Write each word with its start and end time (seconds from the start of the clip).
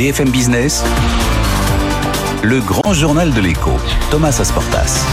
BFM 0.00 0.30
Business, 0.30 0.82
le 2.42 2.62
grand 2.62 2.94
journal 2.94 3.34
de 3.34 3.40
l'écho, 3.42 3.72
Thomas 4.10 4.34
Asportas. 4.40 5.04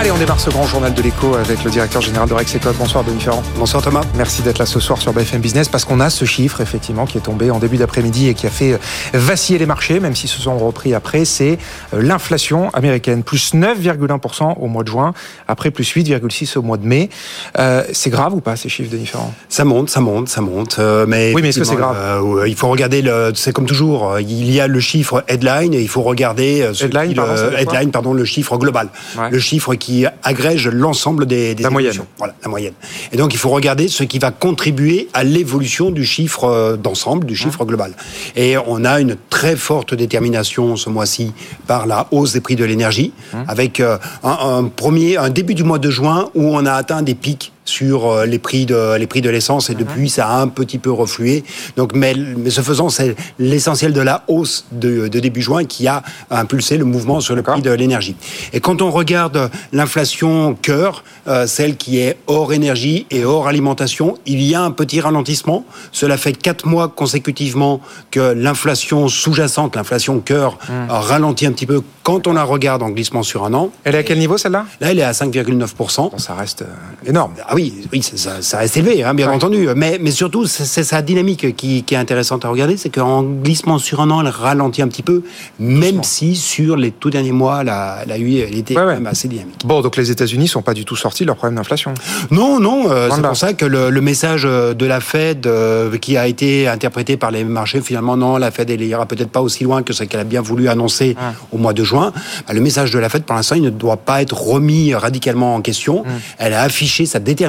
Allez, 0.00 0.12
on 0.12 0.16
démarre 0.16 0.38
ce 0.38 0.48
grand 0.50 0.64
journal 0.64 0.94
de 0.94 1.02
l'écho 1.02 1.34
avec 1.34 1.64
le 1.64 1.72
directeur 1.72 2.00
général 2.00 2.28
de 2.28 2.34
Rexecode. 2.34 2.76
Bonsoir 2.76 3.02
Denis 3.02 3.20
Ferrand. 3.20 3.42
Bonsoir 3.56 3.82
Thomas. 3.82 4.02
Merci 4.14 4.42
d'être 4.42 4.60
là 4.60 4.66
ce 4.66 4.78
soir 4.78 4.96
sur 4.96 5.12
BFM 5.12 5.40
Business 5.40 5.68
parce 5.68 5.84
qu'on 5.84 5.98
a 5.98 6.08
ce 6.08 6.24
chiffre 6.24 6.60
effectivement 6.60 7.04
qui 7.04 7.18
est 7.18 7.22
tombé 7.22 7.50
en 7.50 7.58
début 7.58 7.78
d'après-midi 7.78 8.28
et 8.28 8.34
qui 8.34 8.46
a 8.46 8.50
fait 8.50 8.74
euh, 8.74 8.78
vaciller 9.12 9.58
les 9.58 9.66
marchés, 9.66 9.98
même 9.98 10.14
s'ils 10.14 10.28
se 10.28 10.40
sont 10.40 10.56
repris 10.56 10.94
après. 10.94 11.24
C'est 11.24 11.58
euh, 11.94 12.00
l'inflation 12.00 12.70
américaine, 12.74 13.24
plus 13.24 13.54
9,1% 13.54 14.54
au 14.60 14.68
mois 14.68 14.84
de 14.84 14.88
juin, 14.88 15.14
après 15.48 15.72
plus 15.72 15.92
8,6% 15.92 16.58
au 16.58 16.62
mois 16.62 16.76
de 16.76 16.86
mai. 16.86 17.10
Euh, 17.58 17.82
c'est 17.92 18.10
grave 18.10 18.34
ou 18.34 18.40
pas 18.40 18.54
ces 18.54 18.68
chiffres, 18.68 18.92
Denis 18.92 19.06
Ferrand? 19.06 19.34
Ça 19.48 19.64
monte, 19.64 19.90
ça 19.90 20.00
monte, 20.00 20.28
ça 20.28 20.42
monte. 20.42 20.78
mais 21.08 21.32
oui, 21.34 21.42
mais 21.42 21.48
est-ce 21.48 21.58
que 21.58 21.64
c'est 21.64 21.74
grave? 21.74 22.22
Il 22.46 22.54
faut 22.54 22.68
regarder, 22.68 23.02
le, 23.02 23.32
c'est 23.34 23.52
comme 23.52 23.66
toujours, 23.66 24.20
il 24.20 24.48
y 24.48 24.60
a 24.60 24.68
le 24.68 24.78
chiffre 24.78 25.24
headline 25.26 25.74
et 25.74 25.80
il 25.80 25.88
faut 25.88 26.02
regarder 26.02 26.70
headline, 26.80 27.14
pardon, 27.16 27.56
headline, 27.56 27.90
pardon, 27.90 28.12
le 28.12 28.24
chiffre 28.24 28.56
global, 28.58 28.90
le 29.28 29.38
chiffre 29.40 29.74
qui 29.74 29.87
agrège 30.22 30.68
l'ensemble 30.68 31.26
des, 31.26 31.54
des 31.54 31.62
la 31.62 31.70
moyenne. 31.70 31.96
Voilà, 32.18 32.34
la 32.42 32.48
moyenne. 32.48 32.74
Et 33.12 33.16
donc 33.16 33.34
il 33.34 33.38
faut 33.38 33.50
regarder 33.50 33.88
ce 33.88 34.04
qui 34.04 34.18
va 34.18 34.30
contribuer 34.30 35.08
à 35.12 35.24
l'évolution 35.24 35.90
du 35.90 36.04
chiffre 36.04 36.44
euh, 36.44 36.76
d'ensemble, 36.76 37.26
du 37.26 37.36
chiffre 37.36 37.64
global. 37.64 37.92
Et 38.36 38.56
on 38.56 38.84
a 38.84 39.00
une 39.00 39.16
très 39.30 39.56
forte 39.56 39.94
détermination 39.94 40.76
ce 40.76 40.90
mois-ci 40.90 41.32
par 41.66 41.86
la 41.86 42.08
hausse 42.10 42.32
des 42.32 42.40
prix 42.40 42.56
de 42.56 42.64
l'énergie, 42.64 43.12
avec 43.46 43.80
euh, 43.80 43.98
un, 44.22 44.38
un, 44.58 44.64
premier, 44.64 45.16
un 45.16 45.30
début 45.30 45.54
du 45.54 45.64
mois 45.64 45.78
de 45.78 45.90
juin 45.90 46.30
où 46.34 46.44
on 46.44 46.66
a 46.66 46.72
atteint 46.72 47.02
des 47.02 47.14
pics 47.14 47.52
sur 47.68 48.06
euh, 48.06 48.26
les 48.26 48.38
prix 48.38 48.66
de 48.66 48.96
les 48.96 49.06
prix 49.06 49.20
de 49.20 49.30
l'essence 49.30 49.70
et 49.70 49.74
depuis 49.74 50.08
ça 50.08 50.28
a 50.28 50.40
un 50.40 50.48
petit 50.48 50.78
peu 50.78 50.90
reflué. 50.90 51.44
Donc 51.76 51.94
mais, 51.94 52.14
mais 52.14 52.50
ce 52.50 52.62
faisant 52.62 52.88
c'est 52.88 53.14
l'essentiel 53.38 53.92
de 53.92 54.00
la 54.00 54.24
hausse 54.28 54.66
de, 54.72 55.08
de, 55.08 55.20
début 55.20 55.42
juin 55.42 55.64
qui 55.64 55.86
a 55.86 56.02
impulsé 56.30 56.76
le 56.78 56.84
mouvement 56.84 57.20
sur 57.20 57.36
le 57.36 57.42
prix 57.42 57.62
de 57.62 57.70
l'énergie. 57.70 58.16
Et 58.52 58.60
quand 58.60 58.82
on 58.82 58.90
regarde 58.90 59.50
l'inflation 59.72 60.54
cœur, 60.54 61.04
euh, 61.26 61.46
celle 61.46 61.76
qui 61.76 61.98
est 61.98 62.16
hors 62.26 62.52
énergie 62.52 63.06
et 63.10 63.24
hors 63.24 63.48
alimentation, 63.48 64.16
il 64.26 64.42
y 64.42 64.54
a 64.54 64.62
un 64.62 64.70
petit 64.70 65.00
ralentissement. 65.00 65.64
Cela 65.92 66.16
fait 66.16 66.32
quatre 66.32 66.66
mois 66.66 66.88
consécutivement 66.88 67.80
que 68.10 68.32
l'inflation 68.32 69.08
sous-jacente, 69.08 69.76
l'inflation 69.76 70.20
cœur, 70.20 70.58
mhm. 70.68 70.86
ralentit 70.88 71.46
un 71.46 71.52
petit 71.52 71.66
peu 71.66 71.82
quand 72.02 72.26
on 72.26 72.32
la 72.32 72.44
regarde 72.44 72.82
en 72.82 72.90
glissement 72.90 73.22
sur 73.22 73.44
un 73.44 73.52
an. 73.54 73.70
Elle 73.84 73.94
est 73.94 73.98
à 73.98 74.02
quel 74.02 74.18
niveau 74.18 74.38
celle-là? 74.38 74.64
Là, 74.80 74.90
elle 74.90 74.98
est 74.98 75.02
à 75.02 75.12
5,9%. 75.12 76.18
ça 76.18 76.34
reste 76.34 76.62
euh, 76.62 77.08
énorme. 77.08 77.32
Ah 77.46 77.54
oui, 77.58 77.74
oui 77.92 78.02
ça, 78.02 78.40
ça 78.40 78.58
reste 78.58 78.76
élevé, 78.76 79.02
hein, 79.02 79.14
bien 79.14 79.28
entendu. 79.30 79.68
Mais, 79.74 79.98
mais 80.00 80.12
surtout, 80.12 80.46
c'est 80.46 80.84
sa 80.84 81.02
dynamique 81.02 81.56
qui, 81.56 81.82
qui, 81.82 81.94
est 81.94 81.98
intéressante 81.98 82.44
à 82.44 82.48
regarder. 82.50 82.76
C'est 82.76 82.88
qu'en 82.88 83.24
glissement 83.24 83.78
sur 83.78 84.00
un 84.00 84.10
an, 84.10 84.20
elle 84.20 84.28
ralentit 84.28 84.80
un 84.80 84.86
petit 84.86 85.02
peu, 85.02 85.22
même 85.58 86.04
si 86.04 86.36
sur 86.36 86.76
les 86.76 86.92
tout 86.92 87.10
derniers 87.10 87.32
mois, 87.32 87.64
la, 87.64 88.04
la 88.06 88.16
UI, 88.16 88.38
elle 88.38 88.56
était 88.56 88.74
quand 88.74 88.86
même 88.86 89.08
assez 89.08 89.26
dynamique. 89.26 89.58
Bon, 89.64 89.80
donc 89.80 89.96
les 89.96 90.10
États-Unis 90.12 90.46
sont 90.46 90.62
pas 90.62 90.74
du 90.74 90.84
tout 90.84 90.94
sortis 90.94 91.24
de 91.24 91.26
leur 91.26 91.36
problème 91.36 91.56
d'inflation. 91.56 91.94
Non, 92.30 92.60
non. 92.60 92.90
Euh, 92.90 93.08
c'est 93.12 93.22
pour 93.22 93.36
ça 93.36 93.52
que 93.54 93.64
le, 93.64 93.90
le, 93.90 94.00
message 94.00 94.44
de 94.44 94.86
la 94.86 95.00
Fed, 95.00 95.46
euh, 95.46 95.96
qui 95.98 96.16
a 96.16 96.28
été 96.28 96.68
interprété 96.68 97.16
par 97.16 97.32
les 97.32 97.42
marchés, 97.42 97.80
finalement, 97.80 98.16
non, 98.16 98.36
la 98.36 98.52
Fed, 98.52 98.70
elle 98.70 98.82
ira 98.82 99.06
peut-être 99.06 99.30
pas 99.30 99.42
aussi 99.42 99.64
loin 99.64 99.82
que 99.82 99.92
ce 99.92 100.04
qu'elle 100.04 100.20
a 100.20 100.24
bien 100.24 100.42
voulu 100.42 100.68
annoncer 100.68 101.16
ah. 101.20 101.32
au 101.50 101.58
mois 101.58 101.72
de 101.72 101.82
juin. 101.82 102.12
Bah, 102.46 102.54
le 102.54 102.60
message 102.60 102.92
de 102.92 103.00
la 103.00 103.08
Fed, 103.08 103.24
pour 103.24 103.34
l'instant, 103.34 103.56
il 103.56 103.62
ne 103.62 103.70
doit 103.70 103.96
pas 103.96 104.22
être 104.22 104.40
remis 104.40 104.94
radicalement 104.94 105.56
en 105.56 105.60
question. 105.60 106.04
Mmh. 106.04 106.08
Elle 106.38 106.52
a 106.54 106.62
affiché 106.62 107.04
sa 107.04 107.18
détermination 107.18 107.47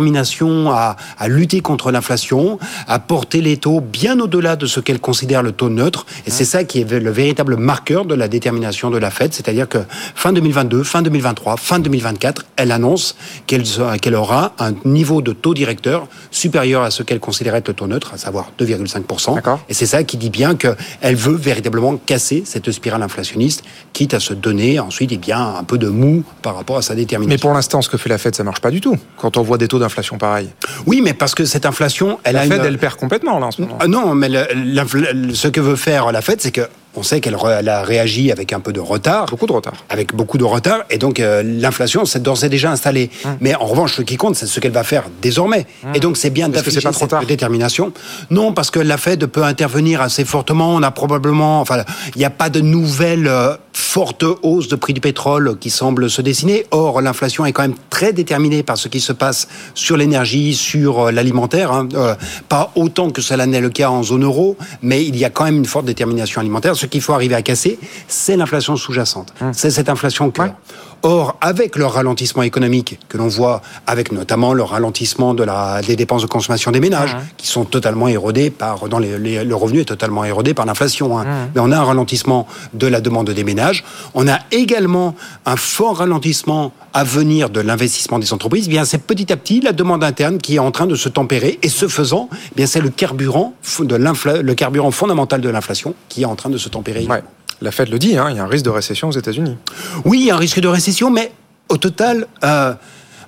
à, 0.71 0.95
à 1.17 1.27
lutter 1.27 1.61
contre 1.61 1.91
l'inflation, 1.91 2.59
à 2.87 2.99
porter 2.99 3.41
les 3.41 3.57
taux 3.57 3.81
bien 3.81 4.19
au-delà 4.19 4.55
de 4.55 4.65
ce 4.65 4.79
qu'elle 4.79 4.99
considère 4.99 5.43
le 5.43 5.51
taux 5.51 5.69
neutre. 5.69 6.05
Et 6.25 6.31
c'est 6.31 6.45
ça 6.45 6.63
qui 6.63 6.81
est 6.81 6.91
le 6.91 7.11
véritable 7.11 7.57
marqueur 7.57 8.05
de 8.05 8.15
la 8.15 8.27
détermination 8.27 8.89
de 8.89 8.97
la 8.97 9.11
Fed, 9.11 9.33
c'est-à-dire 9.33 9.67
que 9.67 9.79
fin 10.15 10.33
2022, 10.33 10.83
fin 10.83 11.01
2023, 11.01 11.57
fin 11.57 11.79
2024, 11.79 12.45
elle 12.55 12.71
annonce 12.71 13.15
qu'elle 13.47 14.15
aura 14.15 14.53
un 14.59 14.73
niveau 14.85 15.21
de 15.21 15.33
taux 15.33 15.53
directeur 15.53 16.07
supérieur 16.31 16.83
à 16.83 16.91
ce 16.91 17.03
qu'elle 17.03 17.19
considérait 17.19 17.59
être 17.59 17.67
le 17.69 17.73
taux 17.73 17.87
neutre, 17.87 18.13
à 18.13 18.17
savoir 18.17 18.51
2,5%. 18.59 19.57
Et 19.69 19.73
c'est 19.73 19.85
ça 19.85 20.03
qui 20.03 20.17
dit 20.17 20.29
bien 20.29 20.55
qu'elle 20.55 21.15
veut 21.15 21.35
véritablement 21.35 21.97
casser 21.97 22.43
cette 22.45 22.71
spirale 22.71 23.03
inflationniste, 23.03 23.63
quitte 23.93 24.13
à 24.13 24.19
se 24.19 24.33
donner 24.33 24.79
ensuite 24.79 25.11
eh 25.11 25.17
bien, 25.17 25.55
un 25.57 25.63
peu 25.63 25.77
de 25.77 25.87
mou 25.87 26.23
par 26.41 26.55
rapport 26.55 26.77
à 26.77 26.81
sa 26.81 26.95
détermination. 26.95 27.35
Mais 27.35 27.39
pour 27.39 27.53
l'instant, 27.53 27.81
ce 27.81 27.89
que 27.89 27.97
fait 27.97 28.09
la 28.09 28.17
Fed, 28.17 28.35
ça 28.35 28.43
marche 28.43 28.61
pas 28.61 28.71
du 28.71 28.81
tout. 28.81 28.97
Quand 29.17 29.37
on 29.37 29.41
voit 29.41 29.57
des 29.57 29.67
taux 29.67 29.79
d'inflation 29.79 29.88
Oui, 30.85 31.01
mais 31.03 31.13
parce 31.13 31.35
que 31.35 31.45
cette 31.45 31.65
inflation, 31.65 32.19
elle 32.23 32.35
la 32.35 32.41
a 32.41 32.45
Fed, 32.45 32.59
une... 32.59 32.65
elle 32.65 32.77
perd 32.77 32.95
complètement 32.95 33.39
là 33.39 33.47
en 33.47 33.51
ce 33.51 33.61
moment. 33.61 33.77
Ah 33.79 33.87
non, 33.87 34.15
mais 34.15 34.29
le, 34.29 35.33
ce 35.33 35.47
que 35.47 35.61
veut 35.61 35.75
faire 35.75 36.11
la 36.11 36.21
Fed, 36.21 36.41
c'est 36.41 36.51
que 36.51 36.67
on 36.95 37.03
sait 37.03 37.21
qu'elle 37.21 37.35
a 37.35 37.83
réagi 37.83 38.31
avec 38.31 38.51
un 38.51 38.59
peu 38.59 38.73
de 38.73 38.79
retard. 38.79 39.27
Beaucoup 39.27 39.45
de 39.45 39.51
retard. 39.53 39.73
Avec 39.89 40.15
beaucoup 40.15 40.39
de 40.39 40.43
retard. 40.43 40.79
Et 40.89 40.97
donc, 40.97 41.19
euh, 41.19 41.43
l'inflation 41.43 42.03
s'est 42.05 42.19
d'ores 42.19 42.43
et 42.43 42.49
déjà 42.49 42.71
installée. 42.71 43.11
Hum. 43.25 43.37
Mais 43.41 43.53
en 43.53 43.65
revanche, 43.65 43.95
ce 43.95 44.01
qui 44.01 44.17
compte, 44.17 44.35
c'est 44.35 44.47
ce 44.47 44.59
qu'elle 44.59 44.71
va 44.71 44.83
faire 44.83 45.03
désormais. 45.21 45.67
Hum. 45.85 45.91
Et 45.93 45.99
donc, 45.99 46.17
c'est 46.17 46.31
bien 46.31 46.49
d'afficher 46.49 46.81
cette 46.91 47.09
tard. 47.09 47.25
détermination. 47.25 47.93
Non, 48.31 48.53
parce 48.53 48.71
que 48.71 48.79
la 48.79 48.97
Fed 48.97 49.27
peut 49.27 49.43
intervenir 49.43 50.01
assez 50.01 50.25
fortement. 50.25 50.73
On 50.73 50.81
a 50.81 50.89
probablement... 50.89 51.61
Enfin, 51.61 51.83
il 52.15 52.19
n'y 52.19 52.25
a 52.25 52.31
pas 52.31 52.49
de 52.49 52.59
nouvelles 52.59 53.27
euh, 53.27 53.55
fortes 53.71 54.25
hausses 54.41 54.67
de 54.67 54.75
prix 54.75 54.93
du 54.93 55.01
pétrole 55.01 55.57
qui 55.59 55.69
semblent 55.69 56.09
se 56.09 56.23
dessiner. 56.23 56.65
Or, 56.71 57.01
l'inflation 57.01 57.45
est 57.45 57.51
quand 57.51 57.61
même 57.61 57.77
très 57.91 58.13
déterminée 58.13 58.63
par 58.63 58.77
ce 58.77 58.87
qui 58.87 58.99
se 58.99 59.13
passe 59.13 59.47
sur 59.75 59.95
l'énergie, 59.95 60.55
sur 60.55 61.07
euh, 61.07 61.11
l'alimentaire. 61.11 61.71
Hein. 61.71 61.87
Pas 62.49 62.71
autant 62.75 63.11
que 63.11 63.21
cela 63.21 63.45
n'est 63.45 63.61
le 63.61 63.69
cas 63.69 63.89
en 63.89 64.01
zone 64.01 64.23
euro, 64.23 64.57
mais 64.81 65.05
il 65.05 65.15
y 65.17 65.25
a 65.25 65.29
quand 65.29 65.43
même 65.43 65.57
une 65.57 65.65
forte 65.65 65.85
détermination 65.85 66.41
alimentaire. 66.41 66.75
Ce 66.79 66.85
qu'il 66.85 67.01
faut 67.01 67.11
arriver 67.11 67.35
à 67.35 67.41
casser, 67.41 67.77
c'est 68.07 68.37
l'inflation 68.37 68.77
sous-jacente. 68.77 69.33
Hum. 69.41 69.51
C'est 69.53 69.69
cette 69.69 69.89
inflation 69.89 70.31
que... 70.31 70.43
Ouais. 70.43 70.53
Or, 71.01 71.37
avec 71.41 71.75
le 71.75 71.85
ralentissement 71.85 72.43
économique 72.43 72.99
que 73.07 73.17
l'on 73.17 73.27
voit, 73.27 73.61
avec 73.87 74.11
notamment 74.11 74.53
le 74.53 74.63
ralentissement 74.63 75.33
de 75.33 75.43
la, 75.43 75.81
des 75.81 75.95
dépenses 75.95 76.21
de 76.21 76.27
consommation 76.27 76.71
des 76.71 76.79
ménages, 76.79 77.15
mmh. 77.15 77.19
qui 77.37 77.47
sont 77.47 77.65
totalement 77.65 78.07
érodées 78.07 78.49
par, 78.49 78.89
dans 78.89 78.99
les, 78.99 79.17
les, 79.17 79.43
le 79.43 79.55
revenu 79.55 79.79
est 79.79 79.85
totalement 79.85 80.25
érodé 80.25 80.53
par 80.53 80.65
l'inflation. 80.65 81.17
Hein. 81.17 81.23
Mmh. 81.23 81.51
Mais 81.55 81.61
on 81.61 81.71
a 81.71 81.77
un 81.77 81.83
ralentissement 81.83 82.47
de 82.73 82.87
la 82.87 83.01
demande 83.01 83.29
des 83.29 83.43
ménages. 83.43 83.83
On 84.13 84.27
a 84.27 84.39
également 84.51 85.15
un 85.45 85.55
fort 85.55 85.97
ralentissement 85.97 86.73
à 86.93 87.03
venir 87.03 87.49
de 87.49 87.61
l'investissement 87.61 88.19
des 88.19 88.33
entreprises. 88.33 88.65
Eh 88.67 88.69
bien, 88.69 88.85
c'est 88.85 88.97
petit 88.97 89.31
à 89.31 89.37
petit 89.37 89.61
la 89.61 89.73
demande 89.73 90.03
interne 90.03 90.37
qui 90.37 90.55
est 90.55 90.59
en 90.59 90.71
train 90.71 90.87
de 90.87 90.95
se 90.95 91.09
tempérer. 91.09 91.59
Et 91.61 91.69
ce 91.69 91.87
faisant, 91.87 92.29
eh 92.33 92.55
bien, 92.55 92.65
c'est 92.65 92.81
le 92.81 92.89
carburant 92.89 93.53
de 93.79 93.95
le 93.95 94.53
carburant 94.53 94.91
fondamental 94.91 95.41
de 95.41 95.49
l'inflation 95.49 95.93
qui 96.09 96.23
est 96.23 96.25
en 96.25 96.35
train 96.35 96.49
de 96.49 96.57
se 96.57 96.69
tempérer. 96.69 97.05
Ouais. 97.05 97.23
La 97.61 97.71
Fed 97.71 97.89
le 97.89 97.99
dit, 97.99 98.17
hein, 98.17 98.27
il 98.29 98.37
y 98.37 98.39
a 98.39 98.43
un 98.43 98.47
risque 98.47 98.65
de 98.65 98.69
récession 98.69 99.09
aux 99.09 99.13
États-Unis. 99.13 99.57
Oui, 100.05 100.19
il 100.21 100.25
y 100.27 100.31
a 100.31 100.35
un 100.35 100.39
risque 100.39 100.59
de 100.59 100.67
récession, 100.67 101.11
mais 101.11 101.31
au 101.67 101.77
total, 101.77 102.25
euh, 102.43 102.73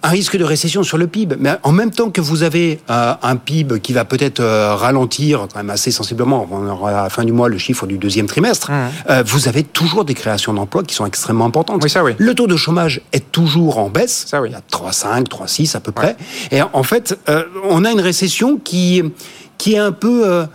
un 0.03 0.09
risque 0.09 0.37
de 0.37 0.45
récession 0.45 0.83
sur 0.83 0.97
le 0.97 1.07
PIB. 1.07 1.35
Mais 1.37 1.57
en 1.63 1.73
même 1.73 1.91
temps 1.91 2.09
que 2.09 2.21
vous 2.21 2.43
avez 2.43 2.79
euh, 2.89 3.13
un 3.21 3.35
PIB 3.35 3.81
qui 3.81 3.91
va 3.91 4.05
peut-être 4.05 4.39
euh, 4.39 4.73
ralentir 4.73 5.47
quand 5.51 5.57
même 5.59 5.69
assez 5.69 5.91
sensiblement, 5.91 6.47
on 6.49 6.65
aura 6.65 6.91
à 6.91 7.03
la 7.03 7.09
fin 7.09 7.25
du 7.25 7.33
mois 7.33 7.49
le 7.49 7.57
chiffre 7.57 7.85
du 7.85 7.97
deuxième 7.97 8.25
trimestre, 8.25 8.71
mmh. 8.71 9.21
vous 9.25 9.49
avez 9.49 9.63
toujours 9.63 10.05
des 10.05 10.13
créations 10.13 10.53
d'emplois 10.53 10.83
qui 10.83 10.95
sont 10.95 11.05
extrêmement 11.05 11.45
importantes. 11.45 11.83
Oui, 11.83 11.89
ça, 11.89 12.03
oui. 12.03 12.13
Le 12.17 12.33
taux 12.33 12.47
de 12.47 12.55
chômage 12.55 13.01
est 13.11 13.31
toujours 13.31 13.79
en 13.79 13.89
baisse, 13.89 14.25
ça, 14.27 14.41
oui. 14.41 14.49
il 14.49 14.53
y 14.53 14.55
a 14.55 14.61
3,5, 14.71 15.27
3,6 15.27 15.75
à 15.75 15.81
peu 15.81 15.91
près. 15.91 16.15
Ouais. 16.51 16.57
Et 16.57 16.61
en 16.61 16.83
fait, 16.83 17.19
on 17.69 17.83
a 17.83 17.91
une 17.91 18.01
récession 18.01 18.57
qui, 18.57 19.03
qui 19.57 19.73
est 19.73 19.79
un 19.79 19.91
peu 19.91 20.45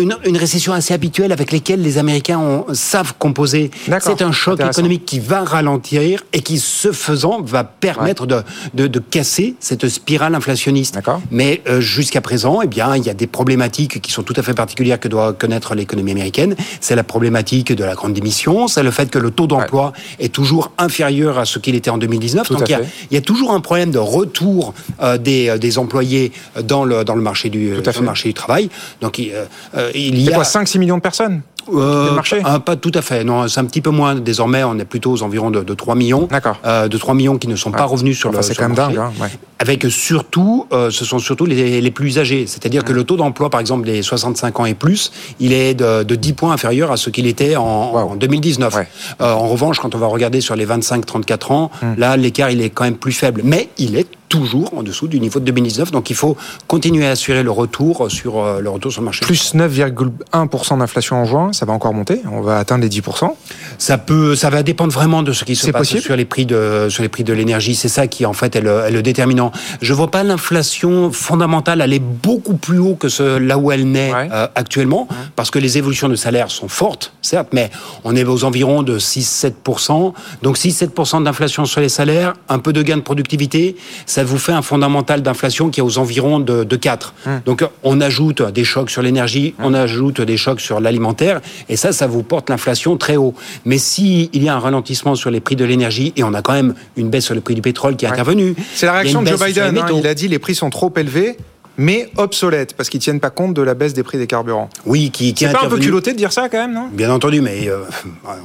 une, 0.00 0.16
une, 0.24 0.36
récession 0.36 0.72
assez 0.72 0.94
habituelle 0.94 1.32
avec 1.32 1.52
lesquelles 1.52 1.82
les 1.82 1.98
Américains 1.98 2.38
ont, 2.38 2.66
savent 2.72 3.14
composer. 3.18 3.70
C'est 4.00 4.22
un 4.22 4.32
choc 4.32 4.60
économique 4.60 5.04
qui 5.04 5.20
va 5.20 5.44
ralentir 5.44 6.22
et 6.32 6.42
qui, 6.42 6.58
ce 6.58 6.92
faisant, 6.92 7.40
va 7.42 7.64
permettre 7.64 8.26
de, 8.26 8.42
de, 8.74 8.86
de, 8.86 8.98
casser 8.98 9.54
cette 9.60 9.88
spirale 9.88 10.34
inflationniste. 10.34 10.98
Mais 11.30 11.62
euh, 11.68 11.80
jusqu'à 11.80 12.20
présent, 12.20 12.60
eh 12.62 12.66
bien, 12.66 12.96
il 12.96 13.04
y 13.04 13.10
a 13.10 13.14
des 13.14 13.26
problématiques 13.26 14.00
qui 14.00 14.12
sont 14.12 14.22
tout 14.22 14.34
à 14.36 14.42
fait 14.42 14.54
particulières 14.54 15.00
que 15.00 15.08
doit 15.08 15.32
connaître 15.32 15.74
l'économie 15.74 16.12
américaine. 16.12 16.54
C'est 16.80 16.96
la 16.96 17.04
problématique 17.04 17.72
de 17.72 17.84
la 17.84 17.94
grande 17.94 18.12
démission, 18.12 18.68
c'est 18.68 18.82
le 18.82 18.90
fait 18.90 19.10
que 19.10 19.18
le 19.18 19.30
taux 19.30 19.46
d'emploi 19.46 19.92
est 20.18 20.32
toujours 20.32 20.72
inférieur 20.78 21.38
à 21.38 21.44
ce 21.44 21.58
qu'il 21.58 21.74
était 21.74 21.90
en 21.90 21.98
2019. 21.98 22.50
Donc 22.50 22.68
il 22.68 22.72
y, 22.72 22.74
a, 22.74 22.80
il 23.10 23.14
y, 23.14 23.16
a, 23.16 23.20
toujours 23.20 23.52
un 23.52 23.60
problème 23.60 23.90
de 23.90 23.98
retour 23.98 24.74
euh, 25.02 25.18
des, 25.18 25.48
euh, 25.48 25.58
des 25.58 25.78
employés 25.78 26.32
dans 26.62 26.84
le, 26.84 27.04
dans 27.04 27.14
le 27.14 27.22
marché 27.22 27.48
du, 27.48 27.74
marché 28.02 28.28
du 28.28 28.34
travail. 28.34 28.70
Donc 29.00 29.20
euh, 29.20 29.89
il 29.94 30.20
y 30.20 30.30
a... 30.30 30.34
quoi, 30.34 30.44
5-6 30.44 30.78
millions 30.78 30.96
de 30.96 31.02
personnes 31.02 31.42
euh, 31.72 32.12
marché 32.12 32.42
Pas 32.64 32.76
tout 32.76 32.92
à 32.94 33.02
fait. 33.02 33.24
Non, 33.24 33.48
c'est 33.48 33.60
un 33.60 33.64
petit 33.64 33.80
peu 33.80 33.90
moins. 33.90 34.14
Désormais, 34.14 34.64
on 34.64 34.78
est 34.78 34.84
plutôt 34.84 35.12
aux 35.12 35.22
environs 35.22 35.50
de, 35.50 35.62
de 35.62 35.74
3 35.74 35.94
millions. 35.94 36.28
D'accord. 36.30 36.58
Euh, 36.64 36.88
de 36.88 36.98
3 36.98 37.14
millions 37.14 37.38
qui 37.38 37.48
ne 37.48 37.56
sont 37.56 37.70
pas 37.70 37.84
revenus 37.84 38.18
sur 38.18 38.32
le. 38.32 38.42
C'est 38.42 38.54
quand 38.54 38.68
même 38.68 38.74
dingue. 38.74 38.96
Hein, 38.96 39.12
ouais. 39.20 39.28
Avec 39.58 39.84
surtout, 39.90 40.66
euh, 40.72 40.90
ce 40.90 41.04
sont 41.04 41.18
surtout 41.18 41.44
les, 41.44 41.80
les 41.80 41.90
plus 41.90 42.18
âgés. 42.18 42.46
C'est-à-dire 42.46 42.82
que 42.82 42.92
le 42.92 43.04
taux 43.04 43.16
d'emploi, 43.16 43.50
par 43.50 43.60
exemple, 43.60 43.84
des 43.84 44.02
65 44.02 44.58
ans 44.58 44.64
et 44.64 44.74
plus, 44.74 45.12
il 45.38 45.52
est 45.52 45.74
de, 45.74 46.02
de 46.02 46.14
10 46.14 46.32
points 46.32 46.52
inférieur 46.52 46.90
à 46.90 46.96
ce 46.96 47.10
qu'il 47.10 47.26
était 47.26 47.56
en, 47.56 47.62
en 47.62 48.16
2019. 48.16 48.74
Ouais. 48.74 48.88
Euh, 49.20 49.32
en 49.32 49.48
revanche, 49.48 49.78
quand 49.78 49.94
on 49.94 49.98
va 49.98 50.06
regarder 50.06 50.40
sur 50.40 50.56
les 50.56 50.66
25-34 50.66 51.52
ans, 51.52 51.70
hum. 51.82 51.94
là, 51.98 52.16
l'écart, 52.16 52.50
il 52.50 52.62
est 52.62 52.70
quand 52.70 52.84
même 52.84 52.96
plus 52.96 53.12
faible. 53.12 53.42
Mais 53.44 53.68
il 53.76 53.96
est 53.96 54.06
toujours 54.30 54.72
en 54.74 54.82
dessous 54.82 55.08
du 55.08 55.20
niveau 55.20 55.40
de 55.40 55.44
2019. 55.44 55.90
Donc 55.90 56.08
il 56.08 56.16
faut 56.16 56.36
continuer 56.66 57.06
à 57.06 57.10
assurer 57.10 57.42
le 57.42 57.50
retour 57.50 58.10
sur 58.10 58.38
euh, 58.38 58.60
le 58.60 58.70
retour 58.70 58.90
sur 58.90 59.02
le 59.02 59.06
marché. 59.06 59.20
Plus 59.26 59.54
9,1% 59.54 60.78
d'inflation 60.78 61.16
en 61.16 61.24
juin, 61.26 61.49
ça 61.52 61.66
va 61.66 61.72
encore 61.72 61.94
monter. 61.94 62.22
On 62.30 62.40
va 62.40 62.58
atteindre 62.58 62.82
les 62.82 62.90
10%. 62.90 63.30
Ça 63.78 63.98
peut, 63.98 64.34
ça 64.34 64.50
va 64.50 64.62
dépendre 64.62 64.92
vraiment 64.92 65.22
de 65.22 65.32
ce 65.32 65.44
qui 65.44 65.56
se 65.56 65.70
passe 65.70 65.80
possible. 65.80 66.02
sur 66.02 66.16
les 66.16 66.24
prix 66.24 66.46
de 66.46 66.88
sur 66.90 67.02
les 67.02 67.08
prix 67.08 67.24
de 67.24 67.32
l'énergie. 67.32 67.74
C'est 67.74 67.88
ça 67.88 68.06
qui 68.06 68.26
en 68.26 68.32
fait 68.32 68.56
est 68.56 68.60
le, 68.60 68.80
est 68.80 68.90
le 68.90 69.02
déterminant. 69.02 69.52
Je 69.80 69.92
vois 69.92 70.10
pas 70.10 70.22
l'inflation 70.22 71.12
fondamentale 71.12 71.80
aller 71.80 71.98
beaucoup 71.98 72.56
plus 72.56 72.78
haut 72.78 72.94
que 72.94 73.08
ce 73.08 73.38
là 73.38 73.58
où 73.58 73.72
elle 73.72 73.90
naît 73.90 74.12
ouais. 74.12 74.28
euh, 74.32 74.46
actuellement, 74.54 75.06
ouais. 75.10 75.16
parce 75.36 75.50
que 75.50 75.58
les 75.58 75.78
évolutions 75.78 76.08
de 76.08 76.16
salaire 76.16 76.50
sont 76.50 76.68
fortes, 76.68 77.12
certes, 77.22 77.48
mais 77.52 77.70
on 78.04 78.16
est 78.16 78.24
aux 78.24 78.44
environs 78.44 78.82
de 78.82 78.98
6-7%. 78.98 80.12
Donc 80.42 80.58
6-7% 80.58 81.24
d'inflation 81.24 81.64
sur 81.64 81.80
les 81.80 81.88
salaires, 81.88 82.34
un 82.48 82.58
peu 82.58 82.72
de 82.72 82.82
gain 82.82 82.96
de 82.96 83.02
productivité, 83.02 83.76
ça 84.06 84.24
vous 84.24 84.38
fait 84.38 84.52
un 84.52 84.62
fondamental 84.62 85.22
d'inflation 85.22 85.70
qui 85.70 85.80
est 85.80 85.82
aux 85.82 85.98
environs 85.98 86.40
de, 86.40 86.64
de 86.64 86.76
4. 86.76 87.14
Hum. 87.26 87.40
Donc 87.46 87.64
on 87.82 88.00
ajoute 88.00 88.42
des 88.42 88.64
chocs 88.64 88.90
sur 88.90 89.02
l'énergie, 89.02 89.54
on 89.58 89.74
ajoute 89.74 90.20
des 90.20 90.36
chocs 90.36 90.60
sur 90.60 90.80
l'alimentaire, 90.80 91.39
et 91.68 91.76
ça, 91.76 91.92
ça 91.92 92.06
vous 92.06 92.22
porte 92.22 92.50
l'inflation 92.50 92.96
très 92.96 93.16
haut. 93.16 93.34
Mais 93.64 93.78
s'il 93.78 94.42
y 94.42 94.48
a 94.48 94.54
un 94.54 94.58
ralentissement 94.58 95.14
sur 95.14 95.30
les 95.30 95.40
prix 95.40 95.56
de 95.56 95.64
l'énergie, 95.64 96.12
et 96.16 96.24
on 96.24 96.34
a 96.34 96.42
quand 96.42 96.52
même 96.52 96.74
une 96.96 97.10
baisse 97.10 97.24
sur 97.24 97.34
le 97.34 97.40
prix 97.40 97.54
du 97.54 97.62
pétrole 97.62 97.96
qui 97.96 98.04
est 98.04 98.08
ouais. 98.08 98.14
intervenue. 98.14 98.54
C'est 98.74 98.86
la 98.86 98.92
réaction 98.92 99.22
de 99.22 99.28
Joe 99.28 99.44
Biden, 99.44 99.78
hein, 99.78 99.86
il 99.94 100.06
a 100.06 100.14
dit 100.14 100.28
les 100.28 100.38
prix 100.38 100.54
sont 100.54 100.70
trop 100.70 100.92
élevés 100.96 101.36
mais 101.78 102.10
obsolètes 102.16 102.74
parce 102.74 102.88
qu'ils 102.88 103.00
tiennent 103.00 103.20
pas 103.20 103.30
compte 103.30 103.54
de 103.54 103.62
la 103.62 103.74
baisse 103.74 103.94
des 103.94 104.02
prix 104.02 104.18
des 104.18 104.26
carburants. 104.26 104.68
Oui, 104.86 105.10
qui, 105.10 105.34
qui 105.34 105.44
c'est 105.44 105.52
pas 105.52 105.64
un 105.64 105.68
peu 105.68 105.78
culotté 105.78 106.12
de 106.12 106.16
dire 106.16 106.32
ça 106.32 106.48
quand 106.48 106.58
même, 106.58 106.74
non? 106.74 106.88
Bien 106.92 107.10
entendu, 107.10 107.40
mais 107.40 107.68
euh, 107.68 107.78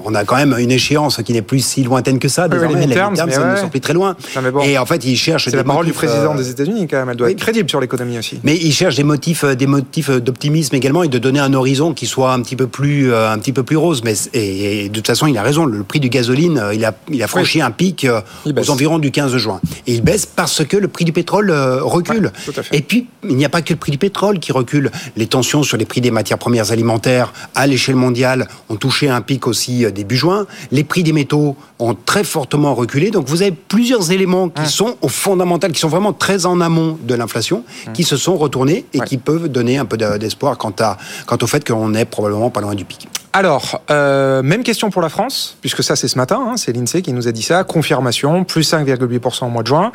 on 0.04 0.16
a 0.16 0.24
quand 0.24 0.36
même 0.36 0.56
une 0.58 0.72
échéance 0.72 1.22
qui 1.24 1.34
n'est 1.34 1.42
plus 1.42 1.60
si 1.60 1.84
lointaine 1.84 2.20
que 2.20 2.28
ça. 2.28 2.48
Désormais, 2.48 2.80
les 2.80 2.88
midterms, 2.88 3.16
ça 3.16 3.26
ouais. 3.26 3.52
ne 3.52 3.58
sont 3.58 3.70
plus 3.70 3.82
très 3.82 3.94
loin. 3.94 4.16
Non, 4.36 4.52
bon, 4.52 4.62
et 4.62 4.78
en 4.78 4.86
fait, 4.86 5.04
ils 5.06 5.18
cherchent. 5.18 5.50
C'est 5.50 5.56
la 5.56 5.64
parole 5.64 5.86
motifs, 5.86 6.02
du 6.02 6.08
président 6.08 6.34
euh... 6.34 6.38
des 6.38 6.50
États-Unis 6.50 6.88
quand 6.88 6.98
même. 6.98 7.10
Elle 7.10 7.18
doit 7.18 7.28
oui. 7.28 7.34
être 7.34 7.40
crédible 7.40 7.70
sur 7.70 7.80
l'économie 7.80 8.18
aussi. 8.18 8.40
Mais 8.44 8.56
ils 8.56 8.74
cherchent 8.74 8.96
des 8.96 9.04
motifs, 9.04 9.44
euh, 9.44 9.56
des 9.56 9.68
motifs 9.68 10.10
d'optimisme 10.10 10.76
également 10.76 11.04
et 11.04 11.08
de 11.08 11.18
donner 11.18 11.40
un 11.40 11.54
horizon 11.54 11.94
qui 11.94 12.06
soit 12.06 12.34
un 12.34 12.42
petit 12.42 12.56
peu 12.56 12.68
plus, 12.68 13.14
un 13.14 13.38
petit 13.40 13.54
peu 13.54 13.64
plus 13.64 13.78
rose. 13.78 14.02
Mais 14.04 14.14
et, 14.34 14.86
et, 14.86 14.90
de 14.90 14.94
toute 14.94 15.08
façon, 15.08 15.28
il 15.28 15.38
a 15.38 15.44
raison. 15.44 15.66
Le 15.66 15.84
prix 15.84 16.00
du 16.00 16.10
gasoline, 16.10 16.62
il 16.74 16.86
a, 16.86 16.94
il 17.12 17.22
a 17.22 17.28
franchi 17.28 17.58
oui. 17.58 17.64
un 17.64 17.72
pic 17.72 18.08
aux 18.46 18.70
environs 18.70 19.00
du 19.00 19.12
15 19.12 19.36
juin. 19.38 19.60
Et 19.88 19.96
il 19.96 20.02
baisse 20.02 20.26
parce 20.26 20.64
que 20.64 20.78
le 20.78 20.88
prix 20.88 21.06
du 21.06 21.12
pétrole 21.12 21.52
recule. 21.52 22.32
Ouais, 22.48 22.54
et 22.72 22.82
puis, 22.82 23.08
il 23.30 23.36
n'y 23.36 23.46
a 23.46 23.50
pas 23.50 23.62
que 23.62 23.74
le 23.74 23.80
prix 23.80 23.92
du 23.92 23.98
pétrole 23.98 24.40
qui 24.40 24.52
recule. 24.52 24.92
Les 25.16 25.28
tensions 25.28 25.64
sur 25.64 25.78
les 25.78 25.86
prix 25.86 26.02
des 26.02 26.12
matières 26.12 26.38
premières 26.38 26.72
alimentaires 26.72 27.34
à 27.54 27.68
l'échelle 27.68 27.96
mondiale 27.96 28.48
ont 28.70 28.76
touché 28.76 29.10
un 29.10 29.22
pic 29.22 29.48
aussi 29.48 29.86
début 29.92 30.18
juin. 30.18 30.46
Les 30.72 30.84
prix 30.84 31.04
des 31.04 31.14
métaux 31.14 31.56
ont 31.80 31.96
très 31.96 32.24
fortement 32.24 32.74
reculé. 32.76 33.12
Donc 33.12 33.28
vous 33.28 33.42
avez 33.42 33.52
plusieurs 33.52 34.12
éléments 34.12 34.50
qui 34.50 34.64
mmh. 34.64 34.66
sont 34.66 34.98
au 35.02 35.08
fondamental, 35.08 35.72
qui 35.72 35.80
sont 35.80 35.90
vraiment 35.90 36.14
très 36.14 36.46
en 36.46 36.62
amont 36.62 36.98
de 37.02 37.16
l'inflation, 37.16 37.64
mmh. 37.88 37.92
qui 37.94 38.04
se 38.04 38.18
sont 38.18 38.38
retournés 38.38 38.86
et 38.94 39.00
ouais. 39.00 39.06
qui 39.06 39.18
peuvent 39.18 39.48
donner 39.48 39.78
un 39.78 39.86
peu 39.86 39.98
d'espoir 39.98 40.58
quant, 40.58 40.74
à, 40.80 40.98
quant 41.26 41.38
au 41.42 41.48
fait 41.48 41.66
qu'on 41.66 41.94
est 41.94 42.06
probablement 42.06 42.50
pas 42.50 42.62
loin 42.62 42.76
du 42.76 42.86
pic. 42.86 43.08
Alors, 43.38 43.82
euh, 43.92 44.42
même 44.44 44.64
question 44.64 44.90
pour 44.90 45.02
la 45.02 45.10
France, 45.10 45.58
puisque 45.60 45.84
ça 45.84 45.98
c'est 45.98 46.08
ce 46.08 46.18
matin, 46.18 46.40
hein, 46.42 46.54
c'est 46.56 46.72
l'INSEE 46.72 47.02
qui 47.02 47.12
nous 47.12 47.28
a 47.28 47.34
dit 47.34 47.42
ça, 47.42 47.66
confirmation, 47.66 48.46
plus 48.46 48.72
5,8% 48.72 49.48
au 49.48 49.50
mois 49.50 49.62
de 49.62 49.68
juin. 49.68 49.92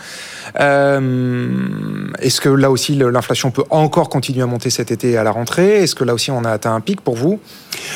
Euh, 0.60 1.48
Est-ce 2.19 2.38
que 2.42 2.50
là 2.50 2.70
aussi 2.70 2.94
l'inflation 2.96 3.50
peut 3.50 3.64
encore 3.70 4.10
continuer 4.10 4.42
à 4.42 4.46
monter 4.46 4.69
cet 4.69 4.90
été 4.90 5.16
à 5.16 5.25
la 5.25 5.31
rentrée? 5.31 5.82
Est-ce 5.82 5.94
que 5.94 6.04
là 6.04 6.12
aussi 6.12 6.31
on 6.31 6.44
a 6.44 6.50
atteint 6.50 6.75
un 6.75 6.82
pic 6.82 7.00
pour 7.00 7.16
vous? 7.16 7.40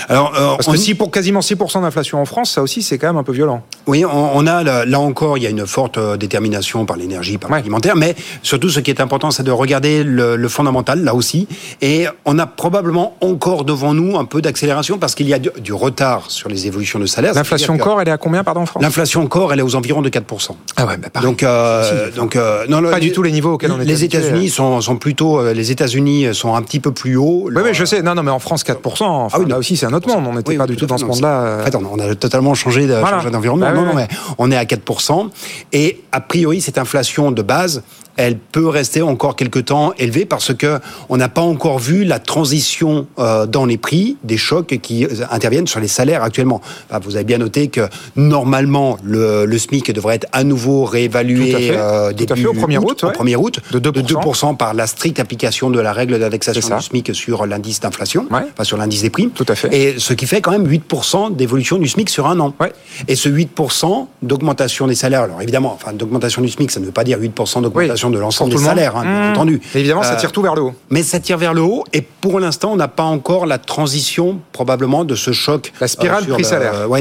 Alors, 0.08 0.34
euh, 0.34 0.56
Parce 0.56 0.66
que 0.66 0.78
si 0.78 0.94
pour 0.94 1.10
quasiment 1.10 1.40
6% 1.40 1.82
d'inflation 1.82 2.22
en 2.22 2.24
France, 2.24 2.52
ça 2.52 2.62
aussi 2.62 2.80
c'est 2.80 2.96
quand 2.96 3.08
même 3.08 3.18
un 3.18 3.22
peu 3.22 3.32
violent. 3.32 3.62
Oui, 3.86 4.02
on, 4.06 4.30
on 4.38 4.46
a 4.46 4.62
là, 4.86 5.00
encore, 5.00 5.36
il 5.36 5.44
y 5.44 5.46
a 5.46 5.50
une 5.50 5.66
forte 5.66 5.98
détermination 6.16 6.86
par 6.86 6.96
l'énergie, 6.96 7.36
par 7.36 7.50
ouais. 7.50 7.58
l'alimentaire, 7.58 7.96
mais 7.96 8.16
surtout 8.42 8.70
ce 8.70 8.80
qui 8.80 8.90
est 8.90 9.00
important, 9.02 9.30
c'est 9.30 9.42
de 9.42 9.50
regarder 9.50 10.04
le, 10.04 10.36
le, 10.36 10.48
fondamental 10.48 11.04
là 11.04 11.14
aussi. 11.14 11.48
Et 11.82 12.06
on 12.24 12.38
a 12.38 12.46
probablement 12.46 13.18
encore 13.20 13.66
devant 13.66 13.92
nous 13.92 14.16
un 14.16 14.24
peu 14.24 14.40
d'accélération 14.40 14.96
parce 14.96 15.14
qu'il 15.14 15.28
y 15.28 15.33
a 15.33 15.33
du, 15.38 15.50
du, 15.60 15.72
retard 15.72 16.30
sur 16.30 16.48
les 16.48 16.66
évolutions 16.66 16.98
de 16.98 17.06
salaire. 17.06 17.34
L'inflation 17.34 17.76
corps, 17.78 18.00
elle 18.00 18.08
est 18.08 18.12
à 18.12 18.18
combien, 18.18 18.44
pardon, 18.44 18.62
en 18.62 18.66
France? 18.66 18.82
L'inflation 18.82 19.26
corps, 19.26 19.52
elle 19.52 19.60
est 19.60 19.62
aux 19.62 19.74
environs 19.74 20.02
de 20.02 20.08
4%. 20.08 20.50
Ah 20.76 20.86
ouais, 20.86 20.96
bah 20.96 21.08
pareil. 21.12 21.28
Donc, 21.28 21.42
euh, 21.42 22.10
donc 22.10 22.36
euh, 22.36 22.66
non, 22.68 22.82
pas 22.82 22.98
les, 22.98 23.06
du 23.06 23.12
tout 23.12 23.22
les 23.22 23.32
niveaux 23.32 23.54
auxquels 23.54 23.72
on 23.72 23.80
est. 23.80 23.84
Les 23.84 24.04
États-Unis 24.04 24.48
sont, 24.48 24.80
sont, 24.80 24.96
plutôt, 24.96 25.38
euh, 25.38 25.52
les 25.52 25.70
États-Unis 25.70 26.34
sont 26.34 26.54
un 26.54 26.62
petit 26.62 26.80
peu 26.80 26.92
plus 26.92 27.16
hauts. 27.16 27.50
Oui, 27.54 27.62
mais 27.64 27.74
je 27.74 27.84
sais. 27.84 28.02
Non, 28.02 28.14
non, 28.14 28.22
mais 28.22 28.30
en 28.30 28.38
France, 28.38 28.64
4%. 28.64 29.04
Enfin, 29.04 29.28
ah 29.32 29.40
oui, 29.40 29.48
là 29.48 29.58
aussi, 29.58 29.76
c'est 29.76 29.86
un 29.86 29.92
autre 29.92 30.08
monde. 30.08 30.24
On 30.26 30.34
n'était 30.34 30.50
oui, 30.50 30.56
pas 30.56 30.66
du 30.66 30.76
tout 30.76 30.86
dans 30.86 30.98
ce 30.98 31.04
monde-là. 31.04 31.58
En 31.60 31.64
fait, 31.64 31.74
on 31.74 31.98
a 31.98 32.14
totalement 32.14 32.54
changé 32.54 32.86
d'environnement. 32.86 33.66
Bah, 33.66 33.72
non, 33.72 33.86
non, 33.86 33.94
mais 33.94 34.08
on 34.38 34.50
est 34.50 34.56
à 34.56 34.64
4%. 34.64 35.30
Et 35.72 36.02
a 36.12 36.20
priori, 36.20 36.60
cette 36.60 36.78
inflation 36.78 37.30
de 37.32 37.42
base, 37.42 37.82
elle 38.16 38.38
peut 38.38 38.68
rester 38.68 39.02
encore 39.02 39.36
quelque 39.36 39.58
temps 39.58 39.92
élevée 39.98 40.24
parce 40.24 40.54
que 40.54 40.78
on 41.08 41.16
n'a 41.16 41.28
pas 41.28 41.40
encore 41.40 41.78
vu 41.78 42.04
la 42.04 42.18
transition 42.18 43.06
euh, 43.18 43.46
dans 43.46 43.66
les 43.66 43.76
prix 43.76 44.16
des 44.24 44.36
chocs 44.36 44.78
qui 44.82 45.06
interviennent 45.30 45.66
sur 45.66 45.80
les 45.80 45.88
salaires 45.88 46.22
actuellement. 46.22 46.60
Vous 47.02 47.16
avez 47.16 47.24
bien 47.24 47.38
noté 47.38 47.68
que 47.68 47.88
normalement 48.16 48.98
le, 49.02 49.44
le 49.46 49.58
SMIC 49.58 49.92
devrait 49.92 50.16
être 50.16 50.28
à 50.32 50.44
nouveau 50.44 50.84
réévalué 50.84 51.50
Tout 51.50 51.56
à 51.56 51.60
fait, 51.60 51.76
euh, 51.76 52.12
Tout 52.12 52.32
à 52.32 52.36
fait 52.36 52.46
au 52.46 52.54
1er 52.54 52.78
août, 52.78 53.04
au 53.04 53.10
1er 53.10 53.36
août 53.36 53.60
de 53.70 53.78
2%. 53.78 53.92
de 53.92 54.02
2% 54.02 54.56
par 54.56 54.74
la 54.74 54.86
stricte 54.86 55.20
application 55.20 55.70
de 55.70 55.80
la 55.80 55.92
règle 55.92 56.18
d'indexation 56.18 56.76
du 56.76 56.82
SMIC 56.82 57.14
sur 57.14 57.46
l'indice 57.46 57.80
d'inflation, 57.80 58.26
ouais. 58.30 58.40
enfin 58.52 58.64
sur 58.64 58.76
l'indice 58.76 59.02
des 59.02 59.10
prix. 59.10 59.28
Tout 59.30 59.46
à 59.48 59.54
fait. 59.54 59.74
Et 59.74 59.98
ce 59.98 60.12
qui 60.12 60.26
fait 60.26 60.40
quand 60.40 60.52
même 60.52 60.66
8% 60.66 61.34
d'évolution 61.34 61.78
du 61.78 61.88
SMIC 61.88 62.08
sur 62.08 62.26
un 62.26 62.38
an. 62.40 62.54
Ouais. 62.60 62.72
Et 63.08 63.16
ce 63.16 63.28
8% 63.28 64.06
d'augmentation 64.22 64.86
des 64.86 64.94
salaires, 64.94 65.22
alors 65.22 65.42
évidemment, 65.42 65.72
enfin 65.74 65.92
d'augmentation 65.92 66.42
du 66.42 66.48
SMIC, 66.48 66.70
ça 66.70 66.80
ne 66.80 66.86
veut 66.86 66.92
pas 66.92 67.04
dire 67.04 67.18
8% 67.18 67.62
d'augmentation 67.62 68.03
oui. 68.03 68.03
De 68.10 68.18
l'ensemble 68.18 68.52
des 68.52 68.58
salaires, 68.58 68.96
hein, 68.96 69.02
bien 69.02 69.28
mmh. 69.28 69.30
entendu. 69.30 69.60
Et 69.74 69.78
évidemment, 69.78 70.02
ça 70.02 70.16
tire 70.16 70.30
euh, 70.30 70.32
tout 70.32 70.42
vers 70.42 70.54
le 70.54 70.62
haut. 70.62 70.74
Mais 70.90 71.02
ça 71.02 71.20
tire 71.20 71.38
vers 71.38 71.54
le 71.54 71.62
haut, 71.62 71.84
et 71.92 72.02
pour 72.02 72.40
l'instant, 72.40 72.72
on 72.72 72.76
n'a 72.76 72.88
pas 72.88 73.02
encore 73.02 73.46
la 73.46 73.58
transition 73.58 74.40
probablement 74.52 75.04
de 75.04 75.14
ce 75.14 75.32
choc. 75.32 75.72
La 75.80 75.88
spirale 75.88 76.24
euh, 76.28 76.34
prix-salaire. 76.34 76.90
Ouais, 76.90 77.00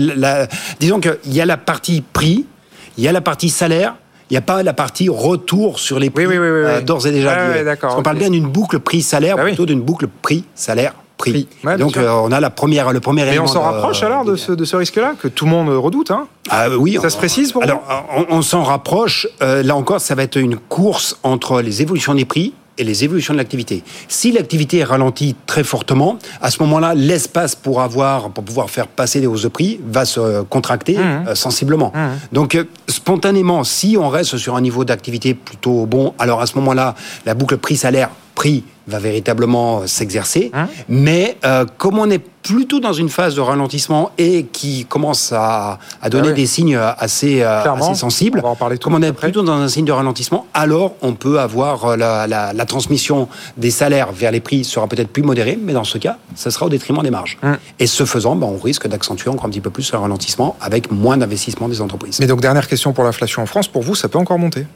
disons 0.80 1.00
qu'il 1.00 1.34
y 1.34 1.42
a 1.42 1.46
la 1.46 1.58
partie 1.58 2.02
prix, 2.02 2.46
il 2.98 3.04
y 3.04 3.08
a 3.08 3.12
la 3.12 3.22
partie 3.22 3.50
salaire, 3.50 3.96
il 4.30 4.34
n'y 4.34 4.38
a 4.38 4.42
pas 4.42 4.64
la 4.64 4.74
partie 4.74 5.10
retour 5.10 5.80
sur 5.80 6.00
les 6.00 6.10
prix 6.10 6.26
oui, 6.26 6.38
oui, 6.38 6.40
oui, 6.40 6.48
euh, 6.48 6.82
d'ores 6.82 7.06
et 7.08 7.12
déjà. 7.12 7.36
Ah, 7.38 7.76
Parce 7.80 7.94
okay. 7.94 8.04
parle 8.04 8.18
bien 8.18 8.30
d'une 8.30 8.48
boucle 8.48 8.80
prix-salaire, 8.80 9.36
bah, 9.36 9.44
plutôt 9.44 9.66
d'une 9.66 9.82
boucle 9.82 10.08
prix-salaire. 10.08 10.94
Prix. 11.18 11.32
prix. 11.32 11.48
Ouais, 11.64 11.78
Donc 11.78 11.98
euh, 11.98 12.10
on 12.10 12.32
a 12.32 12.40
la 12.40 12.50
première, 12.50 12.92
le 12.92 13.00
premier 13.00 13.24
Mais 13.26 13.40
on 13.40 13.48
s'en 13.48 13.62
rapproche 13.62 14.02
de, 14.02 14.06
alors 14.06 14.26
de 14.26 14.36
ce, 14.36 14.52
de 14.52 14.66
ce 14.66 14.76
risque-là 14.76 15.14
que 15.20 15.28
tout 15.28 15.46
le 15.46 15.52
monde 15.52 15.70
redoute. 15.70 16.12
Hein? 16.12 16.28
Ah, 16.50 16.70
oui, 16.70 16.98
ça 17.00 17.08
on, 17.08 17.10
se 17.10 17.18
précise 17.18 17.52
pour 17.52 17.64
Alors 17.64 17.84
on, 18.16 18.26
on 18.30 18.42
s'en 18.42 18.64
rapproche. 18.64 19.28
Euh, 19.42 19.64
là 19.64 19.76
encore, 19.76 20.02
ça 20.02 20.16
va 20.16 20.24
être 20.24 20.38
une 20.38 20.58
course 20.58 21.18
entre 21.24 21.62
les 21.62 21.82
évolutions 21.82 22.16
des 22.16 22.26
prix 22.26 22.54
et 22.78 22.84
les 22.84 23.04
évolutions 23.04 23.34
de 23.34 23.38
l'activité. 23.38 23.84
Si 24.08 24.32
l'activité 24.32 24.80
est 24.80 24.84
ralentie 24.84 25.36
très 25.46 25.64
fortement, 25.64 26.18
à 26.42 26.50
ce 26.50 26.62
moment-là, 26.64 26.94
l'espace 26.96 27.56
pour 27.56 27.82
avoir, 27.82 28.30
pour 28.30 28.44
pouvoir 28.44 28.70
faire 28.70 28.88
passer 28.88 29.22
des 29.22 29.28
hausses 29.28 29.44
de 29.44 29.48
prix 29.48 29.80
va 29.86 30.06
se 30.06 30.42
contracter 30.44 30.98
mmh. 30.98 31.28
euh, 31.28 31.36
sensiblement. 31.36 31.92
Mmh. 31.94 32.36
Donc, 32.36 32.56
euh, 32.56 32.64
spontanément, 32.88 33.64
si 33.64 33.98
on 34.00 34.10
reste 34.10 34.38
sur 34.38 34.56
un 34.56 34.62
niveau 34.62 34.86
d'activité 34.86 35.34
plutôt 35.34 35.86
bon, 35.86 36.14
alors 36.18 36.42
à 36.42 36.48
ce 36.48 36.56
moment-là, 36.56 36.96
la 37.26 37.36
boucle 37.36 37.58
prix-salaire 37.58 38.10
prix 38.36 38.64
va 38.86 39.00
véritablement 39.00 39.88
s'exercer. 39.88 40.52
Hein 40.54 40.68
mais 40.90 41.38
euh, 41.46 41.66
comme 41.78 42.00
on 42.00 42.10
est 42.10 42.20
plutôt 42.20 42.82
dans 42.82 42.92
une 42.92 43.08
phase 43.08 43.36
de 43.36 43.40
ralentissement 43.40 44.12
et 44.18 44.44
qui 44.52 44.84
commence 44.84 45.32
à, 45.32 45.80
à 46.02 46.10
donner 46.10 46.28
Ah 46.28 46.32
oui. 46.32 46.42
des 46.42 46.46
signes 46.46 46.76
assez, 46.76 47.42
euh, 47.42 47.62
assez 47.64 47.96
sensibles, 47.96 48.40
On 48.40 48.48
va 48.48 48.50
en 48.50 48.56
parler 48.58 48.78
tout 48.78 48.90
comme 48.90 49.00
on 49.00 49.02
est 49.02 49.08
après. 49.08 49.28
plutôt 49.28 49.44
dans 49.44 49.54
un 49.54 49.70
signe 49.70 49.86
de 49.86 49.94
ralentissement, 49.94 50.46
alors 50.54 50.96
on 51.02 51.14
peut 51.14 51.40
avoir 51.40 51.86
euh, 51.86 51.96
la, 51.96 52.28
la- 52.28 52.52
la 52.52 52.66
transmission 52.66 53.30
des 53.56 53.72
salaires 53.72 54.12
vers 54.12 54.32
les 54.32 54.42
prix 54.42 54.66
sera 54.66 54.88
peut-être 54.88 55.08
plus 55.08 55.24
modérée, 55.24 55.58
mais 55.62 55.72
dans 55.72 55.86
ce 55.86 55.98
cas, 55.98 56.18
ça 56.36 56.52
sera 56.52 56.66
au 56.66 56.70
détriment 56.70 57.02
des 57.04 57.12
marges. 57.12 57.38
Hum. 57.44 57.56
Et 57.80 57.88
ce 57.88 58.04
faisant, 58.04 58.36
ben, 58.36 58.48
on 58.48 58.58
risque 58.58 58.86
d'accentuer 58.90 59.30
encore 59.30 59.46
un 59.46 59.50
petit 59.50 59.62
peu 59.62 59.70
plus 59.70 59.90
le 59.94 59.98
ralentissement 60.00 60.58
avec 60.60 60.92
moins 60.92 61.16
d'investissement 61.16 61.70
des 61.70 61.80
entreprises. 61.80 62.18
Mais 62.20 62.28
donc, 62.28 62.42
dernière 62.42 62.68
question 62.68 62.92
pour 62.92 63.06
l'inflation 63.06 63.42
en 63.42 63.46
France. 63.46 63.70
Pour 63.70 63.84
vous, 63.84 63.96
ça 63.96 64.10
peut 64.10 64.20
encore 64.20 64.40
monter? 64.40 64.68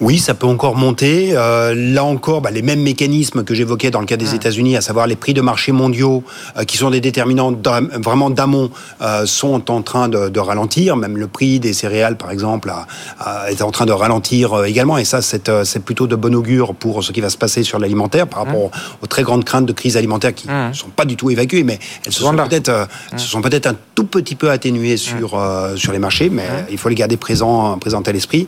Oui, 0.00 0.18
ça 0.18 0.34
peut 0.34 0.48
encore 0.48 0.74
monter. 0.74 1.34
Euh, 1.36 1.72
là 1.76 2.02
encore, 2.02 2.40
bah, 2.40 2.50
les 2.50 2.62
mêmes 2.62 2.80
mécanismes 2.82 3.01
que 3.44 3.54
j'évoquais 3.54 3.90
dans 3.90 4.00
le 4.00 4.06
cas 4.06 4.16
des 4.16 4.34
États-Unis, 4.34 4.76
à 4.76 4.80
savoir 4.80 5.06
les 5.06 5.16
prix 5.16 5.34
de 5.34 5.40
marché 5.40 5.72
mondiaux, 5.72 6.22
euh, 6.56 6.64
qui 6.64 6.76
sont 6.76 6.90
des 6.90 7.00
déterminants 7.00 7.52
vraiment 8.00 8.30
d'amont, 8.30 8.70
euh, 9.00 9.26
sont 9.26 9.70
en 9.70 9.82
train 9.82 10.08
de, 10.08 10.28
de 10.28 10.40
ralentir. 10.40 10.96
Même 10.96 11.16
le 11.16 11.26
prix 11.26 11.58
des 11.58 11.72
céréales, 11.72 12.16
par 12.16 12.30
exemple, 12.30 12.70
a- 12.70 12.86
a- 13.18 13.50
est 13.50 13.60
en 13.62 13.70
train 13.72 13.86
de 13.86 13.92
ralentir 13.92 14.52
euh, 14.52 14.64
également. 14.64 14.98
Et 14.98 15.04
ça, 15.04 15.20
c'est 15.20 15.50
c'est 15.64 15.82
plutôt 15.84 16.06
de 16.06 16.14
bon 16.16 16.34
augure 16.34 16.74
pour 16.74 17.02
ce 17.02 17.10
qui 17.12 17.20
va 17.20 17.28
se 17.30 17.36
passer 17.36 17.62
sur 17.64 17.78
l'alimentaire 17.80 18.26
par 18.28 18.44
rapport 18.44 18.62
aux, 18.66 18.70
aux 19.02 19.06
très 19.08 19.22
grandes 19.24 19.44
craintes 19.44 19.66
de 19.66 19.72
crise 19.72 19.96
alimentaire 19.96 20.32
qui 20.34 20.46
ne 20.68 20.72
sont 20.74 20.90
pas 20.90 21.04
du 21.04 21.16
tout 21.16 21.30
évacuées, 21.30 21.64
mais 21.64 21.78
elles 22.06 22.12
se 22.12 22.20
sont 22.20 22.36
peut-être 22.48 22.68
euh, 22.68 22.84
se 23.18 23.26
sont 23.26 23.42
peut-être 23.42 23.66
un 23.66 23.76
tout 23.96 24.04
petit 24.04 24.36
peu 24.36 24.50
atténuées 24.50 24.96
sur 24.96 25.38
euh, 25.38 25.74
sur 25.76 25.92
les 25.92 25.98
marchés, 25.98 26.30
mais 26.30 26.46
il 26.70 26.78
faut 26.78 26.88
les 26.88 26.94
garder 26.94 27.16
présents 27.16 27.78
présents 27.78 28.02
à 28.02 28.12
l'esprit. 28.12 28.46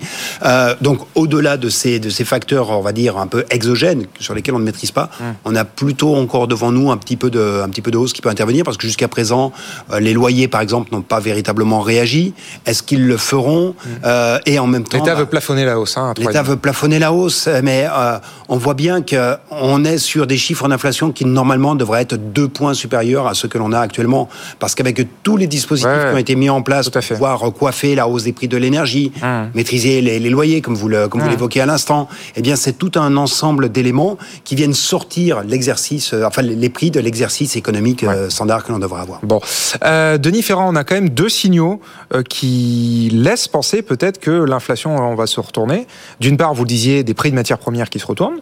Donc 0.80 1.00
au-delà 1.14 1.56
de 1.56 1.68
ces 1.68 1.98
de 1.98 2.10
ces 2.10 2.24
facteurs, 2.24 2.70
on 2.70 2.80
va 2.80 2.92
dire 2.92 3.16
un 3.18 3.26
peu 3.26 3.44
exogènes 3.50 4.04
sur 4.20 4.34
lesquels 4.44 4.54
on 4.54 4.58
ne 4.58 4.64
maîtrise 4.64 4.90
pas, 4.90 5.08
on 5.46 5.56
a 5.56 5.64
plutôt 5.64 6.14
encore 6.16 6.46
devant 6.48 6.70
nous 6.70 6.90
un 6.90 6.96
petit 6.98 7.16
peu 7.16 7.30
de 7.30 7.62
un 7.64 7.68
petit 7.70 7.80
peu 7.80 7.90
de 7.90 7.96
hausse 7.96 8.12
qui 8.12 8.20
peut 8.20 8.28
intervenir 8.28 8.62
parce 8.64 8.76
que 8.76 8.86
jusqu'à 8.86 9.08
présent 9.08 9.52
euh, 9.92 10.00
les 10.00 10.12
loyers 10.12 10.48
par 10.48 10.60
exemple 10.60 10.90
n'ont 10.92 11.00
pas 11.02 11.18
véritablement 11.20 11.80
réagi. 11.80 12.34
Est-ce 12.66 12.82
qu'ils 12.82 13.06
le 13.06 13.16
feront 13.16 13.74
Euh, 14.04 14.38
Et 14.46 14.58
en 14.58 14.66
même 14.66 14.84
temps, 14.84 14.98
L'État 14.98 15.14
bah, 15.14 15.20
veut 15.20 15.26
plafonner 15.26 15.64
la 15.64 15.78
hausse. 15.80 15.96
Hein, 15.96 16.12
L'État 16.18 16.42
veut 16.42 16.56
plafonner 16.56 16.98
la 16.98 17.12
hausse, 17.12 17.48
mais 17.62 17.86
euh, 17.90 18.18
on 18.48 18.56
voit 18.58 18.74
bien 18.74 19.00
qu'on 19.02 19.84
est 19.84 19.98
sur 19.98 20.26
des 20.26 20.36
chiffres 20.36 20.68
d'inflation 20.68 21.10
qui 21.12 21.24
normalement 21.24 21.74
devraient 21.74 22.02
être 22.02 22.16
deux 22.16 22.48
points 22.48 22.74
supérieurs 22.74 23.26
à 23.26 23.34
ceux 23.34 23.48
que 23.48 23.56
l'on 23.58 23.72
a 23.72 23.78
actuellement. 23.80 24.28
Parce 24.58 24.74
qu'avec 24.74 25.06
tous 25.22 25.36
les 25.38 25.46
dispositifs 25.46 25.90
Ouais, 25.90 26.08
qui 26.10 26.14
ont 26.14 26.18
été 26.18 26.34
mis 26.36 26.50
en 26.50 26.62
place 26.62 26.88
pour 26.90 27.02
pouvoir 27.02 27.40
coiffer 27.52 27.94
la 27.94 28.08
hausse 28.08 28.24
des 28.24 28.32
prix 28.32 28.48
de 28.48 28.56
l'énergie, 28.56 29.12
Hum. 29.22 29.50
maîtriser 29.54 30.00
les, 30.02 30.18
les 30.18 30.30
loyers, 30.30 30.60
comme 30.60 30.74
vous 30.74 30.88
le- 30.88 31.08
comme 31.08 31.20
vous 31.20 31.26
Hum. 31.26 31.32
l'évoquiez 31.32 31.60
à 31.62 31.66
l'instant, 31.66 32.08
eh 32.36 32.42
bien 32.42 32.56
c'est 32.56 32.76
tout 32.78 32.92
un 32.96 33.16
ensemble 33.16 33.70
d'éléments 33.70 34.16
qui 34.42 34.54
viennent 34.54 34.74
sortir 34.74 35.42
l'exercice, 35.42 36.12
euh, 36.12 36.24
enfin 36.24 36.42
les 36.42 36.68
prix 36.68 36.90
de 36.90 37.00
l'exercice 37.00 37.56
économique 37.56 38.04
euh, 38.04 38.28
standard 38.30 38.64
que 38.64 38.72
l'on 38.72 38.78
devrait 38.78 39.02
avoir. 39.02 39.20
Bon, 39.22 39.40
Euh, 39.84 40.18
Denis 40.18 40.42
Ferrand, 40.42 40.68
on 40.72 40.76
a 40.76 40.84
quand 40.84 40.94
même 40.94 41.10
deux 41.10 41.28
signaux 41.28 41.80
qui 42.28 43.10
laissent 43.12 43.48
penser 43.48 43.82
peut-être 43.82 44.18
que 44.18 44.30
l'inflation, 44.30 44.96
on 44.96 45.14
va 45.14 45.26
se 45.26 45.40
retourner. 45.40 45.86
D'une 46.20 46.36
part, 46.36 46.54
vous 46.54 46.64
le 46.64 46.68
disiez, 46.68 47.04
des 47.04 47.14
prix 47.14 47.30
de 47.30 47.34
matières 47.34 47.58
premières 47.58 47.90
qui 47.90 47.98
se 47.98 48.06
retournent, 48.06 48.40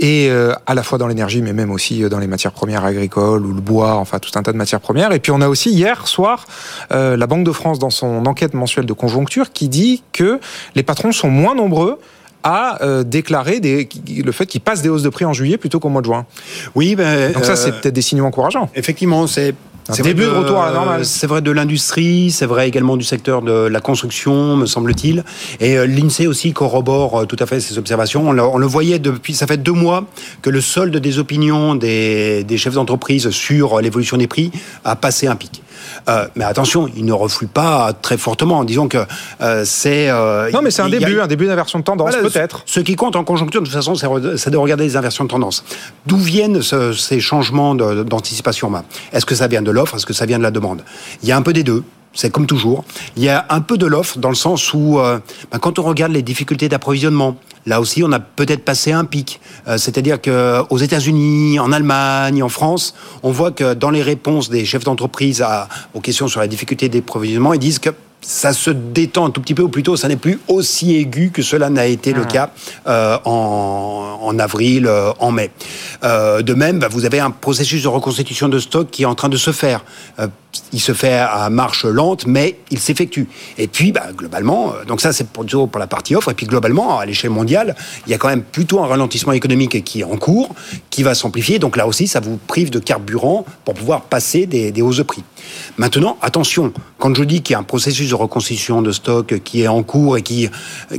et 0.00 0.28
euh, 0.30 0.54
à 0.66 0.74
la 0.74 0.82
fois 0.82 0.98
dans 0.98 1.06
l'énergie, 1.06 1.42
mais 1.42 1.52
même 1.52 1.70
aussi 1.70 2.00
dans 2.08 2.18
les 2.18 2.26
matières 2.26 2.52
premières 2.52 2.84
agricoles 2.84 3.44
ou 3.44 3.52
le 3.52 3.60
bois, 3.60 3.96
enfin 3.96 4.18
tout 4.18 4.30
un 4.36 4.42
tas 4.42 4.52
de 4.52 4.56
matières 4.56 4.80
premières. 4.80 5.12
Et 5.12 5.20
puis 5.20 5.30
on 5.30 5.40
a 5.40 5.48
aussi 5.48 5.70
hier 5.70 6.08
soir 6.08 6.46
euh, 6.92 7.16
la 7.16 7.26
Banque 7.26 7.44
de 7.44 7.52
France 7.52 7.78
dans 7.78 7.90
son 7.90 8.24
enquête 8.26 8.54
mensuelle 8.54 8.86
de 8.86 8.92
conjoncture 8.92 9.52
qui 9.52 9.68
dit 9.68 10.02
que 10.12 10.40
les 10.74 10.82
patrons 10.82 11.12
sont 11.12 11.28
moins 11.28 11.54
nombreux 11.54 11.98
à 12.42 12.82
euh, 12.82 13.02
déclarer 13.04 13.60
des, 13.60 13.88
le 14.08 14.32
fait 14.32 14.46
qu'ils 14.46 14.60
passent 14.60 14.82
des 14.82 14.88
hausses 14.88 15.02
de 15.02 15.08
prix 15.08 15.24
en 15.24 15.32
juillet 15.32 15.58
plutôt 15.58 15.80
qu'au 15.80 15.88
mois 15.88 16.00
de 16.00 16.06
juin. 16.06 16.26
Oui, 16.74 16.94
ben, 16.94 17.32
Donc 17.32 17.44
ça, 17.44 17.52
euh, 17.52 17.56
c'est 17.56 17.72
peut-être 17.80 17.94
des 17.94 18.02
signaux 18.02 18.24
encourageants. 18.24 18.70
Effectivement, 18.74 19.26
c'est 19.26 19.54
Un 19.88 19.92
c'est 19.94 20.02
début 20.02 20.24
de 20.24 20.28
retour 20.28 20.62
à 20.62 20.66
la 20.66 20.72
normale. 20.74 21.04
C'est 21.04 21.26
vrai 21.26 21.42
de 21.42 21.50
l'industrie, 21.50 22.30
c'est 22.30 22.46
vrai 22.46 22.68
également 22.68 22.96
du 22.96 23.04
secteur 23.04 23.42
de 23.42 23.66
la 23.66 23.80
construction, 23.80 24.56
me 24.56 24.66
semble-t-il. 24.66 25.24
Et 25.60 25.76
euh, 25.76 25.86
l'INSEE 25.86 26.26
aussi 26.26 26.52
corrobore 26.52 27.20
euh, 27.20 27.24
tout 27.26 27.36
à 27.40 27.46
fait 27.46 27.60
ces 27.60 27.76
observations. 27.76 28.28
On 28.28 28.32
le, 28.32 28.42
on 28.42 28.58
le 28.58 28.66
voyait 28.66 28.98
depuis, 28.98 29.34
ça 29.34 29.46
fait 29.46 29.56
deux 29.58 29.72
mois 29.72 30.06
que 30.42 30.50
le 30.50 30.60
solde 30.60 30.96
des 30.96 31.18
opinions 31.18 31.74
des, 31.74 32.44
des 32.44 32.58
chefs 32.58 32.74
d'entreprise 32.74 33.30
sur 33.30 33.80
l'évolution 33.80 34.16
des 34.16 34.28
prix 34.28 34.50
a 34.84 34.96
passé 34.96 35.26
un 35.26 35.36
pic. 35.36 35.62
Euh, 36.08 36.26
mais 36.36 36.44
attention, 36.44 36.88
il 36.96 37.04
ne 37.04 37.12
reflue 37.12 37.46
pas 37.46 37.92
très 37.92 38.16
fortement. 38.16 38.64
Disons 38.64 38.88
que 38.88 38.98
euh, 39.40 39.62
c'est. 39.64 40.08
euh, 40.10 40.50
Non, 40.52 40.62
mais 40.62 40.70
c'est 40.70 40.82
un 40.82 40.86
a- 40.86 40.90
début, 40.90 41.20
un 41.20 41.26
début 41.26 41.46
d'inversion 41.46 41.78
de 41.78 41.84
tendance, 41.84 42.10
voilà, 42.12 42.28
peut-être. 42.28 42.62
Ce 42.66 42.80
qui 42.80 42.96
compte 42.96 43.16
en 43.16 43.24
conjoncture, 43.24 43.60
de 43.60 43.66
toute 43.66 43.74
façon, 43.74 43.94
c'est 43.94 44.50
de 44.50 44.56
regarder 44.56 44.84
les 44.84 44.96
inversions 44.96 45.24
de 45.24 45.28
tendance. 45.30 45.64
D'où 46.06 46.16
viennent 46.18 46.62
ce- 46.62 46.92
ces 46.92 47.20
changements 47.20 47.74
d'anticipation 47.74 48.70
Est-ce 49.12 49.26
que 49.26 49.34
ça 49.34 49.46
vient 49.48 49.62
de 49.62 49.70
l'offre? 49.70 49.96
Est-ce 49.96 50.06
que 50.06 50.12
ça 50.12 50.26
vient 50.26 50.38
de 50.38 50.42
la 50.42 50.50
demande? 50.50 50.82
Il 51.22 51.28
y 51.28 51.32
a 51.32 51.36
un 51.36 51.42
peu 51.42 51.52
des 51.52 51.62
deux. 51.62 51.82
C'est 52.12 52.30
comme 52.30 52.46
toujours. 52.46 52.84
Il 53.16 53.22
y 53.22 53.28
a 53.28 53.46
un 53.50 53.60
peu 53.60 53.78
de 53.78 53.86
l'offre 53.86 54.18
dans 54.18 54.30
le 54.30 54.34
sens 54.34 54.74
où, 54.74 54.98
euh, 54.98 55.20
ben, 55.52 55.58
quand 55.58 55.78
on 55.78 55.82
regarde 55.82 56.12
les 56.12 56.22
difficultés 56.22 56.68
d'approvisionnement, 56.68 57.36
là 57.66 57.80
aussi, 57.80 58.02
on 58.02 58.10
a 58.10 58.18
peut-être 58.18 58.64
passé 58.64 58.90
un 58.90 59.04
pic. 59.04 59.40
Euh, 59.68 59.78
C'est-à-dire 59.78 60.20
que 60.20 60.60
aux 60.70 60.78
États-Unis, 60.78 61.60
en 61.60 61.70
Allemagne, 61.70 62.42
en 62.42 62.48
France, 62.48 62.94
on 63.22 63.30
voit 63.30 63.52
que 63.52 63.74
dans 63.74 63.90
les 63.90 64.02
réponses 64.02 64.50
des 64.50 64.64
chefs 64.64 64.84
d'entreprise 64.84 65.44
aux 65.94 66.00
questions 66.00 66.26
sur 66.26 66.40
la 66.40 66.48
difficulté 66.48 66.88
d'approvisionnement, 66.88 67.54
ils 67.54 67.60
disent 67.60 67.78
que 67.78 67.90
ça 68.20 68.52
se 68.52 68.70
détend 68.70 69.26
un 69.26 69.30
tout 69.30 69.40
petit 69.40 69.54
peu, 69.54 69.62
ou 69.62 69.68
plutôt 69.68 69.96
ça 69.96 70.08
n'est 70.08 70.16
plus 70.16 70.38
aussi 70.48 70.96
aigu 70.96 71.30
que 71.30 71.42
cela 71.42 71.70
n'a 71.70 71.86
été 71.86 72.12
le 72.12 72.24
cas 72.24 72.50
euh, 72.86 73.18
en, 73.24 74.18
en 74.20 74.38
avril, 74.38 74.86
euh, 74.86 75.12
en 75.18 75.30
mai. 75.30 75.50
Euh, 76.04 76.42
de 76.42 76.54
même, 76.54 76.78
bah, 76.78 76.88
vous 76.90 77.04
avez 77.04 77.20
un 77.20 77.30
processus 77.30 77.82
de 77.82 77.88
reconstitution 77.88 78.48
de 78.48 78.58
stock 78.58 78.90
qui 78.90 79.02
est 79.02 79.06
en 79.06 79.14
train 79.14 79.28
de 79.28 79.36
se 79.36 79.52
faire. 79.52 79.84
Il 80.72 80.80
se 80.80 80.92
fait 80.92 81.14
à 81.14 81.48
marche 81.48 81.84
lente, 81.84 82.26
mais 82.26 82.56
il 82.70 82.80
s'effectue. 82.80 83.28
Et 83.56 83.68
puis, 83.68 83.92
bah, 83.92 84.08
globalement, 84.14 84.74
donc 84.86 85.00
ça 85.00 85.12
c'est 85.12 85.28
pour, 85.28 85.46
pour 85.46 85.78
la 85.78 85.86
partie 85.86 86.16
offre, 86.16 86.30
et 86.30 86.34
puis 86.34 86.46
globalement, 86.46 86.98
à 86.98 87.06
l'échelle 87.06 87.30
mondiale, 87.30 87.76
il 88.06 88.10
y 88.10 88.14
a 88.14 88.18
quand 88.18 88.28
même 88.28 88.42
plutôt 88.42 88.80
un 88.80 88.86
ralentissement 88.86 89.32
économique 89.32 89.82
qui 89.84 90.00
est 90.00 90.04
en 90.04 90.16
cours, 90.16 90.54
qui 90.90 91.02
va 91.02 91.14
s'amplifier. 91.14 91.58
Donc 91.58 91.76
là 91.76 91.86
aussi, 91.86 92.06
ça 92.06 92.20
vous 92.20 92.38
prive 92.48 92.70
de 92.70 92.80
carburant 92.80 93.46
pour 93.64 93.74
pouvoir 93.74 94.02
passer 94.02 94.46
des, 94.46 94.72
des 94.72 94.82
hausses 94.82 94.98
de 94.98 95.04
prix. 95.04 95.22
Maintenant, 95.78 96.18
attention, 96.20 96.72
quand 96.98 97.14
je 97.14 97.22
dis 97.24 97.42
qu'il 97.42 97.54
y 97.54 97.56
a 97.56 97.60
un 97.60 97.62
processus 97.62 98.09
de 98.10 98.16
reconstitution 98.16 98.82
de 98.82 98.92
stock 98.92 99.40
qui 99.44 99.62
est 99.62 99.68
en 99.68 99.82
cours 99.82 100.16
et 100.18 100.22
qui, 100.22 100.48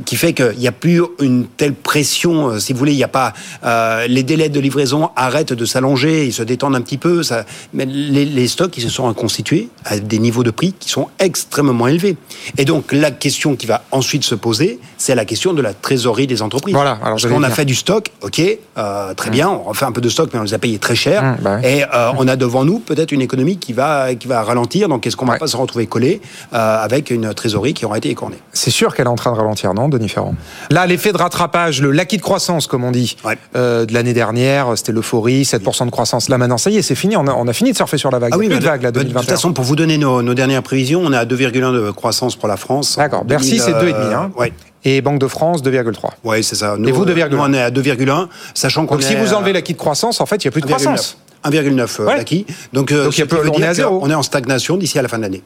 qui 0.04 0.16
fait 0.16 0.32
qu'il 0.32 0.58
n'y 0.58 0.68
a 0.68 0.72
plus 0.72 1.02
une 1.20 1.46
telle 1.46 1.74
pression, 1.74 2.48
euh, 2.48 2.58
si 2.58 2.72
vous 2.72 2.78
voulez, 2.78 2.92
il 2.92 2.96
n'y 2.96 3.04
a 3.04 3.08
pas 3.08 3.32
euh, 3.64 4.06
les 4.08 4.22
délais 4.22 4.48
de 4.48 4.60
livraison 4.60 5.10
arrêtent 5.16 5.52
de 5.52 5.64
s'allonger, 5.64 6.26
ils 6.26 6.32
se 6.32 6.42
détendent 6.42 6.74
un 6.76 6.80
petit 6.80 6.98
peu, 6.98 7.22
ça, 7.22 7.44
mais 7.72 7.84
les, 7.86 8.24
les 8.24 8.48
stocks 8.48 8.76
ils 8.76 8.82
se 8.82 8.88
sont 8.88 9.04
reconstitués 9.06 9.68
à 9.84 9.98
des 9.98 10.18
niveaux 10.18 10.42
de 10.42 10.50
prix 10.50 10.72
qui 10.78 10.88
sont 10.88 11.08
extrêmement 11.18 11.86
élevés. 11.86 12.16
Et 12.58 12.64
donc 12.64 12.92
la 12.92 13.10
question 13.10 13.56
qui 13.56 13.66
va 13.66 13.82
ensuite 13.90 14.24
se 14.24 14.34
poser, 14.34 14.78
c'est 14.96 15.14
la 15.14 15.24
question 15.24 15.52
de 15.52 15.62
la 15.62 15.74
trésorerie 15.74 16.26
des 16.26 16.42
entreprises. 16.42 16.74
Voilà, 16.74 16.92
alors 17.02 17.18
Parce 17.20 17.26
qu'on 17.26 17.42
a 17.42 17.50
fait 17.50 17.64
du 17.64 17.74
stock, 17.74 18.08
ok, 18.22 18.40
euh, 18.78 19.14
très 19.14 19.30
bien, 19.30 19.48
on 19.50 19.62
refait 19.64 19.84
un 19.84 19.92
peu 19.92 20.00
de 20.00 20.08
stock, 20.08 20.30
mais 20.32 20.38
on 20.40 20.44
les 20.44 20.54
a 20.54 20.58
payés 20.58 20.78
très 20.78 20.94
cher. 20.94 21.22
Mmh, 21.22 21.36
bah 21.42 21.58
oui. 21.62 21.68
Et 21.68 21.84
euh, 21.84 22.12
on 22.18 22.28
a 22.28 22.36
devant 22.36 22.64
nous 22.64 22.78
peut-être 22.78 23.12
une 23.12 23.20
économie 23.22 23.56
qui 23.58 23.72
va 23.72 24.14
qui 24.14 24.28
va 24.28 24.42
ralentir. 24.42 24.88
Donc 24.88 25.06
est-ce 25.06 25.16
qu'on 25.16 25.26
va 25.26 25.32
Ouais. 25.32 25.38
pas 25.38 25.46
se 25.46 25.56
retrouver 25.56 25.86
collé 25.86 26.20
euh, 26.52 26.84
avec 26.84 27.01
une 27.10 27.32
trésorerie 27.34 27.74
qui 27.74 27.84
aura 27.84 27.98
été 27.98 28.08
écornée 28.10 28.38
C'est 28.52 28.70
sûr 28.70 28.94
qu'elle 28.94 29.06
est 29.06 29.10
en 29.10 29.14
train 29.16 29.32
de 29.32 29.36
ralentir, 29.36 29.74
non, 29.74 29.88
Denis 29.88 30.08
Ferrand? 30.08 30.34
Là, 30.70 30.86
l'effet 30.86 31.12
de 31.12 31.18
rattrapage, 31.18 31.80
le 31.82 31.90
l'acquis 31.90 32.16
de 32.16 32.22
croissance, 32.22 32.66
comme 32.66 32.84
on 32.84 32.90
dit, 32.90 33.16
Ouais. 33.24 33.36
euh, 33.56 33.84
de 33.86 33.92
l'année 33.94 34.12
dernière, 34.14 34.72
c'était 34.76 34.92
l'euphorie, 34.92 35.42
7% 35.44 35.86
de 35.86 35.90
croissance. 35.90 36.28
Là, 36.28 36.38
maintenant, 36.38 36.58
ça 36.58 36.70
y 36.70 36.76
est, 36.78 36.82
c'est 36.82 36.94
fini. 36.94 37.16
On 37.16 37.26
a, 37.26 37.32
on 37.34 37.46
a 37.48 37.52
fini 37.52 37.72
de 37.72 37.76
surfer 37.76 37.98
sur 37.98 38.10
la 38.10 38.18
vague. 38.18 38.32
Il 38.36 38.42
y 38.42 38.46
a 38.46 38.50
plus 38.50 38.58
de 38.58 38.64
vague, 38.64 38.82
là, 38.82 38.90
de, 38.90 38.98
de 38.98 39.02
2021. 39.04 39.20
toute 39.20 39.30
façon, 39.30 39.52
pour 39.52 39.64
vous 39.64 39.76
donner 39.76 39.98
nos, 39.98 40.22
nos 40.22 40.34
dernières 40.34 40.62
prévisions, 40.62 41.02
on 41.04 41.12
est 41.12 41.16
à 41.16 41.24
2,1 41.24 41.72
de 41.72 41.90
croissance 41.90 42.36
pour 42.36 42.48
la 42.48 42.56
France. 42.56 42.96
D'accord. 42.96 43.24
Bercy, 43.24 43.58
2000, 43.58 43.62
c'est 43.62 43.74
euh, 43.74 43.82
2,5. 43.82 44.14
Hein. 44.14 44.30
Ouais. 44.36 44.52
Et 44.84 45.00
Banque 45.00 45.20
de 45.20 45.28
France, 45.28 45.62
2,3. 45.62 46.10
Ouais, 46.24 46.42
c'est 46.42 46.56
ça. 46.56 46.76
Et 46.84 46.90
vous, 46.92 47.04
2,1. 47.06 47.28
nous, 47.30 47.38
on 47.38 47.52
est 47.52 47.62
à 47.62 47.70
2,1, 47.70 48.26
sachant 48.54 48.84
qu'on 48.86 48.94
Donc, 48.96 49.04
si 49.04 49.14
vous 49.14 49.32
enlevez 49.32 49.52
l'acquis 49.52 49.74
de 49.74 49.78
croissance, 49.78 50.20
en 50.20 50.26
fait, 50.26 50.42
il 50.44 50.46
n'y 50.46 50.48
a 50.48 50.52
plus 50.52 50.60
de 50.62 50.66
1,9. 50.66 50.70
croissance. 50.70 51.18
1,9 51.44 52.00
euh, 52.00 52.06
Ouais. 52.06 52.16
d'acquis. 52.16 52.46
Donc, 52.72 52.90
euh, 52.92 53.04
Donc, 53.04 53.12
il 53.16 53.16
y 53.16 53.18
ce 53.18 53.22
a 53.22 53.26
peu- 53.26 53.48
on 53.48 53.58
est 53.60 53.66
à 53.66 53.74
zéro. 53.74 53.98
qu'on 54.00 54.10
est 54.10 54.14
en 54.14 54.22
stagnation 54.22 54.76
d'ici 54.76 54.98
à 54.98 55.02
la 55.02 55.08
fin 55.08 55.18
de 55.18 55.22
l'année. 55.22 55.42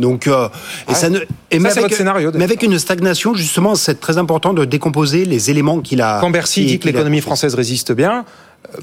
Donc, 0.00 0.26
euh, 0.26 0.48
et 0.88 0.90
Ouais. 0.90 0.94
ça 0.96 1.10
ne, 1.10 1.18
et 1.18 1.58
Ça, 1.58 1.58
mais 1.60 1.80
votre 1.82 1.94
scénario, 1.94 2.30
mais 2.34 2.44
avec 2.44 2.62
une 2.62 2.78
stagnation, 2.78 3.34
justement, 3.34 3.74
c'est 3.74 4.00
très 4.00 4.18
important 4.18 4.52
de 4.54 4.64
décomposer 4.64 5.24
les 5.24 5.50
éléments 5.50 5.80
qu'il 5.80 6.00
a. 6.02 6.18
Quand 6.20 6.30
Bercy 6.30 6.60
qui- 6.62 6.66
dit 6.66 6.78
que 6.78 6.86
l'économie 6.86 7.20
française 7.20 7.54
résiste 7.54 7.92
bien, 7.92 8.18
euh, 8.20 8.22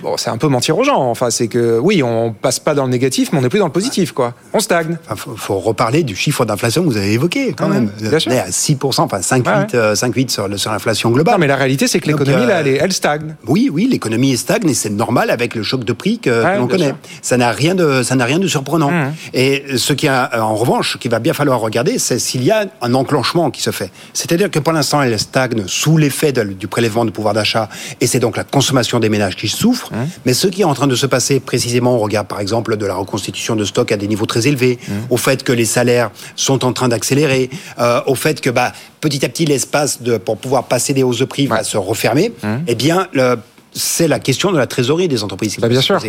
bon, 0.01 0.15
c'est 0.17 0.29
un 0.29 0.37
peu 0.37 0.47
mentir 0.47 0.77
aux 0.77 0.83
gens. 0.83 0.99
Enfin, 1.09 1.29
c'est 1.29 1.47
que 1.47 1.79
oui, 1.79 2.01
on 2.03 2.33
passe 2.33 2.59
pas 2.59 2.73
dans 2.73 2.85
le 2.85 2.89
négatif, 2.91 3.29
mais 3.31 3.39
on 3.39 3.41
n'est 3.41 3.49
plus 3.49 3.59
dans 3.59 3.65
le 3.65 3.71
positif, 3.71 4.11
quoi. 4.11 4.33
On 4.53 4.59
stagne. 4.59 4.97
Enfin, 5.05 5.15
faut, 5.15 5.35
faut 5.35 5.59
reparler 5.59 6.03
du 6.03 6.15
chiffre 6.15 6.45
d'inflation 6.45 6.83
que 6.83 6.87
vous 6.87 6.97
avez 6.97 7.11
évoqué 7.13 7.53
quand 7.53 7.67
Ouais, 7.69 7.75
même. 7.75 7.91
bien 7.99 8.19
sûr. 8.19 8.31
On 8.31 8.35
est 8.35 8.39
à 8.39 8.49
6%, 8.49 9.01
enfin 9.01 9.19
5,8 9.19 9.47
Ouais. 9.47 9.65
euh, 9.75 9.95
5,8 9.95 10.29
sur, 10.29 10.47
l'inflation 10.47 11.09
globale. 11.11 11.35
Non, 11.35 11.39
mais 11.39 11.47
la 11.47 11.55
réalité, 11.55 11.87
c'est 11.87 11.99
que 11.99 12.07
l'économie, 12.07 12.43
euh, 12.43 12.47
là, 12.47 12.59
elle, 12.61 12.67
elle 12.81 12.93
stagne. 12.93 13.35
Oui, 13.47 13.69
oui, 13.71 13.87
l'économie 13.89 14.33
est 14.33 14.37
stagne 14.37 14.69
et 14.69 14.73
c'est 14.73 14.89
normal 14.89 15.29
avec 15.29 15.55
le 15.55 15.63
choc 15.63 15.83
de 15.83 15.93
prix 15.93 16.19
que, 16.19 16.57
l'on 16.57 16.67
connaît. 16.67 16.85
sûr. 16.87 16.95
Ça 17.21 17.37
n'a 17.37 17.51
rien 17.51 17.75
de, 17.75 18.03
ça 18.03 18.15
n'a 18.15 18.25
rien 18.25 18.39
de 18.39 18.47
surprenant. 18.47 18.91
Mhm. 18.91 19.13
Et 19.33 19.63
ce 19.77 19.93
qui 19.93 20.07
a, 20.07 20.29
en 20.43 20.55
revanche, 20.55 20.97
qu'il 20.99 21.11
va 21.11 21.19
bien 21.19 21.33
falloir 21.33 21.59
regarder, 21.59 21.99
c'est 21.99 22.19
s'il 22.19 22.43
y 22.43 22.51
a 22.51 22.65
un 22.81 22.93
enclenchement 22.93 23.51
qui 23.51 23.61
se 23.61 23.71
fait. 23.71 23.91
C'est-à-dire 24.13 24.49
que 24.51 24.59
pour 24.59 24.73
l'instant, 24.73 25.01
elle 25.01 25.17
stagne 25.19 25.63
sous 25.67 25.97
l'effet 25.97 26.31
de- 26.31 26.43
du 26.43 26.67
prélèvement 26.67 27.05
de 27.05 27.11
pouvoir 27.11 27.33
d'achat 27.33 27.69
et 28.01 28.07
c'est 28.07 28.19
donc 28.19 28.37
la 28.37 28.43
consommation 28.43 28.99
des 28.99 29.09
ménages 29.09 29.35
qui 29.35 29.47
souffre. 29.47 29.76
Souffrent. 29.77 29.93
Mmh. 29.93 30.07
Mais 30.25 30.33
ce 30.33 30.47
qui 30.47 30.61
est 30.61 30.65
en 30.65 30.73
train 30.73 30.87
de 30.87 30.95
se 30.95 31.05
passer 31.05 31.39
précisément, 31.39 31.95
on 31.95 31.99
regarde 31.99 32.27
par 32.27 32.39
exemple 32.39 32.77
de 32.77 32.85
la 32.85 32.95
reconstitution 32.95 33.55
de 33.55 33.65
stock 33.65 33.91
à 33.91 33.97
des 33.97 34.07
niveaux 34.07 34.25
très 34.25 34.47
élevés, 34.47 34.79
mmh. 34.87 34.93
au 35.09 35.17
fait 35.17 35.43
que 35.43 35.51
les 35.53 35.65
salaires 35.65 36.11
sont 36.35 36.65
en 36.65 36.73
train 36.73 36.87
d'accélérer, 36.87 37.49
euh, 37.79 38.01
au 38.07 38.15
fait 38.15 38.41
que 38.41 38.49
bah, 38.49 38.73
petit 39.01 39.23
à 39.25 39.29
petit 39.29 39.45
l'espace 39.45 39.99
pour 40.25 40.37
pouvoir 40.37 40.65
passer 40.65 40.93
des 40.93 41.03
hausses 41.03 41.19
de 41.19 41.25
prix 41.25 41.47
va 41.47 41.63
se 41.63 41.77
refermer, 41.77 42.29
mmh. 42.29 42.55
eh 42.67 42.75
bien 42.75 43.07
le 43.13 43.37
c'est 43.77 44.07
la 44.07 44.19
question 44.19 44.51
de 44.51 44.57
la 44.57 44.67
trésorerie 44.67 45.07
des 45.07 45.23
entreprises. 45.23 45.57
Bah 45.59 45.69
bien 45.69 45.81
sûr. 45.81 45.99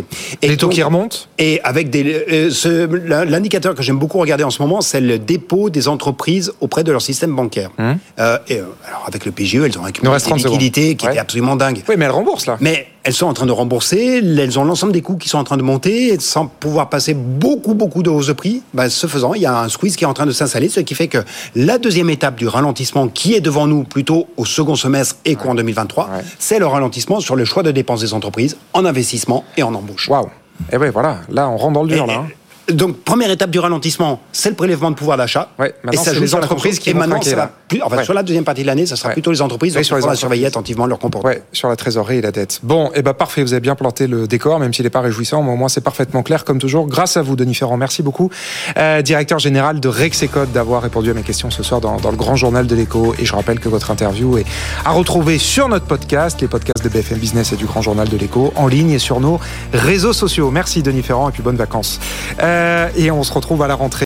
Et 0.43 0.49
les 0.49 0.57
taux 0.57 0.69
qui 0.69 0.83
remontent. 0.83 1.19
Et 1.39 1.61
avec 1.63 1.91
des, 1.91 2.25
euh, 2.31 3.25
l'indicateur 3.27 3.75
que 3.75 3.83
j'aime 3.83 3.99
beaucoup 3.99 4.19
regarder 4.19 4.45
en 4.45 4.51
ce 4.51 4.63
moment, 4.63 4.81
c'est 4.81 5.01
le 5.01 5.19
dépôt 5.19 5.71
des 5.71 5.89
entreprises 5.89 6.53
auprès 6.61 6.85
de 6.85 6.93
leur 6.93 7.03
système 7.03 7.35
bancaire. 7.35 7.71
Euh, 7.79 8.39
et, 8.49 8.59
alors 8.59 9.05
avec 9.07 9.25
le 9.25 9.33
PGE, 9.33 9.57
elles 9.57 9.79
ont 9.79 9.85
accumulé 9.85 10.17
une 10.29 10.37
liquidité 10.37 10.95
qui 10.97 11.07
était 11.07 11.19
absolument 11.19 11.57
dingue. 11.57 11.83
Oui, 11.89 11.95
mais 11.99 12.07
elles 12.07 12.11
remboursent 12.11 12.47
là. 12.47 12.57
Mais 12.61 12.87
elles 13.09 13.15
sont 13.15 13.25
en 13.25 13.33
train 13.33 13.47
de 13.47 13.53
rembourser, 13.53 14.19
elles 14.19 14.59
ont 14.59 14.65
l'ensemble 14.65 14.93
des 14.93 15.01
coûts 15.01 15.17
qui 15.17 15.31
sont 15.31 15.39
en 15.39 15.45
train 15.45 15.57
de 15.57 15.63
monter, 15.63 16.09
et 16.09 16.21
sans 16.21 16.47
pouvoir 16.47 16.91
passer 16.91 17.15
beaucoup, 17.15 17.73
beaucoup 17.73 18.03
de 18.03 18.11
hausses 18.11 18.27
de 18.27 18.35
prix, 18.35 18.61
bah, 18.75 18.91
ce 18.91 19.07
faisant, 19.07 19.33
il 19.33 19.41
y 19.41 19.47
a 19.47 19.61
un 19.63 19.71
squeeze 19.71 19.97
qui 19.97 20.05
est 20.05 20.07
en 20.07 20.13
train 20.13 20.27
de 20.27 20.31
s'installer, 20.31 20.69
ce 20.69 20.81
qui 20.81 20.95
fait 20.95 21.09
que 21.09 21.17
la 21.57 21.79
deuxième 21.79 22.11
étape 22.11 22.35
du 22.35 22.47
ralentissement, 22.47 23.09
qui 23.09 23.33
est 23.33 23.41
devant 23.41 23.67
nous 23.67 23.85
plutôt 23.85 24.27
au 24.37 24.45
second 24.45 24.77
semestre 24.77 25.17
et 25.25 25.37
courant 25.37 25.55
2023, 25.55 26.11
c'est 26.39 26.59
le 26.59 26.67
ralentissement 26.67 27.21
sur 27.21 27.35
le 27.35 27.47
choix 27.47 27.63
de 27.63 27.71
dépenses 27.71 28.03
des 28.03 28.13
entreprises 28.13 28.59
en 28.75 28.85
investissement 28.85 29.43
et 29.57 29.63
en 29.63 29.75
embauche. 29.75 30.07
Waouh 30.11 30.29
Et 30.71 30.77
oui, 30.77 30.89
voilà, 30.93 31.21
là, 31.31 31.49
on 31.49 31.57
rentre 31.57 31.73
dans 31.73 31.85
le 31.85 31.89
dur, 31.89 32.07
là. 32.07 32.25
Hein 32.27 32.29
donc, 32.73 32.99
première 32.99 33.31
étape 33.31 33.51
du 33.51 33.59
ralentissement, 33.59 34.21
c'est 34.33 34.51
le 34.51 34.55
prélèvement 34.55 34.91
de 34.91 34.97
pouvoir 34.97 35.17
d'achat. 35.17 35.51
Ouais, 35.59 35.75
et 35.91 35.97
ça 35.97 36.13
joue 36.13 36.21
les 36.21 36.35
entreprises 36.35 36.79
qui 36.79 36.91
et 36.91 36.95
maintenant, 36.95 37.21
ça 37.23 37.51
plus, 37.67 37.83
enfin, 37.83 38.03
sur 38.03 38.15
la 38.15 38.23
deuxième 38.23 38.45
partie 38.45 38.63
de 38.63 38.67
l'année, 38.67 38.87
ça 38.87 38.97
sera 38.97 39.11
plutôt 39.11 39.31
les 39.31 39.43
entreprises 39.43 39.77
qui 39.77 39.91
vont 39.91 40.15
surveiller 40.15 40.47
attentivement 40.47 40.87
leur 40.87 40.99
comportement. 40.99 41.33
Ouais, 41.33 41.43
sur 41.53 41.69
la 41.69 41.77
trésorerie 41.77 42.19
et 42.19 42.21
la 42.21 42.33
dette. 42.33 42.61
Bon, 42.63 42.87
et 42.89 42.97
eh 42.97 43.03
ben 43.03 43.15
parfait, 43.15 43.43
vous 43.43 43.53
avez 43.53 43.61
bien 43.61 43.75
planté 43.75 44.07
le 44.07 44.27
décor, 44.27 44.59
même 44.59 44.73
s'il 44.73 44.85
n'est 44.85 44.91
pas 44.91 45.01
réjouissant, 45.01 45.43
mais 45.43 45.53
au 45.53 45.57
moins 45.57 45.69
c'est 45.69 45.83
parfaitement 45.83 46.23
clair 46.23 46.45
comme 46.45 46.59
toujours. 46.59 46.87
Grâce 46.87 47.17
à 47.17 47.23
vous, 47.23 47.37
Denis 47.37 47.55
Ferrand, 47.55 47.77
merci 47.77 48.03
beaucoup, 48.03 48.31
euh, 48.77 49.03
directeur 49.03 49.39
général 49.39 49.81
de 49.81 49.89
Rexecode, 49.89 50.53
d'avoir 50.53 50.83
répondu 50.83 51.11
à 51.11 51.15
mes 51.15 51.23
questions 51.23 51.51
ce 51.51 51.63
soir 51.63 51.81
dans, 51.81 51.97
dans 51.97 52.11
le 52.11 52.17
grand 52.17 52.37
journal 52.37 52.67
de 52.67 52.75
l'écho. 52.75 53.15
Et 53.19 53.25
je 53.25 53.35
rappelle 53.35 53.61
que 53.61 53.69
votre 53.69 53.91
interview 53.91 54.39
est 54.39 54.47
à 54.85 54.93
retrouver 54.93 55.39
sur 55.39 55.69
notre 55.69 55.87
podcast, 55.87 56.41
les 56.41 56.49
podcasts 56.49 56.85
de 56.85 56.89
BFM 56.89 57.19
Business 57.19 57.53
et 57.53 57.57
du 57.57 57.67
grand 57.67 57.83
journal 57.83 58.09
de 58.09 58.17
l'écho, 58.17 58.53
en 58.57 58.67
ligne 58.67 58.91
et 58.91 58.99
sur 58.99 59.21
nos 59.21 59.41
réseaux 59.73 60.13
sociaux. 60.13 60.51
Merci 60.51 60.83
Denis 60.83 61.03
Ferrand 61.03 61.29
et 61.29 61.33
puis 61.33 61.43
bonnes 61.43 61.57
vacances. 61.57 62.01
Euh, 62.43 62.58
et 62.97 63.11
on 63.11 63.23
se 63.23 63.33
retrouve 63.33 63.63
à 63.63 63.69
la 63.69 63.75
rentrée. 63.75 64.05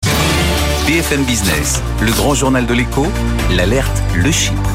BFM 0.86 1.24
Business, 1.24 1.82
le 2.00 2.12
grand 2.12 2.34
journal 2.34 2.66
de 2.66 2.74
l'écho, 2.74 3.06
l'alerte, 3.50 4.02
le 4.14 4.30
Chypre. 4.30 4.70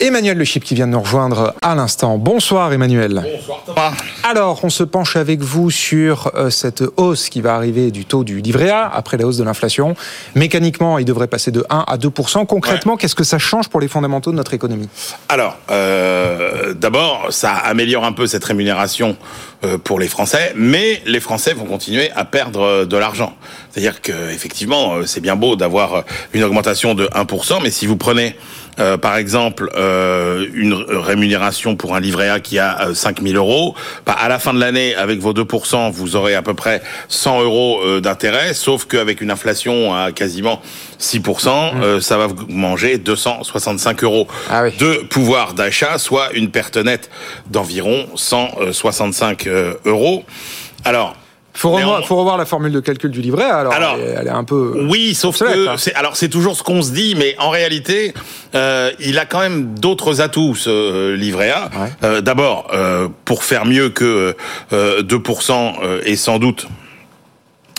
Emmanuel 0.00 0.38
Le 0.38 0.44
Chip 0.44 0.64
qui 0.64 0.74
vient 0.74 0.86
de 0.86 0.92
nous 0.92 1.00
rejoindre 1.00 1.54
à 1.60 1.74
l'instant. 1.74 2.16
Bonsoir 2.16 2.72
Emmanuel. 2.72 3.22
Bonsoir 3.22 3.62
Thomas. 3.66 3.92
Alors, 4.22 4.64
on 4.64 4.70
se 4.70 4.82
penche 4.82 5.16
avec 5.16 5.40
vous 5.40 5.70
sur 5.70 6.32
euh, 6.34 6.48
cette 6.48 6.82
hausse 6.96 7.28
qui 7.28 7.42
va 7.42 7.54
arriver 7.54 7.90
du 7.90 8.06
taux 8.06 8.24
du 8.24 8.40
livret 8.40 8.70
A 8.70 8.88
après 8.88 9.18
la 9.18 9.26
hausse 9.26 9.36
de 9.36 9.44
l'inflation. 9.44 9.94
Mécaniquement, 10.34 10.98
il 10.98 11.04
devrait 11.04 11.26
passer 11.26 11.50
de 11.50 11.66
1 11.68 11.84
à 11.86 11.98
2% 11.98 12.46
Concrètement, 12.46 12.96
qu'est-ce 12.96 13.14
que 13.14 13.24
ça 13.24 13.38
change 13.38 13.68
pour 13.68 13.78
les 13.78 13.88
fondamentaux 13.88 14.30
de 14.30 14.36
notre 14.36 14.54
économie? 14.54 14.88
Alors, 15.28 15.58
euh, 15.70 16.72
d'abord, 16.72 17.26
ça 17.28 17.52
améliore 17.52 18.06
un 18.06 18.12
peu 18.12 18.26
cette 18.26 18.44
rémunération 18.44 19.18
euh, 19.64 19.76
pour 19.76 20.00
les 20.00 20.08
Français, 20.08 20.54
mais 20.56 21.02
les 21.04 21.20
Français 21.20 21.52
vont 21.52 21.66
continuer 21.66 22.10
à 22.12 22.24
perdre 22.24 22.86
de 22.86 22.96
l'argent. 22.96 23.34
C'est-à-dire 23.70 24.00
que 24.00 24.30
effectivement, 24.30 25.04
c'est 25.04 25.20
bien 25.20 25.36
beau 25.36 25.56
d'avoir 25.56 26.04
une 26.32 26.42
augmentation 26.42 26.94
de 26.94 27.06
1%, 27.08 27.62
mais 27.62 27.70
si 27.70 27.86
vous 27.86 27.96
prenez 27.96 28.34
euh, 28.80 28.96
par 28.96 29.16
exemple, 29.16 29.70
euh, 29.76 30.46
une 30.54 30.74
rémunération 30.74 31.76
pour 31.76 31.94
un 31.94 32.00
livret 32.00 32.28
A 32.28 32.40
qui 32.40 32.58
a 32.58 32.88
5 32.94 33.20
euh, 33.20 33.32
000 33.32 33.36
euros, 33.36 33.74
bah, 34.06 34.16
à 34.18 34.28
la 34.28 34.38
fin 34.38 34.54
de 34.54 34.60
l'année, 34.60 34.94
avec 34.94 35.20
vos 35.20 35.32
2%, 35.32 35.90
vous 35.90 36.16
aurez 36.16 36.34
à 36.34 36.42
peu 36.42 36.54
près 36.54 36.82
100 37.08 37.42
euros 37.42 38.00
d'intérêt, 38.00 38.54
sauf 38.54 38.86
qu'avec 38.86 39.20
une 39.20 39.30
inflation 39.30 39.94
à 39.94 40.12
quasiment 40.12 40.60
6%, 40.98 41.96
mmh. 41.96 42.00
ça 42.00 42.16
va 42.16 42.26
vous 42.26 42.46
manger 42.48 42.98
265 42.98 44.04
euros 44.04 44.26
ah 44.50 44.64
de 44.70 45.02
pouvoir 45.08 45.54
d'achat, 45.54 45.98
soit 45.98 46.32
une 46.32 46.50
perte 46.50 46.76
nette 46.76 47.10
d'environ 47.50 48.06
165 48.14 49.48
euros. 49.84 50.24
Alors, 50.84 51.16
faut 51.52 51.70
revoir, 51.70 52.06
faut 52.06 52.16
revoir 52.16 52.36
la 52.36 52.46
formule 52.46 52.72
de 52.72 52.80
calcul 52.80 53.10
du 53.10 53.20
livret. 53.20 53.44
Alors, 53.44 53.74
elle, 53.98 54.26
est, 54.26 54.30
un 54.30 54.44
peu. 54.44 54.86
Oui, 54.88 55.14
sauf 55.14 55.40
que 55.40 55.68
hein. 55.68 55.74
c'est, 55.76 55.94
alors 55.94 56.16
c'est 56.16 56.28
toujours 56.28 56.56
ce 56.56 56.62
qu'on 56.62 56.82
se 56.82 56.92
dit, 56.92 57.14
mais 57.18 57.34
en 57.38 57.50
réalité, 57.50 58.14
euh, 58.54 58.92
il 59.00 59.18
a 59.18 59.26
quand 59.26 59.40
même 59.40 59.74
d'autres 59.78 60.20
atouts 60.20 60.54
ce 60.54 60.70
euh, 60.70 61.16
livret 61.16 61.50
A. 61.50 61.70
Euh, 62.02 62.20
d'abord, 62.20 62.68
euh, 62.72 63.08
pour 63.24 63.44
faire 63.44 63.66
mieux 63.66 63.90
que 63.90 64.36
2% 64.72 65.74
et 66.04 66.16
sans 66.16 66.38
doute 66.38 66.68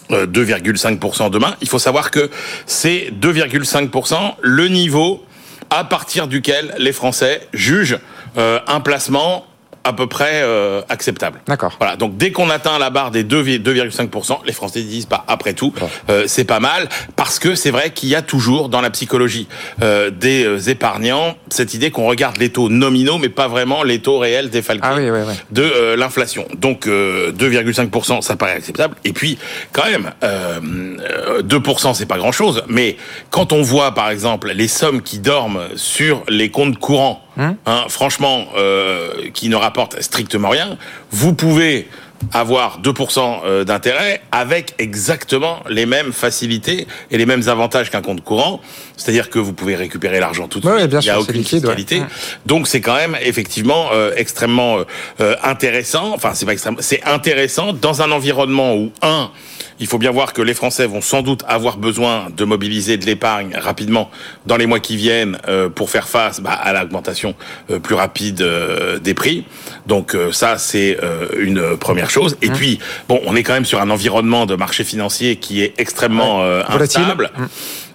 2,5% 0.09 1.29
demain, 1.29 1.55
il 1.61 1.69
faut 1.69 1.79
savoir 1.79 2.11
que 2.11 2.29
c'est 2.65 3.13
2,5% 3.19 4.15
le 4.41 4.67
niveau 4.67 5.23
à 5.69 5.85
partir 5.85 6.27
duquel 6.27 6.75
les 6.77 6.91
Français 6.91 7.47
jugent 7.53 7.99
un 8.35 8.79
placement 8.81 9.45
à 9.83 9.93
peu 9.93 10.07
près 10.07 10.41
euh, 10.43 10.81
acceptable. 10.89 11.41
D'accord. 11.47 11.75
Voilà. 11.79 11.95
Donc 11.95 12.17
dès 12.17 12.31
qu'on 12.31 12.49
atteint 12.49 12.77
la 12.79 12.89
barre 12.89 13.11
des 13.11 13.23
2,5%, 13.23 14.39
les 14.45 14.53
Français 14.53 14.81
disent 14.81 15.07
bah 15.07 15.23
après 15.27 15.53
tout, 15.53 15.73
euh, 16.09 16.25
c'est 16.27 16.45
pas 16.45 16.59
mal 16.59 16.87
parce 17.15 17.39
que 17.39 17.55
c'est 17.55 17.71
vrai 17.71 17.91
qu'il 17.91 18.09
y 18.09 18.15
a 18.15 18.21
toujours 18.21 18.69
dans 18.69 18.81
la 18.81 18.89
psychologie 18.89 19.47
euh, 19.81 20.09
des 20.09 20.45
euh, 20.45 20.59
épargnants 20.69 21.35
cette 21.49 21.73
idée 21.73 21.91
qu'on 21.91 22.07
regarde 22.07 22.37
les 22.37 22.49
taux 22.49 22.69
nominaux 22.69 23.17
mais 23.17 23.29
pas 23.29 23.47
vraiment 23.47 23.83
les 23.83 23.99
taux 23.99 24.19
réels 24.19 24.49
défalqués 24.49 24.81
ah 24.83 24.95
de 25.51 25.61
euh, 25.61 25.95
l'inflation. 25.95 26.45
Donc 26.57 26.87
2,5% 26.87 28.21
ça 28.21 28.35
paraît 28.35 28.53
acceptable 28.53 28.95
et 29.03 29.13
puis 29.13 29.37
quand 29.71 29.85
même 29.85 30.11
2% 31.41 31.93
c'est 31.93 32.05
pas 32.05 32.17
grand-chose 32.17 32.63
mais 32.67 32.97
quand 33.29 33.53
on 33.53 33.61
voit 33.61 33.93
par 33.93 34.09
exemple 34.09 34.51
les 34.51 34.67
sommes 34.67 35.01
qui 35.01 35.19
dorment 35.19 35.61
sur 35.75 36.23
les 36.27 36.49
comptes 36.49 36.77
courants 36.77 37.21
Hein, 37.37 37.55
hein 37.65 37.85
franchement, 37.87 38.47
euh, 38.57 39.29
qui 39.33 39.49
ne 39.49 39.55
rapporte 39.55 40.01
strictement 40.01 40.49
rien, 40.49 40.77
vous 41.11 41.33
pouvez 41.33 41.87
avoir 42.33 42.81
2% 42.81 43.41
euh, 43.43 43.63
d'intérêt 43.63 44.21
avec 44.31 44.75
exactement 44.77 45.59
les 45.69 45.85
mêmes 45.85 46.11
facilités 46.11 46.87
et 47.09 47.17
les 47.17 47.25
mêmes 47.25 47.47
avantages 47.47 47.89
qu'un 47.89 48.01
compte 48.01 48.23
courant. 48.23 48.61
C'est-à-dire 48.97 49.29
que 49.29 49.39
vous 49.39 49.53
pouvez 49.53 49.75
récupérer 49.75 50.19
l'argent 50.19 50.47
tout 50.47 50.59
de 50.59 50.67
suite. 50.67 50.89
il 50.91 50.99
n'y 50.99 51.09
a 51.09 51.19
aucune 51.19 51.43
fiscalité. 51.43 52.03
Donc 52.45 52.67
c'est 52.67 52.81
quand 52.81 52.95
même 52.95 53.17
effectivement 53.21 53.89
euh, 53.93 54.11
extrêmement 54.15 54.77
euh, 55.19 55.35
intéressant. 55.43 56.13
Enfin, 56.13 56.31
c'est 56.33 56.45
pas 56.45 56.53
extrêmement, 56.53 56.81
c'est 56.81 57.03
intéressant 57.03 57.73
dans 57.73 58.01
un 58.01 58.11
environnement 58.11 58.75
où 58.75 58.91
un 59.01 59.31
il 59.81 59.87
faut 59.87 59.97
bien 59.97 60.11
voir 60.11 60.31
que 60.31 60.41
les 60.41 60.53
Français 60.53 60.85
vont 60.85 61.01
sans 61.01 61.23
doute 61.23 61.43
avoir 61.47 61.77
besoin 61.77 62.27
de 62.37 62.45
mobiliser 62.45 62.97
de 62.97 63.05
l'épargne 63.05 63.55
rapidement 63.57 64.11
dans 64.45 64.55
les 64.55 64.67
mois 64.67 64.79
qui 64.79 64.95
viennent 64.95 65.39
euh, 65.47 65.69
pour 65.69 65.89
faire 65.89 66.07
face 66.07 66.39
bah, 66.39 66.51
à 66.51 66.71
l'augmentation 66.71 67.35
euh, 67.71 67.79
plus 67.79 67.95
rapide 67.95 68.41
euh, 68.41 68.99
des 68.99 69.15
prix. 69.15 69.45
Donc 69.87 70.15
ça, 70.31 70.57
c'est 70.57 70.97
une 71.37 71.75
première 71.77 72.09
chose. 72.09 72.37
Et 72.41 72.49
mmh. 72.49 72.53
puis, 72.53 72.79
bon, 73.09 73.19
on 73.25 73.35
est 73.35 73.43
quand 73.43 73.53
même 73.53 73.65
sur 73.65 73.81
un 73.81 73.89
environnement 73.89 74.45
de 74.45 74.55
marché 74.55 74.83
financier 74.83 75.37
qui 75.37 75.63
est 75.63 75.73
extrêmement 75.79 76.43
instable. 76.43 77.31
Mmh. 77.35 77.45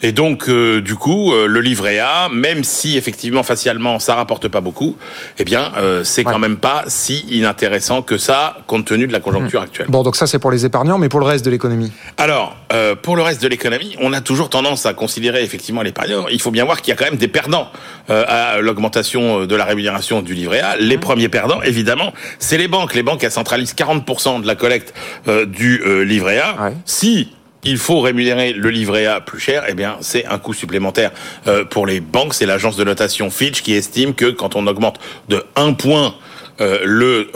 Et 0.02 0.12
donc, 0.12 0.48
euh, 0.48 0.80
du 0.80 0.94
coup, 0.94 1.32
euh, 1.32 1.46
le 1.46 1.60
livret 1.60 1.98
A, 1.98 2.28
même 2.28 2.64
si 2.64 2.96
effectivement 2.96 3.42
facialement 3.42 3.98
ça 3.98 4.14
rapporte 4.14 4.48
pas 4.48 4.60
beaucoup, 4.60 4.96
eh 5.38 5.44
bien, 5.44 5.72
euh, 5.78 6.04
c'est 6.04 6.24
quand 6.24 6.38
même 6.38 6.58
pas 6.58 6.84
si 6.86 7.20
inintéressant 7.30 8.02
que 8.02 8.18
ça, 8.18 8.58
compte 8.66 8.86
tenu 8.86 9.06
de 9.06 9.12
la 9.12 9.20
conjoncture 9.20 9.60
mmh. 9.60 9.64
actuelle. 9.64 9.86
Bon, 9.88 10.02
donc 10.02 10.16
ça 10.16 10.26
c'est 10.26 10.38
pour 10.38 10.50
les 10.50 10.66
épargnants, 10.66 10.98
mais 10.98 11.08
pour 11.08 11.20
le 11.20 11.26
reste 11.26 11.44
de 11.44 11.50
l'économie. 11.50 11.75
Alors, 12.16 12.56
pour 13.02 13.16
le 13.16 13.22
reste 13.22 13.42
de 13.42 13.48
l'économie, 13.48 13.96
on 14.00 14.12
a 14.12 14.20
toujours 14.20 14.50
tendance 14.50 14.86
à 14.86 14.94
considérer 14.94 15.42
effectivement 15.42 15.82
l'épargnant. 15.82 16.26
Il 16.28 16.40
faut 16.40 16.50
bien 16.50 16.64
voir 16.64 16.82
qu'il 16.82 16.92
y 16.92 16.92
a 16.92 16.96
quand 16.96 17.04
même 17.04 17.18
des 17.18 17.28
perdants 17.28 17.70
à 18.08 18.58
l'augmentation 18.60 19.46
de 19.46 19.56
la 19.56 19.64
rémunération 19.64 20.22
du 20.22 20.34
livret 20.34 20.60
A. 20.60 20.76
Les 20.76 20.96
mmh. 20.96 21.00
premiers 21.00 21.28
perdants, 21.28 21.62
évidemment, 21.62 22.12
c'est 22.38 22.58
les 22.58 22.68
banques. 22.68 22.94
Les 22.94 23.02
banques, 23.02 23.22
elles 23.24 23.30
centralisent 23.30 23.74
40% 23.74 24.42
de 24.42 24.46
la 24.46 24.54
collecte 24.54 24.94
du 25.26 25.82
livret 26.04 26.38
A. 26.38 26.72
Si 26.84 27.28
il 27.66 27.78
faut 27.78 28.00
rémunérer 28.00 28.52
le 28.52 28.70
livret 28.70 29.06
A 29.06 29.20
plus 29.20 29.40
cher, 29.40 29.64
eh 29.68 29.74
bien, 29.74 29.96
c'est 30.00 30.24
un 30.26 30.38
coût 30.38 30.54
supplémentaire 30.54 31.10
euh, 31.46 31.64
pour 31.64 31.86
les 31.86 32.00
banques. 32.00 32.32
C'est 32.32 32.46
l'agence 32.46 32.76
de 32.76 32.84
notation 32.84 33.28
Fitch 33.28 33.60
qui 33.62 33.74
estime 33.74 34.14
que 34.14 34.26
quand 34.26 34.54
on 34.54 34.66
augmente 34.66 35.00
de 35.28 35.44
1 35.56 35.72
point 35.72 36.14
euh, 36.60 36.78
le, 36.84 37.28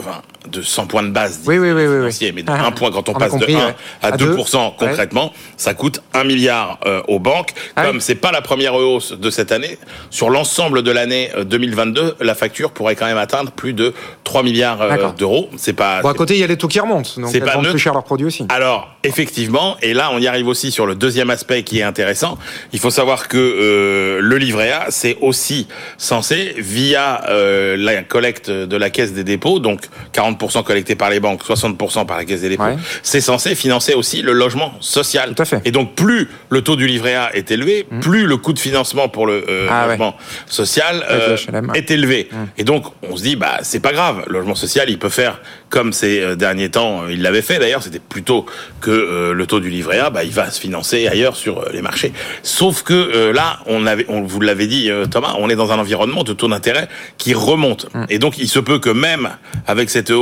de 0.49 0.61
100 0.61 0.87
points 0.87 1.03
de 1.03 1.09
base. 1.09 1.41
Oui, 1.45 1.57
oui, 1.59 1.71
oui, 1.71 1.85
oui, 1.85 2.31
Mais 2.33 2.43
de 2.43 2.49
1 2.49 2.71
point, 2.71 2.91
quand 2.91 3.07
on, 3.09 3.13
passe 3.13 3.37
de 3.37 3.45
1 3.45 3.75
à 4.01 4.11
2%, 4.11 4.75
concrètement, 4.77 5.31
ça 5.55 5.73
coûte 5.73 6.01
1 6.13 6.23
milliard 6.23 6.79
euh, 6.85 7.01
aux 7.07 7.19
banques. 7.19 7.51
Ah 7.75 7.85
Comme 7.85 8.01
c'est 8.01 8.15
pas 8.15 8.31
la 8.31 8.41
première 8.41 8.73
hausse 8.73 9.13
de 9.13 9.29
cette 9.29 9.51
année, 9.51 9.77
sur 10.09 10.29
l'ensemble 10.29 10.81
de 10.81 10.91
l'année 10.91 11.31
2022, 11.45 12.01
euh, 12.01 12.13
la 12.21 12.33
facture 12.33 12.71
pourrait 12.71 12.95
quand 12.95 13.05
même 13.05 13.17
atteindre 13.17 13.51
plus 13.51 13.73
de 13.73 13.93
3 14.23 14.41
milliards 14.43 14.81
euh, 14.81 15.11
d'euros. 15.17 15.49
C'est 15.57 15.73
pas. 15.73 16.01
Bon, 16.01 16.09
à 16.09 16.13
côté, 16.13 16.33
il 16.33 16.39
y 16.39 16.43
a 16.43 16.47
les 16.47 16.57
taux 16.57 16.67
qui 16.67 16.79
remontent, 16.79 17.09
donc 17.17 17.29
c'est 17.31 17.39
pas 17.39 17.57
plus 17.57 17.77
cher 17.77 17.93
leurs 17.93 18.03
produits 18.03 18.27
aussi. 18.27 18.45
Alors, 18.49 18.89
effectivement, 19.03 19.77
et 19.81 19.93
là, 19.93 20.09
on 20.11 20.19
y 20.19 20.27
arrive 20.27 20.47
aussi 20.47 20.71
sur 20.71 20.85
le 20.85 20.95
deuxième 20.95 21.29
aspect 21.29 21.63
qui 21.63 21.79
est 21.79 21.83
intéressant. 21.83 22.37
Il 22.73 22.79
faut 22.79 22.89
savoir 22.89 23.27
que 23.27 24.19
le 24.21 24.37
livret 24.37 24.71
A, 24.71 24.85
c'est 24.89 25.17
aussi 25.21 25.67
censé, 25.97 26.55
via 26.57 27.21
la 27.29 28.03
collecte 28.03 28.49
de 28.49 28.77
la 28.77 28.89
caisse 28.89 29.13
des 29.13 29.23
dépôts, 29.23 29.59
donc 29.59 29.81
40% 30.13 30.30
collecté 30.63 30.95
par 30.95 31.09
les 31.09 31.19
banques, 31.19 31.43
60% 31.43 32.05
par 32.05 32.17
la 32.17 32.25
caisse 32.25 32.41
des 32.41 32.49
dépôts, 32.49 32.63
c'est 33.03 33.21
censé 33.21 33.55
financer 33.55 33.93
aussi 33.93 34.21
le 34.21 34.33
logement 34.33 34.73
social. 34.79 35.33
Tout 35.35 35.41
à 35.41 35.45
fait. 35.45 35.61
Et 35.65 35.71
donc 35.71 35.95
plus 35.95 36.29
le 36.49 36.61
taux 36.61 36.75
du 36.75 36.87
livret 36.87 37.15
A 37.15 37.35
est 37.35 37.51
élevé, 37.51 37.87
mmh. 37.89 37.99
plus 37.99 38.25
le 38.25 38.37
coût 38.37 38.53
de 38.53 38.59
financement 38.59 39.09
pour 39.09 39.27
le 39.27 39.45
euh, 39.49 39.67
ah 39.69 39.87
logement 39.87 40.15
social 40.47 41.05
euh, 41.09 41.37
est 41.73 41.91
élevé. 41.91 42.29
Mmh. 42.31 42.35
Et 42.57 42.63
donc 42.63 42.85
on 43.09 43.15
se 43.17 43.23
dit 43.23 43.35
bah 43.35 43.59
c'est 43.61 43.79
pas 43.79 43.93
grave, 43.93 44.23
le 44.27 44.39
logement 44.39 44.55
social 44.55 44.89
il 44.89 44.99
peut 44.99 45.09
faire 45.09 45.41
comme 45.69 45.93
ces 45.93 46.21
euh, 46.21 46.35
derniers 46.35 46.69
temps 46.69 47.07
il 47.07 47.21
l'avait 47.21 47.41
fait 47.41 47.59
d'ailleurs, 47.59 47.83
c'était 47.83 47.99
plutôt 47.99 48.45
que 48.81 49.31
le 49.31 49.45
taux 49.45 49.59
du 49.59 49.69
livret 49.69 49.99
A, 49.99 50.09
bah 50.09 50.23
il 50.23 50.31
va 50.31 50.49
se 50.49 50.59
financer 50.59 51.07
ailleurs 51.07 51.35
sur 51.35 51.65
les 51.71 51.81
marchés. 51.81 52.13
Sauf 52.43 52.83
que 52.83 53.31
là 53.31 53.59
on 53.65 53.85
avait, 53.85 54.05
on 54.09 54.21
vous 54.21 54.41
l'avez 54.41 54.67
dit 54.67 54.89
Thomas, 55.09 55.35
on 55.37 55.49
est 55.49 55.55
dans 55.55 55.71
un 55.71 55.79
environnement 55.79 56.23
de 56.23 56.33
taux 56.33 56.47
d'intérêt 56.47 56.87
qui 57.17 57.33
remonte. 57.33 57.87
Mmh. 57.93 58.05
Et 58.09 58.19
donc 58.19 58.37
il 58.37 58.47
se 58.47 58.59
peut 58.59 58.79
que 58.79 58.89
même 58.89 59.29
avec 59.67 59.89
cette 59.89 60.11
hausse 60.11 60.20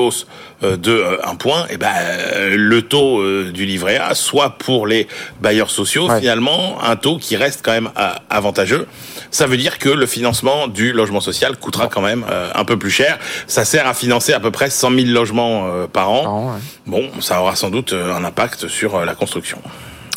euh, 0.63 0.75
de 0.77 0.91
euh, 0.91 1.17
un 1.25 1.35
point, 1.35 1.63
et 1.69 1.75
eh 1.75 1.77
ben 1.77 1.91
euh, 1.95 2.55
le 2.57 2.81
taux 2.81 3.23
du 3.51 3.65
livret 3.65 3.97
A 3.97 4.13
soit 4.13 4.57
pour 4.57 4.87
les 4.87 5.07
bailleurs 5.41 5.71
sociaux 5.71 6.09
finalement 6.19 6.81
un 6.83 6.95
taux 6.95 7.17
qui 7.17 7.37
reste 7.37 7.61
quand 7.63 7.71
même 7.71 7.89
avantageux. 8.29 8.85
Ça 9.31 9.45
veut 9.45 9.57
dire 9.57 9.77
que 9.77 9.89
le 9.89 10.05
financement 10.05 10.67
du 10.67 10.91
logement 10.91 11.21
social 11.21 11.55
coûtera 11.57 11.87
quand 11.87 12.01
même 12.01 12.25
un 12.55 12.65
peu 12.65 12.77
plus 12.77 12.89
cher. 12.89 13.19
Ça 13.47 13.63
sert 13.63 13.87
à 13.87 13.93
financer 13.93 14.33
à 14.33 14.39
peu 14.39 14.51
près 14.51 14.69
100 14.69 14.91
000 14.95 15.07
logements 15.07 15.87
par 15.93 16.09
an. 16.09 16.57
Bon, 16.85 17.09
ça 17.21 17.41
aura 17.41 17.55
sans 17.55 17.69
doute 17.69 17.93
un 17.93 18.23
impact 18.23 18.67
sur 18.67 19.05
la 19.05 19.15
construction. 19.15 19.61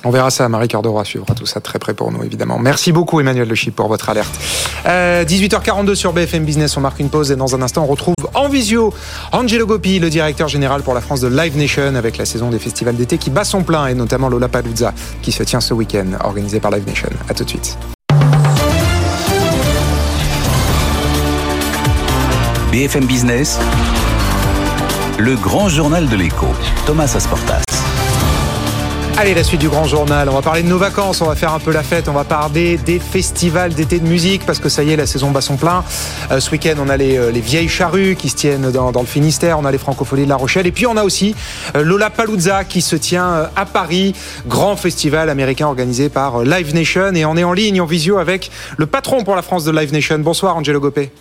On 0.04 0.10
verra 0.10 0.30
ça. 0.30 0.48
Marie 0.48 0.68
Cardora 0.68 1.04
suivra 1.04 1.34
tout 1.34 1.46
ça 1.46 1.60
très 1.60 1.78
près 1.78 1.94
pour 1.94 2.10
nous, 2.10 2.22
évidemment. 2.24 2.58
Merci 2.58 2.92
beaucoup, 2.92 3.20
Emmanuel 3.20 3.48
Le 3.48 3.54
Chip, 3.54 3.74
pour 3.76 3.88
votre 3.88 4.08
alerte. 4.08 4.32
18h42 4.84 5.90
euh, 5.90 5.94
sur 5.94 6.12
BFM 6.12 6.44
Business. 6.44 6.76
On 6.76 6.80
marque 6.80 6.98
une 7.00 7.08
pause 7.08 7.30
et 7.30 7.36
dans 7.36 7.54
un 7.54 7.62
instant, 7.62 7.84
on 7.84 7.86
retrouve 7.86 8.14
en 8.34 8.48
visio 8.48 8.92
Angelo 9.32 9.66
Gopi, 9.66 9.98
le 9.98 10.10
directeur 10.10 10.48
général 10.48 10.82
pour 10.82 10.94
la 10.94 11.00
France 11.00 11.20
de 11.20 11.28
Live 11.28 11.56
Nation, 11.56 11.94
avec 11.94 12.16
la 12.16 12.24
saison 12.24 12.50
des 12.50 12.58
festivals 12.58 12.96
d'été 12.96 13.18
qui 13.18 13.30
bat 13.30 13.44
son 13.44 13.62
plein 13.62 13.86
et 13.86 13.94
notamment 13.94 14.28
Lollapalooza 14.28 14.92
qui 15.22 15.32
se 15.32 15.42
tient 15.42 15.60
ce 15.60 15.74
week-end, 15.74 16.06
organisé 16.24 16.60
par 16.60 16.70
Live 16.70 16.86
Nation. 16.86 17.08
À 17.28 17.34
tout 17.34 17.44
de 17.44 17.50
suite. 17.50 17.78
BFM 22.72 23.04
Business, 23.04 23.58
le 25.18 25.36
grand 25.36 25.68
journal 25.68 26.08
de 26.08 26.16
l'écho. 26.16 26.46
Thomas 26.86 27.12
Asportas. 27.14 27.71
Allez, 29.18 29.35
la 29.35 29.44
suite 29.44 29.61
du 29.61 29.68
grand 29.68 29.85
journal. 29.85 30.29
On 30.31 30.33
va 30.33 30.40
parler 30.40 30.62
de 30.62 30.68
nos 30.68 30.79
vacances, 30.79 31.20
on 31.20 31.27
va 31.27 31.37
faire 31.37 31.53
un 31.53 31.59
peu 31.59 31.70
la 31.70 31.83
fête, 31.83 32.09
on 32.09 32.12
va 32.12 32.25
parler 32.25 32.79
des 32.79 32.98
festivals 32.98 33.75
d'été 33.75 34.01
de 34.01 34.09
musique 34.09 34.44
parce 34.46 34.59
que 34.59 34.70
ça 34.70 34.83
y 34.83 34.90
est, 34.90 34.96
la 34.96 35.07
saison 35.07 35.31
bat 35.31 35.42
son 35.42 35.57
plein. 35.57 35.85
Euh, 36.31 36.40
ce 36.40 36.51
week-end, 36.51 36.75
on 36.79 36.88
a 36.88 36.98
euh, 36.98 37.31
les, 37.31 37.40
vieilles 37.40 37.68
charrues 37.68 38.16
qui 38.16 38.31
se 38.31 38.37
tiennent 38.37 38.72
dans, 38.72 38.90
le 38.90 39.07
Finistère, 39.07 39.59
on 39.59 39.66
a 39.66 39.70
les 39.70 39.79
francophonies 39.79 40.25
de 40.25 40.31
La 40.31 40.37
Rochelle 40.37 40.66
et 40.66 40.72
puis 40.72 40.87
on 40.87 40.96
a 40.96 41.05
aussi 41.05 41.37
euh, 41.77 41.85
Lola 41.85 42.09
Palooza 42.09 42.64
qui 42.64 42.81
se 42.81 42.96
tient 42.96 43.51
à 43.55 43.66
Paris, 43.66 44.14
grand 44.48 44.77
festival 44.77 45.29
américain 45.29 45.66
organisé 45.66 46.09
par 46.09 46.42
Live 46.42 46.75
Nation 46.75 47.14
et 47.14 47.27
on 47.27 47.37
est 47.37 47.44
en 47.44 47.53
ligne, 47.53 47.83
en 47.83 47.87
visio 47.87 48.16
avec 48.16 48.51
le 48.79 48.87
patron 48.87 49.25
pour 49.25 49.37
la 49.37 49.42
France 49.42 49.64
de 49.64 49.72
Live 49.72 49.92
Nation. 49.92 50.18
Bonsoir, 50.20 50.57
Angelo 50.57 50.81
Gopé. 50.81 51.12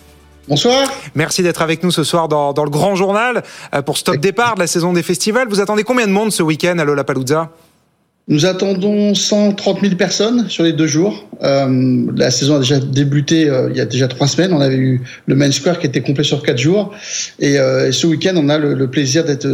Bonsoir. 0.48 0.88
Merci 1.14 1.42
d'être 1.42 1.60
avec 1.62 1.82
nous 1.84 1.90
ce 1.90 2.04
soir 2.04 2.26
dans, 2.28 2.54
dans 2.54 2.64
le 2.64 2.70
grand 2.70 2.96
journal 2.96 3.42
pour 3.84 3.98
ce 3.98 4.04
top 4.04 4.16
départ 4.16 4.54
de 4.54 4.60
la 4.60 4.66
saison 4.66 4.92
des 4.94 5.02
festivals. 5.02 5.46
Vous 5.48 5.60
attendez 5.60 5.84
combien 5.84 6.06
de 6.06 6.12
monde 6.12 6.32
ce 6.32 6.42
week-end 6.42 6.78
à 6.78 6.84
Lollapalooza? 6.84 7.50
Nous 8.28 8.46
attendons 8.46 9.14
130 9.14 9.80
000 9.80 9.96
personnes 9.96 10.48
sur 10.48 10.62
les 10.62 10.72
deux 10.72 10.86
jours. 10.86 11.26
Euh, 11.42 12.06
la 12.16 12.30
saison 12.30 12.56
a 12.56 12.58
déjà 12.60 12.78
débuté 12.78 13.48
euh, 13.48 13.68
il 13.70 13.76
y 13.76 13.80
a 13.80 13.84
déjà 13.84 14.06
trois 14.06 14.28
semaines. 14.28 14.52
On 14.52 14.60
avait 14.60 14.76
eu 14.76 15.02
le 15.26 15.34
Main 15.34 15.50
Square 15.50 15.78
qui 15.78 15.86
était 15.86 16.02
complet 16.02 16.24
sur 16.24 16.42
quatre 16.42 16.58
jours. 16.58 16.94
Et, 17.40 17.58
euh, 17.58 17.90
ce 17.90 18.06
week-end, 18.06 18.34
on 18.36 18.48
a 18.48 18.58
le, 18.58 18.88
plaisir 18.88 19.24
d'être 19.24 19.48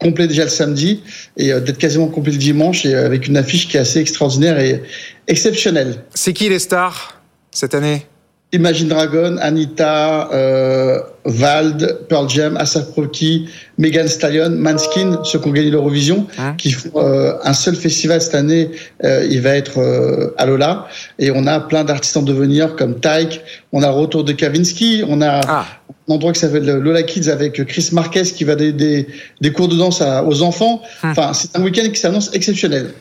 complet 0.00 0.26
déjà 0.26 0.42
le 0.42 0.50
samedi 0.50 1.02
et 1.36 1.48
d'être 1.48 1.78
quasiment 1.78 2.08
complet 2.08 2.32
le 2.32 2.38
dimanche 2.38 2.84
et 2.84 2.94
avec 2.94 3.28
une 3.28 3.36
affiche 3.36 3.68
qui 3.68 3.76
est 3.76 3.80
assez 3.80 4.00
extraordinaire 4.00 4.58
et 4.58 4.82
exceptionnelle. 5.28 6.02
C'est 6.14 6.32
qui 6.32 6.48
les 6.48 6.58
stars 6.58 7.22
cette 7.52 7.74
année? 7.74 8.06
Imagine 8.54 8.86
Dragon, 8.86 9.36
Anita, 9.40 10.30
euh, 10.32 11.00
Vald, 11.24 12.06
Pearl 12.08 12.28
Jam, 12.28 12.56
Asaf 12.56 12.86
Rocky, 12.94 13.48
Megan 13.78 14.06
Stallion, 14.06 14.50
Manskin, 14.50 15.18
ceux 15.24 15.40
qui 15.40 15.48
ont 15.48 15.50
gagné 15.50 15.70
l'Eurovision, 15.70 16.28
hein 16.38 16.54
qui 16.56 16.70
font 16.70 16.90
euh, 16.96 17.32
un 17.42 17.52
seul 17.52 17.74
festival 17.74 18.20
cette 18.20 18.36
année. 18.36 18.70
Euh, 19.02 19.26
il 19.28 19.40
va 19.40 19.56
être 19.56 19.78
euh, 19.78 20.34
à 20.38 20.46
Lola. 20.46 20.86
Et 21.18 21.32
on 21.34 21.48
a 21.48 21.58
plein 21.58 21.82
d'artistes 21.82 22.16
en 22.16 22.22
devenir 22.22 22.76
comme 22.76 23.00
Tyke. 23.00 23.40
On 23.72 23.82
a 23.82 23.90
retour 23.90 24.22
de 24.22 24.32
Kavinsky. 24.32 25.02
On 25.08 25.20
a 25.20 25.40
ah. 25.48 25.66
un 26.08 26.14
endroit 26.14 26.32
qui 26.32 26.38
s'appelle 26.38 26.64
Lola 26.64 27.02
Kids 27.02 27.30
avec 27.30 27.64
Chris 27.64 27.88
Marquez 27.90 28.22
qui 28.22 28.44
va 28.44 28.54
donner 28.54 29.06
des, 29.40 29.52
cours 29.52 29.66
de 29.66 29.76
danse 29.76 30.00
aux 30.00 30.42
enfants. 30.42 30.80
Hum. 31.02 31.10
Enfin, 31.10 31.32
c'est 31.32 31.56
un 31.56 31.62
week-end 31.62 31.88
qui 31.90 31.98
s'annonce 31.98 32.30
exceptionnel. 32.34 32.92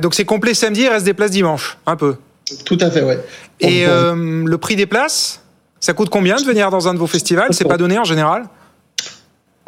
donc 0.00 0.14
c'est 0.14 0.24
complet 0.24 0.54
samedi, 0.54 0.82
il 0.82 0.88
reste 0.88 1.04
des 1.04 1.14
places 1.14 1.32
dimanche, 1.32 1.76
un 1.84 1.96
peu. 1.96 2.14
Tout 2.64 2.78
à 2.80 2.90
fait, 2.90 3.02
ouais. 3.02 3.20
Et 3.60 3.86
euh, 3.86 4.42
le 4.44 4.58
prix 4.58 4.74
des 4.76 4.86
places, 4.86 5.42
ça 5.80 5.94
coûte 5.94 6.10
combien 6.10 6.36
de 6.36 6.44
venir 6.44 6.70
dans 6.70 6.86
un 6.88 6.94
de 6.94 6.98
vos 6.98 7.06
festivals? 7.06 7.48
C'est 7.50 7.66
pas 7.66 7.76
donné 7.76 7.98
en 7.98 8.04
général? 8.04 8.44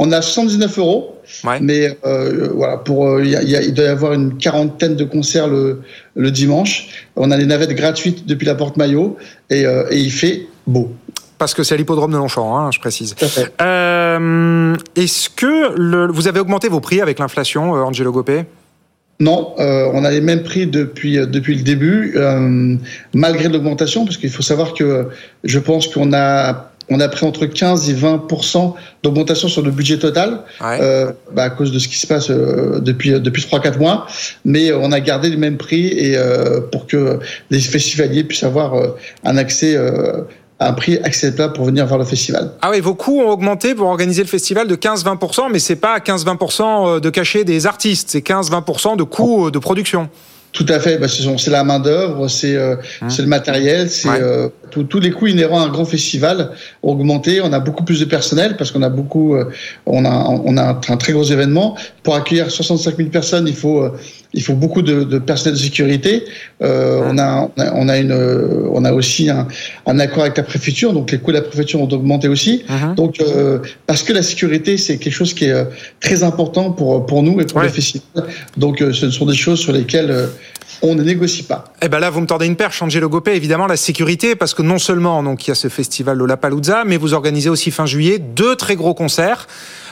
On 0.01 0.13
a 0.13 0.23
79 0.23 0.79
euros, 0.79 1.21
mais 1.61 1.99
euh, 2.07 2.51
voilà, 2.55 2.77
pour 2.77 3.09
euh, 3.09 3.25
il 3.25 3.75
doit 3.75 3.85
y 3.85 3.89
avoir 3.89 4.13
une 4.13 4.39
quarantaine 4.39 4.95
de 4.95 5.03
concerts 5.03 5.49
le, 5.49 5.83
dimanche. 6.31 7.09
On 7.17 7.33
a 7.33 7.37
les 7.37 7.47
navettes 7.47 7.75
gratuites 7.75 8.25
depuis 8.25 8.47
la 8.47 8.55
porte 8.55 8.77
Maillot 8.77 9.17
et, 9.51 9.65
il 9.91 10.13
fait 10.13 10.47
beau. 10.69 10.93
Parce 11.37 11.53
que 11.55 11.65
c'est 11.65 11.75
à 11.75 11.77
l'hippodrome 11.77 12.13
de 12.13 12.17
Longchamp, 12.17 12.57
hein, 12.57 12.71
je 12.71 12.79
précise. 12.79 13.17
Est-ce 13.19 13.49
que 15.31 16.13
vous 16.13 16.29
avez 16.29 16.39
augmenté 16.39 16.69
vos 16.69 16.81
prix 16.81 17.01
avec 17.01 17.19
l'inflation, 17.19 17.73
Angelo 17.73 18.13
Gopé? 18.13 18.45
Non, 19.21 19.55
euh, 19.59 19.91
on 19.93 20.05
a 20.05 20.11
les 20.11 20.21
mêmes 20.21 20.45
prix 20.45 20.67
depuis 20.69 21.19
euh, 21.19 21.27
depuis 21.27 21.57
le 21.57 21.63
début, 21.63 22.13
euh, 22.17 22.77
malgré 23.15 23.49
l'augmentation, 23.49 24.05
parce 24.05 24.17
qu'il 24.17 24.31
faut 24.31 24.43
savoir 24.43 24.75
que 24.75 25.09
je 25.43 25.59
pense 25.59 25.89
qu'on 25.89 26.13
a 26.13 26.71
on 26.91 27.01
a 27.01 27.09
pris 27.09 27.27
entre 27.27 27.45
15 27.45 27.91
et 27.91 27.95
20% 27.95 28.75
d'augmentation 29.03 29.49
sur 29.49 29.61
le 29.61 29.71
budget 29.71 29.99
total 29.99 30.41
bah, 30.61 31.43
à 31.43 31.51
cause 31.51 31.71
de 31.71 31.79
ce 31.79 31.87
qui 31.87 31.99
se 31.99 32.07
passe 32.07 32.31
depuis 32.31 33.11
depuis 33.21 33.43
trois 33.43 33.61
quatre 33.61 33.79
mois, 33.79 34.07
mais 34.47 34.73
on 34.73 34.91
a 34.91 35.01
gardé 35.01 35.29
les 35.29 35.37
mêmes 35.37 35.59
prix 35.59 35.89
et 35.89 36.17
pour 36.73 36.87
que 36.87 37.19
les 37.51 37.61
festivaliers 37.61 38.25
puissent 38.25 38.45
avoir 38.45 38.73
un 39.23 39.37
accès 39.37 39.77
un 40.61 40.73
prix 40.73 40.99
acceptable 40.99 41.53
pour 41.53 41.65
venir 41.65 41.87
voir 41.87 41.99
le 41.99 42.05
festival. 42.05 42.53
Ah 42.63 42.71
oui, 42.71 42.81
vos 42.81 42.95
coûts 42.95 43.21
ont 43.21 43.31
augmenté 43.31 43.75
pour 43.75 43.89
organiser 43.89 44.23
le 44.23 44.29
festival 44.29 44.67
de 44.67 44.75
15-20%, 44.75 45.51
mais 45.53 45.59
c'est 45.59 45.77
pas 45.77 45.99
15-20% 45.99 47.01
de 47.01 47.11
cachet 47.11 47.45
des 47.45 47.67
artistes, 47.67 48.11
c'est 48.11 48.27
15-20% 48.27 48.97
de 48.97 49.05
coûts 49.05 49.51
de 49.51 49.59
production. 49.59 50.09
Tout 50.59 50.67
à 50.71 50.81
fait. 50.81 50.99
Bah, 50.99 51.07
c'est 51.07 51.51
la 51.53 51.63
main 51.63 51.79
d'œuvre, 51.79 52.27
c'est 52.27 52.57
euh, 52.57 52.75
mmh. 53.01 53.09
le 53.21 53.27
matériel, 53.27 53.89
c'est 53.89 54.09
euh, 54.09 54.49
tous 54.69 55.01
les 55.01 55.11
coûts 55.11 55.27
inhérents 55.27 55.61
à 55.61 55.65
un 55.65 55.69
grand 55.69 55.85
festival 55.85 56.51
ont 56.83 56.93
augmenté. 56.93 57.41
On 57.41 57.53
a 57.53 57.61
beaucoup 57.61 57.85
plus 57.85 58.01
de 58.01 58.05
personnel 58.05 58.57
parce 58.57 58.71
qu'on 58.71 58.83
a 58.83 58.89
beaucoup, 58.89 59.35
euh, 59.35 59.51
on 59.87 60.05
a 60.05 60.11
on 60.11 60.57
a 60.57 60.81
un, 60.89 60.97
très 60.97 61.13
gros 61.13 61.25
événement. 61.25 61.77
Pour 62.03 62.15
accueillir 62.15 62.51
65 62.51 62.97
000 62.97 63.09
personnes, 63.11 63.47
il 63.47 63.55
faut 63.55 63.83
euh, 63.83 63.97
il 64.35 64.43
faut 64.43 64.55
beaucoup 64.55 64.83
de, 64.83 65.05
de 65.05 65.19
personnel 65.19 65.55
de 65.55 65.63
sécurité. 65.63 66.25
Euh, 66.63 67.03
on, 67.07 67.19
a, 67.19 67.51
on 67.75 67.89
a 67.89 67.99
une 67.99 68.13
on 68.13 68.85
a 68.85 68.93
aussi 68.93 69.31
un, 69.31 69.49
un, 69.87 69.99
accord 69.99 70.23
avec 70.23 70.37
la 70.37 70.43
préfecture, 70.43 70.93
donc 70.93 71.11
les 71.11 71.19
coûts 71.19 71.33
de 71.33 71.37
la 71.37 71.43
préfecture 71.43 71.81
ont 71.81 71.89
augmenté 71.89 72.29
aussi. 72.29 72.65
Mmh. 72.69 72.95
Donc 72.95 73.23
parce 73.87 74.03
que 74.03 74.13
la 74.13 74.23
sécurité 74.23 74.77
c'est 74.77 74.99
quelque 74.99 75.15
chose 75.15 75.35
qui 75.35 75.47
est 75.47 75.67
très 76.01 76.23
important 76.23 76.73
pour 76.73 77.07
pour 77.07 77.23
nous 77.23 77.41
et 77.41 77.47
pour 77.47 77.63
les 77.63 77.69
festivals. 77.69 78.25
Donc 78.57 78.79
ce 78.81 79.11
sont 79.11 79.27
des 79.27 79.37
choses 79.37 79.61
sur 79.61 79.73
lesquelles 79.73 80.29
on 80.83 80.95
ne 80.95 81.03
négocie 81.03 81.43
pas. 81.43 81.65
Eh 81.83 81.89
ben 81.89 81.99
là, 81.99 82.11
vous 82.11 82.21
me 82.21 82.27
tendez 82.27 82.47
une 82.47 82.57
perche, 82.57 82.83
Angelo 82.83 83.09
Gopé, 83.09 83.35
évidemment, 83.35 83.67
la 83.67 83.77
sécurité, 83.77 84.37
parce 84.37 84.55
que 84.55 84.63
non 84.63 84.79
seulement 84.79 85.23
donc 85.23 85.47
il 85.47 85.51
y 85.51 85.53
a 85.53 85.55
ce 85.55 85.69
festival 85.69 86.19
Lollapalooza, 86.19 86.85
mais 86.85 86.97
vous 86.97 87.15
organisez 87.15 87.49
aussi 87.49 87.71
fin 87.71 87.87
juillet 87.87 88.19
deux 88.19 88.57
très 88.57 88.77
gros 88.77 88.95
concerts. 88.95 89.47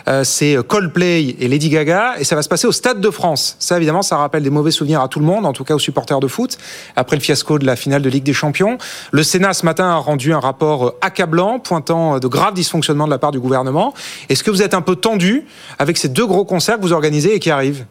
Euh, 0.09 0.22
c'est 0.22 0.57
Coldplay 0.66 1.37
et 1.40 1.49
Lady 1.49 1.68
Gaga, 1.68 2.14
et 2.18 2.25
ça 2.25 2.37
va 2.37 2.42
se 2.42 2.49
passer 2.49 2.66
au 2.68 2.72
Stade 2.72 3.01
de 3.01 3.11
France. 3.11 3.57
Ça, 3.59 3.77
évidemment, 3.77 4.03
ça 4.03 4.16
rappelle 4.16 4.44
des 4.44 4.51
mauvais 4.51 4.70
souvenirs 4.70 5.01
à 5.01 5.09
tout 5.09 5.18
le 5.18 5.27
monde, 5.27 5.44
en 5.44 5.53
tout 5.53 5.64
cas 5.64 5.75
aux 5.75 5.81
supporters 5.81 6.20
de 6.20 6.29
foot, 6.29 6.59
après 6.94 7.16
le 7.16 7.22
fiasco 7.22 7.59
de 7.59 7.66
la 7.66 7.75
finale 7.75 8.03
de 8.03 8.09
Ligue 8.09 8.22
des 8.22 8.33
Champions. 8.33 8.79
Le 9.11 9.22
Sénat, 9.25 9.53
ce 9.53 9.64
matin, 9.64 9.88
a 9.88 9.96
rendu 9.96 10.33
un 10.33 10.40
rapport 10.40 10.94
accablant, 11.01 11.59
pointant 11.59 12.20
de 12.20 12.29
graves 12.29 12.55
dysfonctionnements 12.55 13.07
de 13.07 13.11
la 13.11 13.18
part 13.18 13.33
du 13.33 13.40
gouvernement. 13.40 13.94
Est-ce 14.29 14.44
que 14.44 14.51
vous 14.51 14.62
êtes 14.62 14.75
un 14.75 14.83
peu 14.83 14.94
tendu 14.94 15.44
avec 15.79 15.96
ces 15.96 16.09
deux 16.09 16.27
gros 16.27 16.44
concerts 16.44 16.77
que 16.77 16.83
vous 16.83 16.92
organisez 16.92 17.35
et 17.35 17.40
qui 17.40 17.51
arrivent? 17.51 17.85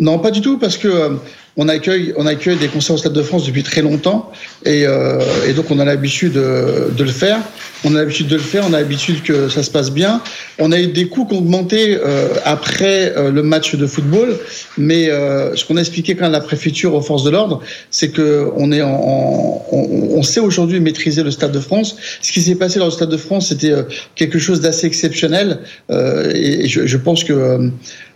Non, 0.00 0.18
pas 0.18 0.30
du 0.30 0.40
tout, 0.40 0.58
parce 0.58 0.78
que 0.78 0.88
euh, 0.88 1.10
on 1.56 1.68
accueille, 1.68 2.14
on 2.16 2.26
accueille 2.26 2.56
des 2.56 2.68
concerts 2.68 2.94
au 2.94 2.98
Stade 2.98 3.12
de 3.12 3.22
France 3.22 3.44
depuis 3.46 3.62
très 3.62 3.82
longtemps, 3.82 4.32
et, 4.64 4.86
euh, 4.86 5.18
et 5.46 5.52
donc 5.52 5.70
on 5.70 5.78
a 5.78 5.84
l'habitude 5.84 6.32
de, 6.32 6.90
de, 6.96 7.04
le 7.04 7.10
faire. 7.10 7.38
On 7.84 7.94
a 7.94 7.98
l'habitude 7.98 8.28
de 8.28 8.36
le 8.36 8.42
faire, 8.42 8.64
on 8.68 8.72
a 8.72 8.78
l'habitude 8.78 9.22
que 9.22 9.48
ça 9.48 9.62
se 9.62 9.70
passe 9.70 9.90
bien. 9.90 10.22
On 10.58 10.72
a 10.72 10.80
eu 10.80 10.86
des 10.86 11.06
coûts 11.06 11.26
qui 11.26 11.34
ont 11.34 11.38
augmenté 11.38 11.98
euh, 11.98 12.28
après 12.44 13.14
euh, 13.16 13.30
le 13.30 13.42
match 13.42 13.74
de 13.74 13.86
football, 13.86 14.38
mais 14.78 15.10
euh, 15.10 15.54
ce 15.56 15.64
qu'on 15.64 15.76
a 15.76 15.80
expliqué 15.80 16.14
quand 16.14 16.24
même 16.24 16.34
à 16.34 16.38
la 16.38 16.44
préfecture 16.44 16.94
aux 16.94 17.02
forces 17.02 17.24
de 17.24 17.30
l'ordre, 17.30 17.60
c'est 17.90 18.10
que 18.10 18.48
on 18.56 18.70
est 18.72 18.82
en, 18.82 19.62
on, 19.72 20.16
on, 20.16 20.22
sait 20.22 20.40
aujourd'hui 20.40 20.80
maîtriser 20.80 21.22
le 21.22 21.30
Stade 21.30 21.52
de 21.52 21.60
France. 21.60 21.96
Ce 22.22 22.32
qui 22.32 22.40
s'est 22.40 22.54
passé 22.54 22.78
lors 22.78 22.88
du 22.88 22.94
Stade 22.94 23.10
de 23.10 23.16
France, 23.16 23.48
c'était 23.48 23.74
quelque 24.14 24.38
chose 24.38 24.60
d'assez 24.60 24.86
exceptionnel, 24.86 25.60
et 25.90 26.68
je, 26.68 26.86
je 26.86 26.96
pense 26.96 27.24
que 27.24 27.70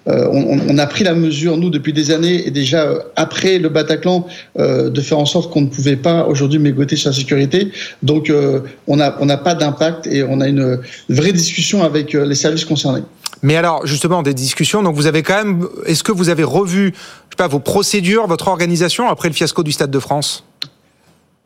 euh, 0.08 0.28
on, 0.30 0.58
on, 0.68 0.78
a 0.78 0.86
pris 0.86 1.04
la 1.04 1.14
mesure, 1.14 1.56
nous, 1.56 1.70
depuis 1.70 1.92
des 1.92 2.10
années, 2.10 2.46
et 2.46 2.50
déjà 2.50 2.84
euh, 2.84 2.98
après 3.16 3.58
le 3.58 3.68
Bataclan, 3.68 4.26
euh, 4.58 4.90
de 4.90 5.00
faire 5.00 5.18
en 5.18 5.26
sorte 5.26 5.52
qu'on 5.52 5.62
ne 5.62 5.68
pouvait 5.68 5.96
pas 5.96 6.26
aujourd'hui 6.26 6.58
mégoter 6.58 6.96
la 7.04 7.12
sécurité. 7.12 7.72
Donc, 8.02 8.30
on 8.86 8.96
n'a 8.96 9.16
on 9.20 9.26
pas 9.38 9.54
d'impact 9.54 10.06
et 10.06 10.22
on 10.22 10.40
a 10.40 10.48
une 10.48 10.78
vraie 11.08 11.32
discussion 11.32 11.82
avec 11.82 12.12
les 12.12 12.34
services 12.34 12.64
concernés. 12.64 13.02
Mais 13.42 13.56
alors, 13.56 13.86
justement, 13.86 14.22
des 14.22 14.34
discussions. 14.34 14.82
Donc, 14.82 14.94
vous 14.94 15.06
avez 15.06 15.22
quand 15.22 15.36
même. 15.36 15.66
Est-ce 15.86 16.02
que 16.02 16.12
vous 16.12 16.28
avez 16.28 16.44
revu, 16.44 16.94
je 16.94 17.30
sais 17.30 17.36
pas, 17.36 17.48
vos 17.48 17.58
procédures, 17.58 18.26
votre 18.26 18.48
organisation 18.48 19.08
après 19.08 19.28
le 19.28 19.34
fiasco 19.34 19.62
du 19.62 19.72
Stade 19.72 19.90
de 19.90 19.98
France? 19.98 20.44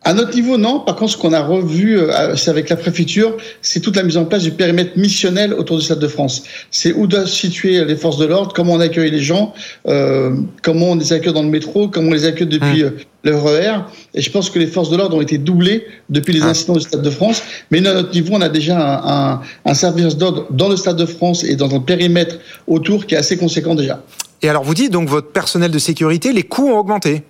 À 0.05 0.15
notre 0.15 0.35
niveau, 0.35 0.57
non. 0.57 0.81
Par 0.81 0.95
contre, 0.95 1.13
ce 1.13 1.17
qu'on 1.17 1.33
a 1.33 1.41
revu, 1.43 1.99
euh, 1.99 2.37
c'est 2.37 2.51
avec 2.51 2.69
la 2.69 2.77
préfecture, 2.77 3.37
c'est 3.63 3.81
toute 3.81 3.97
la 3.97 4.05
mise 4.05 4.17
en 4.17 4.25
place 4.25 4.43
du 4.45 4.53
périmètre 4.53 4.93
missionnel 4.97 5.53
autour 5.53 5.77
du 5.77 5.85
Stade 5.85 5.99
de 5.99 6.07
France. 6.07 6.45
C'est 6.71 6.93
où 6.93 7.07
doivent 7.07 7.27
se 7.27 7.35
situer 7.35 7.85
les 7.85 7.97
forces 7.97 8.17
de 8.17 8.25
l'ordre, 8.25 8.53
comment 8.55 8.75
on 8.75 8.81
accueille 8.81 9.11
les 9.11 9.21
gens, 9.21 9.53
euh, 9.89 10.37
comment 10.63 10.93
on 10.93 10.95
les 10.95 11.13
accueille 11.13 11.33
dans 11.33 11.43
le 11.43 11.49
métro, 11.49 11.89
comment 11.89 12.09
on 12.11 12.13
les 12.13 12.27
accueille 12.27 12.47
depuis 12.47 12.85
mmh. 12.85 12.93
le 13.25 13.37
RER. 13.37 13.81
Et 14.15 14.23
je 14.23 14.31
pense 14.31 14.51
que 14.51 14.61
les 14.61 14.69
forces 14.69 14.89
de 14.89 14.97
l'ordre 14.97 15.17
ont 15.17 15.21
été 15.21 15.37
doublées 15.37 15.85
depuis 16.09 16.33
les 16.33 16.43
ah. 16.43 16.51
incidents 16.51 16.75
du 16.75 16.81
Stade 16.81 17.03
de 17.03 17.11
France. 17.11 17.43
Mais 17.73 17.85
à 17.87 17.93
notre 17.93 18.13
niveau, 18.13 18.35
on 18.35 18.41
a 18.41 18.49
déjà 18.49 18.79
un, 18.79 19.35
un, 19.35 19.41
un 19.65 19.75
service 19.75 20.17
d'ordre 20.17 20.47
dans 20.51 20.69
le 20.69 20.77
Stade 20.77 20.97
de 20.97 21.07
France 21.07 21.43
et 21.43 21.57
dans 21.57 21.75
un 21.75 21.81
périmètre 21.81 22.37
autour 22.69 23.05
qui 23.05 23.17
est 23.17 23.19
assez 23.19 23.37
conséquent 23.37 23.75
déjà. 23.75 24.01
Et 24.43 24.49
alors, 24.49 24.63
vous 24.63 24.75
dites 24.75 24.93
donc 24.93 25.09
votre 25.09 25.33
personnel 25.33 25.73
de 25.73 25.79
sécurité, 25.79 26.33
les 26.33 26.45
coûts 26.45 26.69
ont 26.69 26.79
augmenté 26.79 27.25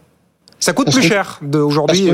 ça 0.60 0.72
coûte 0.72 0.92
plus 0.92 1.02
cher 1.02 1.40
aujourd'hui. 1.54 2.10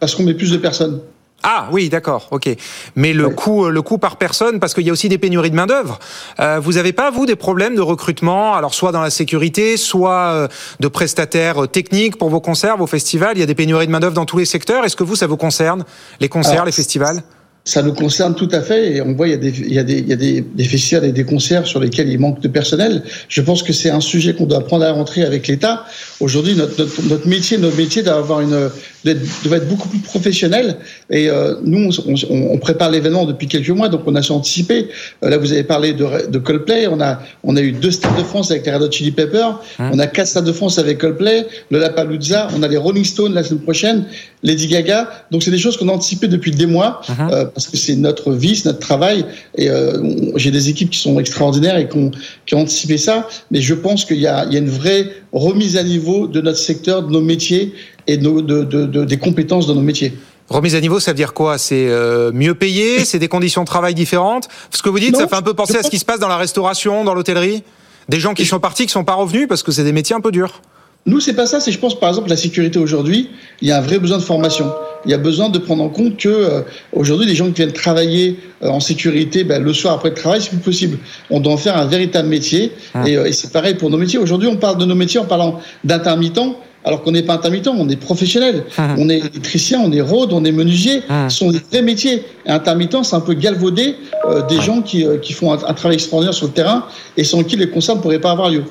Parce 0.00 0.14
qu'on 0.14 0.24
met, 0.24 0.34
plus 0.34 0.50
de 0.50 0.56
personnes. 0.58 1.00
Ah 1.46 1.68
oui, 1.72 1.90
d'accord, 1.90 2.28
ok. 2.30 2.48
Mais 2.96 3.12
le 3.12 3.28
coût, 3.28 3.68
le 3.68 3.82
coût 3.82 3.98
par 3.98 4.16
personne, 4.16 4.60
parce 4.60 4.72
qu'il 4.72 4.84
y 4.86 4.88
a 4.88 4.92
aussi 4.92 5.10
des 5.10 5.18
pénuries 5.18 5.50
de 5.50 5.54
main 5.54 5.66
d'œuvre. 5.66 5.98
Euh, 6.40 6.58
vous 6.58 6.72
n'avez 6.72 6.94
pas 6.94 7.10
vous 7.10 7.26
des 7.26 7.36
problèmes 7.36 7.74
de 7.74 7.82
recrutement, 7.82 8.54
alors 8.54 8.72
soit 8.72 8.92
dans 8.92 9.02
la 9.02 9.10
sécurité, 9.10 9.76
soit 9.76 10.32
euh, 10.32 10.48
de 10.80 10.88
prestataires 10.88 11.68
techniques 11.68 12.16
pour 12.16 12.30
vos 12.30 12.40
concerts, 12.40 12.78
vos 12.78 12.86
festivals? 12.86 13.36
Il 13.36 13.40
y 13.40 13.42
a 13.42 13.46
des 13.46 13.54
pénuries 13.54 13.86
de 13.86 13.92
main 13.92 14.00
d'œuvre 14.00 14.14
dans 14.14 14.24
tous 14.24 14.38
les 14.38 14.46
secteurs. 14.46 14.86
Est-ce 14.86 14.96
que 14.96 15.04
vous, 15.04 15.16
ça 15.16 15.26
vous 15.26 15.36
concerne 15.36 15.84
les 16.18 16.30
concerts, 16.30 16.64
les 16.64 16.72
festivals? 16.72 17.22
Ça 17.64 17.82
nous 17.82 17.94
concerne 17.94 18.34
tout 18.34 18.48
à 18.52 18.60
fait 18.60 18.94
et 18.94 19.00
on 19.00 19.14
voit 19.14 19.26
il 19.26 19.30
y 19.30 19.34
a 19.34 19.38
des 19.38 19.48
il 19.48 19.72
y 19.72 19.78
a 19.78 19.82
des 19.82 19.98
il 19.98 20.08
y 20.08 20.12
a 20.12 20.16
des, 20.16 20.42
des 20.42 20.64
festivals 20.64 21.06
et 21.06 21.12
des 21.12 21.24
concerts 21.24 21.66
sur 21.66 21.80
lesquels 21.80 22.08
il 22.10 22.18
manque 22.18 22.40
de 22.40 22.48
personnel. 22.48 23.02
Je 23.28 23.40
pense 23.40 23.62
que 23.62 23.72
c'est 23.72 23.90
un 23.90 24.00
sujet 24.00 24.34
qu'on 24.34 24.44
doit 24.44 24.64
prendre 24.64 24.84
à 24.84 24.92
rentrer 24.92 25.22
avec 25.24 25.48
l'État. 25.48 25.86
Aujourd'hui, 26.20 26.54
notre, 26.54 26.78
notre, 26.78 27.02
notre 27.08 27.26
métier, 27.26 27.56
notre 27.56 27.76
métier 27.76 28.02
doit 28.02 28.16
avoir 28.16 28.42
une 28.42 28.70
doit 29.04 29.58
être 29.58 29.68
beaucoup 29.68 29.88
plus 29.88 29.98
professionnel. 29.98 30.76
Et 31.10 31.28
euh, 31.28 31.56
nous, 31.62 31.90
on, 32.06 32.14
on, 32.30 32.58
prépare 32.58 32.90
l'événement 32.90 33.26
depuis 33.26 33.46
quelques 33.46 33.70
mois, 33.70 33.88
donc 33.88 34.02
on 34.06 34.14
a 34.14 34.22
su 34.22 34.32
anticiper. 34.32 34.88
Euh, 35.22 35.28
là, 35.28 35.36
vous 35.36 35.52
avez 35.52 35.64
parlé 35.64 35.92
de, 35.92 36.30
de, 36.30 36.38
Coldplay. 36.38 36.86
On 36.86 37.00
a 37.00 37.20
on 37.42 37.56
a 37.56 37.60
eu 37.60 37.72
deux 37.72 37.90
stades 37.90 38.16
de 38.16 38.22
France 38.22 38.50
avec 38.50 38.64
les 38.64 38.72
Red 38.72 38.82
Hot 38.82 38.90
Chili 38.90 39.10
Peppers. 39.10 39.60
Mmh. 39.78 39.90
On 39.92 39.98
a 39.98 40.06
quatre 40.06 40.28
stades 40.28 40.44
de 40.44 40.52
France 40.52 40.78
avec 40.78 40.98
Coldplay, 40.98 41.46
le 41.70 41.78
Lapalooza. 41.78 42.48
On 42.56 42.62
a 42.62 42.68
les 42.68 42.78
Rolling 42.78 43.04
Stones 43.04 43.34
la 43.34 43.44
semaine 43.44 43.62
prochaine, 43.62 44.06
Lady 44.42 44.68
Gaga. 44.68 45.10
Donc 45.30 45.42
c'est 45.42 45.50
des 45.50 45.58
choses 45.58 45.76
qu'on 45.76 45.88
a 45.88 45.92
anticipées 45.92 46.28
depuis 46.28 46.52
des 46.52 46.66
mois. 46.66 47.02
Mmh. 47.08 47.12
Euh, 47.30 47.44
parce 47.44 47.66
que 47.66 47.76
c'est 47.76 47.96
notre 47.96 48.32
vie, 48.32 48.56
c'est 48.56 48.66
notre 48.66 48.80
travail. 48.80 49.26
Et 49.56 49.68
euh, 49.68 49.92
j'ai 50.36 50.50
des 50.50 50.68
équipes 50.70 50.90
qui 50.90 50.98
sont 50.98 51.20
extraordinaires 51.20 51.76
et 51.76 51.88
qui 51.88 51.98
ont, 51.98 52.10
qui 52.46 52.54
ont 52.54 52.60
anticipé 52.60 52.96
ça. 52.96 53.28
Mais 53.50 53.60
je 53.60 53.74
pense 53.74 54.04
qu'il 54.04 54.18
y 54.18 54.26
a, 54.26 54.46
il 54.46 54.52
y 54.52 54.56
a 54.56 54.60
une 54.60 54.70
vraie 54.70 55.08
remise 55.32 55.76
à 55.76 55.82
niveau 55.82 56.26
de 56.28 56.40
notre 56.40 56.58
secteur, 56.58 57.02
de 57.02 57.12
nos 57.12 57.20
métiers 57.20 57.74
et 58.06 58.16
de, 58.16 58.22
nos, 58.22 58.42
de, 58.42 58.62
de, 58.64 58.86
de 58.86 59.04
des 59.04 59.16
compétences 59.18 59.66
dans 59.66 59.74
nos 59.74 59.80
métiers. 59.80 60.12
Remise 60.48 60.74
à 60.74 60.80
niveau, 60.80 61.00
ça 61.00 61.12
veut 61.12 61.16
dire 61.16 61.32
quoi? 61.32 61.56
C'est 61.56 61.88
euh, 61.88 62.30
mieux 62.32 62.54
payé? 62.54 62.98
C'est 63.04 63.18
des 63.18 63.28
conditions 63.28 63.62
de 63.62 63.66
travail 63.66 63.94
différentes? 63.94 64.48
Ce 64.70 64.82
que 64.82 64.88
vous 64.88 64.98
dites, 64.98 65.14
non, 65.14 65.20
ça 65.20 65.28
fait 65.28 65.36
un 65.36 65.42
peu 65.42 65.54
penser 65.54 65.76
à 65.76 65.82
ce 65.82 65.90
qui 65.90 65.98
se 65.98 66.04
passe 66.04 66.20
dans 66.20 66.28
la 66.28 66.36
restauration, 66.36 67.04
dans 67.04 67.14
l'hôtellerie 67.14 67.62
Des 68.08 68.20
gens 68.20 68.34
qui 68.34 68.44
sont 68.44 68.60
partis, 68.60 68.86
qui 68.86 68.92
sont 68.92 69.04
pas 69.04 69.14
revenus 69.14 69.48
parce 69.48 69.62
que 69.62 69.72
c'est 69.72 69.84
des 69.84 69.92
métiers 69.92 70.14
un 70.14 70.20
peu 70.20 70.32
durs. 70.32 70.60
Nous, 71.06 71.20
c'est 71.20 71.34
pas 71.34 71.46
ça. 71.46 71.60
C'est, 71.60 71.70
je 71.70 71.78
pense, 71.78 71.98
par 71.98 72.08
exemple, 72.08 72.30
la 72.30 72.36
sécurité 72.36 72.78
aujourd'hui. 72.78 73.28
Il 73.60 73.68
y 73.68 73.72
a 73.72 73.78
un 73.78 73.82
vrai 73.82 73.98
besoin 73.98 74.16
de 74.16 74.22
formation. 74.22 74.72
Il 75.04 75.10
y 75.10 75.14
a 75.14 75.18
besoin 75.18 75.50
de 75.50 75.58
prendre 75.58 75.82
en 75.82 75.90
compte 75.90 76.16
que 76.16 76.28
euh, 76.28 76.62
aujourd'hui, 76.92 77.26
les 77.26 77.34
gens 77.34 77.46
qui 77.48 77.56
viennent 77.56 77.72
travailler 77.72 78.38
euh, 78.62 78.68
en 78.68 78.80
sécurité, 78.80 79.44
ben, 79.44 79.62
le 79.62 79.72
soir 79.74 79.94
après 79.94 80.10
le 80.10 80.14
travail, 80.14 80.40
c'est 80.40 80.48
plus 80.48 80.58
possible. 80.58 80.98
On 81.28 81.40
doit 81.40 81.52
en 81.52 81.58
faire 81.58 81.76
un 81.76 81.84
véritable 81.84 82.28
métier. 82.28 82.72
Mmh. 82.94 83.06
Et, 83.06 83.16
euh, 83.16 83.26
et 83.26 83.32
c'est 83.32 83.52
pareil 83.52 83.74
pour 83.74 83.90
nos 83.90 83.98
métiers. 83.98 84.18
Aujourd'hui, 84.18 84.48
on 84.48 84.56
parle 84.56 84.78
de 84.78 84.86
nos 84.86 84.94
métiers 84.94 85.20
en 85.20 85.26
parlant 85.26 85.60
d'intermittents 85.84 86.58
alors 86.84 87.02
qu'on 87.02 87.12
n'est 87.12 87.22
pas 87.22 87.34
intermittent, 87.34 87.68
on 87.68 87.88
est 87.88 87.96
professionnel. 87.96 88.64
Mmh. 88.76 88.82
On 88.98 89.08
est 89.08 89.18
électricien, 89.18 89.80
on 89.80 89.90
est 89.90 90.02
rôde, 90.02 90.32
on 90.32 90.44
est 90.44 90.52
menuisier. 90.52 90.98
Mmh. 91.08 91.30
Ce 91.30 91.38
sont 91.38 91.50
des 91.50 91.60
vrais 91.70 91.82
métiers. 91.82 92.24
Et 92.44 92.50
intermittent, 92.50 93.02
c'est 93.02 93.16
un 93.16 93.20
peu 93.20 93.34
galvaudé 93.34 93.96
euh, 94.26 94.42
des 94.42 94.60
gens 94.60 94.82
qui, 94.82 95.04
euh, 95.04 95.16
qui 95.16 95.32
font 95.32 95.52
un, 95.52 95.58
un, 95.66 95.74
travail 95.74 95.94
extraordinaire 95.94 96.34
sur 96.34 96.46
le 96.46 96.52
terrain 96.52 96.84
et 97.16 97.24
sans 97.24 97.42
qui 97.42 97.56
les 97.56 97.70
concerts 97.70 97.96
ne 97.96 98.02
pourraient 98.02 98.20
pas 98.20 98.32
avoir 98.32 98.50
lieu. 98.50 98.64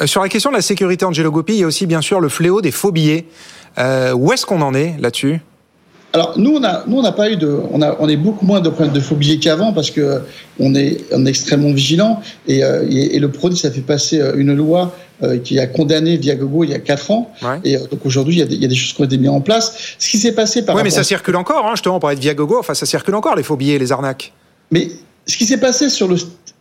Euh, 0.00 0.06
sur 0.06 0.22
la 0.22 0.28
question 0.28 0.50
de 0.50 0.56
la 0.56 0.62
sécurité, 0.62 1.04
Angelo 1.06 1.30
Gopi, 1.30 1.54
il 1.54 1.60
y 1.60 1.64
a 1.64 1.66
aussi 1.66 1.86
bien 1.86 2.02
sûr 2.02 2.20
le 2.20 2.28
fléau 2.28 2.60
des 2.60 2.70
faux 2.70 2.92
billets. 2.92 3.26
Où 3.76 4.32
est-ce 4.32 4.46
qu'on 4.46 4.60
en 4.60 4.74
est 4.74 4.94
là-dessus? 5.00 5.40
Alors 6.14 6.38
nous 6.38 6.52
on 6.52 6.62
a 6.62 6.84
nous 6.86 6.98
on 6.98 7.02
n'a 7.02 7.12
pas 7.12 7.28
eu 7.28 7.36
de 7.36 7.60
on 7.72 7.82
a 7.82 7.96
on 7.98 8.08
est 8.08 8.16
beaucoup 8.16 8.46
moins 8.46 8.60
de 8.60 8.68
problèmes 8.68 8.94
de 8.94 9.00
faux 9.00 9.16
billets 9.16 9.38
qu'avant 9.38 9.72
parce 9.72 9.90
que 9.90 10.20
on 10.60 10.74
est 10.76 11.04
on 11.10 11.26
est 11.26 11.28
extrêmement 11.28 11.72
vigilant 11.72 12.22
et, 12.46 12.62
euh, 12.62 12.86
et, 12.88 13.16
et, 13.16 13.18
le 13.18 13.30
produit 13.30 13.58
ça 13.58 13.70
fait 13.70 13.80
passer 13.80 14.20
euh, 14.20 14.36
une 14.36 14.54
loi 14.54 14.94
euh, 15.24 15.38
qui 15.38 15.58
a 15.58 15.66
condamné 15.66 16.16
Viagogo 16.16 16.62
il 16.62 16.70
y 16.70 16.74
a 16.74 16.78
quatre 16.78 17.10
ans 17.10 17.32
ouais. 17.42 17.58
et 17.64 17.76
euh, 17.76 17.86
donc 17.90 18.06
aujourd'hui 18.06 18.40
il, 18.40 18.52
il, 18.52 18.62
y 18.62 18.64
a 18.64 18.68
des 18.68 18.76
choses 18.76 18.92
qui 18.92 19.02
ont 19.02 19.04
été 19.04 19.18
mises 19.18 19.28
en 19.28 19.40
place. 19.40 19.96
Ce 19.98 20.08
qui 20.08 20.18
s'est 20.18 20.34
passé 20.34 20.64
par 20.64 20.76
Oui 20.76 20.82
mais 20.84 20.90
ça 20.90 21.02
circule 21.02 21.34
encore 21.34 21.66
hein, 21.66 21.72
justement 21.72 21.96
on 21.96 22.00
parlait 22.00 22.16
de 22.16 22.20
Viagogo 22.20 22.58
enfin 22.60 22.74
ça 22.74 22.86
circule 22.86 23.16
encore 23.16 23.34
les 23.34 23.42
faux 23.42 23.56
billets 23.56 23.78
les 23.78 23.90
arnaques. 23.90 24.32
Mais 24.70 24.92
ce 25.26 25.36
qui 25.36 25.46
s'est 25.46 25.58
passé 25.58 25.90
sur 25.90 26.06
le 26.06 26.16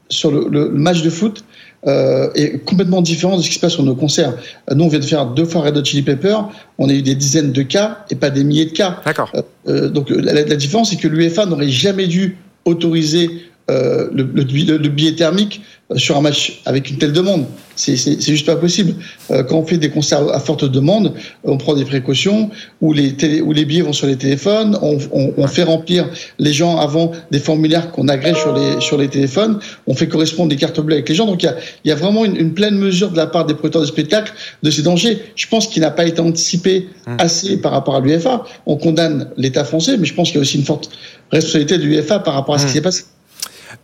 sur 0.09 0.31
le, 0.31 0.47
le 0.49 0.69
match 0.69 1.03
de 1.03 1.09
foot, 1.09 1.43
euh, 1.87 2.29
est 2.35 2.63
complètement 2.65 3.01
différent 3.01 3.37
de 3.37 3.41
ce 3.41 3.49
qui 3.49 3.55
se 3.55 3.59
passe 3.59 3.73
sur 3.73 3.83
nos 3.83 3.95
concerts. 3.95 4.33
Nous, 4.73 4.83
on 4.83 4.87
vient 4.87 4.99
de 4.99 5.05
faire 5.05 5.25
deux 5.25 5.45
fois 5.45 5.61
Red 5.61 5.77
Hot 5.77 5.83
Chili 5.83 6.01
Pepper, 6.01 6.37
on 6.77 6.89
a 6.89 6.93
eu 6.93 7.01
des 7.01 7.15
dizaines 7.15 7.51
de 7.51 7.61
cas 7.61 8.05
et 8.09 8.15
pas 8.15 8.29
des 8.29 8.43
milliers 8.43 8.65
de 8.65 8.71
cas. 8.71 9.01
D'accord. 9.05 9.31
Euh, 9.67 9.89
donc 9.89 10.09
la, 10.09 10.33
la 10.33 10.55
différence, 10.55 10.89
c'est 10.91 10.97
que 10.97 11.07
l'UEFA 11.07 11.45
n'aurait 11.45 11.69
jamais 11.69 12.07
dû 12.07 12.37
autoriser 12.65 13.29
euh, 13.71 14.09
le, 14.13 14.23
le, 14.23 14.43
le, 14.77 14.89
billet 14.89 15.15
thermique 15.15 15.61
sur 15.95 16.17
un 16.17 16.21
match 16.21 16.61
avec 16.65 16.89
une 16.89 16.97
telle 16.97 17.13
demande. 17.13 17.45
C'est 17.75 17.95
juste 18.21 18.45
pas 18.45 18.57
possible. 18.57 18.93
Euh, 19.31 19.41
quand 19.43 19.57
on 19.57 19.65
fait 19.65 19.77
des 19.77 19.89
concerts 19.89 20.29
à 20.33 20.39
forte 20.39 20.65
demande, 20.65 21.13
on 21.45 21.57
prend 21.57 21.73
des 21.73 21.85
précautions, 21.85 22.49
où 22.81 22.91
les, 22.91 23.13
télé, 23.13 23.41
où 23.41 23.53
les 23.53 23.63
billets 23.63 23.81
vont 23.81 23.93
sur 23.93 24.05
les 24.05 24.17
téléphones, 24.17 24.77
on, 24.81 24.97
on, 25.11 25.33
on 25.37 25.47
fait 25.47 25.63
remplir 25.63 26.09
les 26.39 26.51
gens 26.51 26.77
avant 26.77 27.13
des 27.31 27.39
formulaires 27.39 27.91
qu'on 27.91 28.09
agrège 28.09 28.37
sur 28.37 28.53
les, 28.53 28.81
sur 28.81 28.97
les 28.97 29.07
téléphones, 29.07 29.59
on 29.87 29.95
fait 29.95 30.09
correspondre 30.09 30.49
des 30.49 30.57
cartes 30.57 30.81
bleues 30.81 30.95
avec 30.95 31.07
les 31.07 31.15
gens. 31.15 31.25
Donc 31.25 31.41
il 31.41 31.45
y 31.45 31.49
a, 31.49 31.55
y 31.85 31.91
a 31.91 31.95
vraiment 31.95 32.25
une, 32.25 32.35
une, 32.35 32.53
pleine 32.53 32.77
mesure 32.77 33.11
de 33.11 33.17
la 33.17 33.27
part 33.27 33.45
des 33.45 33.53
producteurs 33.53 33.81
de 33.81 33.87
spectacles 33.87 34.33
de 34.61 34.71
ces 34.71 34.81
dangers. 34.81 35.23
Je 35.35 35.47
pense 35.47 35.67
qu'il 35.67 35.81
n'a 35.81 35.91
pas 35.91 36.05
été 36.05 36.19
anticipé 36.19 36.89
mmh. 37.07 37.15
assez 37.17 37.57
par 37.57 37.71
rapport 37.71 37.95
à 37.95 38.01
l'UEFA. 38.01 38.43
On 38.65 38.75
condamne 38.75 39.29
l'État 39.37 39.63
français, 39.63 39.97
mais 39.97 40.05
je 40.05 40.13
pense 40.13 40.27
qu'il 40.27 40.35
y 40.35 40.39
a 40.39 40.41
aussi 40.41 40.57
une 40.57 40.65
forte 40.65 40.89
responsabilité 41.31 41.77
de 41.77 41.83
l'UEFA 41.83 42.19
par 42.19 42.33
rapport 42.33 42.55
à 42.55 42.57
ce 42.59 42.65
mmh. 42.65 42.67
qui 42.67 42.73
s'est 42.73 42.81
passé. 42.81 43.03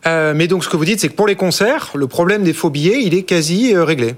Euh, 0.08 0.34
mais 0.36 0.48
donc, 0.48 0.64
ce 0.64 0.70
que 0.70 0.78
vous 0.78 0.86
dites, 0.86 1.00
c'est 1.00 1.10
que 1.10 1.16
pour 1.16 1.28
les 1.28 1.36
concerts, 1.36 1.92
le 1.96 2.08
problème 2.08 2.44
des 2.44 2.54
faux 2.54 2.70
billets, 2.70 3.04
il 3.04 3.14
est 3.14 3.24
quasi 3.24 3.76
euh, 3.76 3.84
réglé. 3.84 4.16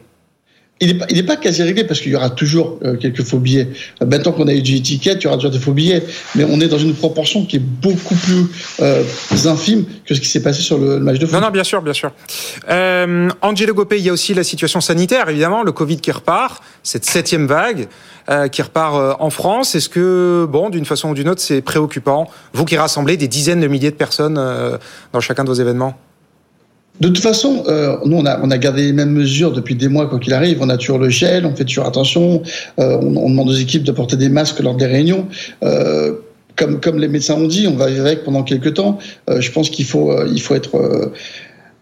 Il 0.82 0.88
n'est 0.88 1.24
pas, 1.24 1.36
pas, 1.36 1.36
quasi 1.36 1.62
réglé 1.62 1.84
parce 1.84 2.02
qu'il 2.02 2.12
y 2.12 2.16
aura 2.16 2.32
toujours 2.32 2.80
euh, 2.84 2.98
quelques 2.98 3.22
faux 3.22 3.38
billets. 3.38 3.68
Maintenant 4.04 4.32
qu'on 4.32 4.48
a 4.48 4.54
eu 4.54 4.64
du 4.64 4.76
étiquette, 4.76 5.20
il 5.22 5.26
y 5.26 5.28
aura 5.28 5.36
toujours 5.36 5.52
des 5.52 5.60
faux 5.60 5.74
billets. 5.74 6.04
Mais 6.34 6.44
on 6.44 6.60
est 6.60 6.68
dans 6.68 6.80
une 6.80 6.96
proportion 6.96 7.46
qui 7.46 7.58
est 7.58 7.60
beaucoup 7.60 8.16
plus 8.16 8.48
euh, 8.80 9.04
infime 9.46 9.86
que 10.06 10.16
ce 10.16 10.20
qui 10.20 10.28
s'est 10.28 10.42
passé 10.42 10.64
sur 10.64 10.80
le, 10.80 11.00
match 11.00 11.20
de 11.20 11.28
foot. 11.28 11.36
Non, 11.36 11.42
non, 11.42 11.52
bien 11.52 11.64
sûr, 11.64 11.84
bien 11.84 11.94
sûr. 11.94 12.12
Euh, 12.68 13.30
Angelo 13.44 13.76
Gopé, 13.76 14.00
il 14.00 14.06
y 14.06 14.10
a 14.10 14.14
aussi 14.14 14.34
la 14.34 14.44
situation 14.44 14.82
sanitaire, 14.82 15.30
évidemment, 15.30 15.62
le 15.62 15.72
Covid 15.72 15.98
qui 15.98 16.12
repart, 16.12 16.64
cette 16.82 17.06
septième 17.06 17.46
vague 17.46 17.88
euh, 18.30 18.48
qui 18.48 18.64
repart 18.64 19.18
en 19.20 19.30
France. 19.30 19.76
Est-ce 19.76 19.90
que, 19.90 20.48
bon, 20.50 20.72
d'une 20.72 20.86
façon 20.86 21.10
ou 21.10 21.14
d'une 21.14 21.30
autre, 21.30 21.42
c'est 21.42 21.62
préoccupant 21.62 22.28
Vous 22.54 22.66
qui 22.66 22.76
rassemblez 22.76 23.18
des 23.18 23.28
dizaines 23.28 23.62
de 23.62 23.68
milliers 23.68 23.92
de 23.92 23.96
personnes 23.96 24.34
dans 25.14 25.20
chacun 25.20 25.44
de 25.44 25.50
vos 25.50 25.54
événements? 25.54 25.96
De 27.00 27.08
toute 27.08 27.20
façon, 27.20 27.64
euh, 27.68 27.98
nous, 28.06 28.18
on 28.18 28.26
a, 28.26 28.58
gardé 28.58 28.84
les 28.84 28.94
mêmes 28.94 29.12
mesures 29.12 29.52
depuis 29.52 29.76
des 29.76 29.88
mois, 29.88 30.08
quoi 30.08 30.20
qu'il 30.20 30.34
arrive. 30.34 30.60
On 30.62 30.70
a 30.70 30.78
toujours 30.78 31.00
le 31.00 31.10
gel, 31.10 31.46
on 31.46 31.56
fait 31.56 31.66
toujours 31.66 31.86
attention. 31.86 32.44
Euh, 32.80 32.98
on, 33.02 33.30
demande 33.30 33.50
aux 33.50 33.54
équipes 33.54 33.84
de 33.84 33.92
porter 33.92 34.18
des 34.18 34.30
masques 34.30 34.60
lors 34.60 34.76
des 34.76 34.86
réunions. 34.86 35.28
Euh, 35.64 36.14
comme, 36.56 36.80
comme 36.80 37.00
les 37.00 37.08
médecins 37.08 37.36
ont 37.36 37.48
dit, 37.48 37.68
on 37.68 37.76
va 37.76 37.88
vivre 37.88 38.06
avec 38.06 38.24
pendant 38.24 38.44
quelques 38.44 38.76
temps. 38.76 39.00
Je 39.28 39.52
pense 39.52 39.70
qu'il 39.70 39.86
faut, 39.86 40.14
il 40.28 40.42
faut 40.42 40.54
être 40.54 41.12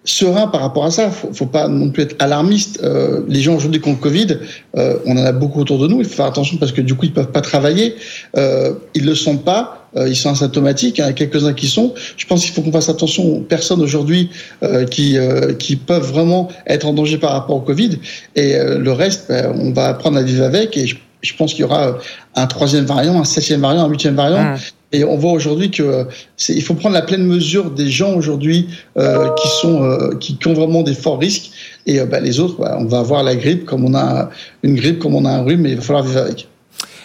serein 0.10 0.48
par 0.48 0.62
rapport 0.62 0.86
à 0.86 0.92
ça. 0.92 1.10
Faut, 1.10 1.32
faut 1.34 1.46
pas 1.46 1.68
non 1.68 1.90
plus 1.90 2.04
être 2.04 2.16
alarmiste. 2.20 2.80
Euh, 2.84 3.22
les 3.28 3.42
gens 3.42 3.56
aujourd'hui 3.56 3.82
qui 3.82 3.88
ont 3.90 3.94
le 3.94 3.98
Covid, 3.98 4.38
euh, 4.78 4.98
on 5.06 5.18
en 5.18 5.26
a 5.26 5.32
beaucoup 5.32 5.60
autour 5.62 5.80
de 5.80 5.88
nous. 5.88 6.00
Il 6.00 6.06
faut 6.06 6.16
faire 6.16 6.26
attention 6.26 6.58
parce 6.58 6.72
que 6.72 6.82
du 6.82 6.96
coup 6.96 7.06
ils 7.06 7.14
peuvent 7.14 7.32
pas 7.32 7.42
travailler. 7.42 7.96
Euh, 8.38 8.74
ils 8.94 9.06
le 9.06 9.16
sentent 9.16 9.46
pas. 9.46 9.88
Euh, 9.98 10.08
ils 10.08 10.16
sont 10.16 10.30
asymptomatiques. 10.30 10.98
Il 11.00 11.02
y 11.02 11.04
a 11.04 11.14
quelques-uns 11.14 11.54
qui 11.54 11.68
sont. 11.68 11.94
Je 12.18 12.26
pense 12.26 12.44
qu'il 12.44 12.54
faut 12.54 12.62
qu'on 12.62 12.72
fasse 12.72 12.90
attention 12.90 13.24
aux 13.24 13.40
personnes 13.40 13.82
aujourd'hui 13.82 14.30
euh, 14.64 14.86
qui 14.86 15.18
euh, 15.18 15.54
qui 15.54 15.76
peuvent 15.76 16.08
vraiment 16.12 16.50
être 16.68 16.88
en 16.88 16.94
danger 16.94 17.18
par 17.18 17.32
rapport 17.32 17.56
au 17.56 17.62
Covid. 17.62 18.00
Et 18.36 18.56
le 18.58 18.92
reste, 18.92 19.26
ben, 19.30 19.54
on 19.60 19.72
va 19.72 19.88
apprendre 19.88 20.18
à 20.18 20.24
vivre 20.24 20.44
avec. 20.44 20.78
Et 20.78 20.88
je, 20.88 20.96
je 21.22 21.34
pense 21.34 21.54
qu'il 21.54 21.62
y 21.62 21.64
aura 21.64 21.98
un 22.36 22.48
troisième 22.48 22.86
variant, 22.86 23.20
un 23.20 23.26
septième 23.26 23.62
variant, 23.62 23.86
un 23.86 23.90
huitième 23.90 24.16
variant. 24.16 24.54
Mmh. 24.54 24.58
Et 24.92 25.04
on 25.04 25.18
voit 25.18 25.34
aujourd'hui 25.34 25.70
que 25.70 26.08
c'est, 26.36 26.54
il 26.54 26.64
faut 26.64 26.74
prendre 26.74 26.96
la 26.96 27.04
pleine 27.04 27.24
mesure 27.24 27.70
des 27.70 27.90
gens 27.90 28.14
aujourd'hui 28.14 28.70
euh, 28.98 29.30
qui 29.36 29.48
sont 29.48 29.84
euh, 29.84 30.16
qui, 30.16 30.38
ont 30.48 30.54
vraiment 30.54 30.82
des 30.82 30.96
forts 30.96 31.20
risques. 31.20 31.52
Et 31.86 32.00
euh, 32.00 32.06
bah, 32.06 32.20
les 32.20 32.40
autres, 32.40 32.60
bah, 32.60 32.76
on 32.80 32.86
va 32.86 33.00
avoir 33.00 33.24
la 33.24 33.36
grippe 33.36 33.66
comme 33.66 33.86
on 33.86 33.94
a 33.94 34.30
une 34.64 34.76
grippe, 34.76 35.00
comme 35.00 35.14
on 35.14 35.26
a 35.26 35.30
un 35.30 35.44
rhume, 35.44 35.62
mais 35.62 35.72
il 35.72 35.76
va 35.76 35.82
falloir 35.84 36.04
vivre 36.04 36.22
avec. 36.22 36.48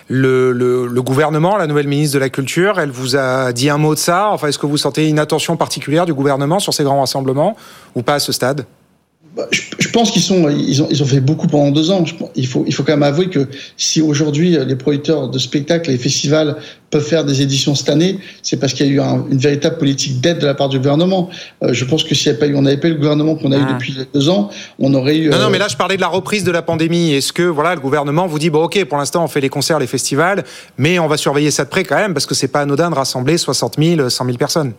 Le, 0.08 0.52
le, 0.52 1.02
gouvernement, 1.02 1.56
la 1.56 1.66
nouvelle 1.66 1.88
ministre 1.88 2.14
de 2.14 2.20
la 2.20 2.28
Culture, 2.28 2.78
elle 2.78 2.90
vous 2.90 3.16
a 3.16 3.52
dit 3.54 3.70
un 3.70 3.78
mot 3.78 3.94
de 3.94 3.98
ça? 3.98 4.28
Enfin, 4.30 4.48
est-ce 4.48 4.58
que 4.58 4.66
vous 4.66 4.76
sentez 4.76 5.08
une 5.08 5.18
attention 5.18 5.56
particulière 5.56 6.04
du 6.04 6.12
gouvernement 6.12 6.60
sur 6.60 6.74
ces 6.74 6.84
grands 6.84 7.00
rassemblements 7.00 7.56
ou 7.94 8.02
pas 8.02 8.14
à 8.14 8.18
ce 8.18 8.30
stade? 8.30 8.66
Bah, 9.36 9.48
je, 9.50 9.88
pense 9.88 10.12
qu'ils 10.12 10.22
sont, 10.22 10.48
ils 10.48 10.80
ont, 10.80 10.86
ils 10.90 11.02
ont 11.02 11.06
fait 11.06 11.20
beaucoup 11.20 11.48
pendant 11.48 11.72
deux 11.72 11.90
ans. 11.90 12.04
il 12.36 12.46
faut, 12.46 12.64
il 12.68 12.72
faut 12.72 12.84
quand 12.84 12.92
même 12.92 13.02
avouer 13.02 13.30
que 13.30 13.48
si 13.76 14.00
aujourd'hui 14.00 14.56
les 14.64 14.76
producteurs 14.76 15.28
de 15.28 15.38
spectacles 15.40 15.90
et 15.90 15.98
festivals 15.98 16.56
peuvent 16.90 17.04
faire 17.04 17.24
des 17.24 17.42
éditions 17.42 17.74
cette 17.74 17.88
année, 17.88 18.20
c'est 18.42 18.58
parce 18.58 18.72
qu'il 18.72 18.86
y 18.86 18.90
a 18.90 18.92
eu 18.92 19.00
un, 19.00 19.24
une 19.28 19.38
véritable 19.38 19.78
politique 19.78 20.20
d'aide 20.20 20.38
de 20.38 20.46
la 20.46 20.54
part 20.54 20.68
du 20.68 20.78
gouvernement. 20.78 21.30
Euh, 21.64 21.72
je 21.72 21.84
pense 21.84 22.04
que 22.04 22.14
s'il 22.14 22.30
n'y 22.30 22.38
avait 22.38 22.46
pas 22.46 22.52
eu, 22.52 22.56
on 22.56 22.62
n'avait 22.62 22.76
pas 22.76 22.86
eu 22.86 22.92
le 22.92 22.98
gouvernement 22.98 23.34
qu'on 23.34 23.50
a 23.50 23.56
eu 23.56 23.72
depuis 23.72 23.96
deux 24.14 24.28
ans, 24.28 24.50
on 24.78 24.94
aurait 24.94 25.16
eu. 25.16 25.30
Non, 25.30 25.38
non, 25.38 25.50
mais 25.50 25.58
là 25.58 25.66
je 25.66 25.76
parlais 25.76 25.96
de 25.96 26.00
la 26.00 26.08
reprise 26.08 26.44
de 26.44 26.52
la 26.52 26.62
pandémie. 26.62 27.12
Est-ce 27.12 27.32
que 27.32 27.42
voilà, 27.42 27.74
le 27.74 27.80
gouvernement 27.80 28.28
vous 28.28 28.38
dit 28.38 28.50
bon, 28.50 28.62
ok, 28.62 28.84
pour 28.84 28.98
l'instant 28.98 29.24
on 29.24 29.28
fait 29.28 29.40
les 29.40 29.48
concerts, 29.48 29.80
les 29.80 29.88
festivals, 29.88 30.44
mais 30.78 31.00
on 31.00 31.08
va 31.08 31.16
surveiller 31.16 31.50
ça 31.50 31.64
de 31.64 31.70
près 31.70 31.82
quand 31.82 31.96
même 31.96 32.14
parce 32.14 32.26
que 32.26 32.36
c'est 32.36 32.46
pas 32.46 32.60
anodin 32.60 32.88
de 32.88 32.94
rassembler 32.94 33.36
60 33.36 33.74
000, 33.82 34.08
100 34.08 34.24
000 34.26 34.36
personnes. 34.38 34.74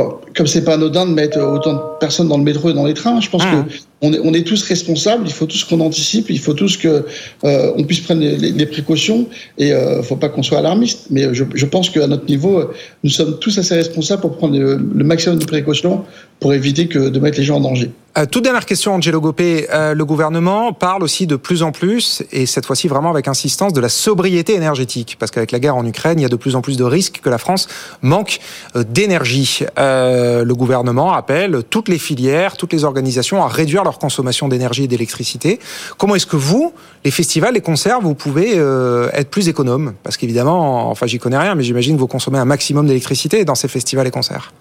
Bon, 0.00 0.16
comme 0.34 0.46
c'est 0.46 0.64
pas 0.64 0.74
anodin 0.74 1.04
de 1.04 1.12
mettre 1.12 1.38
autant 1.38 1.74
de 1.74 1.80
personnes 2.00 2.28
dans 2.28 2.38
le 2.38 2.44
métro 2.44 2.70
et 2.70 2.72
dans 2.72 2.86
les 2.86 2.94
trains, 2.94 3.20
je 3.20 3.28
pense 3.28 3.44
mmh. 3.44 3.64
que 3.66 3.72
on 4.02 4.12
est, 4.12 4.20
on 4.22 4.32
est, 4.32 4.46
tous 4.46 4.62
responsables. 4.62 5.24
Il 5.26 5.32
faut 5.32 5.46
tous 5.46 5.64
qu'on 5.64 5.80
anticipe. 5.80 6.30
Il 6.30 6.38
faut 6.38 6.54
tous 6.54 6.76
que 6.76 7.04
euh, 7.44 7.72
on 7.76 7.84
puisse 7.84 8.00
prendre 8.00 8.20
les, 8.20 8.36
les, 8.36 8.52
les 8.52 8.66
précautions. 8.66 9.26
Et 9.58 9.72
euh, 9.72 10.02
faut 10.02 10.16
pas 10.16 10.28
qu'on 10.28 10.42
soit 10.42 10.58
alarmiste. 10.58 11.06
Mais 11.10 11.34
je, 11.34 11.44
je 11.54 11.66
pense 11.66 11.90
qu'à 11.90 12.06
notre 12.06 12.26
niveau, 12.26 12.64
nous 13.04 13.10
sommes 13.10 13.38
tous 13.38 13.58
assez 13.58 13.74
responsables 13.74 14.22
pour 14.22 14.36
prendre 14.36 14.58
le, 14.58 14.76
le 14.76 15.04
maximum 15.04 15.38
de 15.38 15.44
précautions 15.44 16.04
pour 16.40 16.54
éviter 16.54 16.88
que 16.88 17.10
de 17.10 17.20
mettre 17.20 17.38
les 17.38 17.44
gens 17.44 17.56
en 17.56 17.60
danger. 17.60 17.90
Euh, 18.18 18.26
toute 18.26 18.42
dernière 18.42 18.66
question, 18.66 18.94
Angelo 18.94 19.20
Gopé. 19.20 19.68
Euh, 19.72 19.94
le 19.94 20.04
gouvernement 20.04 20.72
parle 20.72 21.04
aussi 21.04 21.28
de 21.28 21.36
plus 21.36 21.62
en 21.62 21.70
plus, 21.70 22.24
et 22.32 22.44
cette 22.44 22.66
fois-ci 22.66 22.88
vraiment 22.88 23.10
avec 23.10 23.28
insistance, 23.28 23.72
de 23.72 23.80
la 23.80 23.88
sobriété 23.88 24.54
énergétique. 24.54 25.16
Parce 25.18 25.30
qu'avec 25.30 25.52
la 25.52 25.60
guerre 25.60 25.76
en 25.76 25.86
Ukraine, 25.86 26.18
il 26.18 26.22
y 26.22 26.26
a 26.26 26.28
de 26.28 26.36
plus 26.36 26.56
en 26.56 26.60
plus 26.60 26.76
de 26.76 26.82
risques 26.82 27.20
que 27.22 27.30
la 27.30 27.38
France 27.38 27.68
manque 28.02 28.40
euh, 28.74 28.82
d'énergie. 28.82 29.60
Euh, 29.78 30.44
le 30.44 30.54
gouvernement 30.54 31.12
appelle 31.12 31.62
toutes 31.70 31.88
les 31.88 31.98
filières, 31.98 32.56
toutes 32.56 32.72
les 32.72 32.84
organisations 32.84 33.44
à 33.44 33.48
réduire 33.48 33.84
leur 33.84 33.89
consommation 33.98 34.48
d'énergie 34.48 34.84
et 34.84 34.88
d'électricité. 34.88 35.58
Comment 35.98 36.14
est-ce 36.14 36.26
que 36.26 36.36
vous, 36.36 36.72
les 37.04 37.10
festivals, 37.10 37.54
les 37.54 37.60
concerts, 37.60 38.00
vous 38.00 38.14
pouvez 38.14 38.54
euh, 38.56 39.10
être 39.12 39.30
plus 39.30 39.48
économe 39.48 39.94
Parce 40.02 40.16
qu'évidemment, 40.16 40.90
enfin 40.90 41.06
j'y 41.06 41.18
connais 41.18 41.38
rien, 41.38 41.54
mais 41.54 41.62
j'imagine 41.62 41.96
que 41.96 42.00
vous 42.00 42.06
consommez 42.06 42.38
un 42.38 42.44
maximum 42.44 42.86
d'électricité 42.86 43.44
dans 43.44 43.54
ces 43.54 43.68
festivals 43.68 44.06
et 44.06 44.10
concerts. 44.10 44.52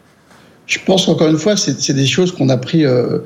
Je 0.70 0.78
pense 0.86 1.08
encore 1.08 1.28
une 1.28 1.38
fois, 1.40 1.58
c'est 1.58 1.94
des 1.94 2.06
choses 2.06 2.32
qu'on 2.32 2.48
a 2.50 2.58
pris 2.58 2.86
euh, 2.86 3.18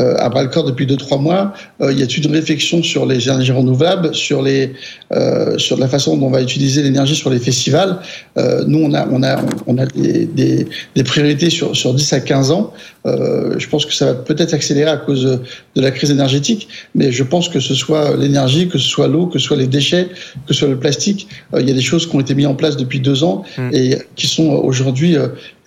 euh, 0.00 0.16
à 0.18 0.28
bras 0.28 0.42
le 0.42 0.48
corps 0.48 0.64
depuis 0.64 0.84
deux 0.84 0.96
trois 0.96 1.18
mois. 1.18 1.54
Euh, 1.80 1.92
il 1.92 1.98
y 2.00 2.02
a 2.02 2.08
toute 2.08 2.24
une 2.24 2.32
réflexion 2.32 2.82
sur 2.82 3.06
les 3.06 3.28
énergies 3.28 3.52
renouvelables, 3.52 4.12
sur 4.16 4.42
les 4.42 4.72
euh, 5.12 5.56
sur 5.58 5.78
la 5.78 5.86
façon 5.86 6.16
dont 6.16 6.26
on 6.26 6.30
va 6.30 6.42
utiliser 6.42 6.82
l'énergie 6.82 7.14
sur 7.14 7.30
les 7.30 7.38
festivals. 7.38 8.00
Euh, 8.36 8.64
nous, 8.66 8.80
on 8.80 8.92
a 8.94 9.06
on 9.12 9.22
a 9.22 9.40
on 9.68 9.78
a 9.78 9.86
des, 9.86 10.26
des, 10.26 10.66
des, 10.96 11.04
priorités 11.04 11.50
sur 11.50 11.76
sur 11.76 11.94
10 11.94 12.12
à 12.14 12.20
15 12.20 12.50
ans. 12.50 12.72
Euh, 13.06 13.54
je 13.58 13.68
pense 13.68 13.86
que 13.86 13.94
ça 13.94 14.06
va 14.06 14.14
peut-être 14.14 14.52
accélérer 14.52 14.90
à 14.90 14.96
cause 14.96 15.22
de 15.22 15.80
la 15.80 15.92
crise 15.92 16.10
énergétique, 16.10 16.68
mais 16.96 17.12
je 17.12 17.22
pense 17.22 17.48
que 17.48 17.60
ce 17.60 17.76
soit 17.76 18.16
l'énergie, 18.16 18.66
que 18.66 18.76
ce 18.76 18.88
soit 18.88 19.06
l'eau, 19.06 19.26
que 19.26 19.38
ce 19.38 19.46
soit 19.46 19.56
les 19.56 19.68
déchets, 19.68 20.08
que 20.48 20.52
ce 20.52 20.60
soit 20.60 20.68
le 20.68 20.80
plastique, 20.80 21.28
il 21.56 21.66
y 21.66 21.70
a 21.70 21.74
des 21.74 21.80
choses 21.80 22.08
qui 22.08 22.16
ont 22.16 22.20
été 22.20 22.34
mises 22.34 22.48
en 22.48 22.56
place 22.56 22.76
depuis 22.76 22.98
deux 22.98 23.22
ans 23.22 23.44
mmh. 23.56 23.70
et 23.72 23.98
qui 24.16 24.26
sont 24.26 24.48
aujourd'hui 24.48 25.16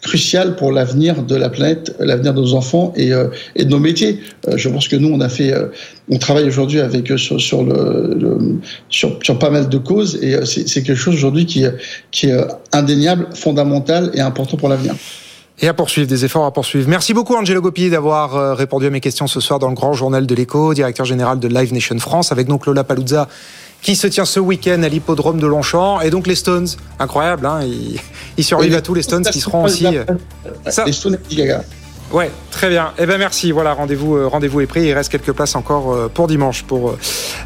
crucial 0.02 0.56
pour 0.56 0.72
l'avenir 0.72 1.22
de 1.24 1.36
la 1.36 1.50
planète, 1.50 1.96
l'avenir 2.00 2.34
de 2.34 2.42
nos 2.42 2.54
enfants 2.54 2.92
et, 2.96 3.14
euh, 3.14 3.28
de 3.58 3.64
nos 3.66 3.80
métiers. 3.80 4.20
Euh, 4.48 4.58
je 4.58 4.68
pense 4.68 4.88
que 4.88 4.96
nous, 4.96 5.10
on 5.10 5.22
a 5.22 5.30
fait, 5.30 5.54
euh, 5.54 5.68
on 6.10 6.18
travaille 6.18 6.46
aujourd'hui 6.46 6.80
avec 6.80 7.12
eux 7.12 7.18
sur, 7.18 7.40
sur 7.40 7.64
le, 7.64 8.60
sur 8.90 9.40
pas 9.40 9.50
mal 9.50 9.70
de 9.70 9.78
causes 9.78 10.16
et 10.22 10.38
c'est 10.46 10.84
quelque 10.84 10.96
chose 10.96 11.16
aujourd'hui 11.16 11.46
qui, 11.46 11.66
qui 12.12 12.28
est 12.28 12.38
indéniable, 12.72 13.28
fondamental 13.34 14.12
et 14.14 14.22
important 14.22 14.58
pour 14.58 14.70
l'avenir. 14.70 14.96
Et 15.60 15.68
à 15.68 15.74
poursuivre, 15.74 16.08
des 16.08 16.26
efforts 16.26 16.46
à 16.46 16.52
poursuivre. 16.52 16.90
Merci 16.90 17.14
beaucoup 17.14 17.36
Angelo 17.36 17.62
Gopi 17.62 17.90
d'avoir 17.92 18.58
répondu 18.58 18.88
à 18.88 18.90
mes 18.90 19.00
questions 19.00 19.28
ce 19.28 19.40
soir 19.40 19.60
dans 19.60 19.70
le 19.70 19.76
grand 19.76 19.94
journal 19.94 20.26
de 20.26 20.36
l'écho, 20.36 20.74
directeur 20.74 21.06
général 21.06 21.40
de 21.40 21.48
Live 21.48 21.72
Nation 21.72 21.98
France, 22.00 22.32
avec 22.32 22.48
donc 22.48 22.66
Lola 22.66 22.84
Paluzza 22.84 23.28
qui 23.82 23.96
se 23.96 24.08
tient 24.08 24.26
ce 24.26 24.39
week-end 24.39 24.84
à 24.84 24.89
l'hippodrome 24.89 25.39
de 25.39 25.48
Longchamp. 25.48 26.02
Et 26.02 26.10
donc 26.10 26.28
les 26.28 26.36
Stones, 26.36 26.67
incroyable, 27.00 27.46
hein, 27.46 27.62
ils, 27.63 28.00
ils 28.38 28.44
survivent 28.44 28.76
à 28.76 28.82
tous 28.82 28.94
les 28.94 29.02
Stones 29.02 29.24
qui 29.24 29.39
seront 29.39 29.63
aussi. 29.63 29.88
Ça. 30.67 30.86
Les 30.86 30.94
Stones 30.94 31.17
Gaga. 31.32 31.63
Ouais, 32.12 32.30
très 32.52 32.70
bien. 32.70 32.91
Eh 32.98 33.06
ben 33.06 33.17
merci. 33.17 33.52
Voilà, 33.52 33.74
rendez-vous, 33.74 34.17
euh, 34.17 34.28
rendez-vous 34.28 34.60
est 34.60 34.65
pris. 34.65 34.84
Il 34.84 34.94
reste 34.94 35.10
quelques 35.10 35.32
places 35.32 35.56
encore 35.56 35.94
euh, 35.94 36.12
pour 36.13 36.28
dimanche 36.28 36.63
pour 36.63 36.96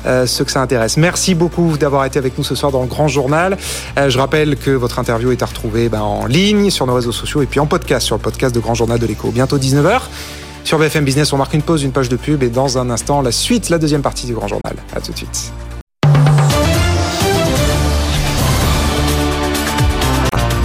euh, 0.05 0.25
ceux 0.25 0.43
que 0.43 0.51
ça 0.51 0.61
intéresse. 0.61 0.97
Merci 0.97 1.35
beaucoup 1.35 1.77
d'avoir 1.77 2.03
été 2.05 2.17
avec 2.17 2.37
nous 2.37 2.43
ce 2.43 2.55
soir 2.55 2.71
dans 2.71 2.81
le 2.81 2.87
Grand 2.87 3.07
Journal. 3.07 3.57
Euh, 3.97 4.09
je 4.09 4.17
rappelle 4.17 4.57
que 4.57 4.71
votre 4.71 4.97
interview 4.97 5.31
est 5.31 5.43
à 5.43 5.45
retrouver 5.45 5.87
ben, 5.87 6.01
en 6.01 6.25
ligne 6.25 6.71
sur 6.71 6.87
nos 6.87 6.95
réseaux 6.95 7.11
sociaux 7.11 7.43
et 7.43 7.45
puis 7.45 7.59
en 7.59 7.67
podcast 7.67 8.05
sur 8.05 8.15
le 8.15 8.21
podcast 8.21 8.55
de 8.55 8.59
Grand 8.59 8.73
Journal 8.73 8.97
de 8.97 9.05
l'Écho. 9.05 9.29
Bientôt 9.29 9.59
19h. 9.59 10.01
Sur 10.63 10.79
BFM 10.79 11.05
Business, 11.05 11.31
on 11.31 11.37
marque 11.37 11.53
une 11.53 11.61
pause, 11.61 11.83
une 11.83 11.91
page 11.91 12.09
de 12.09 12.15
pub 12.15 12.41
et 12.41 12.49
dans 12.49 12.79
un 12.79 12.89
instant, 12.89 13.21
la 13.21 13.31
suite, 13.31 13.69
la 13.69 13.77
deuxième 13.77 14.01
partie 14.01 14.25
du 14.25 14.33
Grand 14.33 14.47
Journal. 14.47 14.75
À 14.95 14.99
tout 14.99 15.11
de 15.11 15.17
suite. 15.17 15.51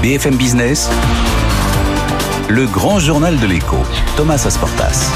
BFM 0.02 0.36
Business, 0.36 0.88
le 2.48 2.64
grand 2.64 2.98
journal 2.98 3.38
de 3.38 3.46
l'écho, 3.46 3.76
Thomas 4.16 4.42
Asportas. 4.46 5.10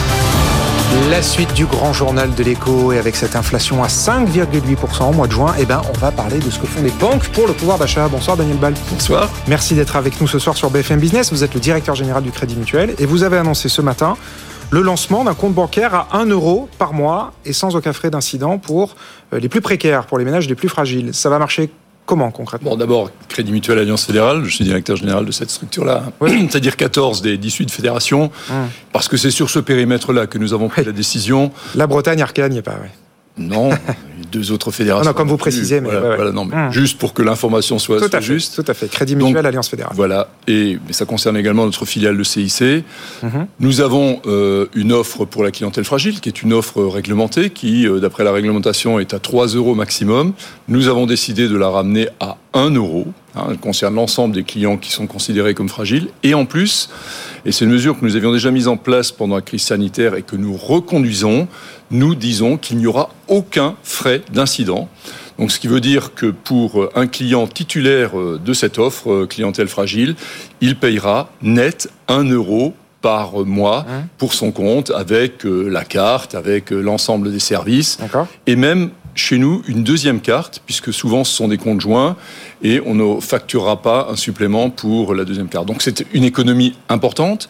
La 1.08 1.22
suite 1.22 1.54
du 1.54 1.64
grand 1.64 1.94
journal 1.94 2.34
de 2.34 2.42
l'écho 2.42 2.92
et 2.92 2.98
avec 2.98 3.16
cette 3.16 3.34
inflation 3.34 3.82
à 3.82 3.86
5,8% 3.86 5.08
au 5.08 5.12
mois 5.12 5.26
de 5.26 5.32
juin, 5.32 5.54
eh 5.58 5.64
ben, 5.64 5.80
on 5.88 5.98
va 5.98 6.12
parler 6.12 6.38
de 6.38 6.50
ce 6.50 6.58
que 6.58 6.66
font 6.66 6.82
les 6.82 6.90
banques 6.90 7.26
pour 7.30 7.46
le 7.46 7.54
pouvoir 7.54 7.78
d'achat. 7.78 8.08
Bonsoir 8.08 8.36
Daniel 8.36 8.58
Ball. 8.58 8.74
Bonsoir. 8.90 9.30
Merci 9.48 9.74
d'être 9.74 9.96
avec 9.96 10.20
nous 10.20 10.28
ce 10.28 10.38
soir 10.38 10.54
sur 10.54 10.68
BFM 10.68 11.00
Business. 11.00 11.32
Vous 11.32 11.42
êtes 11.42 11.54
le 11.54 11.60
directeur 11.60 11.94
général 11.94 12.22
du 12.22 12.30
Crédit 12.30 12.56
Mutuel 12.56 12.94
et 12.98 13.06
vous 13.06 13.22
avez 13.22 13.38
annoncé 13.38 13.70
ce 13.70 13.80
matin 13.80 14.18
le 14.70 14.82
lancement 14.82 15.24
d'un 15.24 15.34
compte 15.34 15.54
bancaire 15.54 15.94
à 15.94 16.08
1 16.12 16.26
euro 16.26 16.68
par 16.78 16.92
mois 16.92 17.32
et 17.46 17.54
sans 17.54 17.74
aucun 17.74 17.94
frais 17.94 18.10
d'incident 18.10 18.58
pour 18.58 18.96
euh, 19.32 19.38
les 19.38 19.48
plus 19.48 19.62
précaires, 19.62 20.04
pour 20.04 20.18
les 20.18 20.26
ménages 20.26 20.46
les 20.46 20.54
plus 20.54 20.68
fragiles. 20.68 21.14
Ça 21.14 21.30
va 21.30 21.38
marcher 21.38 21.70
Comment 22.06 22.30
concrètement 22.30 22.70
Bon, 22.70 22.76
d'abord, 22.76 23.10
Crédit 23.28 23.52
Mutuel 23.52 23.78
Alliance 23.78 24.04
Fédérale, 24.04 24.44
je 24.44 24.54
suis 24.54 24.64
directeur 24.64 24.96
général 24.96 25.24
de 25.24 25.32
cette 25.32 25.50
structure-là, 25.50 26.04
oui. 26.20 26.46
c'est-à-dire 26.50 26.76
14 26.76 27.22
des 27.22 27.38
18 27.38 27.70
fédérations, 27.70 28.30
hum. 28.50 28.68
parce 28.92 29.08
que 29.08 29.16
c'est 29.16 29.30
sur 29.30 29.48
ce 29.48 29.58
périmètre-là 29.58 30.26
que 30.26 30.36
nous 30.36 30.52
avons 30.52 30.68
pris 30.68 30.82
oui. 30.82 30.86
la 30.86 30.92
décision. 30.92 31.50
La 31.74 31.86
Bretagne, 31.86 32.20
Arcane, 32.20 32.52
il 32.52 32.56
n'y 32.56 32.62
pas, 32.62 32.76
oui. 32.82 32.88
Non, 33.36 33.70
deux 34.32 34.52
autres 34.52 34.70
fédérations. 34.70 35.04
Non, 35.04 35.10
non, 35.10 35.16
comme 35.16 35.28
vous 35.28 35.36
précisez, 35.36 35.80
mais, 35.80 35.88
voilà, 35.88 36.00
ouais, 36.00 36.08
ouais. 36.10 36.16
voilà, 36.16 36.32
non, 36.32 36.44
mais 36.44 36.68
mmh. 36.68 36.72
juste 36.72 36.98
pour 36.98 37.14
que 37.14 37.22
l'information 37.22 37.78
soit, 37.78 37.96
tout 37.96 38.08
soit 38.08 38.20
fait, 38.20 38.24
juste. 38.24 38.54
Tout 38.54 38.70
à 38.70 38.74
fait. 38.74 38.88
Crédit 38.88 39.16
Mutuel, 39.16 39.34
Donc, 39.34 39.44
Alliance 39.44 39.68
Fédérale. 39.68 39.92
Voilà, 39.96 40.28
et 40.46 40.78
mais 40.86 40.92
ça 40.92 41.04
concerne 41.04 41.36
également 41.36 41.64
notre 41.64 41.84
filiale, 41.84 42.16
le 42.16 42.24
CIC. 42.24 42.84
Mmh. 43.22 43.28
Nous 43.60 43.80
avons 43.80 44.20
euh, 44.26 44.66
une 44.74 44.92
offre 44.92 45.24
pour 45.24 45.42
la 45.42 45.50
clientèle 45.50 45.84
fragile, 45.84 46.20
qui 46.20 46.28
est 46.28 46.42
une 46.42 46.52
offre 46.52 46.82
réglementée, 46.84 47.50
qui, 47.50 47.86
euh, 47.88 47.98
d'après 47.98 48.24
la 48.24 48.32
réglementation, 48.32 49.00
est 49.00 49.14
à 49.14 49.18
3 49.18 49.48
euros 49.48 49.74
maximum. 49.74 50.32
Nous 50.68 50.88
avons 50.88 51.06
décidé 51.06 51.48
de 51.48 51.56
la 51.56 51.68
ramener 51.68 52.08
à 52.20 52.36
1 52.52 52.70
euro. 52.70 53.06
Hein, 53.36 53.46
elle 53.50 53.58
concerne 53.58 53.94
l'ensemble 53.94 54.34
des 54.34 54.44
clients 54.44 54.76
qui 54.76 54.90
sont 54.90 55.06
considérés 55.06 55.54
comme 55.54 55.68
fragiles. 55.68 56.08
Et 56.22 56.34
en 56.34 56.46
plus, 56.46 56.90
et 57.44 57.52
c'est 57.52 57.64
une 57.64 57.70
mesure 57.70 57.98
que 57.98 58.04
nous 58.04 58.16
avions 58.16 58.32
déjà 58.32 58.50
mise 58.50 58.68
en 58.68 58.76
place 58.76 59.12
pendant 59.12 59.36
la 59.36 59.42
crise 59.42 59.62
sanitaire 59.62 60.14
et 60.14 60.22
que 60.22 60.36
nous 60.36 60.56
reconduisons, 60.56 61.48
nous 61.90 62.14
disons 62.14 62.56
qu'il 62.56 62.78
n'y 62.78 62.86
aura 62.86 63.10
aucun 63.28 63.76
frais 63.82 64.22
d'incident. 64.32 64.88
Donc, 65.38 65.50
ce 65.50 65.58
qui 65.58 65.66
veut 65.66 65.80
dire 65.80 66.14
que 66.14 66.26
pour 66.26 66.88
un 66.94 67.08
client 67.08 67.48
titulaire 67.48 68.12
de 68.14 68.52
cette 68.52 68.78
offre, 68.78 69.26
clientèle 69.26 69.66
fragile, 69.66 70.14
il 70.60 70.76
payera 70.76 71.30
net 71.42 71.90
1 72.06 72.30
euro 72.30 72.74
par 73.04 73.44
mois 73.44 73.84
Hein 73.86 74.04
pour 74.16 74.32
son 74.32 74.50
compte, 74.50 74.90
avec 74.90 75.44
euh, 75.44 75.68
la 75.68 75.84
carte, 75.84 76.34
avec 76.34 76.72
euh, 76.72 76.80
l'ensemble 76.80 77.30
des 77.30 77.38
services, 77.38 77.98
et 78.46 78.56
même 78.56 78.90
chez 79.14 79.38
nous 79.38 79.62
une 79.68 79.84
deuxième 79.84 80.20
carte, 80.20 80.62
puisque 80.66 80.92
souvent 80.92 81.24
ce 81.24 81.32
sont 81.34 81.48
des 81.48 81.58
comptes 81.58 81.80
joints, 81.80 82.16
et 82.62 82.80
on 82.84 82.94
ne 82.94 83.20
facturera 83.20 83.80
pas 83.82 84.08
un 84.10 84.16
supplément 84.16 84.70
pour 84.70 85.14
la 85.14 85.24
deuxième 85.24 85.48
carte. 85.48 85.66
Donc 85.66 85.82
c'est 85.82 86.04
une 86.12 86.24
économie 86.24 86.74
importante. 86.88 87.48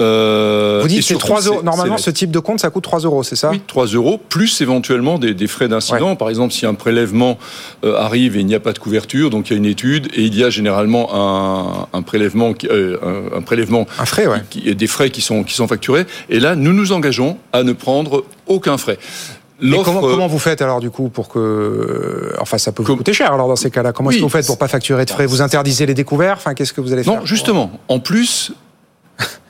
Euh, 0.00 0.80
Vous 0.82 0.88
dites 0.88 0.98
c'est 1.02 1.08
surtout, 1.14 1.26
3 1.26 1.40
euros. 1.42 1.62
Normalement, 1.62 1.98
ce 1.98 2.10
type 2.10 2.30
de 2.30 2.38
compte, 2.38 2.58
ça 2.60 2.70
coûte 2.70 2.82
3 2.82 3.00
euros, 3.00 3.22
c'est 3.22 3.36
ça? 3.36 3.50
Oui, 3.50 3.60
3 3.66 3.86
euros, 3.88 4.18
plus 4.28 4.60
éventuellement 4.60 5.18
des, 5.18 5.34
des 5.34 5.46
frais 5.46 5.68
d'incident. 5.68 6.16
Par 6.16 6.28
exemple, 6.30 6.52
si 6.52 6.64
un 6.66 6.74
prélèvement 6.74 7.38
euh, 7.84 7.96
arrive 7.98 8.36
et 8.36 8.40
il 8.40 8.46
n'y 8.46 8.54
a 8.54 8.60
pas 8.60 8.72
de 8.72 8.78
couverture, 8.78 9.28
donc 9.30 9.50
il 9.50 9.52
y 9.52 9.54
a 9.54 9.58
une 9.58 9.66
étude 9.66 10.08
et 10.14 10.22
il 10.22 10.34
y 10.36 10.42
a 10.44 10.50
généralement 10.50 11.10
un, 11.14 11.86
un 11.92 12.02
prélèvement, 12.02 12.54
qui- 12.54 12.68
euh, 12.68 12.96
un, 13.32 13.38
un 13.38 13.42
prélèvement, 13.42 13.86
Un 13.98 14.06
frais, 14.06 14.26
ouais. 14.26 14.42
qui, 14.50 14.62
qui- 14.62 14.74
des 14.74 14.86
frais 14.86 15.10
qui 15.10 15.20
sont, 15.20 15.44
qui 15.44 15.54
sont 15.54 15.68
facturés. 15.68 16.06
Et 16.30 16.40
là, 16.40 16.56
nous 16.56 16.72
nous 16.72 16.92
engageons 16.92 17.36
à 17.52 17.62
ne 17.62 17.72
prendre 17.72 18.24
aucun 18.46 18.78
frais. 18.78 18.98
Mais 19.60 19.82
comment, 19.84 20.00
comment 20.00 20.26
vous 20.26 20.38
faites 20.38 20.62
alors 20.62 20.80
du 20.80 20.90
coup 20.90 21.08
pour 21.08 21.28
que 21.28 22.34
enfin 22.40 22.58
ça 22.58 22.72
peut 22.72 22.82
vous 22.82 22.96
coûter 22.96 23.12
cher 23.12 23.32
alors 23.32 23.48
dans 23.48 23.56
ces 23.56 23.70
cas-là. 23.70 23.92
Comment 23.92 24.10
est-ce 24.10 24.18
que 24.18 24.22
vous 24.22 24.28
faites 24.28 24.46
pour 24.46 24.58
pas 24.58 24.68
facturer 24.68 25.04
de 25.04 25.10
frais? 25.10 25.26
Vous 25.26 25.42
interdisez 25.42 25.86
les 25.86 25.94
découverts? 25.94 26.36
Enfin 26.38 26.54
qu'est-ce 26.54 26.72
que 26.72 26.80
vous 26.80 26.92
allez 26.92 27.04
faire? 27.04 27.20
Non, 27.20 27.26
justement. 27.26 27.70
En 27.88 28.00
plus, 28.00 28.52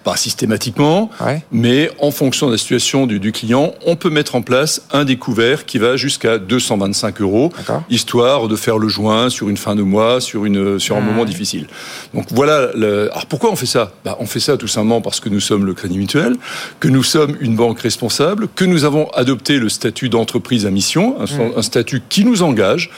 pas 0.05 0.17
systématiquement, 0.17 1.11
Ouais. 1.25 1.43
mais 1.53 1.91
en 2.01 2.11
fonction 2.11 2.47
de 2.49 2.53
la 2.53 2.59
situation 2.59 3.07
du, 3.07 3.21
du 3.21 3.33
client, 3.33 3.73
on 3.87 3.97
peut 3.97 4.11
mettre 4.11 4.35
en 4.35 4.43
place 4.43 4.83
un 4.93 5.05
découvert 5.05 5.65
qui 5.67 5.79
va 5.79 5.97
jusqu'à 5.97 6.39
225 6.39 7.21
euros, 7.21 7.53
histoire 7.91 8.49
de 8.49 8.57
faire 8.57 8.79
le 8.79 8.89
joint 8.89 9.31
sur 9.31 9.49
une 9.49 9.57
fin 9.57 9.75
de 9.77 9.83
mois, 9.83 10.21
sur, 10.21 10.45
une, 10.45 10.79
sur 10.79 10.97
un 10.97 11.01
Mmh. 11.01 11.05
moment 11.07 11.25
difficile. 11.25 11.67
Donc 12.15 12.27
voilà. 12.31 12.71
Le... 12.75 13.11
Alors 13.13 13.27
pourquoi 13.27 13.51
on 13.51 13.57
fait 13.57 13.67
ça? 13.67 13.93
Bah, 14.05 14.17
On 14.21 14.27
fait 14.27 14.41
ça 14.41 14.57
tout 14.57 14.69
simplement 14.69 15.01
parce 15.01 15.21
que 15.21 15.29
nous 15.29 15.41
sommes 15.41 15.65
le 15.67 15.75
Crédit 15.75 15.99
Mutuel, 15.99 16.37
que 16.81 16.89
nous 16.89 17.03
sommes 17.03 17.37
une 17.41 17.57
banque 17.57 17.81
responsable, 17.81 18.49
que 18.55 18.65
nous 18.65 18.85
avons 18.85 19.09
adopté 19.11 19.59
le 19.59 19.69
statut 19.69 20.09
d'entreprise 20.09 20.67
à 20.67 20.71
mission, 20.71 21.17
un, 21.21 21.25
Mmh. 21.25 21.53
un 21.57 21.63
statut 21.63 22.03
qui 22.09 22.25
nous 22.25 22.43
engage 22.43 22.91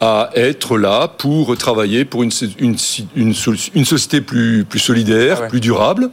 à 0.00 0.30
être 0.34 0.76
là 0.78 1.08
pour 1.08 1.56
travailler 1.56 2.04
pour 2.04 2.22
une, 2.22 2.30
une, 2.58 2.76
une, 3.14 3.34
une 3.74 3.84
société 3.84 4.20
plus, 4.20 4.64
plus 4.64 4.78
solidaire, 4.80 5.36
Ah 5.38 5.42
ouais. 5.42 5.48
plus 5.48 5.60
durable. 5.60 6.10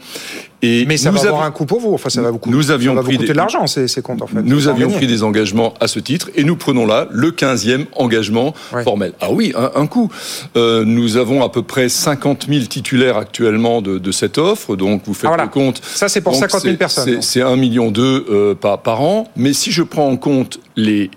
Et 0.65 0.85
mais 0.85 0.97
ça 0.97 1.11
nous 1.11 1.17
va 1.17 1.27
avoir 1.27 1.43
un 1.43 1.51
coût 1.51 1.65
pour 1.65 1.79
vous 1.81 1.93
enfin 1.93 2.09
ça 2.09 2.21
va 2.21 2.31
vous 2.31 2.37
coûter 2.39 2.55
Nous 2.55 2.71
avions 2.71 2.93
ça 2.93 2.95
va 2.95 3.01
vous 3.01 3.11
coûter 3.11 3.17
des- 3.27 3.27
de 3.27 3.33
l'argent 3.37 3.67
ces, 3.67 3.87
ces 3.89 4.01
comptes 4.01 4.21
en 4.21 4.27
fait 4.27 4.41
Nous 4.41 4.67
avions 4.69 4.89
pris 4.89 5.07
des 5.07 5.21
engagements 5.21 5.73
à 5.81 5.87
ce 5.87 5.99
titre 5.99 6.29
et 6.35 6.43
nous 6.45 6.55
prenons 6.55 6.85
là 6.85 7.07
le 7.11 7.31
15e 7.31 7.85
engagement 7.97 8.53
Ouais. 8.73 8.83
formel. 8.83 9.13
Ah 9.21 9.27
oui, 9.31 9.53
un, 9.55 9.71
un 9.75 9.87
coup. 9.87 10.09
Euh, 10.55 10.85
nous 10.85 11.17
avons 11.17 11.43
à 11.43 11.49
peu 11.49 11.61
près 11.63 11.89
50 11.89 12.47
000 12.49 12.65
titulaires 12.65 13.17
actuellement 13.17 13.81
de, 13.81 13.97
de 13.99 14.11
cette 14.11 14.37
offre, 14.37 14.75
donc 14.75 15.01
vous 15.05 15.13
faites 15.13 15.25
Ah, 15.25 15.29
voilà. 15.29 15.43
le 15.43 15.49
compte. 15.49 15.81
ça 15.83 16.07
c'est 16.07 16.21
pour 16.21 16.31
Donc, 16.33 16.41
50 16.41 16.61
000 16.61 16.71
c'est- 16.73 16.77
personnes 16.77 17.03
c'est- 17.05 17.13
donc. 17.15 17.23
C'est 17.23 17.41
1 17.41 17.55
million 17.57 17.91
euh, 17.97 18.55
par, 18.55 18.81
par 18.81 19.01
an. 19.01 19.27
Mais 19.35 19.51
si 19.53 19.71
je 19.71 19.83
prends 19.83 20.07
en 20.09 20.15
compte 20.17 20.59
le- 20.77 21.09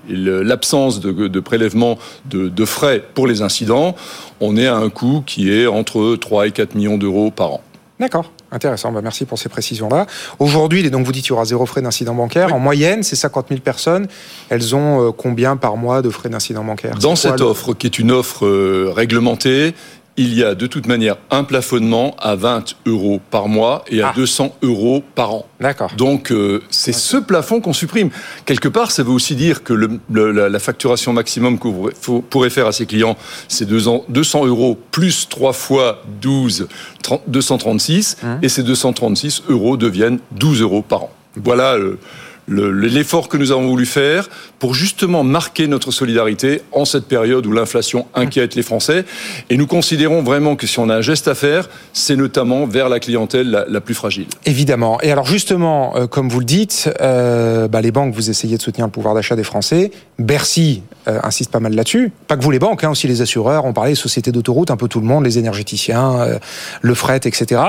l'absence 0.42 1.00
de, 1.00 1.12
de 1.28 1.40
prélèvement 1.40 1.98
de, 2.28 2.48
de 2.48 2.64
frais 2.64 3.02
pour 3.14 3.26
les 3.26 3.42
incidents, 3.42 3.94
on 4.40 4.56
est 4.56 4.66
à 4.66 4.76
un 4.76 4.90
coût 4.90 5.22
qui 5.24 5.52
est 5.52 5.66
entre 5.66 6.16
3 6.16 6.48
et 6.48 6.50
4 6.50 6.74
millions 6.74 6.98
d'euros 6.98 7.30
par 7.30 7.52
an. 7.52 7.60
D'accord. 8.00 8.32
Intéressant, 8.52 8.92
bah 8.92 9.00
merci 9.02 9.24
pour 9.24 9.38
ces 9.38 9.48
précisions-là. 9.48 10.06
Aujourd'hui, 10.38 10.88
donc 10.90 11.04
vous 11.04 11.12
dites 11.12 11.24
qu'il 11.24 11.30
y 11.30 11.34
aura 11.34 11.44
zéro 11.44 11.66
frais 11.66 11.82
d'incident 11.82 12.14
bancaire. 12.14 12.54
En 12.54 12.60
moyenne, 12.60 13.02
ces 13.02 13.16
50 13.16 13.46
000 13.48 13.60
personnes, 13.60 14.06
elles 14.50 14.76
ont 14.76 15.08
euh, 15.08 15.12
combien 15.12 15.56
par 15.56 15.76
mois 15.76 16.00
de 16.00 16.10
frais 16.10 16.28
d'incident 16.28 16.62
bancaire? 16.62 16.96
Dans 16.98 17.08
quoi 17.08 17.16
cette 17.16 17.40
offre, 17.40 17.74
qui 17.74 17.86
est 17.86 17.98
une 17.98 18.12
offre 18.12 18.46
euh, 18.46 18.92
réglementée, 18.94 19.74
il 20.18 20.34
y 20.34 20.42
a 20.42 20.54
de 20.54 20.66
toute 20.66 20.86
manière 20.86 21.16
un 21.30 21.44
plafonnement 21.44 22.14
à 22.18 22.36
20 22.36 22.74
euros 22.86 23.20
par 23.30 23.48
mois 23.48 23.84
et 23.88 24.00
à 24.02 24.08
Ah. 24.08 24.12
200 24.16 24.54
euros 24.62 25.02
par 25.14 25.34
an. 25.34 25.46
D'accord. 25.60 25.90
Donc 25.96 26.32
euh, 26.32 26.62
c'est 26.70 26.92
ce 26.92 27.16
plafond 27.18 27.60
qu'on 27.60 27.72
supprime. 27.72 28.10
Quelque 28.46 28.68
part, 28.68 28.90
ça 28.92 29.02
veut 29.02 29.10
aussi 29.12 29.34
dire 29.36 29.62
que 29.62 29.72
le- 29.74 30.00
le- 30.10 30.32
la, 30.32 30.48
la 30.48 30.58
facturation 30.58 31.12
maximum 31.12 31.58
faut- 32.00 32.22
pourrez 32.22 32.50
faire 32.50 32.66
à 32.66 32.72
ses 32.72 32.86
clients, 32.86 33.16
c'est 33.48 33.66
200 33.66 34.04
200 34.08 34.46
euros 34.46 34.78
plus 34.90 35.28
3 35.28 35.52
fois 35.52 36.02
12, 36.22 36.66
30 37.02 37.22
236, 37.28 38.16
Mmh. 38.22 38.26
et 38.42 38.48
ces 38.48 38.62
236 38.62 39.42
euros 39.48 39.76
deviennent 39.76 40.18
12 40.32 40.60
euros 40.62 40.82
par 40.82 41.04
an. 41.04 41.10
Voilà 41.36 41.74
euh, 41.74 41.98
le- 42.46 42.70
le- 42.70 42.88
l'effort 42.88 43.28
que 43.28 43.36
nous 43.36 43.50
avons 43.52 43.66
voulu 43.66 43.86
faire 43.86 44.28
pour 44.58 44.74
justement 44.74 45.24
marquer 45.24 45.66
notre 45.66 45.90
solidarité 45.90 46.62
en 46.72 46.84
cette 46.84 47.06
période 47.06 47.44
où 47.46 47.52
l'inflation 47.52 48.06
inquiète 48.14 48.54
les 48.54 48.62
Français. 48.62 49.04
Et 49.50 49.56
nous 49.56 49.66
considérons 49.66 50.22
vraiment 50.22 50.56
que 50.56 50.66
si 50.66 50.78
on 50.78 50.88
a 50.88 50.96
un 50.96 51.00
geste 51.00 51.28
à 51.28 51.34
faire, 51.34 51.68
c'est 51.92 52.16
notamment 52.16 52.66
vers 52.66 52.88
la 52.88 53.00
clientèle 53.00 53.50
la- 53.68 53.80
plus 53.80 53.94
fragile. 53.94 54.26
Évidemment. 54.46 55.00
Et 55.02 55.12
alors 55.12 55.26
justement, 55.26 55.96
euh, 55.96 56.06
comme 56.06 56.28
vous 56.28 56.40
le 56.40 56.44
dites, 56.46 56.90
euh, 57.00 57.68
bah, 57.68 57.80
les 57.80 57.92
banques, 57.92 58.14
vous 58.14 58.30
essayez 58.30 58.56
de 58.56 58.62
soutenir 58.62 58.86
le 58.86 58.90
pouvoir 58.92 59.14
d'achat 59.14 59.36
des 59.36 59.44
Français. 59.44 59.90
Bercy 60.18 60.82
euh, 61.08 61.20
insiste 61.22 61.50
pas 61.50 61.60
mal 61.60 61.74
là-dessus. 61.74 62.10
Pas 62.26 62.36
que 62.36 62.42
vous 62.42 62.50
les 62.50 62.58
banques, 62.58 62.82
hein, 62.84 62.90
aussi 62.90 63.06
les 63.06 63.20
assureurs. 63.22 63.64
On 63.64 63.72
parlait 63.72 63.92
des 63.92 63.94
sociétés 63.96 64.32
d'autoroutes, 64.32 64.70
un 64.70 64.76
peu 64.76 64.88
tout 64.88 65.00
le 65.00 65.06
monde, 65.06 65.24
les 65.24 65.38
énergéticiens, 65.38 66.20
euh, 66.20 66.38
le 66.80 66.94
fret, 66.94 67.20
etc. 67.24 67.60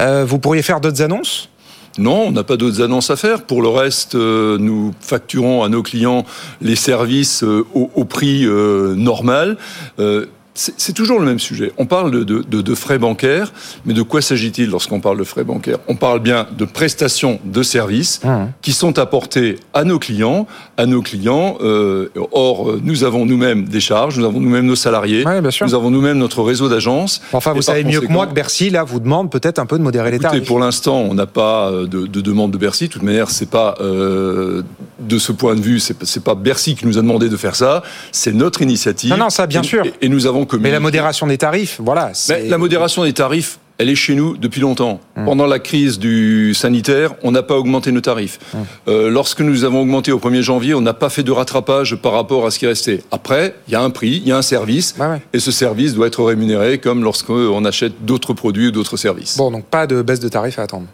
Euh, 0.00 0.24
vous 0.26 0.38
pourriez 0.38 0.62
faire 0.62 0.80
d'autres 0.80 1.02
annonces? 1.02 1.48
Non, 1.98 2.26
on 2.26 2.32
n'a 2.32 2.42
pas 2.42 2.56
d'autres 2.56 2.82
annonces 2.82 3.10
à 3.10 3.16
faire. 3.16 3.42
Pour 3.42 3.62
le 3.62 3.68
reste, 3.68 4.16
euh, 4.16 4.58
nous 4.58 4.92
facturons 5.00 5.62
à 5.62 5.68
nos 5.68 5.82
clients 5.82 6.24
les 6.60 6.74
services 6.74 7.44
euh, 7.44 7.64
au, 7.72 8.04
prix 8.04 8.44
euh, 8.44 8.94
normal. 8.94 9.56
C'est 10.56 10.92
toujours 10.92 11.18
le 11.18 11.26
même 11.26 11.40
sujet. 11.40 11.72
On 11.78 11.86
parle 11.86 12.12
de, 12.12 12.22
de- 12.22 12.42
de- 12.48 12.62
de 12.62 12.74
frais 12.76 12.98
bancaires, 12.98 13.52
mais 13.84 13.92
de 13.92 14.02
quoi 14.02 14.22
s'agit-il 14.22 14.70
lorsqu'on 14.70 15.00
parle 15.00 15.18
de 15.18 15.24
frais 15.24 15.42
bancaires? 15.42 15.78
On 15.88 15.96
parle 15.96 16.20
bien 16.20 16.46
de 16.56 16.64
prestations 16.64 17.40
de 17.44 17.64
services 17.64 18.20
Mmh. 18.22 18.46
qui 18.62 18.72
sont 18.72 19.00
apportées 19.00 19.56
à 19.72 19.82
nos 19.82 19.98
clients, 19.98 20.46
à 20.76 20.86
nos 20.86 21.02
clients. 21.02 21.58
euh, 21.60 22.08
or, 22.30 22.70
euh, 22.70 22.80
nous 22.84 23.02
avons 23.02 23.26
nous-mêmes 23.26 23.64
des 23.64 23.80
charges, 23.80 24.16
nous 24.18 24.24
avons 24.24 24.38
nous-mêmes 24.40 24.66
nos 24.66 24.76
salariés, 24.76 25.24
Ouais, 25.26 25.40
nous 25.40 25.74
avons 25.74 25.90
nous-mêmes 25.90 26.18
notre 26.18 26.42
réseau 26.42 26.68
d'agences. 26.68 27.20
Enfin, 27.32 27.52
vous 27.52 27.62
savez 27.62 27.82
mieux 27.82 28.00
que 28.00 28.06
moi 28.12 28.26
que 28.28 28.32
Bercy, 28.34 28.70
là, 28.70 28.84
vous 28.84 29.00
demande 29.00 29.30
peut-être 29.32 29.58
un 29.58 29.66
peu 29.66 29.76
de 29.78 29.82
modérer 29.82 30.12
les 30.12 30.18
Écoutez, 30.18 30.40
pour 30.40 30.60
l'instant, 30.60 30.98
on 31.00 31.14
n'a 31.14 31.26
pas 31.26 31.70
euh, 31.72 31.86
de, 31.88 32.06
de 32.06 32.20
demande 32.20 32.52
de 32.52 32.58
Bercy. 32.58 32.86
De 32.86 32.92
toute 32.92 33.02
manière, 33.02 33.30
c'est 33.30 33.50
pas 33.50 33.74
euh, 33.80 34.62
de 35.00 35.18
ce 35.18 35.32
point 35.32 35.56
de 35.56 35.60
vue, 35.60 35.80
c'est 35.80 36.22
pas- 36.22 36.34
Bercy 36.36 36.76
qui 36.76 36.86
nous 36.86 36.96
a 36.98 37.02
demandé 37.02 37.28
de 37.28 37.36
faire 37.36 37.56
ça. 37.56 37.82
C'est 38.12 38.32
notre 38.32 38.62
initiative. 38.62 39.10
Non, 39.10 39.16
non, 39.16 39.30
ça, 39.30 39.46
bien 39.48 39.62
Et- 39.62 39.66
sûr. 39.66 39.84
Et 40.00 40.08
nous 40.08 40.26
avons 40.26 40.43
communiqué. 40.44 40.70
Mais 40.70 40.72
la 40.72 40.80
modération 40.80 41.26
des 41.26 41.38
tarifs, 41.38 41.80
voilà. 41.80 42.12
Mais 42.28 42.48
la 42.48 42.58
modération 42.58 43.04
des 43.04 43.12
tarifs, 43.12 43.58
elle 43.78 43.88
est 43.88 43.94
chez 43.94 44.14
nous 44.14 44.36
depuis 44.36 44.60
longtemps. 44.60 45.00
Hum. 45.16 45.24
Pendant 45.24 45.46
la 45.46 45.58
crise 45.58 45.98
du 45.98 46.54
sanitaire, 46.54 47.14
on 47.22 47.32
n'a 47.32 47.42
pas 47.42 47.56
augmenté 47.56 47.90
nos 47.92 48.00
tarifs. 48.00 48.38
Hum. 48.54 48.64
Euh, 48.88 49.10
lorsque 49.10 49.40
nous 49.40 49.64
avons 49.64 49.80
augmenté 49.80 50.12
au 50.12 50.18
1er 50.18 50.42
janvier, 50.42 50.74
on 50.74 50.80
n'a 50.80 50.94
pas 50.94 51.08
fait 51.08 51.22
de 51.22 51.32
rattrapage 51.32 51.96
par 51.96 52.12
rapport 52.12 52.46
à 52.46 52.50
ce 52.50 52.58
qui 52.58 52.66
restait. 52.66 53.02
Après, 53.10 53.54
il 53.68 53.72
y 53.72 53.74
a 53.74 53.82
un 53.82 53.90
prix, 53.90 54.22
il 54.22 54.28
y 54.28 54.32
a 54.32 54.36
un 54.36 54.42
service, 54.42 54.94
ouais. 54.98 55.20
et 55.32 55.40
ce 55.40 55.50
service 55.50 55.94
doit 55.94 56.06
être 56.06 56.22
rémunéré 56.22 56.78
comme 56.78 57.02
lorsqu'on 57.02 57.64
achète 57.64 58.04
d'autres 58.04 58.32
produits 58.32 58.68
ou 58.68 58.70
d'autres 58.70 58.96
services. 58.96 59.36
Bon, 59.36 59.50
donc 59.50 59.64
pas 59.64 59.86
de 59.86 60.02
baisse 60.02 60.20
de 60.20 60.28
tarifs 60.28 60.58
à 60.58 60.62
attendre. 60.62 60.86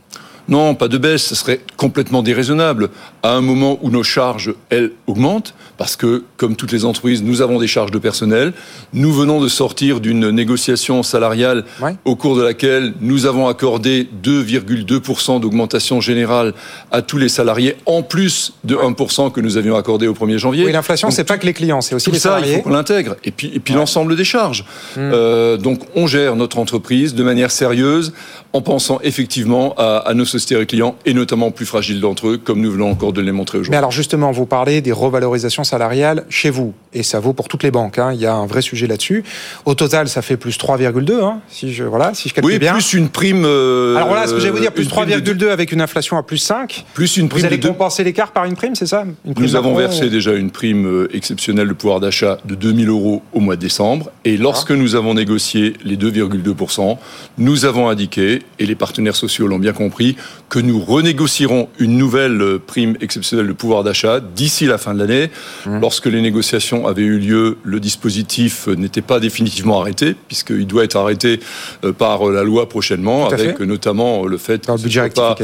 Non, 0.51 0.74
pas 0.74 0.88
de 0.88 0.98
baisse, 0.98 1.22
ce 1.24 1.34
serait 1.34 1.61
complètement 1.76 2.22
déraisonnable. 2.22 2.90
À 3.22 3.32
un 3.34 3.40
moment 3.40 3.78
où 3.82 3.90
nos 3.90 4.03
charges, 4.03 4.53
elles, 4.68 4.90
augmentent, 5.07 5.55
parce 5.78 5.96
que, 5.96 6.24
comme 6.36 6.57
toutes 6.57 6.72
les 6.72 6.84
entreprises, 6.84 7.22
nous 7.22 7.40
avons 7.40 7.59
des 7.59 7.66
charges 7.68 7.90
de 7.92 7.98
personnel. 7.98 8.53
Nous 8.92 9.12
venons 9.12 9.40
de 9.40 9.48
sortir 9.48 10.01
d'une 10.01 10.30
négociation 10.30 11.03
salariale 11.03 11.64
Ouais. 11.80 11.94
au 12.05 12.16
cours 12.16 12.36
de 12.36 12.42
laquelle 12.42 12.92
nous 13.01 13.26
avons 13.26 13.48
accordé 13.48 14.09
2,2% 14.22 15.40
d'augmentation 15.40 16.01
générale 16.01 16.53
à 16.90 17.03
tous 17.03 17.16
les 17.18 17.28
salariés, 17.28 17.76
en 17.86 18.03
plus 18.03 18.53
de 18.64 18.74
1% 18.76 19.30
que 19.30 19.40
nous 19.40 19.57
avions 19.57 19.76
accordé 19.76 20.07
au 20.09 20.14
1er 20.14 20.38
janvier. 20.38 20.64
Oui, 20.66 20.72
l'inflation, 20.72 21.11
c'est 21.11 21.24
pas 21.24 21.38
que 21.38 21.46
les 21.46 21.53
clients, 21.55 21.80
c'est 21.80 21.94
aussi 21.94 22.07
tout 22.07 22.11
les 22.12 22.18
ça, 22.18 22.30
il 22.30 22.32
salariés. 22.42 22.57
faut 22.57 22.62
qu'on 22.62 22.70
l'intègre. 22.70 23.16
Et 23.24 23.30
puis, 23.30 23.51
et 23.55 23.61
puis 23.61 23.74
Ouais. 23.74 23.80
l'ensemble 23.80 24.16
des 24.16 24.24
charges. 24.24 24.64
Euh, 24.98 25.57
donc, 25.57 25.80
on 25.94 26.07
gère 26.07 26.36
notre 26.36 26.59
entreprise 26.59 27.14
de 27.14 27.22
manière 27.22 27.51
sérieuse, 27.51 28.12
en 28.53 28.62
pensant 28.62 28.98
effectivement 29.05 29.74
à, 29.78 29.98
à 29.98 30.14
nos 30.14 30.24
sociétés 30.24 30.61
et 30.61 30.66
clients, 30.66 30.96
et 31.07 31.14
notamment 31.14 31.46
aux 31.48 31.51
plus 31.53 31.66
fragiles 31.66 32.01
d'entre 32.01 32.28
eux, 32.28 32.36
comme 32.36 32.61
nous 32.61 32.72
venons 32.72 32.90
encore 32.90 33.12
de 33.12 33.20
les 33.20 33.30
montrer 33.30 33.59
Mais 33.59 33.61
aujourd'hui. 33.61 33.76
alors 33.78 33.90
justement, 33.92 34.32
vous 34.32 34.44
parlez 34.46 34.80
des 34.80 34.90
revalorisations 34.90 35.62
salariales 35.62 36.24
chez 36.30 36.51
vous, 36.51 36.74
et 36.92 37.05
ça 37.05 37.20
vaut 37.20 37.32
pour 37.32 37.46
toutes 37.46 37.62
les 37.62 37.70
banques. 37.70 37.98
hein. 37.98 38.11
Il 38.12 38.20
y 38.20 38.26
a 38.26 38.34
un 38.34 38.46
vrai 38.46 38.61
sujet 38.62 38.88
là-dessus. 38.88 39.22
Au 39.66 39.74
total, 39.74 40.09
ça 40.09 40.20
fait 40.20 40.36
plus 40.36 40.59
3,2, 40.59 41.22
hein, 41.22 41.40
si 41.48 41.72
je 41.72 41.84
voilà, 41.84 42.12
si 42.14 42.28
je 42.28 42.34
calcule 42.34 42.53
Oui, 42.55 42.59
bien. 42.59 42.72
plus 42.72 42.92
une 42.94 43.09
prime. 43.09 43.44
euh, 43.44 43.94
alors 43.94 44.09
voilà, 44.09 44.26
ce 44.26 44.34
que 44.34 44.40
j'allais 44.40 44.51
vous 44.53 44.59
dire, 44.59 44.72
plus 44.72 44.82
une 44.84 44.90
prime 44.90 45.07
de- 45.20 45.32
3,2 45.32 45.51
avec 45.51 45.70
une 45.70 45.80
inflation 45.80 46.16
à 46.16 46.22
plus 46.24 46.38
5. 46.38 46.84
Plus 46.94 47.16
une 47.18 47.28
prime 47.28 47.40
Vous 47.42 47.46
allez 47.46 47.59
de 47.59 47.66
compenser 47.68 48.03
l'écart 48.03 48.32
par 48.32 48.46
une 48.46 48.57
prime, 48.57 48.74
c'est 48.74 48.86
ça? 48.86 49.05
Une 49.24 49.34
prime 49.34 49.46
Nous 49.46 49.55
avons 49.55 49.74
versé 49.76 50.07
ou- 50.07 50.09
déjà 50.09 50.32
une 50.34 50.51
prime 50.51 50.86
euh, 50.86 51.09
exceptionnelle 51.16 51.68
de 51.68 51.72
pouvoir 51.74 52.01
d'achat 52.01 52.38
de 52.44 52.57
2000 52.57 52.88
euros 52.88 53.22
au 53.32 53.38
mois 53.40 53.55
de 53.55 53.61
décembre. 53.61 54.11
Et 54.24 54.36
lorsque 54.36 54.72
nous 54.72 54.96
avons 54.96 55.14
négocié 55.14 55.74
les 55.84 55.96
2,2%, 55.96 56.98
nous 57.38 57.64
avons 57.64 57.88
indiqué 57.88 58.39
et 58.59 58.66
les 58.66 58.74
partenaires 58.74 59.16
sociaux 59.16 59.47
l'ont 59.47 59.59
bien 59.59 59.72
compris, 59.72 60.16
que 60.49 60.59
nous 60.59 60.80
renégocierons 60.80 61.68
une 61.78 61.97
nouvelle 61.97 62.41
euh, 62.43 62.59
prime 62.64 62.97
exceptionnelle 63.01 63.47
de 63.47 63.53
pouvoir 63.53 63.84
d'achat 63.84 64.20
d'ici 64.20 64.66
la 64.66 64.78
fin 64.78 64.95
de 64.95 64.99
l'année. 64.99 65.30
Mmh. 65.66 65.80
Lorsque 65.80 66.07
les 66.07 66.20
négociations 66.20 66.86
avaient 66.86 67.03
eu 67.03 67.18
lieu, 67.18 67.59
le 67.62 67.80
dispositif 67.80 68.66
n'était 68.68 69.03
pas 69.03 69.20
définitivement 69.20 69.80
arrêté, 69.80 70.14
puisqu'il 70.28 70.66
doit 70.66 70.84
être 70.84 70.97
arrêté 70.97 71.41
euh, 71.84 71.93
par 71.93 72.28
la 72.30 72.43
loi 72.43 72.68
prochainement, 72.68 73.28
avec 73.28 73.61
notamment 73.61 74.26
le 74.26 74.38
fait 74.38 74.64
qu'il 74.66 74.74
ne 74.74 74.91
soit 74.91 75.14
pas 75.14 75.36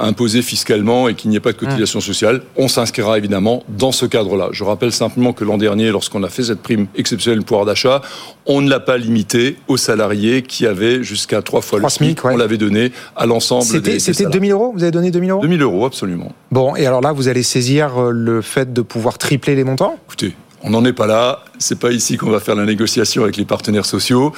imposé 0.00 0.42
fiscalement 0.42 1.08
et 1.08 1.14
qu'il 1.14 1.30
n'y 1.30 1.36
ait 1.36 1.40
pas 1.40 1.52
de 1.52 1.58
cotisation 1.58 1.98
mmh. 1.98 2.02
sociale. 2.02 2.42
On 2.56 2.68
s'inscrira 2.68 3.18
évidemment 3.18 3.64
dans 3.68 3.92
ce 3.92 4.06
cadre-là. 4.06 4.48
Je 4.52 4.64
rappelle 4.64 4.92
simplement 4.92 5.32
que 5.32 5.44
l'an 5.44 5.58
dernier, 5.58 5.90
lorsqu'on 5.90 6.22
a 6.22 6.28
fait 6.28 6.44
cette 6.44 6.62
prime 6.62 6.86
exceptionnelle 6.96 7.40
de 7.40 7.44
pouvoir 7.44 7.66
d'achat, 7.66 8.02
on 8.46 8.60
ne 8.60 8.68
l'a 8.68 8.80
pas 8.80 8.98
limité 8.98 9.56
aux 9.68 9.76
salariés 9.76 10.42
qui 10.42 10.66
avaient 10.66 11.02
jusqu'à 11.02 11.42
trois 11.42 11.60
fois 11.60 11.78
le 11.80 11.88
SMIC. 11.88 12.18
On 12.32 12.36
l'avait 12.36 12.58
donné 12.58 12.92
à 13.16 13.26
l'ensemble 13.26 13.80
des, 13.80 13.98
C'était 13.98 14.26
2000 14.26 14.52
euros 14.52 14.72
Vous 14.74 14.82
avez 14.82 14.92
donné 14.92 15.10
2000 15.10 15.30
euros 15.30 15.42
2000 15.42 15.62
euros, 15.62 15.86
absolument. 15.86 16.32
Bon, 16.50 16.74
et 16.76 16.86
alors 16.86 17.00
là, 17.00 17.12
vous 17.12 17.28
allez 17.28 17.42
saisir 17.42 17.98
euh, 17.98 18.10
le 18.10 18.42
fait 18.42 18.72
de 18.72 18.82
pouvoir 18.82 19.18
tripler 19.18 19.54
les 19.54 19.64
montants 19.64 19.96
Écoutez, 20.06 20.34
on 20.62 20.70
n'en 20.70 20.84
est 20.84 20.92
pas 20.92 21.06
là. 21.06 21.40
C'est 21.58 21.78
pas 21.78 21.90
ici 21.90 22.16
qu'on 22.16 22.30
va 22.30 22.40
faire 22.40 22.54
la 22.54 22.64
négociation 22.64 23.22
avec 23.22 23.36
les 23.36 23.44
partenaires 23.44 23.86
sociaux. 23.86 24.32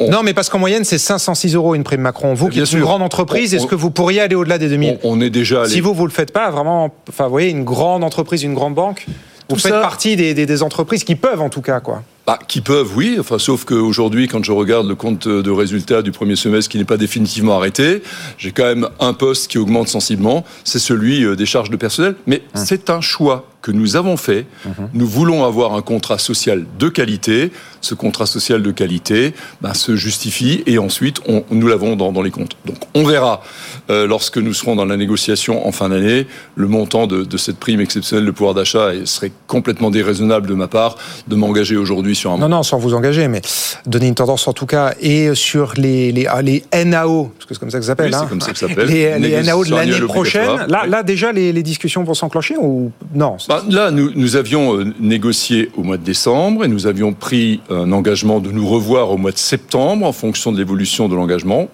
Non, 0.00 0.22
mais 0.22 0.32
parce 0.32 0.48
qu'en 0.48 0.58
moyenne, 0.58 0.84
c'est 0.84 0.98
506 0.98 1.54
euros 1.54 1.74
une 1.74 1.82
prime 1.82 2.00
Macron. 2.00 2.34
Vous, 2.34 2.48
qui 2.48 2.60
êtes 2.60 2.72
une 2.72 2.80
grande 2.80 3.02
entreprise, 3.02 3.54
est-ce 3.54 3.66
que 3.66 3.74
vous 3.74 3.90
pourriez 3.90 4.20
aller 4.20 4.36
au-delà 4.36 4.58
des 4.58 4.68
2000 4.68 4.98
on, 5.02 5.20
est 5.20 5.30
déjà 5.30 5.66
Si 5.66 5.80
vous, 5.80 5.92
vous 5.92 6.06
le 6.06 6.12
faites 6.12 6.32
pas, 6.32 6.50
vraiment, 6.50 6.94
enfin, 7.08 7.24
vous 7.24 7.30
voyez, 7.30 7.50
une 7.50 7.64
grande 7.64 8.04
entreprise, 8.04 8.42
une 8.44 8.54
grande 8.54 8.74
banque, 8.74 9.06
vous 9.48 9.56
faites 9.58 9.72
partie 9.72 10.16
des, 10.16 10.34
des 10.34 10.62
entreprises 10.62 11.04
qui 11.04 11.14
peuvent, 11.14 11.40
en 11.40 11.48
tout 11.48 11.62
cas, 11.62 11.80
quoi. 11.80 12.02
Bah, 12.26 12.38
qui 12.46 12.60
peuvent, 12.60 12.94
oui. 12.94 13.16
Enfin, 13.18 13.38
sauf 13.38 13.64
qu'aujourd'hui, 13.64 14.28
quand 14.28 14.44
je 14.44 14.52
regarde 14.52 14.86
le 14.86 14.94
compte 14.94 15.26
de 15.26 15.50
résultats 15.50 16.02
du 16.02 16.12
premier 16.12 16.36
semestre 16.36 16.70
qui 16.70 16.76
n'est 16.76 16.84
pas 16.84 16.98
définitivement 16.98 17.56
arrêté, 17.56 18.02
j'ai 18.36 18.52
quand 18.52 18.64
même 18.64 18.88
un 19.00 19.14
poste 19.14 19.50
qui 19.50 19.56
augmente 19.56 19.88
sensiblement. 19.88 20.44
C'est 20.62 20.78
celui 20.78 21.24
euh, 21.24 21.36
des 21.36 21.46
charges 21.46 21.70
de 21.70 21.76
personnel. 21.76 22.16
Mais 22.26 22.42
hum. 22.54 22.62
c'est 22.66 22.90
un 22.90 23.00
choix 23.00 23.46
que 23.68 23.72
nous 23.72 23.96
avons 23.96 24.16
fait. 24.16 24.46
Mhm. 24.64 24.88
Nous 24.94 25.06
voulons 25.06 25.44
avoir 25.44 25.74
un 25.74 25.82
contrat 25.82 26.18
social 26.18 26.64
de 26.78 26.88
qualité. 26.88 27.52
Ce 27.82 27.94
contrat 27.94 28.24
social 28.24 28.62
de 28.62 28.70
qualité 28.70 29.34
ben, 29.60 29.74
se 29.74 29.94
justifie 29.94 30.62
et 30.66 30.78
ensuite 30.78 31.20
on, 31.28 31.44
nous 31.50 31.68
l'avons 31.68 31.94
dans, 31.94 32.10
dans, 32.10 32.22
les 32.22 32.30
comptes. 32.30 32.56
Donc 32.64 32.76
on 32.94 33.04
verra 33.04 33.42
euh, 33.90 34.06
lorsque 34.06 34.38
nous 34.38 34.54
serons 34.54 34.74
dans 34.74 34.86
la 34.86 34.96
négociation 34.96 35.66
en 35.68 35.70
fin 35.70 35.90
d'année 35.90 36.26
le 36.56 36.66
montant 36.66 37.06
de, 37.06 37.24
de, 37.24 37.36
cette 37.36 37.58
prime 37.58 37.80
exceptionnelle 37.80 38.24
de 38.24 38.30
pouvoir 38.30 38.54
d'achat 38.54 38.94
et 38.94 39.04
serait 39.04 39.32
complètement 39.46 39.90
déraisonnable 39.90 40.46
de 40.46 40.54
ma 40.54 40.66
part 40.66 40.96
de 41.28 41.36
m'engager 41.36 41.76
aujourd'hui 41.76 42.16
sur 42.16 42.32
un. 42.32 42.38
Non, 42.38 42.48
non, 42.48 42.62
sans 42.62 42.78
vous 42.78 42.94
engager, 42.94 43.28
mais 43.28 43.42
donner 43.86 44.08
une 44.08 44.14
tendance 44.14 44.48
en 44.48 44.54
tout 44.54 44.66
cas 44.66 44.94
et 45.00 45.34
sur 45.34 45.74
les, 45.76 46.10
les, 46.10 46.26
ah, 46.26 46.40
les 46.40 46.64
NAO, 46.72 47.30
parce 47.36 47.44
que 47.44 47.54
c'est 47.54 47.60
comme 47.60 47.70
ça 47.70 47.78
que 47.78 47.84
ça 47.84 47.92
s'appelle. 47.92 48.12
Oui, 48.12 48.20
hein. 48.20 48.26
comme 48.28 48.40
ça 48.40 48.52
que 48.52 48.58
ça 48.58 48.66
s'appelle. 48.66 48.88
Les, 48.88 49.18
les 49.18 49.42
NAO 49.42 49.64
de 49.64 49.70
l'année 49.70 50.00
prochaine. 50.00 50.66
Là, 50.68 50.86
là 50.86 51.02
déjà 51.02 51.32
les, 51.32 51.52
les 51.52 51.62
discussions 51.62 52.02
vont 52.02 52.14
s'enclencher 52.14 52.56
ou 52.58 52.90
non? 53.14 53.36
Bah, 53.48 53.57
là, 53.68 53.90
nous, 53.90 54.10
nous, 54.14 54.36
avions 54.36 54.78
euh, 54.78 54.84
négocié 55.00 55.70
au 55.76 55.82
mois 55.82 55.96
de 55.96 56.04
décembre 56.04 56.64
et 56.64 56.68
nous 56.68 56.86
avions 56.86 57.12
pris 57.12 57.60
un 57.70 57.92
engagement 57.92 58.40
de 58.40 58.50
nous 58.50 58.66
revoir 58.66 59.10
au 59.10 59.16
mois 59.16 59.32
de 59.32 59.38
septembre 59.38 60.06
en 60.06 60.12
fonction 60.12 60.52
de 60.52 60.58
l'évolution 60.58 61.08
de 61.08 61.14
l'engagement 61.14 61.68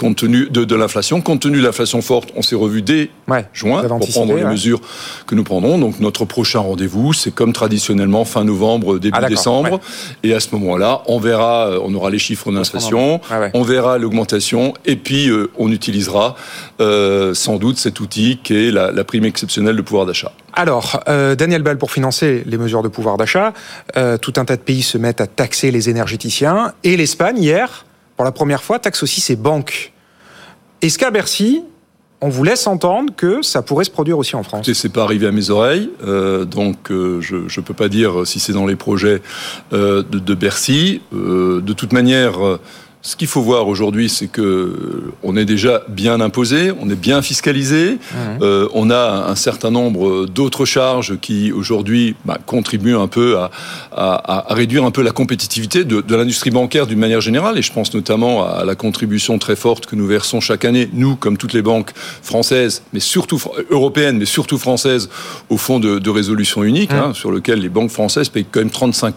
compte 0.00 0.16
tenu 0.16 0.48
de, 0.50 0.64
de 0.64 0.74
l'inflation. 0.74 1.20
Compte 1.20 1.40
tenu 1.40 1.58
de 1.58 1.62
l'inflation 1.62 2.00
forte, 2.00 2.30
on 2.34 2.40
s'est 2.40 2.56
revu 2.56 2.80
dès 2.80 3.10
juin 3.52 3.82
pour 3.82 4.08
prendre 4.08 4.34
les 4.34 4.44
mesures 4.44 4.80
que 5.26 5.34
nous 5.34 5.44
prendrons. 5.44 5.78
Donc 5.78 6.00
notre 6.00 6.24
prochain 6.24 6.60
rendez-vous, 6.60 7.12
c'est 7.12 7.32
comme 7.32 7.52
traditionnellement 7.52 8.24
fin 8.24 8.44
novembre, 8.44 8.98
début 8.98 9.18
ah, 9.20 9.28
décembre. 9.28 9.78
Et 10.22 10.32
à 10.32 10.40
ce 10.40 10.48
moment-là, 10.54 11.02
on 11.06 11.20
verra, 11.20 11.68
euh, 11.68 11.80
on 11.84 11.94
aura 11.94 12.08
les 12.08 12.18
chiffres 12.18 12.50
d'inflation, 12.50 13.20
on 13.52 13.62
verra 13.62 13.98
l'augmentation, 13.98 14.72
et 14.86 14.96
puis 14.96 15.28
euh, 15.28 15.50
on 15.58 15.70
utilisera 15.70 16.34
euh, 16.80 17.34
sans 17.34 17.56
doute 17.56 17.76
cet 17.76 18.00
outil 18.00 18.40
qui 18.42 18.54
est 18.54 18.70
la, 18.70 18.92
la 18.92 19.04
prime 19.04 19.26
exceptionnelle 19.26 19.76
de 19.76 19.82
pouvoir 19.82 20.06
d'achat. 20.06 20.32
Alors, 20.60 21.02
euh, 21.08 21.36
Daniel 21.36 21.62
Ball, 21.62 21.78
pour 21.78 21.90
financer 21.90 22.42
les 22.44 22.58
mesures 22.58 22.82
de 22.82 22.88
pouvoir 22.88 23.16
d'achat, 23.16 23.54
euh, 23.96 24.18
tout 24.18 24.34
un 24.36 24.44
tas 24.44 24.56
de 24.56 24.60
pays 24.60 24.82
se 24.82 24.98
mettent 24.98 25.22
à 25.22 25.26
taxer 25.26 25.70
les 25.70 25.88
énergéticiens. 25.88 26.74
Et 26.84 26.98
l'Espagne, 26.98 27.38
hier, 27.38 27.86
pour 28.14 28.26
la 28.26 28.30
première 28.30 28.62
fois, 28.62 28.78
taxe 28.78 29.02
aussi 29.02 29.22
ses 29.22 29.36
banques. 29.36 29.94
Est-ce 30.82 30.98
qu'à 30.98 31.10
Bercy, 31.10 31.62
on 32.20 32.28
vous 32.28 32.44
laisse 32.44 32.66
entendre 32.66 33.10
que 33.16 33.40
ça 33.40 33.62
pourrait 33.62 33.86
se 33.86 33.90
produire 33.90 34.18
aussi 34.18 34.36
en 34.36 34.42
France? 34.42 34.70
C'est 34.70 34.92
pas 34.92 35.02
arrivé 35.02 35.26
à 35.26 35.32
mes 35.32 35.48
oreilles, 35.48 35.88
euh, 36.04 36.44
donc 36.44 36.90
je 36.90 37.36
ne 37.36 37.60
peux 37.62 37.72
pas 37.72 37.88
dire 37.88 38.26
si 38.26 38.38
c'est 38.38 38.52
dans 38.52 38.66
les 38.66 38.76
projets 38.76 39.22
de, 39.72 40.34
Bercy. 40.34 41.00
De 41.10 41.72
toute 41.72 41.94
manière, 41.94 42.34
ce 43.02 43.16
qu'il 43.16 43.28
faut 43.28 43.40
voir 43.40 43.66
aujourd'hui, 43.66 44.10
c'est 44.10 44.26
que 44.26 45.12
on 45.22 45.34
est 45.34 45.46
déjà 45.46 45.82
bien 45.88 46.20
imposé, 46.20 46.70
on 46.80 46.90
est 46.90 47.00
bien 47.00 47.22
fiscalisé, 47.22 47.94
mmh. 47.94 48.16
euh, 48.42 48.68
on 48.74 48.90
a 48.90 49.26
un 49.26 49.34
certain 49.36 49.70
nombre 49.70 50.26
d'autres 50.26 50.66
charges 50.66 51.18
qui 51.18 51.50
aujourd'hui 51.50 52.14
bah, 52.26 52.36
contribuent 52.44 52.96
un 52.96 53.06
peu 53.06 53.38
à, 53.38 53.50
à, 53.90 54.50
à, 54.50 54.54
réduire 54.54 54.84
un 54.84 54.90
peu 54.90 55.00
la 55.00 55.12
compétitivité 55.12 55.84
de, 55.84 56.02
de 56.02 56.14
l'industrie 56.14 56.50
bancaire 56.50 56.86
d'une 56.86 56.98
manière 56.98 57.22
générale. 57.22 57.56
Et 57.56 57.62
je 57.62 57.72
pense 57.72 57.94
notamment 57.94 58.46
à 58.46 58.66
la 58.66 58.74
contribution 58.74 59.38
très 59.38 59.56
forte 59.56 59.86
que 59.86 59.96
nous 59.96 60.06
versons 60.06 60.40
chaque 60.40 60.66
année, 60.66 60.90
nous 60.92 61.16
comme 61.16 61.38
toutes 61.38 61.54
les 61.54 61.62
banques 61.62 61.92
françaises, 62.22 62.82
mais 62.92 63.00
surtout 63.00 63.40
européennes, 63.70 64.18
mais 64.18 64.26
surtout 64.26 64.58
françaises, 64.58 65.08
au 65.48 65.56
fonds 65.56 65.80
de, 65.80 65.98
de 65.98 66.10
résolution 66.10 66.64
unique, 66.64 66.92
mmh. 66.92 66.96
hein, 66.96 67.12
sur 67.14 67.30
lequel 67.30 67.60
les 67.60 67.70
banques 67.70 67.90
françaises 67.90 68.28
payent 68.28 68.44
quand 68.50 68.60
même 68.60 68.68
35 68.68 69.14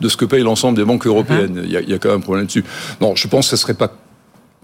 de 0.00 0.08
ce 0.08 0.16
que 0.16 0.24
payent 0.24 0.44
l'ensemble 0.44 0.78
des 0.78 0.84
banques 0.84 1.06
européennes. 1.08 1.54
Mmh. 1.54 1.64
Il, 1.64 1.72
y 1.72 1.76
a, 1.76 1.80
y 1.80 1.94
a 1.94 1.98
quand 1.98 2.10
même 2.10 2.18
un 2.18 2.20
problème 2.20 2.46
dessus. 2.46 2.64
Non, 3.00 3.14
je 3.14 3.28
pense 3.28 3.50
que 3.50 3.56
ce 3.56 3.62
serait 3.62 3.74
pas 3.74 3.92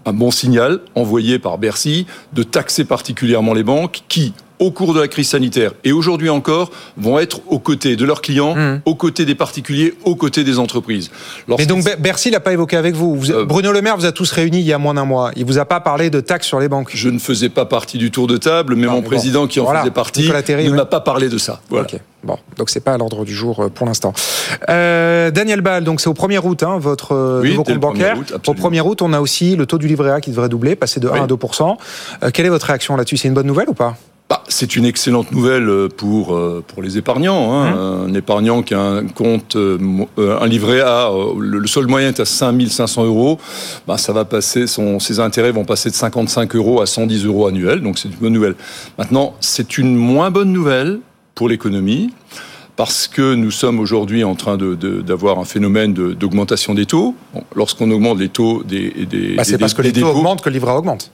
un 0.05 0.13
bon 0.13 0.31
signal 0.31 0.79
envoyé 0.95 1.39
par 1.39 1.57
Bercy 1.57 2.07
de 2.33 2.43
taxer 2.43 2.85
particulièrement 2.85 3.53
les 3.53 3.63
banques 3.63 4.03
qui, 4.07 4.33
au 4.59 4.71
cours 4.71 4.93
de 4.93 4.99
la 4.99 5.07
crise 5.07 5.29
sanitaire 5.29 5.71
et 5.83 5.91
aujourd'hui 5.91 6.29
encore, 6.29 6.71
vont 6.97 7.17
être 7.19 7.41
aux 7.47 7.59
côtés 7.59 7.95
de 7.95 8.05
leurs 8.05 8.21
clients, 8.21 8.55
mmh. 8.55 8.81
aux 8.85 8.95
côtés 8.95 9.25
des 9.25 9.35
particuliers, 9.35 9.93
aux 10.03 10.15
côtés 10.15 10.43
des 10.43 10.59
entreprises. 10.59 11.09
Mais 11.47 11.65
donc 11.65 11.83
Bercy 11.99 12.29
l'a 12.29 12.39
pas 12.39 12.53
évoqué 12.53 12.77
avec 12.77 12.95
vous. 12.95 13.15
vous 13.15 13.31
euh, 13.31 13.45
Bruno 13.45 13.71
Le 13.71 13.81
Maire 13.81 13.97
vous 13.97 14.05
a 14.05 14.11
tous 14.11 14.31
réunis 14.31 14.59
il 14.59 14.65
y 14.65 14.73
a 14.73 14.77
moins 14.77 14.93
d'un 14.93 15.05
mois. 15.05 15.31
Il 15.35 15.45
vous 15.45 15.57
a 15.57 15.65
pas 15.65 15.79
parlé 15.79 16.09
de 16.09 16.19
taxes 16.19 16.47
sur 16.47 16.59
les 16.59 16.67
banques. 16.67 16.91
Je 16.93 17.09
ne 17.09 17.19
faisais 17.19 17.49
pas 17.49 17.65
partie 17.65 17.97
du 17.97 18.11
tour 18.11 18.27
de 18.27 18.37
table, 18.37 18.75
mais 18.75 18.87
non, 18.87 18.93
mon 18.93 19.01
mais 19.01 19.07
président 19.07 19.41
bon, 19.41 19.47
qui 19.47 19.59
en 19.59 19.63
voilà, 19.63 19.81
faisait 19.81 19.91
partie 19.91 20.29
ne 20.29 20.71
m'a 20.71 20.85
pas 20.85 20.99
parlé 20.99 21.29
de 21.29 21.37
ça. 21.37 21.61
Voilà. 21.69 21.85
Okay. 21.85 21.99
Bon, 22.21 22.37
donc 22.57 22.69
c'est 22.69 22.81
pas 22.81 22.93
à 22.93 22.97
l'ordre 22.97 23.23
du 23.23 23.33
jour 23.33 23.61
euh, 23.61 23.69
pour 23.69 23.87
l'instant. 23.87 24.13
Euh, 24.69 25.31
Daniel 25.31 25.61
Ball, 25.61 25.85
donc 25.85 26.01
c'est 26.01 26.09
au 26.09 26.13
1er 26.13 26.45
août 26.45 26.63
hein, 26.63 26.77
votre 26.77 27.39
oui, 27.41 27.51
nouveau 27.51 27.63
compte 27.63 27.79
bancaire. 27.79 28.17
Août, 28.17 28.33
au 28.45 28.53
1er 28.53 28.81
août, 28.81 29.01
on 29.01 29.13
a 29.13 29.21
aussi 29.21 29.55
le 29.55 29.65
taux 29.65 29.77
du 29.77 29.87
livret 29.87 30.11
A 30.11 30.19
qui 30.19 30.31
devrait 30.31 30.49
doubler, 30.49 30.75
passer 30.75 30.99
de 30.99 31.07
1 31.07 31.11
oui. 31.11 31.19
à 31.21 31.27
2 31.27 31.35
euh, 31.35 32.29
Quelle 32.33 32.45
est 32.45 32.49
votre 32.49 32.65
réaction 32.65 32.97
là-dessus? 32.97 33.15
C'est 33.15 33.29
une 33.29 33.33
bonne 33.33 33.47
nouvelle 33.47 33.69
ou 33.69 33.73
pas? 33.73 33.95
Bah, 34.29 34.43
c'est 34.47 34.75
une 34.75 34.85
excellente 34.85 35.31
nouvelle 35.31 35.89
pour 35.97 36.39
pour 36.67 36.83
les 36.83 36.97
épargnants. 36.99 37.51
Hein. 37.51 37.71
Mmh. 37.71 38.09
Un 38.09 38.13
épargnant 38.13 38.61
qui 38.61 38.75
a 38.75 38.81
un 38.81 39.07
compte, 39.07 39.57
un 39.57 40.47
livret 40.47 40.81
A, 40.81 41.11
le, 41.39 41.65
seul 41.65 41.87
moyen 41.87 42.09
est 42.09 42.19
à 42.19 42.25
5500 42.25 43.05
euros. 43.05 43.39
Bah, 43.87 43.97
ça 43.97 44.13
va 44.13 44.25
passer, 44.25 44.67
son, 44.67 44.99
ses 44.99 45.19
intérêts 45.19 45.51
vont 45.51 45.65
passer 45.65 45.89
de 45.89 45.95
55 45.95 46.55
euros 46.55 46.79
à 46.81 46.85
110 46.85 47.25
euros 47.25 47.47
annuels. 47.47 47.81
Donc 47.81 47.97
c'est 47.97 48.09
une 48.09 48.15
bonne 48.15 48.33
nouvelle. 48.33 48.55
Maintenant, 48.99 49.35
c'est 49.39 49.77
une 49.79 49.95
moins 49.95 50.29
bonne 50.29 50.53
nouvelle 50.53 50.99
pour 51.39 51.47
l'économie, 51.47 52.11
parce 52.75 53.07
que 53.07 53.33
nous 53.33 53.49
sommes 53.49 53.79
aujourd'hui 53.79 54.25
en 54.25 54.35
train 54.35 54.57
d'avoir 54.57 54.77
de, 54.77 55.01
de, 55.01 55.41
un 55.41 55.45
phénomène 55.45 55.93
d'augmentation 55.93 56.73
des 56.73 56.85
taux. 56.85 57.15
Bon, 57.33 57.43
Lorsqu'on 57.55 57.89
augmente 57.91 58.19
les 58.19 58.27
taux 58.27 58.61
des... 58.63 59.05
des 59.05 59.35
bah, 59.35 59.43
c'est 59.43 59.57
parce 59.57 59.73
que 59.73 59.81
les 59.81 59.93
taux 59.93 60.07
augmentent 60.07 60.41
que 60.41 60.49
le 60.49 60.55
livret 60.55 60.73
augmente. 60.73 61.11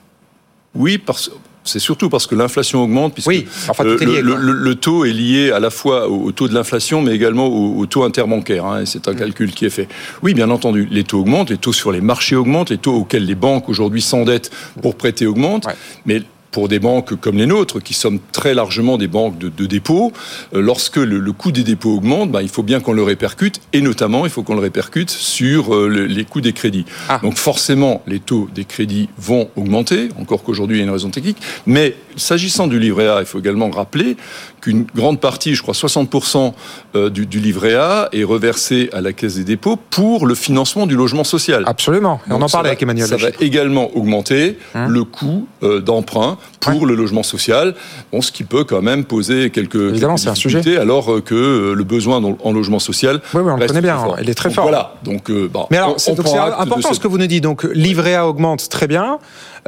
Oui, 0.74 0.98
parce 0.98 1.32
c'est 1.66 1.80
surtout 1.80 2.10
parce 2.10 2.28
que 2.28 2.36
l'inflation 2.36 2.84
augmente, 2.84 3.14
puisque 3.14 3.28
oui, 3.28 3.48
enfin, 3.68 3.84
le, 3.84 3.98
lié, 3.98 4.22
le, 4.22 4.36
le, 4.36 4.54
le, 4.54 4.76
taux 4.76 5.04
est 5.04 5.12
lié 5.12 5.52
à 5.52 5.60
la 5.60 5.70
fois 5.70 6.08
au, 6.08 6.26
au 6.26 6.32
taux 6.32 6.48
de 6.48 6.54
l'inflation, 6.54 7.02
mais 7.02 7.14
également 7.14 7.48
au, 7.48 7.78
au 7.80 7.86
taux 7.88 8.04
interbancaire. 8.04 8.66
Hein, 8.66 8.82
et 8.82 8.86
c'est 8.86 9.08
un 9.08 9.14
mmh. 9.14 9.18
calcul 9.18 9.52
qui 9.52 9.66
est 9.66 9.70
fait. 9.70 9.88
Oui, 10.22 10.34
bien 10.34 10.50
entendu, 10.52 10.88
les 10.90 11.04
taux 11.04 11.20
augmentent, 11.20 11.50
les 11.50 11.58
taux 11.58 11.74
sur 11.74 11.92
les 11.92 12.02
marchés 12.02 12.36
augmentent, 12.36 12.70
les 12.70 12.78
taux 12.78 12.94
auxquels 12.94 13.26
les 13.26 13.36
banques 13.36 13.68
aujourd'hui 13.68 14.02
s'endettent 14.02 14.52
pour 14.82 14.96
prêter 14.96 15.26
augmentent, 15.26 15.66
ouais. 15.66 15.76
mais 16.06 16.22
pour 16.56 16.70
des 16.70 16.80
banques 16.80 17.20
comme 17.20 17.36
les 17.36 17.48
nôtres, 17.48 17.84
qui 17.84 17.94
sommes 17.94 18.20
très 18.32 18.54
largement 18.54 18.98
des 18.98 19.10
banques 19.10 19.38
de, 19.38 19.50
de 19.50 19.66
dépôt, 19.66 20.14
euh, 20.54 20.62
lorsque 20.62 20.96
le, 20.96 21.20
le, 21.20 21.32
coût 21.34 21.52
des 21.52 21.64
dépôts 21.64 21.98
augmente, 21.98 22.32
bah, 22.32 22.42
il 22.44 22.48
faut 22.48 22.64
bien 22.64 22.80
qu'on 22.80 22.94
le 22.94 23.04
répercute, 23.04 23.60
et 23.74 23.82
notamment, 23.82 24.26
il 24.26 24.32
faut 24.32 24.42
qu'on 24.42 24.56
le 24.56 24.62
répercute 24.62 25.10
sur 25.10 25.76
euh, 25.76 25.90
le, 25.90 26.06
les 26.06 26.24
coûts 26.24 26.40
des 26.40 26.54
crédits. 26.54 26.86
Ah. 27.10 27.20
Donc 27.22 27.36
forcément, 27.36 28.04
les 28.08 28.22
taux 28.22 28.48
des 28.56 28.64
crédits 28.64 29.10
vont 29.18 29.50
augmenter, 29.58 30.08
encore 30.18 30.44
qu'aujourd'hui, 30.44 30.78
il 30.78 30.80
y 30.80 30.84
a 30.84 30.86
une 30.86 30.94
raison 30.94 31.10
technique, 31.10 31.36
mais 31.66 31.98
s'agissant 32.16 32.68
du 32.68 32.80
livret 32.80 33.10
A, 33.10 33.20
il 33.20 33.26
faut 33.26 33.40
également 33.40 33.70
rappeler 33.70 34.16
qu'une 34.62 34.86
grande 34.96 35.20
partie, 35.20 35.56
je 35.56 35.62
crois 35.62 35.74
60% 35.74 36.54
euh, 36.96 37.10
du, 37.10 37.26
du, 37.26 37.42
livret 37.42 37.76
A, 37.76 38.08
est 38.14 38.24
reversé 38.24 38.90
à 38.94 39.02
la 39.02 39.12
Caisse 39.12 39.36
des 39.36 39.44
dépôts 39.44 39.76
pour 39.76 40.26
le 40.26 40.36
financement 40.36 40.88
du 40.88 40.96
logement 40.96 41.26
social. 41.26 41.66
Absolument, 41.68 42.22
et 42.30 42.32
on 42.32 42.42
en 42.42 42.48
parlait 42.48 42.70
avec 42.70 42.82
Emmanuel 42.82 43.08
Ça 43.08 43.18
va 43.18 43.28
également 43.42 43.94
augmenter 43.98 44.58
hum. 44.74 44.88
le 44.88 45.04
coût 45.04 45.50
d'emprunt 45.62 46.38
pour 46.60 46.86
le 46.86 46.96
logement 46.96 47.24
social, 47.24 47.76
bon, 48.12 48.22
ce 48.22 48.32
qui 48.32 48.44
peut 48.44 48.64
quand 48.64 48.82
même 48.82 49.04
poser 49.06 49.50
quelques, 49.52 49.76
Évidemment, 49.76 50.16
quelques 50.16 50.24
c'est 50.24 50.30
un 50.30 50.36
sujet. 50.36 50.58
difficultés, 50.60 50.82
alors 50.82 51.24
que 51.24 51.74
le 51.74 51.84
besoin 51.84 52.22
en 52.24 52.52
logement 52.52 52.80
social 52.80 53.22
Oui, 53.34 53.42
oui, 53.44 53.52
on 53.52 53.58
le 53.58 53.68
connaît 53.68 53.82
bien, 53.82 53.98
fort. 53.98 54.18
il 54.22 54.30
est 54.30 54.34
très 54.34 54.50
Donc, 54.50 54.56
fort. 54.56 54.64
Voilà, 54.66 54.96
donc 55.04 55.30
euh, 55.30 55.48
bon, 55.52 55.68
Mais 55.72 55.78
alors, 55.78 55.96
c'est 55.98 56.12
important 56.12 56.94
ce 56.94 57.00
que 57.00 57.08
vous 57.08 57.18
nous 57.18 57.28
dites. 57.28 57.44
Donc, 57.44 57.64
livret 57.74 58.16
A 58.16 58.28
augmente 58.28 58.68
très 58.70 58.88
bien, 58.88 59.20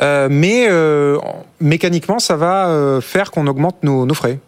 euh, 0.01 0.27
mais 0.29 0.67
euh, 0.69 1.17
mécaniquement, 1.59 2.19
ça 2.19 2.35
va 2.35 2.67
euh, 2.67 3.01
faire 3.01 3.31
qu'on 3.31 3.47
augmente 3.47 3.83
nos, 3.83 4.05
nos 4.05 4.13
frais. 4.13 4.39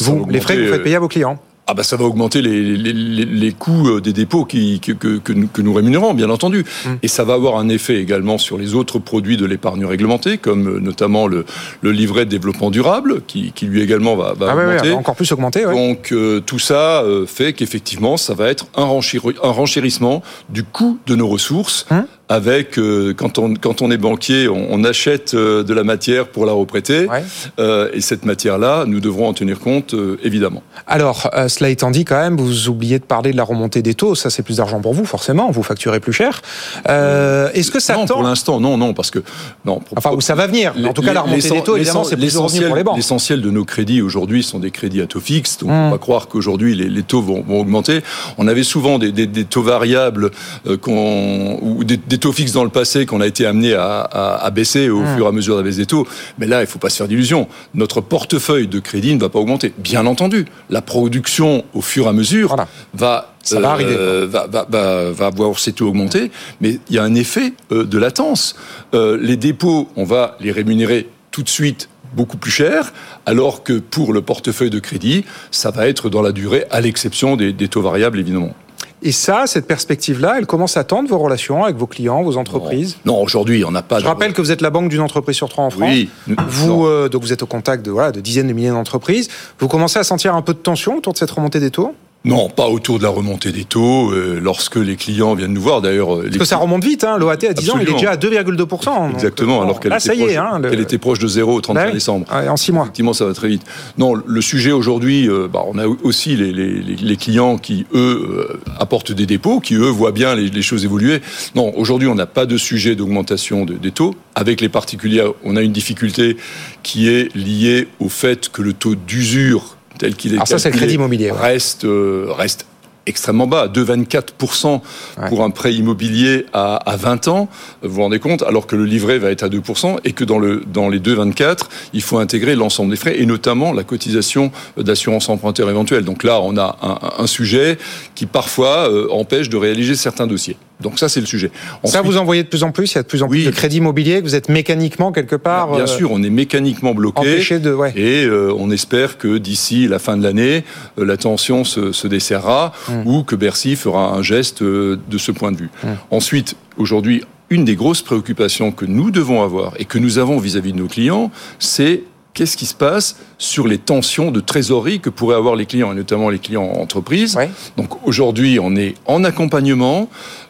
Vous, 0.00 0.26
les 0.30 0.40
frais 0.40 0.56
que 0.56 0.62
vous 0.66 0.72
faites 0.72 0.82
payer 0.84 0.96
à 0.96 1.00
vos 1.00 1.08
clients. 1.08 1.38
Ah 1.70 1.74
bah 1.74 1.82
ça 1.82 1.96
va 1.96 2.04
augmenter 2.06 2.40
les, 2.40 2.62
les, 2.62 2.92
les, 2.94 3.24
les 3.26 3.52
coûts 3.52 3.88
euh, 3.88 4.00
des 4.00 4.14
dépôts 4.14 4.46
qui, 4.46 4.80
que, 4.80 4.92
que, 4.92 5.18
que 5.18 5.32
nous, 5.34 5.48
que 5.48 5.60
nous 5.60 5.74
rémunérons, 5.74 6.14
bien 6.14 6.30
entendu. 6.30 6.64
Mm. 6.86 6.88
Et 7.02 7.08
ça 7.08 7.24
va 7.24 7.34
avoir 7.34 7.58
un 7.58 7.68
effet 7.68 7.96
également 7.96 8.38
sur 8.38 8.56
les 8.56 8.74
autres 8.74 8.98
produits 8.98 9.36
de 9.36 9.44
l'épargne 9.44 9.84
réglementée, 9.84 10.38
comme 10.38 10.66
euh, 10.76 10.80
notamment 10.80 11.26
le, 11.26 11.44
le 11.82 11.92
livret 11.92 12.24
de 12.24 12.30
développement 12.30 12.70
durable, 12.70 13.20
qui, 13.26 13.52
qui 13.52 13.66
lui 13.66 13.82
également 13.82 14.16
va, 14.16 14.32
va 14.32 14.48
Ah 14.50 14.56
ouais, 14.56 14.62
ouais, 14.62 14.68
augmenter. 14.70 14.86
elle 14.88 14.92
va 14.94 14.98
encore 14.98 15.16
plus 15.16 15.30
augmenter. 15.32 15.66
ouais. 15.66 15.74
Donc 15.74 16.10
euh, 16.12 16.40
tout 16.40 16.58
ça 16.58 17.02
euh, 17.02 17.26
fait 17.26 17.52
qu'effectivement, 17.52 18.16
ça 18.16 18.32
va 18.32 18.48
être 18.48 18.66
un, 18.74 18.84
renchéri- 18.86 19.36
un 19.42 19.50
renchérissement 19.50 20.22
du 20.48 20.64
coût 20.64 20.98
de 21.06 21.14
nos 21.16 21.28
ressources. 21.28 21.84
Hein 21.90 22.06
avec 22.28 22.78
euh, 22.78 23.14
quand 23.14 23.38
on 23.38 23.54
quand 23.54 23.80
on 23.82 23.90
est 23.90 23.96
banquier, 23.96 24.48
on, 24.48 24.66
on 24.70 24.84
achète 24.84 25.34
euh, 25.34 25.62
de 25.62 25.72
la 25.74 25.84
matière 25.84 26.28
pour 26.28 26.44
la 26.46 26.52
reprêter, 26.52 27.06
Ouais. 27.08 27.22
Euh, 27.58 27.88
et 27.94 28.00
cette 28.00 28.24
matière-là, 28.24 28.84
nous 28.86 29.00
devrons 29.00 29.28
en 29.28 29.32
tenir 29.32 29.58
compte 29.60 29.94
euh, 29.94 30.18
évidemment. 30.22 30.62
Alors, 30.86 31.30
euh, 31.34 31.48
cela 31.48 31.70
étant 31.70 31.90
dit, 31.90 32.04
quand 32.04 32.18
même, 32.20 32.36
vous 32.36 32.68
oubliez 32.68 32.98
de 32.98 33.04
parler 33.04 33.32
de 33.32 33.36
la 33.36 33.44
remontée 33.44 33.82
des 33.82 33.94
taux. 33.94 34.14
Ça, 34.14 34.30
c'est 34.30 34.42
plus 34.42 34.58
d'argent 34.58 34.80
pour 34.80 34.94
vous, 34.94 35.04
forcément. 35.04 35.50
Vous 35.50 35.62
facturez 35.62 36.00
plus 36.00 36.12
cher. 36.12 36.42
Euh, 36.88 37.50
Est-ce 37.54 37.70
que 37.70 37.80
ça 37.80 37.94
non, 37.94 38.06
tend 38.06 38.14
pour 38.14 38.22
l'instant, 38.22 38.60
non, 38.60 38.76
non, 38.76 38.94
parce 38.94 39.10
que 39.10 39.20
non. 39.64 39.80
pour- 39.80 39.96
Enfin, 39.98 40.10
où 40.12 40.20
ça 40.20 40.34
va 40.34 40.46
venir. 40.46 40.74
En 40.86 40.92
tout 40.92 41.02
cas, 41.02 41.12
la 41.12 41.22
remontée 41.22 41.48
des 41.50 41.62
taux, 41.62 41.76
évidemment, 41.76 42.04
c'est 42.04 42.16
plus 42.16 42.34
pour 42.34 42.76
les 42.76 42.84
banques. 42.84 42.96
L'essentiel 42.96 43.40
de 43.42 43.50
nos 43.50 43.64
crédits 43.64 44.02
aujourd'hui 44.02 44.42
sont 44.42 44.58
des 44.58 44.70
crédits 44.70 45.00
à 45.00 45.06
taux 45.06 45.20
fixe, 45.20 45.58
donc 45.58 45.70
Mm. 45.70 45.72
on 45.72 45.90
va 45.90 45.98
croire 45.98 46.28
qu'aujourd'hui 46.28 46.74
les, 46.74 46.88
les 46.88 47.02
taux 47.02 47.22
vont, 47.22 47.42
vont 47.42 47.60
augmenter. 47.60 48.00
On 48.38 48.46
avait 48.48 48.62
souvent 48.62 48.98
des, 48.98 49.12
des- 49.12 49.26
des 49.26 49.44
taux 49.44 49.62
variables 49.62 50.30
euh, 50.66 50.76
qu'on- 50.76 51.58
ou 51.62 51.84
des, 51.84 51.96
des 51.96 52.17
taux 52.18 52.32
fixes 52.32 52.52
dans 52.52 52.64
le 52.64 52.70
passé 52.70 53.06
qu'on 53.06 53.20
a 53.20 53.26
été 53.26 53.46
amené 53.46 53.74
à, 53.74 54.00
à- 54.00 54.44
à 54.44 54.50
baisser 54.50 54.88
au 54.90 55.00
Mm. 55.00 55.16
fur 55.16 55.24
et 55.26 55.28
à 55.28 55.32
mesure 55.32 55.54
de 55.56 55.60
la 55.60 55.64
baisse 55.64 55.76
des 55.76 55.86
taux. 55.86 56.06
Mais 56.38 56.46
là, 56.46 56.60
il 56.60 56.66
faut 56.66 56.78
pas 56.78 56.90
se 56.90 56.96
faire 56.96 57.08
d'illusions. 57.08 57.48
Notre 57.74 58.00
portefeuille 58.00 58.68
de 58.68 58.78
crédit 58.80 59.14
ne 59.14 59.20
va 59.20 59.28
pas 59.28 59.38
augmenter. 59.38 59.72
Bien 59.78 60.06
entendu, 60.06 60.46
la 60.70 60.82
production 60.82 61.64
au 61.74 61.80
fur 61.82 62.06
et 62.06 62.08
à 62.08 62.12
mesure 62.12 62.48
Voilà. 62.48 62.68
va 62.94 63.34
Ça 63.42 63.60
va 63.60 63.70
arriver. 63.70 63.94
va, 64.26 64.46
va, 64.46 64.66
va, 64.68 65.10
va 65.10 65.30
voir 65.30 65.58
ses 65.58 65.72
taux 65.72 65.88
augmenter, 65.88 66.30
mais 66.60 66.78
il 66.88 66.96
y 66.96 66.98
a 66.98 67.02
un 67.04 67.14
effet 67.14 67.52
euh, 67.72 67.84
de 67.84 67.98
latence. 67.98 68.56
Euh, 68.94 69.18
les 69.20 69.36
dépôts, 69.36 69.88
on 69.96 70.04
va 70.04 70.36
les 70.40 70.52
rémunérer 70.52 71.08
tout 71.30 71.42
de 71.42 71.48
suite 71.48 71.88
beaucoup 72.14 72.38
plus 72.38 72.50
cher, 72.50 72.92
alors 73.26 73.62
que 73.62 73.74
pour 73.78 74.12
le 74.14 74.22
portefeuille 74.22 74.70
de 74.70 74.78
crédit, 74.78 75.24
ça 75.50 75.70
va 75.70 75.86
être 75.88 76.08
dans 76.08 76.22
la 76.22 76.32
durée, 76.32 76.64
à 76.70 76.80
l'exception 76.80 77.36
des, 77.36 77.52
des 77.52 77.68
taux 77.68 77.82
variables, 77.82 78.18
évidemment. 78.18 78.54
Et 79.02 79.12
ça, 79.12 79.44
cette 79.46 79.66
perspective-là, 79.66 80.36
elle 80.38 80.46
commence 80.46 80.76
à 80.76 80.82
tendre 80.84 81.08
vos 81.08 81.18
relations 81.18 81.62
avec 81.64 81.76
vos 81.76 81.86
clients, 81.86 82.22
vos 82.22 82.36
entreprises? 82.36 82.96
Non, 83.04 83.22
aujourd'hui, 83.22 83.64
on 83.64 83.70
n'a 83.70 83.82
pas 83.82 84.00
Je 84.00 84.06
rappelle 84.06 84.32
que 84.32 84.40
vous 84.42 84.50
êtes 84.50 84.60
la 84.60 84.70
banque 84.70 84.88
d'une 84.88 85.00
entreprise 85.00 85.36
sur 85.36 85.48
trois 85.48 85.64
en 85.64 85.70
France. 85.70 85.88
Oui. 85.88 86.08
Vous, 86.48 86.66
Non. 86.68 86.86
euh, 86.86 87.08
donc 87.08 87.22
vous 87.22 87.32
êtes 87.32 87.42
au 87.42 87.46
contact 87.46 87.84
de, 87.84 87.90
voilà, 87.92 88.10
de 88.10 88.20
dizaines 88.20 88.48
de 88.48 88.52
milliers 88.52 88.70
d'entreprises. 88.70 89.28
Vous 89.60 89.68
commencez 89.68 89.98
à 90.00 90.04
sentir 90.04 90.34
un 90.34 90.42
peu 90.42 90.52
de 90.52 90.58
tension 90.58 90.96
autour 90.96 91.12
de 91.12 91.18
cette 91.18 91.30
remontée 91.30 91.60
des 91.60 91.70
taux? 91.70 91.94
Non, 92.24 92.50
pas 92.50 92.66
autour 92.68 92.98
de 92.98 93.04
la 93.04 93.08
remontée 93.10 93.52
des 93.52 93.64
taux, 93.64 94.10
euh, 94.10 94.40
lorsque 94.42 94.74
les 94.76 94.96
clients 94.96 95.34
viennent 95.34 95.52
nous 95.54 95.62
voir. 95.62 95.80
D'ailleurs, 95.80 96.16
euh, 96.16 96.22
Parce 96.24 96.36
que 96.36 96.44
ça 96.44 96.56
remonte 96.56 96.84
vite. 96.84 97.04
Hein. 97.04 97.16
L'OAT 97.16 97.32
à 97.48 97.52
10 97.54 97.70
ans, 97.70 97.78
il 97.80 97.88
est 97.88 97.92
déjà 97.92 98.10
à 98.10 98.16
2,2%. 98.16 99.06
donc, 99.06 99.14
Exactement, 99.14 99.62
alors 99.62 99.78
qu'elle 99.78 99.92
était, 99.92 100.14
proche- 100.16 100.30
est. 100.32 100.36
Hein, 100.36 100.58
le- 100.60 100.80
était 100.80 100.98
proche 100.98 101.20
de 101.20 101.28
zéro 101.28 101.54
au 101.54 101.60
31 101.60 101.80
Bah 101.82 101.88
oui. 101.88 101.94
décembre. 101.94 102.26
Ouais, 102.34 102.48
en 102.48 102.56
6 102.56 102.72
mois. 102.72 102.82
Effectivement, 102.82 103.12
ça 103.12 103.24
va 103.24 103.32
très 103.34 103.48
vite. 103.48 103.62
Non, 103.98 104.14
le 104.14 104.40
sujet 104.42 104.72
aujourd'hui, 104.72 105.28
euh, 105.28 105.46
bah, 105.50 105.62
on 105.68 105.78
a 105.78 105.86
aussi 105.86 106.34
les, 106.36 106.52
les- 106.52 106.82
les- 106.82 106.96
les 106.96 107.16
clients 107.16 107.56
qui, 107.56 107.86
eux, 107.94 108.48
euh, 108.50 108.60
apportent 108.80 109.12
des 109.12 109.24
dépôts, 109.24 109.60
qui, 109.60 109.74
eux, 109.74 109.88
voient 109.88 110.12
bien 110.12 110.34
les, 110.34 110.48
les 110.50 110.62
choses 110.62 110.84
évoluer. 110.84 111.20
Non, 111.54 111.72
aujourd'hui, 111.78 112.08
on 112.08 112.16
n'a 112.16 112.26
pas 112.26 112.46
de 112.46 112.56
sujet 112.58 112.96
d'augmentation 112.96 113.64
de- 113.64 113.74
des 113.74 113.92
taux. 113.92 114.16
Avec 114.34 114.60
les 114.60 114.68
particuliers, 114.68 115.24
on 115.44 115.56
a 115.56 115.62
une 115.62 115.72
difficulté 115.72 116.36
qui 116.82 117.08
est 117.08 117.34
liée 117.36 117.86
au 118.00 118.08
fait 118.08 118.48
que 118.50 118.60
le 118.60 118.72
taux 118.72 118.96
d'usure 118.96 119.76
tel 119.98 120.14
qu'il 120.16 120.32
est 120.32 120.36
Alors 120.36 120.48
ça, 120.48 120.58
c'est 120.58 120.70
le 120.70 120.76
crédit 120.76 120.94
immobilier, 120.94 121.30
ouais. 121.30 121.38
reste, 121.38 121.84
euh, 121.84 122.26
reste 122.30 122.66
extrêmement 123.06 123.46
bas, 123.46 123.68
2,24% 123.68 124.82
Ouais. 125.18 125.28
pour 125.30 125.42
un 125.42 125.48
prêt 125.50 125.72
immobilier 125.74 126.44
à, 126.52 126.76
à 126.76 126.96
20 126.96 127.28
ans, 127.28 127.48
vous 127.82 127.88
vous 127.94 128.02
rendez 128.02 128.18
compte, 128.18 128.42
alors 128.42 128.66
que 128.66 128.76
le 128.76 128.84
livret 128.84 129.18
va 129.18 129.30
être 129.30 129.42
à 129.42 129.48
2%, 129.48 129.96
et 130.04 130.12
que 130.12 130.24
dans, 130.24 130.38
le, 130.38 130.62
dans 130.70 130.88
les 130.90 131.00
2,24, 131.00 131.60
il 131.94 132.02
faut 132.02 132.18
intégrer 132.18 132.54
l'ensemble 132.54 132.90
des 132.90 132.96
frais, 132.96 133.18
et 133.18 133.24
notamment 133.24 133.72
la 133.72 133.82
cotisation 133.82 134.52
d'assurance 134.76 135.28
emprunteur 135.30 135.70
éventuelle. 135.70 136.04
Donc 136.04 136.22
là, 136.22 136.40
on 136.42 136.56
a 136.58 136.76
un, 136.82 137.22
un 137.22 137.26
sujet 137.26 137.78
qui 138.14 138.26
parfois 138.26 138.90
euh, 138.90 139.08
empêche 139.10 139.48
de 139.48 139.56
réaliser 139.56 139.94
certains 139.94 140.26
dossiers. 140.26 140.56
Donc 140.80 140.98
ça, 140.98 141.08
c'est 141.08 141.20
le 141.20 141.26
sujet. 141.26 141.50
Ça, 141.84 142.02
vous 142.02 142.16
en 142.18 142.24
voyez 142.24 142.42
de 142.44 142.48
plus 142.48 142.62
en 142.62 142.70
plus. 142.70 142.92
Il 142.92 142.94
y 142.94 142.98
a 142.98 143.02
de 143.02 143.08
plus 143.08 143.22
en 143.22 143.28
plus 143.28 143.40
Oui. 143.40 143.44
de 143.46 143.50
crédits 143.50 143.78
immobiliers. 143.78 144.18
que 144.20 144.24
Vous 144.24 144.34
êtes 144.34 144.48
mécaniquement, 144.48 145.10
quelque 145.12 145.36
part, 145.36 145.72
bien 145.72 145.80
euh, 145.84 145.86
sûr, 145.86 146.12
on 146.12 146.22
est 146.22 146.30
mécaniquement 146.30 146.94
bloqué. 146.94 147.58
de... 147.58 147.72
Ouais. 147.72 147.92
Et 147.96 148.24
euh, 148.24 148.52
on 148.56 148.70
espère 148.70 149.18
que 149.18 149.38
d'ici 149.38 149.88
la 149.88 149.98
fin 149.98 150.16
de 150.16 150.22
l'année, 150.22 150.64
euh, 150.98 151.04
la 151.04 151.16
tension 151.16 151.64
se, 151.64 151.92
se 151.92 152.06
desserrera 152.06 152.72
Mm. 152.88 153.06
ou 153.06 153.22
que 153.24 153.34
Bercy 153.36 153.74
fera 153.76 154.12
un 154.14 154.22
geste 154.22 154.62
euh, 154.62 154.98
de 155.10 155.18
ce 155.18 155.32
point 155.32 155.52
de 155.52 155.56
vue. 155.56 155.70
Mm. 155.82 155.88
Ensuite, 156.10 156.54
aujourd'hui, 156.76 157.22
une 157.50 157.64
des 157.64 157.74
grosses 157.76 158.02
préoccupations 158.02 158.72
que 158.72 158.84
nous 158.84 159.10
devons 159.10 159.42
avoir 159.42 159.72
et 159.78 159.84
que 159.84 159.98
nous 159.98 160.18
avons 160.18 160.38
vis-à-vis 160.38 160.72
de 160.72 160.78
nos 160.78 160.86
clients, 160.86 161.30
c'est 161.58 162.02
qu'est-ce 162.34 162.56
qui 162.56 162.66
se 162.66 162.74
passe 162.74 163.16
sur 163.38 163.66
les 163.66 163.78
tensions 163.78 164.30
de 164.30 164.38
trésorerie 164.40 165.00
que 165.00 165.10
pourraient 165.10 165.34
avoir 165.36 165.56
les 165.56 165.66
clients, 165.66 165.90
et 165.92 165.96
notamment 165.96 166.28
les 166.30 166.38
clients 166.38 166.62
en 166.64 166.80
entreprise. 166.80 167.34
Ouais. 167.36 167.50
Donc 167.76 168.06
aujourd'hui, 168.06 168.58
on 168.60 168.76
est 168.76 168.94
en 169.06 169.24
accompagnement. 169.24 170.08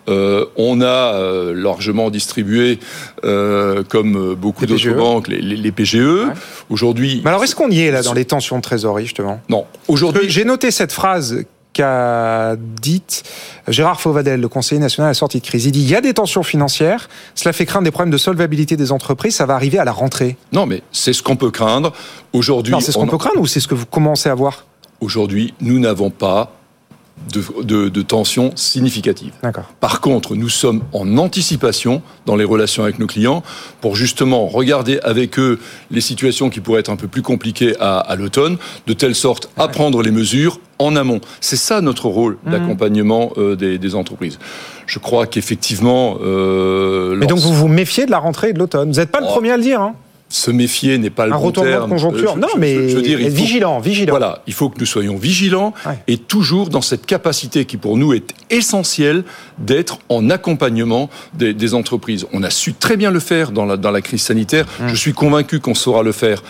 Euh, 0.08 0.46
on 0.56 0.80
a 0.80 0.86
euh, 1.14 1.52
largement 1.54 2.10
distribué, 2.10 2.78
euh, 3.24 3.82
comme 3.88 4.34
beaucoup 4.34 4.66
d'autres 4.66 4.82
PGE. 4.82 4.96
banques, 4.96 5.28
les, 5.28 5.40
les- 5.40 5.56
les 5.56 5.72
PGE. 5.72 6.26
Aujourd'hui, 6.70 7.20
Mais 7.24 7.30
alors, 7.30 7.44
est-ce 7.44 7.54
qu'on 7.54 7.70
y 7.70 7.80
est, 7.80 7.90
là, 7.90 8.02
dans 8.02 8.14
les 8.14 8.24
tensions 8.24 8.56
de 8.56 8.62
trésorerie, 8.62 9.04
justement? 9.04 9.40
Non. 9.48 9.66
Aujourd'hui, 9.86 10.28
J'ai 10.30 10.44
noté 10.44 10.70
cette 10.70 10.92
phrase 10.92 11.44
qu'a 11.74 12.56
dite 12.58 13.22
Gérard 13.68 14.00
Fauvadel, 14.00 14.40
le 14.40 14.48
conseiller 14.48 14.80
national 14.80 15.08
à 15.08 15.10
la 15.10 15.14
sortie 15.14 15.38
de 15.40 15.46
crise. 15.46 15.66
Il 15.66 15.72
dit 15.72 15.82
il 15.82 15.88
y 15.88 15.94
a 15.94 16.00
des 16.00 16.14
tensions 16.14 16.42
financières, 16.42 17.08
cela 17.34 17.52
fait 17.52 17.66
craindre 17.66 17.84
des 17.84 17.90
problèmes 17.90 18.10
de 18.10 18.18
solvabilité 18.18 18.76
des 18.76 18.90
entreprises, 18.90 19.36
ça 19.36 19.46
va 19.46 19.54
arriver 19.54 19.78
à 19.78 19.84
la 19.84 19.92
rentrée. 19.92 20.36
non, 20.52 20.66
mais 20.66 20.82
c'est 20.90 21.12
ce 21.12 21.22
qu'on 21.22 21.36
peut 21.36 21.50
craindre. 21.50 21.92
Aujourd'hui, 22.32 22.74
c'est 22.80 22.90
ce 22.92 22.98
on- 22.98 23.02
qu'on 23.02 23.06
peut 23.08 23.18
craindre 23.18 23.40
ou 23.40 23.46
c'est 23.46 23.60
ce 23.60 23.68
que 23.68 23.74
vous 23.76 23.86
commencez 23.86 24.28
à 24.28 24.34
voir? 24.34 24.64
Aujourd'hui, 25.00 25.54
nous 25.60 25.78
n'avons 25.78 26.10
pas 26.10 26.52
de, 27.32 27.62
de, 27.62 27.88
de 27.88 28.02
tension 28.02 28.52
significative. 28.56 29.32
D'accord. 29.42 29.64
Par 29.80 30.00
contre, 30.00 30.34
nous 30.34 30.48
sommes 30.48 30.82
en 30.92 31.18
anticipation 31.18 32.02
dans 32.26 32.36
les 32.36 32.44
relations 32.44 32.82
avec 32.84 32.98
nos 32.98 33.06
clients 33.06 33.42
pour 33.80 33.96
justement 33.96 34.46
regarder 34.46 34.98
avec 35.02 35.38
eux 35.38 35.58
les 35.90 36.00
situations 36.00 36.50
qui 36.50 36.60
pourraient 36.60 36.80
être 36.80 36.90
un 36.90 36.96
peu 36.96 37.08
plus 37.08 37.22
compliquées 37.22 37.74
à, 37.80 37.98
à 37.98 38.16
l'automne, 38.16 38.56
de 38.86 38.92
telle 38.92 39.14
sorte 39.14 39.50
à 39.56 39.68
prendre 39.68 40.02
les 40.02 40.10
mesures 40.10 40.60
en 40.78 40.94
amont. 40.96 41.20
C'est 41.40 41.56
ça 41.56 41.80
notre 41.80 42.06
rôle 42.08 42.38
Mhm. 42.44 42.52
d'accompagnement 42.52 43.32
euh, 43.36 43.56
des, 43.56 43.78
des 43.78 43.94
entreprises. 43.94 44.38
Je 44.86 44.98
crois 44.98 45.26
qu'effectivement, 45.26 46.16
euh, 46.22 47.16
Mais 47.16 47.26
donc 47.26 47.38
vous 47.40 47.52
vous 47.52 47.68
méfiez 47.68 48.06
de 48.06 48.10
la 48.10 48.18
rentrée 48.18 48.50
et 48.50 48.52
de 48.52 48.58
l'automne. 48.58 48.90
Vous 48.90 48.98
n'êtes 49.00 49.10
pas 49.10 49.20
le 49.20 49.26
Oh, 49.28 49.32
premier 49.32 49.50
à 49.50 49.56
le 49.56 49.62
dire. 49.62 49.80
Hein. 49.82 49.94
Se 50.30 50.50
méfier 50.50 50.98
n'est 50.98 51.08
pas 51.10 51.26
le 51.26 51.32
Un 51.32 51.38
bon 51.38 51.50
terme. 51.52 51.84
de 51.84 51.88
conjoncture. 51.88 52.32
Euh, 52.32 52.34
je- 52.34 52.40
non, 52.40 52.48
mais 52.58 52.88
je 52.90 52.96
veux 52.96 53.02
dire, 53.02 53.18
il 53.20 53.30
faut- 53.30 53.36
vigilant, 53.36 53.78
vigilant. 53.80 54.10
Voilà, 54.12 54.42
il 54.46 54.52
faut 54.52 54.68
que 54.68 54.78
nous 54.78 54.84
soyons 54.86 55.16
vigilants 55.16 55.72
Ouais. 55.86 55.98
et 56.06 56.18
toujours 56.18 56.68
dans 56.68 56.82
cette 56.82 57.06
capacité 57.06 57.64
qui 57.64 57.76
pour 57.78 57.96
nous 57.96 58.12
est 58.12 58.34
essentielle 58.50 59.24
d'être 59.58 59.98
en 60.10 60.28
accompagnement 60.28 61.08
des, 61.34 61.54
des 61.54 61.72
entreprises. 61.74 62.26
On 62.34 62.42
a 62.42 62.50
su 62.50 62.74
très 62.74 62.96
bien 62.98 63.10
le 63.10 63.20
faire 63.20 63.52
dans 63.52 63.64
la, 63.64 63.76
dans 63.78 63.90
la 63.90 64.02
crise 64.02 64.22
sanitaire. 64.22 64.66
Hum. 64.80 64.88
Je 64.88 64.94
suis 64.96 65.12
convaincu 65.14 65.60
qu'on 65.60 65.74
saura 65.74 66.02
le 66.02 66.12
faire. 66.12 66.42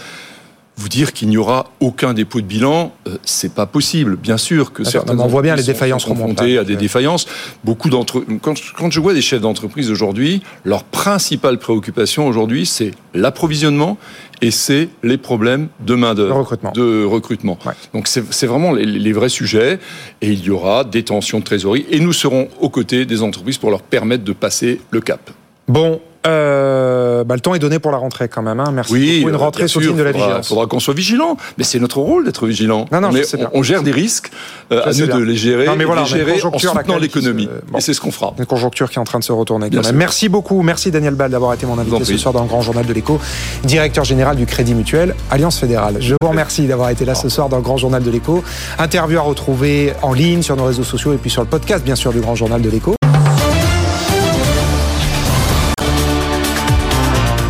Vous 0.81 0.89
dire 0.89 1.13
qu'il 1.13 1.29
n'y 1.29 1.37
aura 1.37 1.71
aucun 1.81 2.15
dépôt 2.15 2.41
de 2.41 2.47
bilan, 2.47 2.93
euh, 3.09 3.17
c'est 3.25 3.53
pas 3.53 3.67
possible. 3.67 4.17
Bien 4.17 4.37
sûr 4.39 4.73
que 4.73 4.83
mais 4.85 5.21
on 5.23 5.27
voit 5.27 5.43
bien 5.43 5.57
les 5.57 5.63
défaillances 5.65 6.05
confrontées 6.05 6.45
remontent, 6.45 6.61
à 6.61 6.65
des 6.65 6.77
défaillances. 6.77 7.27
Beaucoup 7.65 7.91
d'entre 7.91 8.25
quand, 8.41 8.57
je- 8.57 8.73
quand 8.75 8.89
je 8.91 9.01
vois 9.01 9.13
des 9.13 9.21
chefs 9.21 9.41
d'entreprise 9.41 9.91
aujourd'hui, 9.91 10.41
leur 10.65 10.85
principale 10.85 11.59
préoccupation 11.59 12.29
aujourd'hui, 12.29 12.65
c'est 12.65 12.93
l'approvisionnement 13.13 13.99
et 14.41 14.53
c'est 14.53 14.89
les 15.03 15.19
problèmes 15.19 15.67
de 15.85 15.95
main 15.97 16.15
d'œuvre, 16.15 16.37
recrutement. 16.37 16.71
de 16.73 17.05
recrutement. 17.05 17.59
Ouais. 17.67 17.73
Donc 17.93 18.07
c'est 18.07 18.23
c'est 18.33 18.47
vraiment 18.47 18.73
les, 18.73 18.85
les 18.87 19.13
vrais 19.13 19.29
sujets 19.29 19.81
et 20.23 20.29
il 20.31 20.45
y 20.45 20.51
aura 20.51 20.85
des 20.85 21.03
tensions 21.03 21.41
de 21.41 21.45
trésorerie 21.45 21.87
et 21.91 21.99
nous 21.99 22.13
serons 22.13 22.49
aux 22.61 22.69
côtés 22.69 23.05
des 23.05 23.23
entreprises 23.23 23.59
pour 23.59 23.71
leur 23.71 23.83
permettre 23.83 24.23
de 24.23 24.33
passer 24.33 24.81
le 24.93 25.01
cap. 25.01 25.31
Bon, 25.67 26.01
Euh, 26.27 27.25
bah, 27.25 27.35
le 27.35 27.41
temps 27.41 27.55
est 27.55 27.59
donné 27.59 27.79
pour 27.79 27.91
la 27.91 27.99
rentrée 27.99 28.29
quand 28.29 28.43
même. 28.43 28.61
Hein. 28.61 28.71
Merci 28.73 28.93
oui, 28.93 29.21
pour 29.21 29.31
une 29.31 29.37
rentrée 29.37 29.69
sous 29.69 29.81
le 29.81 29.93
de 29.93 30.03
la 30.03 30.13
vigilance. 30.13 30.47
Il 30.47 30.49
faudra 30.49 30.67
qu'on 30.67 30.81
soit 30.81 30.95
vigilant, 30.95 31.37
mais 31.57 31.65
c'est 31.65 31.79
notre 31.79 31.99
rôle 31.99 32.25
d'être 32.25 32.47
vigilant. 32.47 32.87
Non, 32.93 33.01
non, 33.01 33.11
on, 33.11 33.59
on, 33.61 33.63
gère 33.63 33.83
des 33.83 33.93
risques, 33.93 34.31
euh, 34.73 34.83
à 34.85 34.93
nous 34.93 35.07
de 35.07 35.25
les 35.25 35.37
gérer, 35.37 35.67
non, 35.67 35.77
mais 35.77 35.85
voilà, 35.85 36.03
les 36.03 36.09
gérer 36.09 36.43
en 36.43 36.59
soutenant 36.59 36.99
l'économie. 36.99 37.49
Et 37.77 37.81
c'est 37.81 37.95
ce 37.95 38.01
qu'on 38.01 38.11
fera. 38.11 38.35
Une 38.39 38.47
conjoncture 38.47 38.91
qui 38.91 38.97
est 38.97 39.01
en 39.01 39.05
train 39.05 39.19
de 39.19 39.25
se 39.25 39.33
retourner. 39.33 39.69
Merci 39.95 40.29
beaucoup. 40.29 40.63
Merci 40.63 40.91
Daniel 40.91 41.15
Ball 41.15 41.31
d'avoir 41.31 41.55
été 41.55 41.67
mon 41.67 41.79
invité 41.79 42.05
ce 42.05 42.17
soir 42.17 42.35
dans 42.35 42.43
le 42.43 42.49
Grand 42.49 42.63
Journal 42.63 42.87
de 42.87 42.93
l'Écho, 42.93 43.21
directeur 43.65 44.05
général 44.05 44.37
du 44.37 44.47
Crédit 44.47 44.75
Mutuel, 44.75 45.15
Alliance 45.31 45.59
Fédérale. 45.59 45.97
Je 46.01 46.15
vous 46.21 46.29
remercie 46.29 46.67
d'avoir 46.67 46.91
été 46.91 47.05
là 47.05 47.15
ce 47.15 47.29
soir 47.29 47.49
dans 47.49 47.57
le 47.57 47.63
Grand 47.63 47.77
Journal 47.77 48.03
de 48.03 48.11
l'Écho. 48.11 48.43
Interview 48.79 49.19
à 49.19 49.23
retrouver 49.23 49.93
en 50.03 50.13
ligne 50.13 50.43
sur 50.43 50.57
nos 50.57 50.65
réseaux 50.65 50.85
sociaux 50.85 51.13
et 51.13 51.17
puis 51.17 51.31
sur 51.31 51.43
le 51.43 51.49
podcast, 51.49 51.85
bien 51.85 51.97
sûr, 51.97 52.13
du 52.13 52.21
Grand 52.21 52.35
Journal 52.35 52.61
de 52.61 52.71
l'Écho. 52.71 52.98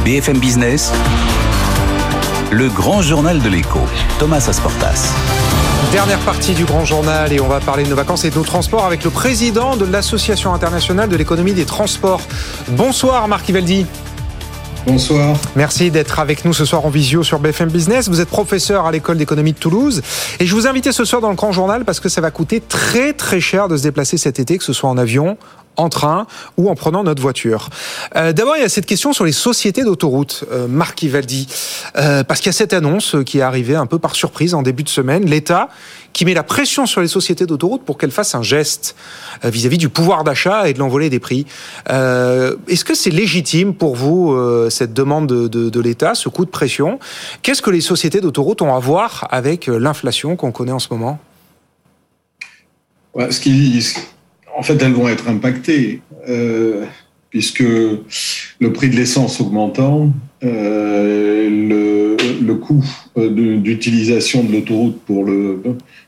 BFM 0.09 0.39
Business, 0.39 0.91
le 2.51 2.71
grand 2.71 3.03
journal 3.03 3.43
de 3.43 3.49
l'écho, 3.51 3.81
Thomas 4.19 4.43
Asportas. 4.49 5.13
Dernière 5.93 6.19
partie 6.21 6.55
du 6.55 6.65
grand 6.65 6.87
journal 6.87 7.31
et 7.31 7.41
on 7.41 7.47
va 7.47 7.61
parler 7.61 7.85
de 7.85 7.91
nos 7.91 7.97
vacances 7.97 8.25
et 8.25 8.31
de 8.31 8.35
nos 8.35 8.43
transports 8.43 8.87
avec 8.87 9.05
le 9.05 9.11
président 9.11 9.77
de 9.77 9.85
l'Association 9.85 10.55
internationale 10.55 11.11
de 11.11 11.17
l'économie 11.17 11.53
des 11.53 11.67
transports. 11.67 12.23
Bonsoir 12.69 13.29
Marc 13.29 13.51
Iveldi. 13.51 13.85
Bonsoir. 14.87 15.37
Merci 15.57 15.91
d'être 15.91 16.19
avec 16.19 16.47
nous 16.47 16.55
ce 16.55 16.65
soir 16.65 16.87
en 16.87 16.89
visio 16.89 17.23
sur 17.23 17.39
BFM 17.39 17.69
Business. 17.69 18.09
Vous 18.09 18.23
êtes 18.23 18.31
professeur 18.31 18.87
à 18.87 18.93
l'école 18.93 19.19
d'économie 19.19 19.53
de 19.53 19.59
Toulouse 19.59 20.01
et 20.41 20.47
je 20.47 20.55
vous 20.55 20.67
invite 20.67 20.91
ce 20.91 21.05
soir 21.05 21.21
dans 21.21 21.29
le 21.29 21.37
grand 21.37 21.53
journal 21.53 21.85
parce 21.85 22.01
que 22.01 22.09
ça 22.09 22.23
va 22.23 22.31
coûter 22.31 22.63
très 22.63 23.13
très 23.13 23.41
cher 23.41 23.69
de 23.69 23.77
se 23.77 23.83
déplacer 23.83 24.17
cet 24.17 24.41
été, 24.41 24.57
que 24.57 24.65
ce 24.65 24.73
soit 24.73 24.89
en 24.89 24.97
avion, 24.97 25.37
en 25.79 25.89
train 25.89 26.27
ou 26.57 26.69
en 26.69 26.75
prenant 26.75 27.05
notre 27.05 27.23
voiture. 27.23 27.71
Euh, 28.17 28.33
D'abord, 28.33 28.57
il 28.57 28.63
y 28.63 28.65
a 28.65 28.69
cette 28.69 28.87
question 28.87 29.13
sur 29.13 29.25
les 29.25 29.33
sociétés 29.33 29.85
d'autoroute, 29.85 30.45
euh, 30.53 30.67
Marc 30.69 31.03
Ivaldi, 31.03 31.47
euh, 31.97 32.25
parce 32.25 32.41
qu'il 32.41 32.49
y 32.49 32.51
a 32.51 32.53
cette 32.53 32.73
annonce 32.75 33.17
qui 33.25 33.39
est 33.39 33.43
arrivée 33.43 33.77
un 33.77 33.87
peu 33.87 33.99
par 33.99 34.15
surprise 34.15 34.55
en 34.55 34.63
début 34.63 34.83
de 34.83 34.89
semaine. 34.89 35.25
L'État 35.25 35.69
qui 36.13 36.25
met 36.25 36.35
la 36.35 36.43
pression 36.43 36.87
sur 36.87 37.01
les 37.01 37.07
sociétés 37.07 37.47
d'autoroute 37.47 37.85
pour 37.85 37.97
qu'elles 37.97 38.11
fassent 38.11 38.35
un 38.35 38.43
geste 38.43 38.97
euh, 39.45 39.51
vis-à-vis 39.51 39.79
du 39.79 39.89
pouvoir 39.89 40.25
d'achat 40.25 40.69
et 40.69 40.75
de 40.75 40.81
l'envolée 40.81 41.11
des 41.11 41.21
prix. 41.21 41.47
Est-ce 41.89 42.85
que 42.85 42.95
c'est 42.95 43.11
légitime 43.11 43.75
pour 43.75 43.95
vous 43.95 44.37
cette 44.71 44.93
demande 44.93 45.27
de, 45.27 45.81
l'État, 45.81 46.15
ce 46.15 46.29
coup 46.29 46.45
de 46.45 46.51
pression? 46.51 46.99
Qu'est-ce 47.43 47.63
que 47.63 47.71
les 47.71 47.81
sociétés 47.81 48.21
d'autoroute 48.21 48.63
ont 48.63 48.75
à 48.75 48.79
voir 48.79 49.29
avec 49.31 49.67
l'inflation 49.67 50.37
qu'on 50.37 50.51
connaît 50.51 50.73
en 50.73 50.79
ce 50.79 50.89
moment? 50.91 51.19
Ouais, 53.15 53.31
ce 53.31 53.41
qui, 53.41 53.83
en 54.59 54.63
fait, 54.63 54.83
elles 54.83 54.93
vont 54.93 55.09
être 55.09 55.29
impactées, 55.29 56.01
euh, 56.29 56.85
puisque 57.31 57.63
le 57.63 58.73
prix 58.73 58.91
de 58.91 58.97
l'essence 58.97 59.41
augmentant, 59.41 60.13
euh, 60.43 61.49
le, 61.49 62.55
coût 62.55 62.85
d'utilisation 63.17 64.43
de, 64.43 64.53
l'autoroute 64.53 65.01
pour 65.07 65.25
le, 65.25 65.61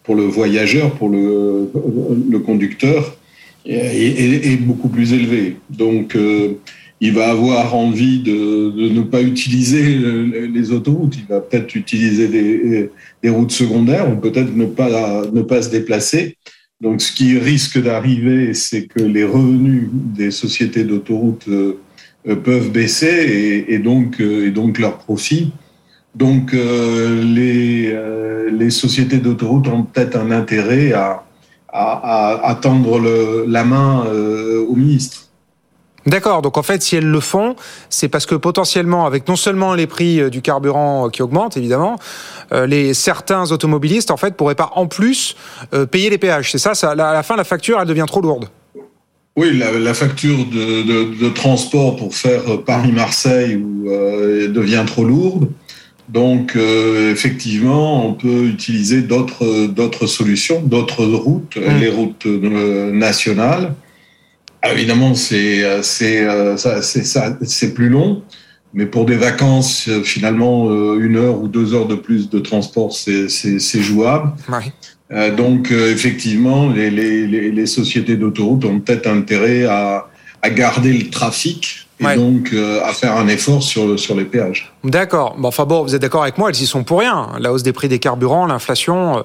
pour 0.03 0.17
le 0.17 0.25
voyageur, 0.25 0.91
pour 0.95 1.09
le, 1.11 2.39
conducteur, 2.45 3.17
est, 3.65 4.61
beaucoup 4.61 4.89
plus 4.89 5.13
élevé. 5.13 5.57
Donc, 5.71 6.17
euh, 6.17 6.55
il 7.01 7.13
va 7.13 7.31
avoir 7.31 7.77
envie 7.77 8.19
de, 8.19 8.71
de, 8.71 8.89
ne 8.89 9.03
pas 9.03 9.23
utiliser 9.23 9.97
les 10.53 10.73
autoroutes. 10.73 11.17
Il 11.17 11.27
va 11.27 11.41
peut-être 11.41 11.77
utiliser 11.77 12.27
des, 12.27 12.91
des, 13.23 13.31
routes 13.31 13.53
secondaires 13.53 14.11
ou 14.11 14.17
peut-être 14.17 14.55
ne 14.57 14.67
pas, 14.67 15.23
ne 15.33 15.43
pas 15.43 15.63
se 15.63 15.71
déplacer. 15.71 16.37
Donc, 16.81 17.03
ce 17.03 17.13
qui 17.13 17.39
risque 17.39 17.81
d'arriver, 17.83 18.55
c'est 18.55 18.87
que 18.87 19.03
les 19.03 19.25
revenus 19.25 19.89
des 19.93 20.31
sociétés 20.31 20.85
d'autoroutes 20.85 21.49
euh, 21.49 21.77
peuvent 22.25 22.71
baisser 22.71 23.07
et, 23.07 23.75
et, 23.75 23.79
donc, 23.79 24.21
euh, 24.21 24.47
et 24.47 24.51
donc 24.51 24.79
leurs 24.79 24.99
profits. 24.99 25.53
Donc, 26.15 26.55
euh, 26.55 27.23
les, 27.23 27.91
euh, 27.93 28.71
sociétés 28.71 29.19
d'autoroutes 29.19 29.69
ont 29.69 29.83
peut-être 29.83 30.17
un 30.17 30.31
intérêt 30.31 30.93
à, 30.93 31.25
à, 31.73 32.59
tendre 32.61 33.01
la 33.47 33.65
main 33.65 34.05
euh, 34.07 34.65
au 34.65 34.77
ministre. 34.77 35.30
D'accord, 36.11 36.43
donc 36.43 36.59
en 36.59 36.65
fait, 36.65 36.83
si 36.83 36.97
elles 36.97 37.09
le 37.09 37.21
font, 37.21 37.55
c'est 37.89 38.09
parce 38.09 38.27
que 38.27 38.35
potentiellement, 38.35 39.07
avec 39.07 39.29
non 39.29 39.37
seulement 39.37 39.75
les 39.75 39.87
prix 39.87 40.29
du 40.29 40.43
carburant 40.43 41.09
qui 41.09 41.23
augmentent, 41.23 41.57
évidemment, 41.57 42.01
euh, 42.53 42.67
les 42.67 42.95
certains 42.95 43.53
automobilistes, 43.53 44.11
en 44.11 44.17
fait, 44.17 44.35
pourraient 44.35 44.57
pas 44.57 44.73
en 44.75 44.89
plus 44.89 45.37
euh, 45.73 45.87
payer 45.87 46.11
les 46.11 46.19
péages. 46.19 46.51
C'est 46.51 46.59
ça, 46.59 46.75
ça, 46.75 46.91
à 46.91 46.95
la 46.97 47.23
fin, 47.23 47.37
la 47.37 47.45
facture, 47.45 47.79
elle 47.81 47.87
devient 47.87 48.07
trop 48.09 48.21
lourde. 48.21 48.49
Oui, 49.37 49.57
la, 49.57 49.71
la 49.71 49.95
facture 49.95 50.39
de, 50.47 50.83
de, 50.83 51.23
de, 51.23 51.29
transport 51.29 51.95
pour 51.95 52.13
faire 52.13 52.43
Paris-Marseille 52.67 53.65
euh, 53.87 54.49
devient 54.49 54.83
trop 54.85 55.05
lourde. 55.05 55.49
Donc, 56.09 56.57
euh, 56.57 57.13
effectivement, 57.13 58.05
on 58.05 58.15
peut 58.15 58.47
utiliser 58.47 59.03
d'autres 59.03 59.69
d'autres 59.69 60.09
solutions, 60.09 60.61
d'autres 60.61 61.05
routes, 61.05 61.57
mmh. 61.57 61.79
les 61.79 61.89
routes 61.89 62.27
nationales. 62.27 63.75
Ah, 64.63 64.73
évidemment, 64.73 65.15
c'est 65.15 65.65
c'est 65.83 66.27
c'est 67.43 67.75
plus 67.75 67.89
long, 67.89 68.23
mais 68.75 68.87
pour 68.87 69.07
des 69.07 69.17
vacances, 69.17 69.89
finalement, 70.05 70.71
une 70.97 71.17
heure 71.17 71.41
ou 71.41 71.49
deux 71.49 71.75
heures 71.75 71.87
de 71.87 71.95
plus 71.95 72.29
de 72.29 72.39
transport, 72.41 72.93
c'est 72.93 73.81
jouable. 73.81 74.33
Euh, 75.13 75.35
donc, 75.35 75.73
euh, 75.73 75.93
effectivement, 75.93 76.69
les, 76.69 76.91
les, 76.91 77.27
les 77.27 77.67
sociétés 77.67 78.17
d'autoroute 78.17 78.65
ont 78.65 78.79
peut-être 78.79 79.09
intérêt 79.09 79.65
à, 79.65 80.07
à, 80.43 80.51
garder 80.51 80.93
le 80.93 81.11
trafic 81.11 81.89
et 81.99 82.05
ouais. 82.05 82.17
donc 82.17 82.51
euh, 82.53 82.81
à 82.85 82.93
faire 82.93 83.17
un 83.17 83.27
effort 83.27 83.63
sur, 83.63 83.99
sur 83.99 84.15
les 84.15 84.25
péages. 84.25 84.73
D'accord. 84.85 85.35
Bon, 85.37 85.49
enfin 85.49 85.65
bon, 85.65 85.83
vous 85.83 85.95
êtes 85.95 86.03
d'accord 86.03 86.23
avec 86.23 86.39
moi, 86.39 86.51
elles 86.51 86.63
y 86.63 86.67
sont 86.67 86.85
pour 86.85 87.01
rien. 87.01 87.31
La 87.41 87.53
hausse 87.53 87.65
des 87.65 87.73
prix 87.73 87.89
des 87.89 87.99
carburants, 87.99 88.47
l'inflation. 88.47 89.25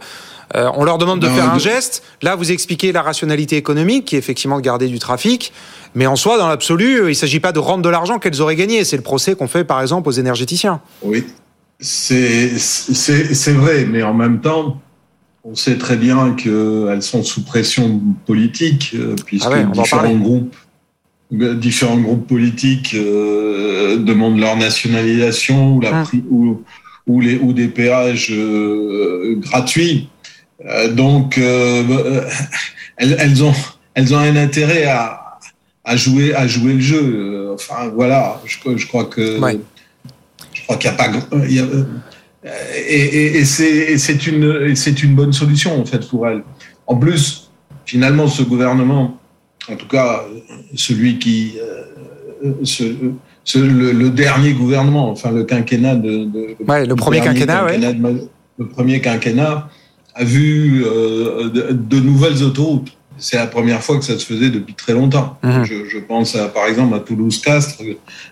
Euh, 0.54 0.70
on 0.76 0.84
leur 0.84 0.98
demande 0.98 1.20
de 1.20 1.28
non, 1.28 1.34
faire 1.34 1.52
un 1.52 1.58
geste. 1.58 2.04
Là, 2.22 2.36
vous 2.36 2.52
expliquez 2.52 2.92
la 2.92 3.02
rationalité 3.02 3.56
économique, 3.58 4.06
qui 4.06 4.16
est 4.16 4.20
effectivement 4.20 4.58
de 4.58 4.62
garder 4.62 4.88
du 4.88 5.00
trafic. 5.00 5.54
Mais 5.96 6.06
en 6.06 6.16
soi, 6.16 6.38
dans 6.38 6.48
l'absolu, 6.48 7.00
il 7.00 7.08
ne 7.08 7.14
s'agit 7.14 7.40
pas 7.40 7.52
de 7.52 7.60
rendre 7.60 7.84
de 7.84 7.90
l'argent 7.90 8.20
qu'elles 8.20 8.42
auraient 8.42 8.56
gagné. 8.56 8.84
C'est 8.84 8.98
le 8.98 9.04
procès 9.04 9.36
qu'on 9.36 9.48
fait, 9.48 9.64
par 9.64 9.82
exemple, 9.82 10.10
aux 10.10 10.14
énergéticiens. 10.14 10.82
Oui, 11.02 11.26
c'est 11.80 12.52
vrai. 13.54 13.86
Mais 13.86 14.04
en 14.04 14.14
même 14.14 14.42
temps, 14.42 14.80
on 15.44 15.56
sait 15.56 15.78
très 15.78 15.96
bien 15.96 16.34
qu'elles 16.34 17.04
sont 17.04 17.24
sous 17.24 17.44
pression 17.44 18.02
politique, 18.26 18.96
puisque 19.26 19.46
ah 19.48 19.52
ouais, 19.52 19.66
différents 19.66 20.16
groupes 20.16 20.56
différents 21.32 21.98
groupes 21.98 22.28
politiques 22.28 22.94
euh, 22.94 23.98
demandent 23.98 24.40
leur 24.40 24.58
nationalisation 24.58 25.76
ou, 25.76 25.82
la, 25.82 26.02
hum. 26.02 26.06
ou, 26.30 26.64
ou, 27.08 27.20
les, 27.20 27.38
ou 27.38 27.54
des 27.54 27.68
péages 27.68 28.32
euh, 28.32 29.36
gratuits. 29.40 30.10
Euh, 30.64 30.94
donc, 30.94 31.38
euh, 31.38 32.22
elles, 32.98 33.16
elles, 33.20 33.44
ont, 33.44 33.54
elles 33.94 34.14
ont 34.14 34.20
un 34.20 34.36
intérêt 34.36 34.86
à, 34.86 35.40
à, 35.84 35.98
jouer, 35.98 36.34
à 36.34 36.48
jouer 36.48 36.74
le 36.74 36.80
jeu. 36.80 37.52
Enfin, 37.54 37.90
voilà, 37.94 38.42
je, 38.46 38.78
je 38.78 38.88
crois 38.88 39.06
que 39.06 39.40
ouais. 39.40 39.60
je 40.54 40.64
crois 40.64 40.78
qu'il 40.78 40.90
n'y 40.92 40.96
a 40.96 40.98
pas. 40.98 41.12
Il 41.48 41.54
y 41.54 41.60
a, 41.60 41.66
et, 42.88 42.94
et, 42.94 43.38
et 43.38 43.46
c'est 43.46 44.28
une, 44.28 44.76
c'est 44.76 45.04
une 45.04 45.16
bonne 45.16 45.34
solution 45.34 45.82
en 45.82 45.86
fait 45.86 46.08
pour 46.08 46.28
elles. 46.28 46.44
En 46.86 46.96
plus, 46.96 47.50
finalement, 47.86 48.28
ce 48.28 48.44
gouvernement, 48.44 49.20
en 49.70 49.76
tout 49.76 49.88
cas 49.88 50.24
celui 50.76 51.18
qui, 51.18 51.56
euh, 51.60 52.54
ce, 52.64 52.84
ce, 53.44 53.58
le, 53.58 53.92
le, 53.92 54.10
dernier 54.12 54.54
gouvernement, 54.54 55.10
enfin 55.10 55.32
le 55.32 55.44
quinquennat 55.44 55.96
de, 55.96 56.26
de 56.26 56.56
ouais, 56.68 56.86
le 56.86 56.96
premier 56.96 57.22
quinquennat, 57.22 57.66
quinquennat 57.66 57.88
ouais. 57.90 58.14
de, 58.14 58.30
le 58.60 58.68
premier 58.68 59.02
quinquennat 59.02 59.68
a 60.16 60.24
vu 60.24 60.84
euh, 60.86 61.50
de, 61.50 61.74
de, 61.74 62.00
nouvelles 62.00 62.42
autoroutes. 62.44 62.92
C'est 63.18 63.38
la 63.38 63.48
première 63.48 63.82
fois 63.84 63.98
que 63.98 64.06
ça 64.06 64.18
se 64.18 64.26
faisait 64.26 64.50
depuis 64.50 64.74
très 64.74 64.94
longtemps. 64.94 65.38
Mhm. 65.44 65.52
Mmh. 65.52 65.66
Je, 65.66 65.76
je, 65.90 66.00
pense 66.00 66.36
à, 66.36 66.48
par 66.48 66.66
exemple 66.66 66.96
à 66.96 67.00
Toulouse-Castres. 67.00 67.84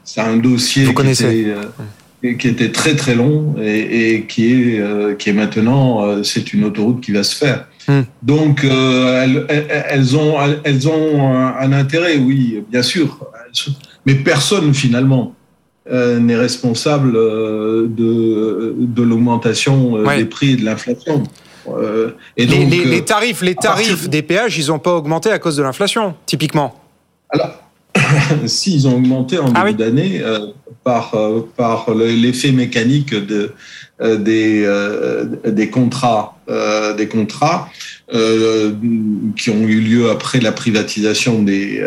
C'est 0.03 0.21
un 0.21 0.37
dossier 0.37 0.85
Vous 0.85 0.93
qui 0.93 1.09
était, 1.09 1.45
euh, 1.47 2.33
qui 2.33 2.47
était 2.47 2.71
très 2.71 2.95
très 2.95 3.15
long 3.15 3.55
et, 3.61 4.15
et 4.15 4.25
qui 4.25 4.51
est 4.51 4.79
euh, 4.79 5.15
qui 5.15 5.29
est 5.29 5.33
maintenant 5.33 6.05
euh, 6.05 6.23
c'est 6.23 6.53
une 6.53 6.63
autoroute 6.65 7.01
qui 7.01 7.11
va 7.11 7.23
se 7.23 7.35
faire. 7.35 7.67
Mmh. 7.87 8.01
Donc 8.21 8.63
euh, 8.63 9.45
elles, 9.49 9.65
elles, 9.89 10.15
ont 10.15 10.35
elles 10.63 10.87
ont 10.87 11.33
un, 11.35 11.55
un, 11.59 11.71
intérêt, 11.73 12.17
oui, 12.17 12.63
bien 12.71 12.81
sûr, 12.81 13.19
mais 14.05 14.15
personne 14.15 14.73
finalement 14.73 15.35
euh, 15.91 16.17
n'est 16.19 16.37
responsable 16.37 17.17
euh, 17.17 17.87
de 17.89 18.73
de 18.77 19.03
l'augmentation 19.03 19.93
ouais. 19.93 20.19
des 20.19 20.25
prix 20.25 20.51
et 20.51 20.55
de 20.55 20.63
l'inflation. 20.63 21.23
Et 22.37 22.45
donc, 22.45 22.59
les, 22.59 22.65
les, 22.65 22.85
les, 22.85 23.05
tarifs 23.05 23.41
les 23.41 23.55
tarifs 23.55 24.09
des 24.09 24.21
péages, 24.21 24.57
ils 24.57 24.67
n'ont 24.67 24.79
pas 24.79 24.93
augmenté 24.93 25.29
à 25.29 25.39
cause 25.39 25.55
de 25.55 25.63
l'inflation, 25.63 26.15
typiquement. 26.25 26.75
Alors 27.29 27.59
s'ils 28.45 28.87
ont 28.87 28.95
augmenté 28.95 29.37
en 29.37 29.51
ah 29.55 29.65
début 29.65 29.77
d'année 29.77 30.21
par, 30.83 31.15
par 31.55 31.93
l'effet 31.93 32.51
mécanique 32.51 33.13
de, 33.13 33.51
des, 34.01 34.67
des 35.45 35.69
contrats, 35.69 36.37
des 36.97 37.07
contrats 37.07 37.69
qui 38.09 39.49
ont 39.49 39.67
eu 39.67 39.79
lieu 39.79 40.09
après 40.09 40.39
la 40.39 40.51
privatisation 40.51 41.43
des, 41.43 41.83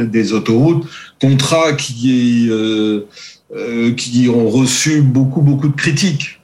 des 0.00 0.32
autoroutes, 0.32 0.86
contrats 1.20 1.72
qui, 1.74 2.50
qui 3.96 4.28
ont 4.28 4.48
reçu 4.48 5.02
beaucoup, 5.02 5.40
beaucoup 5.40 5.68
de 5.68 5.76
critiques 5.76 6.40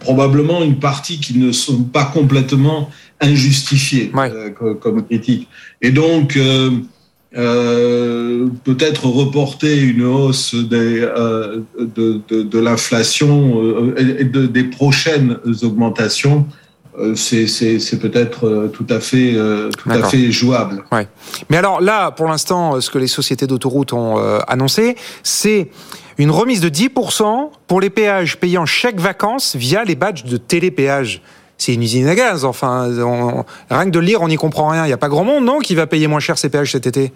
probablement 0.00 0.62
une 0.62 0.78
partie 0.78 1.20
qui 1.20 1.38
ne 1.38 1.52
sont 1.52 1.82
pas 1.82 2.04
complètement 2.04 2.90
injustifiées 3.20 4.12
euh, 4.16 4.50
comme 4.80 5.04
critique. 5.04 5.48
Et 5.82 5.90
donc, 5.90 6.36
euh, 6.36 6.70
euh, 7.36 8.48
peut-être 8.64 9.06
reporter 9.06 9.80
une 9.80 10.04
hausse 10.04 10.54
des, 10.54 11.06
de, 11.78 12.20
de, 12.28 12.58
l'inflation 12.58 13.94
et 13.96 14.24
de, 14.24 14.46
des 14.46 14.64
prochaines 14.64 15.36
augmentations 15.62 16.46
c'est 17.14 18.00
peut-être 18.00 18.70
tout 18.72 18.86
à 18.88 18.98
fait 18.98 19.36
tout 19.78 19.90
à 19.90 20.02
fait 20.08 20.32
jouable. 20.32 20.82
Ouais. 20.90 21.06
Mais 21.48 21.56
alors 21.56 21.80
là, 21.80 22.10
pour 22.10 22.26
l'instant, 22.26 22.80
ce 22.80 22.90
que 22.90 22.98
les 22.98 23.06
sociétés 23.06 23.46
d'autoroutes 23.46 23.92
ont 23.92 24.16
annoncé, 24.48 24.96
c'est 25.22 25.70
une 26.18 26.30
remise 26.30 26.60
de 26.60 26.68
10% 26.68 27.50
pour 27.66 27.80
les 27.80 27.90
péages 27.90 28.36
payés 28.38 28.58
en 28.58 28.66
chèque 28.66 29.00
vacances 29.00 29.56
via 29.56 29.84
les 29.84 29.94
badges 29.94 30.24
de 30.24 30.36
télépéage. 30.36 31.22
C'est 31.56 31.74
une 31.74 31.82
usine 31.82 32.06
à 32.06 32.14
gaz, 32.14 32.44
enfin, 32.44 32.88
rien 33.70 33.84
que 33.84 33.90
de 33.90 33.98
lire, 33.98 34.22
on 34.22 34.28
n'y 34.28 34.36
comprend 34.36 34.68
rien. 34.68 34.84
Il 34.84 34.88
n'y 34.88 34.92
a 34.92 34.98
pas 34.98 35.08
grand 35.08 35.24
monde, 35.24 35.44
non, 35.44 35.58
qui 35.58 35.74
va 35.74 35.86
payer 35.86 36.06
moins 36.06 36.20
cher 36.20 36.38
ces 36.38 36.48
péages 36.48 36.72
cet 36.72 36.86
été? 36.86 37.12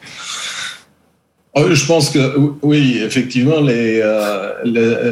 Euh, 1.56 1.74
je 1.74 1.86
pense 1.86 2.08
que 2.10 2.18
oui, 2.62 3.00
effectivement, 3.04 3.58
euh, 3.60 4.52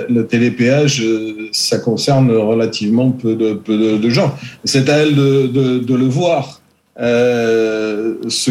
le, 0.08 0.22
télépéage, 0.22 1.02
euh, 1.02 1.48
ça 1.52 1.78
concerne 1.78 2.32
relativement 2.32 3.10
peu 3.10 3.34
de, 3.34 4.08
gens. 4.08 4.34
C'est 4.64 4.88
à 4.88 4.98
elles 4.98 5.14
de, 5.14 5.94
le 5.94 6.06
voir, 6.06 6.62
ce 6.96 8.50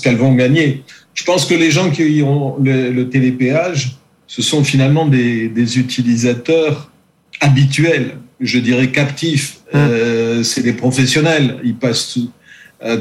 qu'elles 0.00 0.16
vont 0.16 0.34
gagner. 0.34 0.82
Je 1.14 1.24
pense 1.24 1.46
que 1.46 1.54
les 1.54 1.70
gens 1.70 1.90
qui 1.90 2.22
ont 2.22 2.56
le, 2.62 3.02
télépéage, 3.04 3.96
ce 4.26 4.42
sont 4.42 4.64
finalement 4.64 5.06
des, 5.06 5.78
utilisateurs 5.78 6.90
habituels, 7.40 8.16
je 8.40 8.58
dirais 8.58 8.90
captifs. 8.90 9.58
Hum. 9.74 9.80
Euh, 9.80 10.42
c'est 10.42 10.62
des 10.62 10.72
professionnels. 10.72 11.58
Ils 11.64 11.76
passent. 11.76 12.18
Euh, 12.84 12.98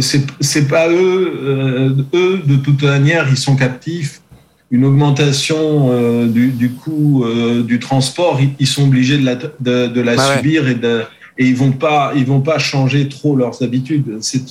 c'est 0.00 0.68
pas 0.68 0.88
eux. 0.88 1.32
Euh, 1.42 1.90
eux, 2.14 2.40
de 2.44 2.56
toute 2.56 2.82
manière, 2.82 3.28
ils 3.28 3.36
sont 3.36 3.56
captifs. 3.56 4.22
Une 4.70 4.84
augmentation 4.84 5.90
euh, 5.90 6.26
du, 6.26 6.70
coût 6.70 7.24
du 7.64 7.80
transport, 7.80 8.38
ils, 8.60 8.66
sont 8.68 8.84
obligés 8.84 9.18
de 9.18 9.26
la, 9.26 9.34
de, 9.34 10.00
la 10.00 10.14
bah 10.14 10.36
subir 10.36 10.68
et, 10.68 10.76
de, 10.76 11.02
et 11.38 11.46
ils 11.46 11.56
vont 11.56 11.72
pas, 11.72 12.12
ils 12.14 12.24
vont 12.24 12.40
pas 12.40 12.60
changer 12.60 13.08
trop 13.08 13.34
leurs 13.34 13.62
habitudes. 13.62 14.18
C'est 14.20 14.44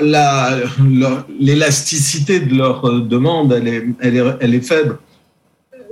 l'élasticité 0.00 2.40
de 2.40 2.56
leur 2.56 2.84
euh, 2.84 3.00
demande, 3.00 3.52
elle 3.52 3.68
est, 3.68 3.84
elle 4.00 4.16
est, 4.16 4.24
elle 4.40 4.54
est 4.54 4.66
faible. 4.66 4.98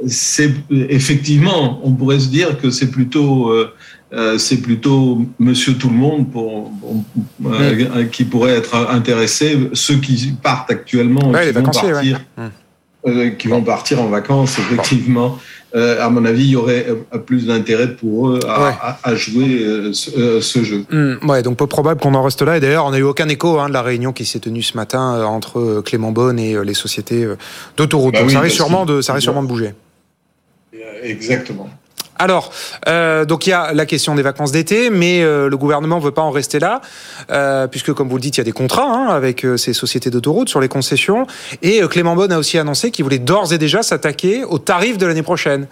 C'est 0.07 0.51
effectivement, 0.71 1.81
on 1.85 1.93
pourrait 1.93 2.19
se 2.19 2.29
dire 2.29 2.59
que 2.59 2.71
c'est 2.71 2.91
plutôt, 2.91 3.51
euh, 3.51 3.73
euh, 4.13 4.37
c'est 4.37 4.61
plutôt 4.61 5.25
Monsieur 5.39 5.75
Tout 5.75 5.91
le 5.91 5.97
Monde 5.97 6.29
pour, 6.31 6.73
qui 8.11 8.25
pourrait 8.25 8.57
être 8.57 8.75
intéressé. 8.91 9.71
Ceux 9.75 9.97
qui 9.97 10.35
partent 10.43 10.73
actuellement, 10.73 11.33
qui, 11.33 11.53
vont 11.53 11.63
partir, 11.63 12.21
qui 13.39 13.49
vont 13.49 13.63
partir 13.63 14.03
en 14.03 14.09
vacances, 14.09 14.59
effectivement. 14.59 15.39
À 15.75 16.09
mon 16.11 16.25
avis, 16.25 16.45
il 16.45 16.51
y 16.51 16.57
aurait 16.57 16.87
euh, 16.89 17.19
plus 17.19 17.47
d'intérêt 17.47 17.95
pour 17.95 18.29
eux 18.29 18.41
à, 18.47 19.15
jouer 19.15 19.63
euh, 19.63 19.93
ce, 19.93 20.63
jeu. 20.63 20.85
Hmm, 20.91 21.29
ouais, 21.29 21.43
donc 21.43 21.57
peu 21.57 21.67
probable 21.67 22.01
qu'on 22.01 22.15
en 22.15 22.23
reste 22.23 22.43
là. 22.43 22.57
Et 22.57 22.61
d'ailleurs, 22.61 22.87
on 22.87 22.91
n'a 22.91 22.99
eu 22.99 23.03
aucun 23.03 23.29
écho 23.29 23.59
hein, 23.59 23.69
de 23.69 23.73
la 23.73 23.83
réunion 23.83 24.13
qui 24.13 24.25
s'est 24.25 24.41
tenue 24.41 24.63
ce 24.63 24.77
matin 24.77 25.25
entre 25.25 25.83
Clément 25.85 26.13
Bonne 26.13 26.39
et 26.39 26.63
les 26.65 26.75
sociétés 26.75 27.27
d'autoroute. 27.77 28.15
Bah 28.15 28.21
donc 28.21 28.31
ça 28.31 28.41
risque 28.41 28.57
sûrement 28.57 28.85
de, 28.85 29.01
ça 29.01 29.15
risque 29.15 29.25
sûrement 29.25 29.43
de 29.43 29.49
bouger. 29.49 29.75
Exactement. 31.03 31.69
Alors, 32.19 32.53
euh, 32.89 33.25
donc 33.25 33.47
il 33.47 33.51
y 33.51 33.53
a 33.53 33.73
la 33.73 33.87
question 33.87 34.15
des 34.15 34.23
vacances 34.23 34.53
d'été, 34.53 34.91
mais 34.91 35.23
euh, 35.23 35.49
le 35.49 35.57
gouvernement 35.57 35.99
veut 35.99 36.11
pas 36.11 36.23
en 36.23 36.31
rester 36.31 36.59
là, 36.59 36.81
euh, 37.31 37.67
puisque 37.67 37.93
comme 37.93 38.09
vous 38.09 38.17
le 38.17 38.23
dites, 38.23 38.37
il 38.37 38.41
y 38.41 38.43
a 38.43 38.45
des 38.45 38.53
contrats 38.53 38.87
hein, 38.87 39.09
avec 39.09 39.47
ces 39.57 39.73
sociétés 39.73 40.11
d'autoroutes 40.11 40.49
sur 40.49 40.61
les 40.61 40.69
concessions. 40.69 41.27
Et 41.63 41.81
Clément 41.89 42.15
Bonne 42.15 42.33
a 42.33 42.39
aussi 42.39 42.59
annoncé 42.59 42.91
qu'il 42.91 43.05
voulait 43.05 43.19
d'ores 43.19 43.53
et 43.53 43.59
déjà 43.59 43.83
s'attaquer 43.83 44.45
aux 44.45 44.59
tarifs 44.59 44.99
de 44.99 45.07
l'année 45.07 45.23
prochaine. 45.23 45.67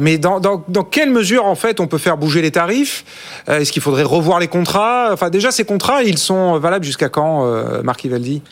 mais 0.00 0.18
dans, 0.18 0.40
dans, 0.40 0.64
dans, 0.68 0.84
quelle 0.84 1.10
mesure, 1.10 1.46
en 1.46 1.54
fait, 1.54 1.80
on 1.80 1.86
peut 1.86 1.98
faire 1.98 2.18
bouger 2.18 2.42
les 2.42 2.50
tarifs? 2.50 3.04
Est-ce 3.46 3.72
qu'il 3.72 3.82
faudrait 3.82 4.02
revoir 4.02 4.38
les 4.38 4.48
contrats? 4.48 5.08
Enfin, 5.12 5.30
déjà, 5.30 5.50
ces 5.50 5.64
contrats, 5.64 6.02
ils 6.02 6.18
sont 6.18 6.58
valables 6.58 6.84
jusqu'à 6.84 7.08
quand, 7.08 7.44
Marc 7.82 8.04
Ivaldi? 8.04 8.42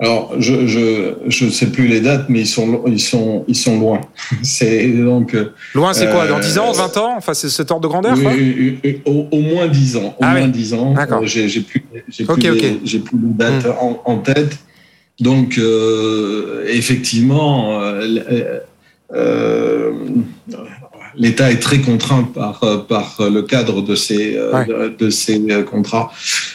Alors, 0.00 0.32
je 0.38 0.66
je 0.66 1.14
je 1.26 1.50
sais 1.50 1.66
plus 1.66 1.86
les 1.86 2.00
dates, 2.00 2.30
mais 2.30 2.40
ils 2.40 2.46
sont 2.46 2.82
ils 2.86 3.00
sont 3.00 3.44
ils 3.46 3.54
sont 3.54 3.78
loin. 3.78 4.00
C'est 4.42 4.88
donc 4.88 5.36
loin, 5.74 5.92
c'est 5.92 6.10
quoi 6.10 6.26
Dans 6.26 6.38
10 6.38 6.58
ans, 6.58 6.72
20 6.72 6.96
ans 6.96 7.14
Enfin, 7.18 7.34
c'est 7.34 7.50
cet 7.50 7.70
ordre 7.70 7.82
de 7.82 7.88
grandeur 7.88 8.16
oui, 8.16 8.78
au, 9.04 9.26
au, 9.30 9.40
moins 9.40 9.68
10 9.68 9.96
ans. 9.96 10.16
Au 10.18 10.22
ah 10.24 10.32
moins 10.32 10.48
10 10.48 10.74
ans. 10.74 10.94
D'accord. 10.94 11.26
J'ai 11.26 11.48
plus 11.60 11.84
j'ai 12.08 12.24
plus, 12.24 13.00
plus 13.00 13.18
de 13.18 13.32
dates 13.34 13.66
hmm. 13.66 13.78
en, 13.78 14.02
en, 14.06 14.16
tête. 14.18 14.58
Donc, 15.20 15.58
euh, 15.58 16.64
effectivement, 16.66 17.80
euh, 17.82 18.60
euh, 19.12 19.92
l'État 21.16 21.50
est 21.50 21.60
très 21.60 21.80
contraint 21.80 22.22
par, 22.22 22.86
par 22.86 23.16
le 23.20 23.42
cadre 23.42 23.82
de 23.82 23.94
ces, 23.94 24.38
de, 24.98 25.10
ces 25.10 25.64
contrats 25.64 26.10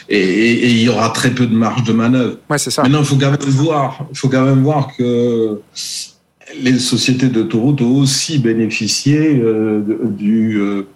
et, 0.08 0.70
il 0.70 0.82
y 0.82 0.88
aura 0.88 1.10
très 1.10 1.30
peu 1.30 1.46
de 1.46 1.54
marge 1.54 1.84
de 1.84 1.92
manœuvre. 1.92 2.36
Ouais, 2.48 2.58
c'est 2.58 2.70
ça. 2.70 2.82
Maintenant, 2.82 3.00
il 3.00 3.06
faut 3.06 3.16
quand 3.16 3.30
même 3.30 3.40
voir, 3.40 4.06
il 4.10 4.18
faut 4.18 4.28
quand 4.28 4.44
même 4.44 4.62
voir 4.62 4.88
que 4.96 5.60
les 6.60 6.78
sociétés 6.78 7.28
d'autoroute 7.28 7.80
ont 7.82 7.98
aussi 7.98 8.38
bénéficié 8.38 9.40
euh, 9.42 9.82
du, 10.04 10.58
euh, 10.58 10.86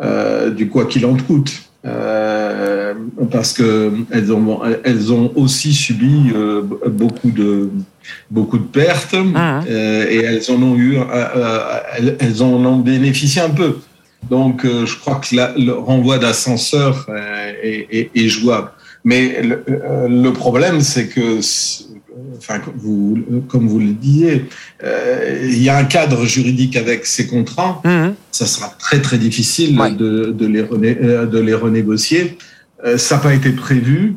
euh, 0.00 0.50
du 0.50 0.68
quoi 0.68 0.86
qu'il 0.86 1.04
en 1.06 1.16
coûte. 1.16 1.52
Euh, 1.86 2.94
parce 3.30 3.52
que 3.52 3.92
elles 4.10 4.32
ont, 4.32 4.60
elles 4.84 5.12
ont 5.12 5.30
aussi 5.36 5.74
subi 5.74 6.32
euh, 6.34 6.62
beaucoup 6.86 7.30
de 7.30 7.68
beaucoup 8.30 8.56
de 8.56 8.64
pertes 8.64 9.12
mmh. 9.12 9.66
et 9.68 10.16
elles 10.16 10.50
en 10.50 10.62
ont 10.62 10.76
eu, 10.76 10.96
elles, 11.96 12.16
elles 12.20 12.42
en 12.42 12.64
ont 12.64 12.78
bénéficié 12.78 13.42
un 13.42 13.50
peu. 13.50 13.76
Donc, 14.30 14.64
euh, 14.64 14.86
je 14.86 14.98
crois 14.98 15.16
que 15.16 15.34
le 15.34 15.72
renvoi 15.72 16.18
d'ascenseur 16.18 17.06
euh, 17.08 17.52
est, 17.62 18.28
jouable. 18.28 18.70
Mais 19.04 19.36
euh, 19.68 20.08
le, 20.08 20.32
problème, 20.32 20.80
c'est 20.80 21.08
que, 21.08 21.40
enfin, 22.36 22.60
vous, 22.76 23.18
comme 23.48 23.68
vous 23.68 23.80
le 23.80 23.92
disiez, 23.92 24.46
il 24.82 25.62
y 25.62 25.68
a 25.68 25.76
un 25.76 25.84
cadre 25.84 26.24
juridique 26.24 26.76
avec 26.76 27.06
ces 27.06 27.26
contrats. 27.26 27.80
Mhm. 27.84 28.14
Ça 28.30 28.46
sera 28.46 28.68
très 28.78 29.00
très 29.00 29.18
difficile 29.18 29.76
de, 29.76 30.46
les 30.46 30.62
de 31.26 31.38
les 31.38 31.54
renégocier. 31.54 32.38
ça 32.96 33.16
n'a 33.16 33.22
pas 33.22 33.34
été 33.34 33.50
prévu 33.50 34.14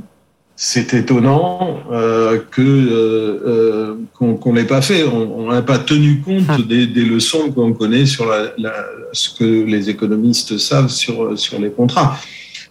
c'est 0.59 0.95
étonnant 0.95 1.83
euh, 1.91 2.39
que 2.49 2.61
euh, 2.61 3.39
euh 3.45 3.95
qu'on 4.15 4.53
n'ait 4.53 4.63
pas 4.63 4.81
fait. 4.81 5.03
On 5.03 5.51
n'a 5.51 5.61
pas 5.61 5.77
tenu 5.77 6.19
compte 6.21 6.45
ah. 6.49 6.57
des, 6.67 6.87
des 6.87 7.05
leçons 7.05 7.51
qu'on 7.51 7.73
connaît 7.73 8.07
sur 8.07 8.25
la, 8.25 8.51
la, 8.57 8.73
ce 9.13 9.29
que 9.29 9.43
les 9.43 9.91
économistes 9.91 10.57
savent 10.57 10.89
sur 10.89 11.37
sur 11.37 11.61
les 11.61 11.69
contrats. 11.69 12.19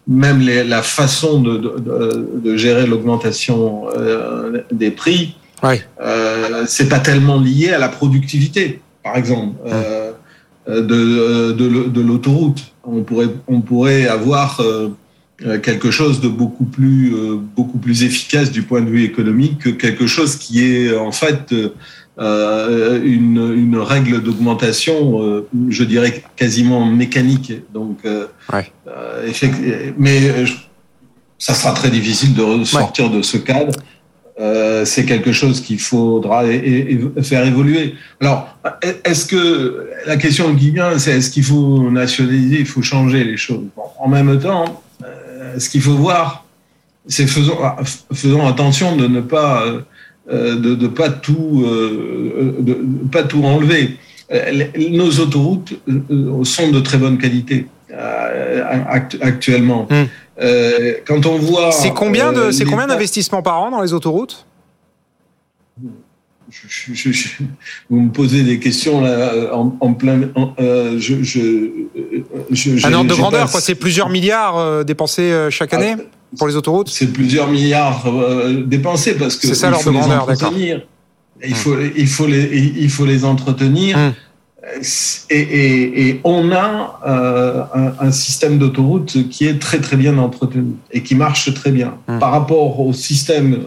Même 0.09 0.39
les, 0.41 0.63
la 0.63 0.83
façon 0.83 1.41
de, 1.41 1.57
de, 1.59 2.29
de 2.45 2.57
gérer 2.57 2.87
l'augmentation 2.87 3.87
euh, 3.97 4.63
des 4.71 4.93
prix, 4.93 5.35
ouais. 5.65 5.83
euh, 6.01 6.65
c'est 6.69 6.89
pas 6.89 7.01
tellement 7.01 7.41
lié 7.41 7.71
à 7.71 7.79
la 7.79 7.89
productivité, 7.89 8.81
par 9.03 9.17
exemple, 9.17 9.57
ah. 9.67 9.75
euh, 9.75 10.13
de, 10.69 11.53
de, 11.53 11.89
de 11.89 12.01
l'autoroute. 12.01 12.63
On 12.85 13.03
pourrait 13.03 13.31
on 13.49 13.61
pourrait 13.63 14.07
avoir 14.07 14.61
euh, 14.61 14.91
quelque 15.59 15.91
chose 15.91 16.21
de 16.21 16.29
beaucoup 16.29 16.67
plus 16.67 17.13
euh, 17.13 17.37
beaucoup 17.57 17.79
plus 17.79 18.05
efficace 18.05 18.53
du 18.53 18.63
point 18.63 18.83
de 18.83 18.89
vue 18.89 19.03
économique 19.03 19.59
que 19.59 19.71
quelque 19.71 20.07
chose 20.07 20.37
qui 20.37 20.65
est 20.65 20.97
en 20.97 21.11
fait 21.11 21.53
euh, 22.19 23.01
une, 23.05 23.53
une 23.55 23.79
règle 23.79 24.23
d'augmentation, 24.23 25.45
je 25.69 25.85
dirais 25.85 26.23
quasiment 26.37 26.85
mécanique. 26.85 27.53
Donc, 27.75 27.99
ouais. 28.53 28.73
mais 29.99 30.21
ça 31.39 31.55
sera 31.55 31.73
très 31.73 31.91
difficile 31.91 32.35
de 32.35 32.65
sortir 32.65 33.11
de 33.11 33.23
ce 33.23 33.37
cadre. 33.37 33.73
Euh, 34.39 34.85
c'est 34.85 35.07
quelque 35.07 35.33
chose 35.33 35.63
qu'il 35.63 35.79
faudra 35.79 36.45
faire 37.23 37.47
évoluer. 37.47 37.95
Alors, 38.21 38.59
est-ce 39.05 39.25
que 39.25 39.89
la 40.07 40.19
question 40.19 40.55
qui 40.55 40.73
vient, 40.73 40.99
c'est 40.99 41.13
est-ce 41.13 41.31
qu'il 41.31 41.45
faut 41.45 41.91
nationaliser, 41.91 42.61
il 42.61 42.67
faut 42.67 42.83
changer 42.83 43.25
les 43.25 43.39
choses? 43.39 43.65
Bon, 43.75 43.85
En 43.99 44.09
même 44.09 44.39
temps, 44.39 44.83
ce 45.59 45.69
qu'il 45.71 45.81
faut 45.81 45.95
voir, 45.95 46.45
c'est 47.07 47.27
faisons, 47.27 47.57
faisons 48.13 48.47
attention 48.47 48.97
de 48.97 49.07
ne 49.07 49.21
pas 49.23 49.65
de, 50.31 50.75
de 50.75 50.87
pas 50.89 51.11
tout 51.11 51.65
de, 51.65 52.75
pas 53.13 53.23
tout 53.23 53.43
enlever. 53.45 53.97
Nos 54.91 55.11
autoroutes 55.21 55.75
sont 56.43 56.71
de 56.71 56.81
très 56.81 56.99
bonne 56.99 57.19
qualité 57.19 57.67
actuellement. 59.21 59.87
Hmm. 59.91 60.05
quand 61.07 61.27
on 61.27 61.39
voit. 61.39 61.73
C'est 61.73 61.95
combien 61.95 62.33
de, 62.33 62.51
c'est 62.51 62.65
combien 62.65 62.87
d'investissements 62.87 63.43
par 63.43 63.61
an 63.61 63.71
dans 63.71 63.83
les 63.83 63.93
autoroutes? 63.93 64.47
Je, 66.49 66.95
je, 66.95 67.43
vous 67.91 68.01
me 68.01 68.11
posez 68.11 68.45
des 68.45 68.61
questions 68.61 69.01
là 69.01 69.53
en, 69.53 69.95
plein. 69.95 70.21
Euh, 70.61 70.97
je, 70.99 72.87
Un 72.87 72.93
ordre 72.93 73.11
de 73.11 73.15
grandeur, 73.15 73.51
quoi. 73.51 73.61
C'est 73.61 73.75
plusieurs 73.75 74.09
milliards 74.09 74.57
euh, 74.57 74.85
dépensés 74.85 75.23
euh, 75.23 75.51
chaque 75.51 75.75
année 75.75 75.97
ah, 75.99 76.03
pour 76.37 76.49
les 76.49 76.57
autoroutes. 76.57 76.89
C'est 76.89 77.13
plusieurs 77.13 77.49
milliards 77.49 78.07
dépensés 78.65 79.15
parce 79.15 79.37
que 79.37 79.47
c'est 79.47 79.55
ça 79.55 79.71
l'ordre 79.71 79.87
de 79.87 79.99
grandeur, 79.99 80.27
d'accord. 80.27 80.53
Il 81.47 81.55
faut, 81.55 81.77
il 81.97 82.07
faut 82.07 82.27
les, 82.27 82.75
il 82.79 82.89
faut 82.89 83.05
les 83.05 83.25
entretenir. 83.25 83.97
Hum. 83.99 84.13
Et, 85.31 86.09
et, 86.09 86.21
on 86.25 86.51
a 86.51 87.69
un, 87.73 88.07
un, 88.07 88.11
système 88.11 88.59
d'autoroute 88.59 89.29
qui 89.31 89.47
est 89.47 89.61
très 89.61 89.79
très 89.79 89.97
bien 89.97 90.19
entretenu 90.19 90.73
et 90.91 91.05
qui 91.05 91.15
marche 91.15 91.55
très 91.55 91.71
bien 91.71 91.95
hum. 92.09 92.19
par 92.19 92.33
rapport 92.33 92.81
au 92.81 92.93
système 92.93 93.61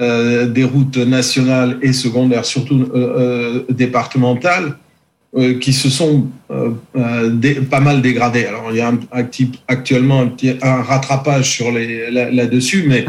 euh, 0.00 0.46
des 0.46 0.64
routes 0.64 0.96
nationales 0.96 1.78
et 1.82 1.92
secondaires, 1.92 2.46
surtout 2.46 2.88
euh, 2.94 3.64
euh, 5.36 5.58
qui 5.58 5.72
se 5.72 5.88
sont 5.88 6.26
pas 6.48 7.80
mal 7.80 8.02
dégradées. 8.02 8.46
Alors 8.46 8.68
il 8.70 8.78
y 8.78 8.80
a 8.80 8.88
un, 8.88 8.98
actuellement 9.68 10.28
un, 10.62 10.82
rattrapage 10.82 11.50
sur 11.50 11.70
les 11.70 12.10
là-dessus, 12.10 12.84
mais 12.88 13.04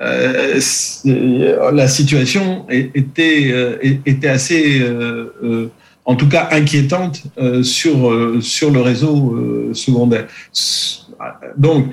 uh-huh. 0.00 1.72
la 1.72 1.88
situation 1.88 2.64
était 2.70 3.78
était 3.82 4.28
assez 4.28 4.82
en 6.04 6.14
tout 6.14 6.28
cas 6.28 6.48
inquiétante 6.52 7.24
sur 7.62 8.40
sur 8.40 8.70
le 8.70 8.80
réseau 8.80 9.74
secondaire. 9.74 10.26
Donc 11.58 11.92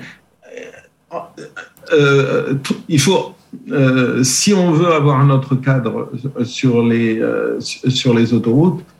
il 2.88 2.98
faut 2.98 3.36
euh, 3.70 4.22
si 4.22 4.54
on 4.54 4.72
veut 4.72 4.92
avoir 4.92 5.20
un 5.20 5.30
autre 5.30 5.56
cadre 5.56 6.10
sur 6.44 6.84
les, 6.84 7.20
euh, 7.20 7.58
sur 7.60 8.14
les 8.14 8.32
autoroutes, 8.32 8.80
euh, 8.80 8.95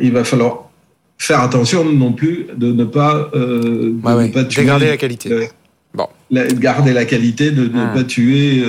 il 0.00 0.12
va 0.12 0.24
falloir 0.24 0.70
faire 1.18 1.40
attention 1.40 1.84
non 1.84 2.12
plus 2.12 2.46
de 2.56 2.72
ne 2.72 2.84
pas, 2.84 3.30
tuer. 4.48 4.64
Garder 4.64 4.88
la 4.88 4.96
qualité. 4.96 5.48
Bon. 5.94 6.06
garder 6.30 6.92
la 6.92 7.04
qualité, 7.04 7.50
de 7.50 7.62
ne 7.62 7.68
hmm. 7.68 7.94
pas 7.94 8.04
tuer 8.04 8.62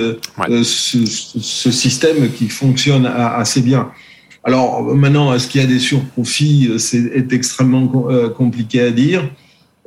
ce, 0.62 1.70
système 1.70 2.30
qui 2.32 2.48
fonctionne 2.48 3.06
assez 3.06 3.60
bien. 3.60 3.90
Alors 4.42 4.82
maintenant, 4.94 5.34
est-ce 5.34 5.48
qu'il 5.48 5.60
y 5.60 5.64
a 5.64 5.66
des 5.66 5.78
surprofits 5.78 6.72
C'est 6.78 7.32
extrêmement 7.32 7.86
compliqué 8.36 8.80
à 8.80 8.90
dire. 8.90 9.28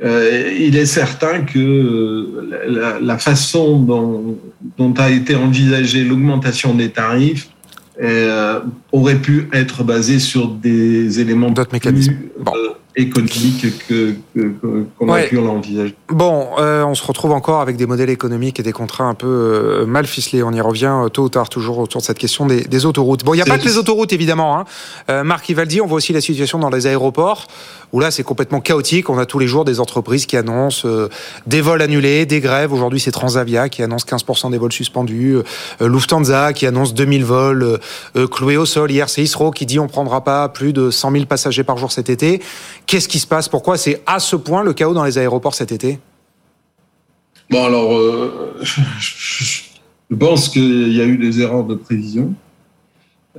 Euh, 0.03 0.53
il 0.59 0.75
est 0.75 0.85
certain 0.85 1.41
que 1.41 1.59
euh, 1.59 2.99
la, 3.01 3.17
façon 3.17 3.79
dont, 3.79 4.93
a 4.97 5.09
été 5.09 5.35
envisagée 5.35 6.03
l'augmentation 6.03 6.73
des 6.73 6.89
tarifs 6.89 7.49
euh, 8.01 8.61
aurait 8.91 9.19
pu 9.19 9.47
être 9.53 9.83
basée 9.83 10.19
sur 10.19 10.49
des 10.49 11.19
éléments 11.19 11.51
d'autres 11.51 11.73
mécanismes 11.73 12.15
économique 12.95 13.65
que, 13.87 14.13
qu'on 14.99 15.11
a 15.11 15.21
pu 15.23 15.35
l'envisager. 15.35 15.95
Bon, 16.09 16.47
euh, 16.59 16.83
on 16.83 16.93
se 16.93 17.03
retrouve 17.05 17.31
encore 17.31 17.61
avec 17.61 17.75
des 17.75 17.87
modèles 17.87 18.09
économiques 18.11 18.59
et 18.59 18.63
des 18.63 18.71
contrats 18.71 19.05
un 19.05 19.15
peu 19.15 19.27
euh, 19.27 19.85
mal 19.85 20.05
ficelés. 20.05 20.43
On 20.43 20.51
y 20.51 20.61
revient 20.61 20.93
euh, 21.05 21.09
tôt 21.09 21.23
ou 21.23 21.29
tard, 21.29 21.49
toujours 21.49 21.79
autour 21.79 22.01
de 22.01 22.05
cette 22.05 22.19
question 22.19 22.45
des, 22.45 22.61
des 22.61 22.85
autoroutes. 22.85 23.23
Bon, 23.23 23.33
il 23.33 23.37
n'y 23.37 23.41
a 23.41 23.45
pas 23.45 23.57
que 23.57 23.65
les 23.65 23.77
autoroutes, 23.77 24.13
évidemment. 24.13 24.59
Hein. 24.59 24.65
Euh, 25.09 25.23
Marc 25.23 25.49
Ivaldi, 25.49 25.81
on 25.81 25.87
voit 25.87 25.97
aussi 25.97 26.13
la 26.13 26.21
situation 26.21 26.59
dans 26.59 26.69
les 26.69 26.85
aéroports, 26.85 27.47
où 27.93 27.99
là, 27.99 28.11
c'est 28.11 28.23
complètement 28.23 28.61
chaotique. 28.61 29.09
On 29.09 29.17
a 29.17 29.25
tous 29.25 29.39
les 29.39 29.47
jours 29.47 29.65
des 29.65 29.79
entreprises 29.79 30.27
qui 30.27 30.37
annoncent 30.37 30.87
des 31.47 31.61
vols 31.61 31.81
annulés, 31.81 32.25
des 32.25 32.41
grèves. 32.41 32.73
Aujourd'hui, 32.73 32.99
c'est 32.99 33.11
Transavia 33.11 33.69
qui 33.69 33.81
annonce 33.81 34.05
15% 34.05 34.51
des 34.51 34.57
vols 34.57 34.71
suspendus, 34.71 35.37
Lufthansa 35.79 36.53
qui 36.53 36.65
annonce 36.65 36.93
2000 36.93 37.23
vols 37.23 37.79
cloués 38.31 38.57
au 38.57 38.65
sol. 38.65 38.91
Hier, 38.91 39.09
c'est 39.09 39.21
Isro 39.21 39.51
qui 39.51 39.65
dit 39.65 39.79
on 39.79 39.87
prendra 39.87 40.23
pas 40.23 40.49
plus 40.49 40.73
de 40.73 40.89
100 40.89 41.11
000 41.11 41.25
passagers 41.25 41.63
par 41.63 41.77
jour 41.77 41.91
cet 41.91 42.09
été. 42.09 42.41
Qu'est-ce 42.85 43.07
qui 43.07 43.19
se 43.19 43.27
passe? 43.27 43.49
Pourquoi 43.49 43.77
c'est 43.77 44.01
à 44.05 44.19
ce 44.19 44.35
point 44.35 44.63
le 44.63 44.73
chaos 44.73 44.93
dans 44.93 45.03
les 45.03 45.17
aéroports 45.17 45.55
cet 45.55 45.71
été? 45.71 45.99
Bon, 47.49 47.65
alors, 47.65 47.95
euh, 47.95 48.55
je 48.99 50.15
pense 50.15 50.49
qu'il 50.49 50.93
y 50.93 51.01
a 51.01 51.05
eu 51.05 51.17
des 51.17 51.41
erreurs 51.41 51.65
de 51.65 51.75
prévision. 51.75 52.33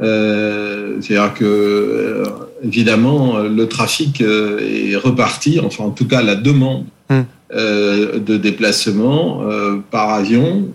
Euh, 0.01 1.01
c'est-à-dire 1.01 1.35
que, 1.35 1.45
euh, 1.45 2.25
évidemment, 2.63 3.39
le 3.39 3.69
trafic 3.69 4.21
est 4.21 4.97
reparti, 4.97 5.61
enfin, 5.61 5.85
en 5.85 5.91
tout 5.91 6.07
cas, 6.07 6.23
la 6.23 6.35
demande 6.35 6.85
hmm. 7.11 7.23
de 7.51 8.37
déplacement 8.37 9.43
par 9.91 10.11
avion 10.11 10.69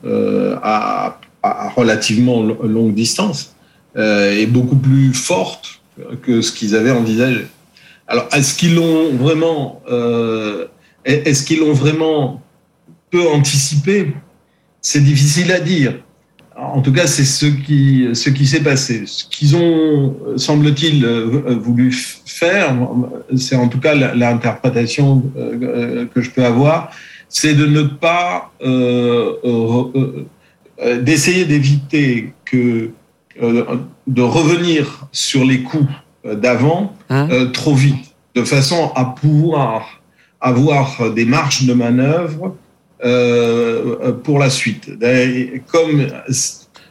à, 0.61 1.19
à, 1.43 1.69
relativement 1.69 2.43
longue 2.43 2.93
distance 2.93 3.55
est 3.95 4.47
beaucoup 4.47 4.75
plus 4.77 5.13
forte 5.13 5.81
que 6.21 6.41
ce 6.41 6.51
qu'ils 6.51 6.75
avaient 6.75 6.91
envisagé. 6.91 7.47
Alors, 8.09 8.27
est-ce 8.33 8.57
qu'ils 8.57 8.73
l'ont 8.73 9.13
vraiment, 9.13 9.83
euh, 9.87 10.65
est-ce 11.05 11.45
qu'ils 11.45 11.59
l'ont 11.59 11.73
vraiment 11.73 12.41
peu 13.11 13.29
anticipé? 13.29 14.13
C'est 14.81 15.03
difficile 15.03 15.51
à 15.51 15.59
dire. 15.59 15.93
En 16.57 16.81
tout 16.81 16.91
cas, 16.91 17.05
c'est 17.05 17.23
ce 17.23 17.45
qui, 17.45 18.09
s'est 18.15 18.63
passé. 18.63 19.03
Ce 19.05 19.25
qu'ils 19.25 19.55
ont, 19.55 20.15
semble-t-il, 20.37 21.05
euh, 21.05 21.55
voulu 21.61 21.91
faire, 22.25 22.75
c'est 23.37 23.55
en 23.55 23.67
tout 23.67 23.79
cas 23.79 23.93
l'interprétation 23.93 25.23
euh, 25.37 26.07
que 26.07 26.21
je 26.21 26.31
peux 26.31 26.43
avoir, 26.43 26.91
c'est 27.29 27.53
de 27.53 27.67
ne 27.67 27.83
pas, 27.83 28.51
d'essayer 31.01 31.45
d'éviter 31.45 32.33
que, 32.43 32.89
de 33.39 34.21
revenir 34.21 35.07
sur 35.11 35.45
les 35.45 35.61
coûts 35.61 35.87
d'avant 36.25 36.93
hein 37.09 37.27
euh, 37.31 37.45
trop 37.47 37.73
vite, 37.73 38.13
de 38.35 38.43
façon 38.43 38.91
à 38.95 39.05
pouvoir 39.05 40.01
avoir 40.41 41.11
des 41.13 41.25
marges 41.25 41.65
de 41.65 41.73
manœuvre 41.73 42.55
euh, 43.03 44.11
pour 44.23 44.39
la 44.39 44.49
suite. 44.49 44.89
Comme 45.71 46.07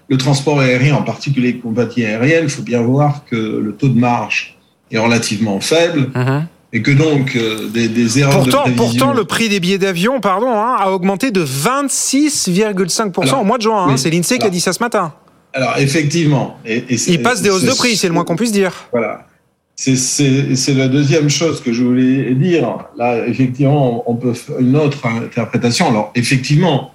le 0.09 0.17
transport 0.17 0.61
aérien, 0.61 0.97
en 0.97 1.03
particulier 1.03 1.53
les 1.53 1.59
compagnies 1.59 2.05
aériennes, 2.05 2.45
il 2.45 2.51
faut 2.51 2.63
bien 2.63 2.83
voir 2.83 3.25
que 3.25 3.37
le 3.37 3.73
taux 3.73 3.89
de 3.89 3.99
marge 3.99 4.59
est 4.91 4.99
relativement 4.99 5.61
faible. 5.61 6.11
Uh-huh. 6.15 6.43
Et 6.75 6.83
que 6.83 6.91
donc 6.91 7.35
des, 7.73 7.89
des, 7.89 8.19
erreurs 8.19 8.43
pourtant, 8.43 8.59
de 8.59 8.75
prévision... 8.75 8.85
Pourtant, 8.85 9.13
le 9.15 9.25
prix 9.25 9.49
des 9.49 9.59
billets 9.59 9.79
d'avion, 9.79 10.21
pardon, 10.21 10.51
hein, 10.51 10.77
a 10.79 10.91
augmenté 10.91 11.31
de 11.31 11.43
26,5% 11.43 13.41
au 13.41 13.45
mois 13.45 13.57
de 13.57 13.63
juin. 13.63 13.89
Hein. 13.89 13.97
c'est 13.97 14.11
l'Insee 14.11 14.39
qui 14.39 14.47
a 14.47 14.51
dit 14.51 14.61
ça 14.61 14.75
ce 14.75 14.83
matin. 14.83 15.15
Alors 15.53 15.79
effectivement, 15.79 16.59
et, 16.65 16.85
il 17.09 17.23
passe 17.23 17.43
des 17.43 17.51
hausses 17.51 17.65
de 17.65 17.77
prix, 17.77 17.97
c'est 17.97 18.09
le 18.09 18.15
moins 18.15 18.25
qu'on 18.25 18.37
puisse 18.37 18.53
dire. 18.53 18.73
Voilà. 18.93 19.27
C'est 19.75 20.75
la 20.75 20.89
deuxième 20.89 21.31
chose 21.31 21.61
que 21.63 21.73
je 21.73 21.85
voulais 21.85 22.35
dire. 22.35 22.87
Là, 22.97 23.27
effectivement, 23.27 24.03
on 24.11 24.17
peut 24.17 24.35
faire 24.35 24.59
une 24.59 24.77
autre 24.77 25.07
interprétation. 25.07 25.89
Alors, 25.89 26.11
effectivement, 26.17 26.93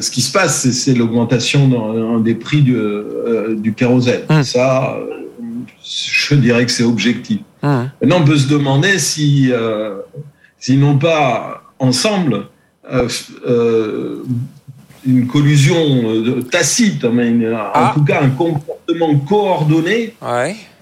ce 0.00 0.10
qui 0.10 0.20
se 0.20 0.30
passe, 0.30 0.70
c'est 0.70 0.94
l'augmentation 0.94 2.20
des 2.20 2.34
prix 2.34 2.62
du, 2.62 2.76
euh, 2.76 3.56
du 3.56 3.72
kérosène. 3.74 4.22
Hum. 4.28 4.42
Ça, 4.42 4.96
je 5.82 6.34
dirais 6.34 6.66
que 6.66 6.72
c'est 6.72 6.84
objectif. 6.84 7.40
Hum. 7.62 7.90
Maintenant, 8.00 8.20
on 8.20 8.24
peut 8.24 8.36
se 8.36 8.48
demander 8.48 8.98
si, 8.98 9.50
euh, 9.50 9.96
s'ils 10.58 10.80
n'ont 10.80 10.98
pas 10.98 11.62
ensemble 11.78 12.46
euh, 12.92 14.22
une 15.06 15.26
collusion 15.26 15.76
euh, 16.04 16.42
tacite, 16.42 17.04
mais 17.04 17.30
en 17.52 17.70
ah. 17.74 17.92
tout 17.94 18.04
cas 18.04 18.20
un 18.22 18.30
comportement 18.30 19.14
coordonné 19.18 20.14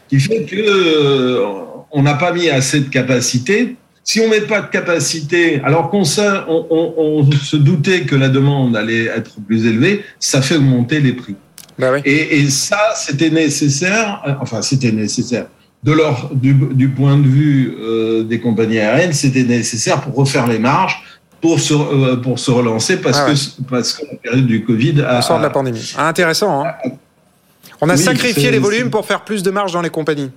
qui 0.08 0.20
fait 0.20 0.44
que 0.44 0.56
euh, 0.56 1.46
on 1.92 2.02
n'a 2.02 2.14
pas 2.14 2.32
mis 2.32 2.48
assez 2.48 2.80
de 2.80 2.88
capacité. 2.88 3.76
Si 4.02 4.20
on 4.20 4.28
met 4.28 4.40
pas 4.40 4.62
de 4.62 4.68
capacité, 4.68 5.60
alors 5.62 5.90
qu'on 5.90 6.02
on, 6.48 6.94
on, 6.96 7.30
se 7.30 7.56
doutait 7.56 8.02
que 8.02 8.16
la 8.16 8.28
demande 8.28 8.76
allait 8.76 9.04
être 9.04 9.36
plus 9.46 9.66
élevée, 9.66 10.04
ça 10.18 10.42
fait 10.42 10.56
augmenter 10.56 11.00
les 11.00 11.12
prix. 11.12 11.36
Bah 11.78 11.98
et, 12.04 12.40
et, 12.40 12.50
ça, 12.50 12.78
c'était 12.96 13.30
nécessaire. 13.30 14.22
Euh, 14.26 14.32
enfin, 14.40 14.62
c'était 14.62 14.92
nécessaire. 14.92 15.46
De 15.82 15.92
leur, 15.92 16.30
du, 16.34 16.54
du 16.54 16.88
point 16.88 17.16
de 17.16 17.26
vue 17.26 17.74
des 18.28 18.38
compagnies 18.38 18.80
aériennes, 18.80 19.14
c'était 19.14 19.44
nécessaire 19.44 20.02
pour 20.02 20.14
refaire 20.14 20.46
les 20.46 20.58
marges, 20.58 21.02
pour 21.40 21.58
se, 21.58 21.74
euh, 21.74 22.16
pour 22.16 22.38
se 22.38 22.50
relancer 22.50 22.98
parce, 22.98 23.18
ah 23.18 23.30
que, 23.30 23.62
parce 23.68 23.94
que 23.94 24.04
la 24.10 24.16
période 24.16 24.46
du 24.46 24.64
Covid 24.64 25.02
a. 25.02 25.18
On 25.18 25.22
sort 25.22 25.38
de 25.38 25.42
la 25.42 25.50
pandémie. 25.50 25.94
Ah, 25.96 26.08
intéressant. 26.08 26.64
Hein. 26.64 26.74
On 27.80 27.88
a 27.88 27.96
sacrifié 27.96 28.50
les 28.50 28.58
volumes 28.58 28.90
pour 28.90 29.06
faire 29.06 29.22
plus 29.22 29.42
de 29.42 29.50
marge 29.50 29.72
dans 29.72 29.80
les 29.80 29.90
compagnies. 29.90 30.30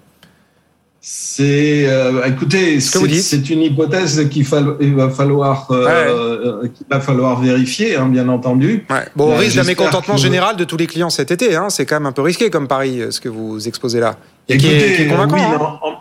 c'est, 1.01 1.85
euh, 1.87 2.23
écoutez, 2.25 2.79
c'est 2.79 3.49
une 3.49 3.63
hypothèse 3.63 4.29
qu'il 4.29 4.45
va 4.45 5.09
falloir, 5.09 5.67
euh, 5.71 6.69
qu'il 6.73 6.87
va 6.89 7.01
falloir 7.01 7.41
vérifier, 7.41 7.97
hein, 7.97 8.07
bien 8.07 8.29
entendu. 8.29 8.85
Bon, 9.17 9.33
on 9.33 9.35
risque 9.35 9.57
d'un 9.57 9.65
mécontentement 9.65 10.15
général 10.15 10.55
de 10.55 10.63
tous 10.63 10.77
les 10.77 10.87
clients 10.87 11.09
cet 11.09 11.31
été. 11.31 11.55
Hein. 11.57 11.69
C'est 11.69 11.85
quand 11.85 11.95
même 11.95 12.05
un 12.05 12.13
peu 12.13 12.21
risqué 12.21 12.49
comme 12.49 12.69
pari, 12.69 13.01
ce 13.09 13.19
que 13.19 13.27
vous 13.27 13.67
exposez 13.67 13.99
là. 13.99 14.15
Et 14.47 14.57
qui 14.57 14.67
est, 14.67 15.07
convaincant. 15.07 15.35
Oui, 15.35 15.41
hein. 15.41 15.97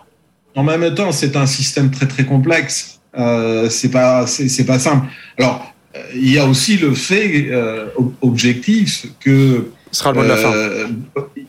en, 0.54 0.62
même 0.62 0.94
temps, 0.94 1.10
c'est 1.10 1.34
un 1.36 1.46
système 1.46 1.90
très 1.90 2.06
très 2.06 2.24
complexe. 2.24 3.00
Euh, 3.18 3.68
c'est 3.68 3.90
pas, 3.90 4.26
c'est 4.26 4.64
pas 4.64 4.78
simple. 4.78 5.06
Alors, 5.38 5.74
il 6.14 6.32
y 6.32 6.38
a 6.38 6.46
aussi 6.46 6.76
le 6.76 6.94
fait 6.94 7.50
objectif 8.20 9.06
que. 9.20 9.68
Ce 9.90 9.98
sera 9.98 10.12
le 10.12 10.18
mot 10.18 10.24
de 10.24 10.28
la 10.28 10.36
fin. 10.36 10.52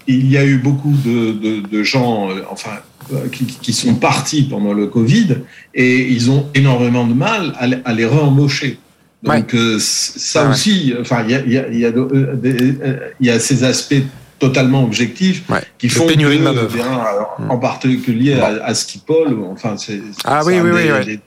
Il 0.07 0.30
y 0.30 0.38
a 0.38 0.43
eu 0.43 0.57
beaucoup 0.57 0.93
de, 1.05 1.32
de, 1.32 1.61
de 1.66 1.84
gens, 1.84 2.28
enfin 2.51 2.72
euh, 3.11 3.28
qui, 3.28 3.74
sont 3.74 3.95
partis 3.95 4.43
pendant 4.43 4.72
le 4.72 4.88
Covid 4.88 5.39
et 5.74 6.07
ils 6.07 6.32
ont 6.32 6.47
énormément 6.53 7.05
de 7.05 7.14
mal 7.14 7.53
à, 7.57 7.93
les 7.93 8.05
réembaucher. 8.05 8.80
Donc 9.24 9.53
euh, 9.53 9.78
ça 9.80 10.49
aussi, 10.49 10.93
enfin, 11.01 11.26
il 11.28 11.32
y 11.32 11.36
a, 11.36 11.45
y, 11.45 11.57
a, 11.57 11.70
y, 11.70 11.86
a 11.86 11.89
euh, 11.89 12.97
y 13.20 13.30
a, 13.30 13.39
ces 13.41 13.66
aspects 13.66 14.03
totalement 14.40 14.84
objectifs 14.84 15.44
qui 15.78 15.90
font 15.90 16.08
que, 16.08 17.42
mm. 17.42 17.52
en 17.52 17.58
particulier 17.58 18.34
à, 18.34 18.64
à, 18.64 18.74
Schiphol, 18.74 19.38
enfin 19.52 19.76
c'est 19.78 20.02
ah 20.26 20.42
oui 20.46 20.56
oui 20.62 20.72
oui, 20.74 21.20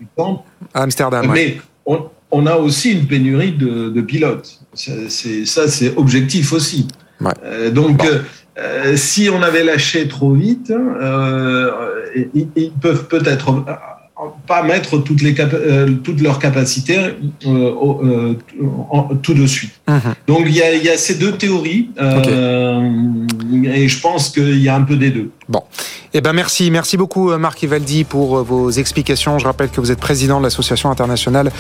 à 0.75 0.83
Amsterdam. 0.83 1.31
Mais 1.33 1.59
on, 1.85 2.07
on, 2.31 2.47
a 2.47 2.57
aussi 2.57 2.93
une 2.93 3.07
pénurie 3.07 3.53
de, 3.53 3.89
de 3.89 4.01
pilotes. 4.01 4.61
C'est 4.75 5.47
ça, 5.47 5.69
c'est 5.69 5.97
objectif 5.97 6.53
aussi. 6.53 6.89
donc 7.73 8.03
euh, 8.59 8.97
si 8.97 9.29
on 9.31 9.43
avait 9.43 9.65
lâché 9.65 10.09
trop 10.09 10.33
vite, 10.33 10.71
euh, 10.71 11.71
ils, 12.35 12.73
peuvent 12.81 13.07
peut-être 13.07 13.65
pas 14.47 14.63
mettre 14.63 14.99
toutes, 14.99 15.21
les 15.23 15.35
euh, 15.39 15.91
toutes 16.03 16.21
leurs 16.21 16.39
capacités 16.39 16.99
euh, 17.47 18.35
tout 19.23 19.35
de 19.35 19.47
suite. 19.47 19.73
Mhm. 19.89 20.15
Donc 20.27 20.45
il 20.47 20.57
y, 20.57 20.63
a, 20.63 20.75
il 20.75 20.83
y, 20.83 20.89
a, 20.89 20.97
ces 20.97 21.17
deux 21.17 21.33
théories 21.33 21.91
et 21.99 23.89
je 23.89 24.01
pense 24.01 24.31
qu'il 24.31 24.59
y 24.59 24.69
a 24.69 24.75
un 24.75 24.83
peu 24.83 24.97
des 24.97 25.11
deux. 25.11 25.31
Bon. 25.49 25.63
Eh 26.19 26.23
ben 26.23 26.33
merci, 26.33 26.71
merci 26.71 26.97
beaucoup 26.97 27.31
euh, 27.31 27.37
Marc 27.37 27.63
Ivaldi 27.63 28.05
pour 28.05 28.39
euh, 28.39 28.43
vos 28.43 28.71
explications. 28.71 29.39
Je 29.39 29.45
rappelle 29.45 29.69
que 29.69 29.83
vous 29.83 29.93
êtes 29.93 30.01
président 30.01 30.39
de 30.39 30.45
l'Association 30.45 30.91
internationale 30.91 31.53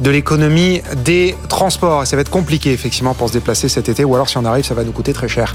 de 0.00 0.10
l'économie 0.10 0.82
des 1.04 1.36
transports. 1.48 2.04
Ça 2.08 2.16
va 2.16 2.22
être 2.22 2.30
compliqué 2.30 2.72
effectivement 2.72 3.14
pour 3.14 3.28
se 3.28 3.34
déplacer 3.34 3.68
cet 3.68 3.88
été, 3.88 4.04
ou 4.04 4.12
alors 4.16 4.28
si 4.28 4.36
on 4.36 4.44
arrive, 4.44 4.64
ça 4.64 4.74
va 4.74 4.82
nous 4.82 4.90
coûter 4.90 5.12
très 5.12 5.28
cher. 5.28 5.54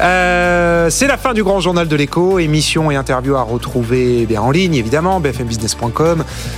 Euh, 0.00 0.88
c'est 0.88 1.08
la 1.08 1.16
fin 1.16 1.34
du 1.34 1.42
grand 1.42 1.58
journal 1.58 1.88
de 1.88 1.96
l'écho, 1.96 2.38
émission 2.38 2.92
et 2.92 2.94
interview 2.94 3.34
à 3.34 3.42
retrouver 3.42 4.20
eh 4.20 4.26
bien 4.26 4.40
en 4.40 4.52
ligne 4.52 4.76
évidemment, 4.76 5.18
bfmbusiness.com, 5.18 5.90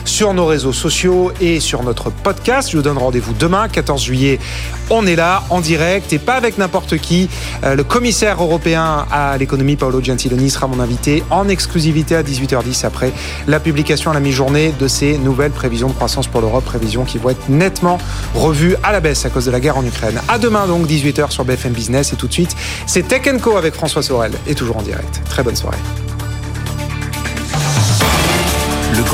sur 0.05 0.34
nos 0.34 0.47
réseaux 0.47 0.72
sociaux 0.72 1.32
et 1.41 1.61
sur 1.61 1.82
notre 1.82 2.11
podcast. 2.11 2.70
Je 2.70 2.76
vous 2.76 2.82
donne 2.82 2.99
rendez-vous 2.99 3.34
demain, 3.39 3.68
14 3.68 4.03
juillet. 4.03 4.39
On 4.91 5.07
est 5.07 5.16
là 5.16 5.45
en 5.51 5.61
direct 5.61 6.12
et 6.12 6.18
pas 6.18 6.34
avec 6.34 6.59
n'importe 6.59 6.99
qui. 6.99 7.28
le 7.62 7.82
commissaire 7.84 8.43
européen 8.43 9.07
à 9.11 9.36
l'économie 9.36 9.76
Paolo 9.76 10.03
Gentiloni 10.03 10.51
sera 10.51 10.66
mon 10.66 10.80
invité 10.80 11.22
en 11.30 11.49
exclusivité 11.49 12.16
à 12.16 12.22
18h10 12.22 12.86
après 12.86 13.12
la 13.47 13.61
publication 13.61 14.11
à 14.11 14.14
la 14.14 14.20
mi-journée 14.20 14.74
de 14.78 14.89
ces 14.89 15.18
nouvelles 15.18 15.53
prévisions 15.53 15.89
de 15.89 15.93
croissance 15.93 16.26
pour 16.26 16.41
l'Europe, 16.41 16.64
prévisions 16.64 17.05
qui 17.05 17.18
vont 17.18 17.30
être 17.30 17.49
nettement 17.49 17.99
revues 18.34 18.76
à 18.82 18.93
la 18.93 19.01
baisse 19.01 19.24
à 19.24 19.30
cause 19.30 19.47
de 19.47 19.51
la 19.51 19.61
guerre 19.61 19.78
en 19.78 19.84
Ukraine. 19.84 20.20
À 20.28 20.39
demain 20.39 20.66
donc 20.66 20.86
18h 20.86 21.30
sur 21.30 21.45
BFM 21.45 21.72
Business 21.72 22.12
et 22.12 22.16
tout 22.16 22.28
de 22.28 22.32
suite 22.32 22.57
c'est 22.86 23.07
Tech 23.07 23.22
Co 23.43 23.57
avec 23.57 23.74
François 23.74 24.03
Sorel 24.03 24.32
et 24.47 24.55
toujours 24.55 24.78
en 24.78 24.82
direct. 24.82 25.20
Très 25.28 25.43
bonne 25.43 25.57
soirée. 25.57 25.78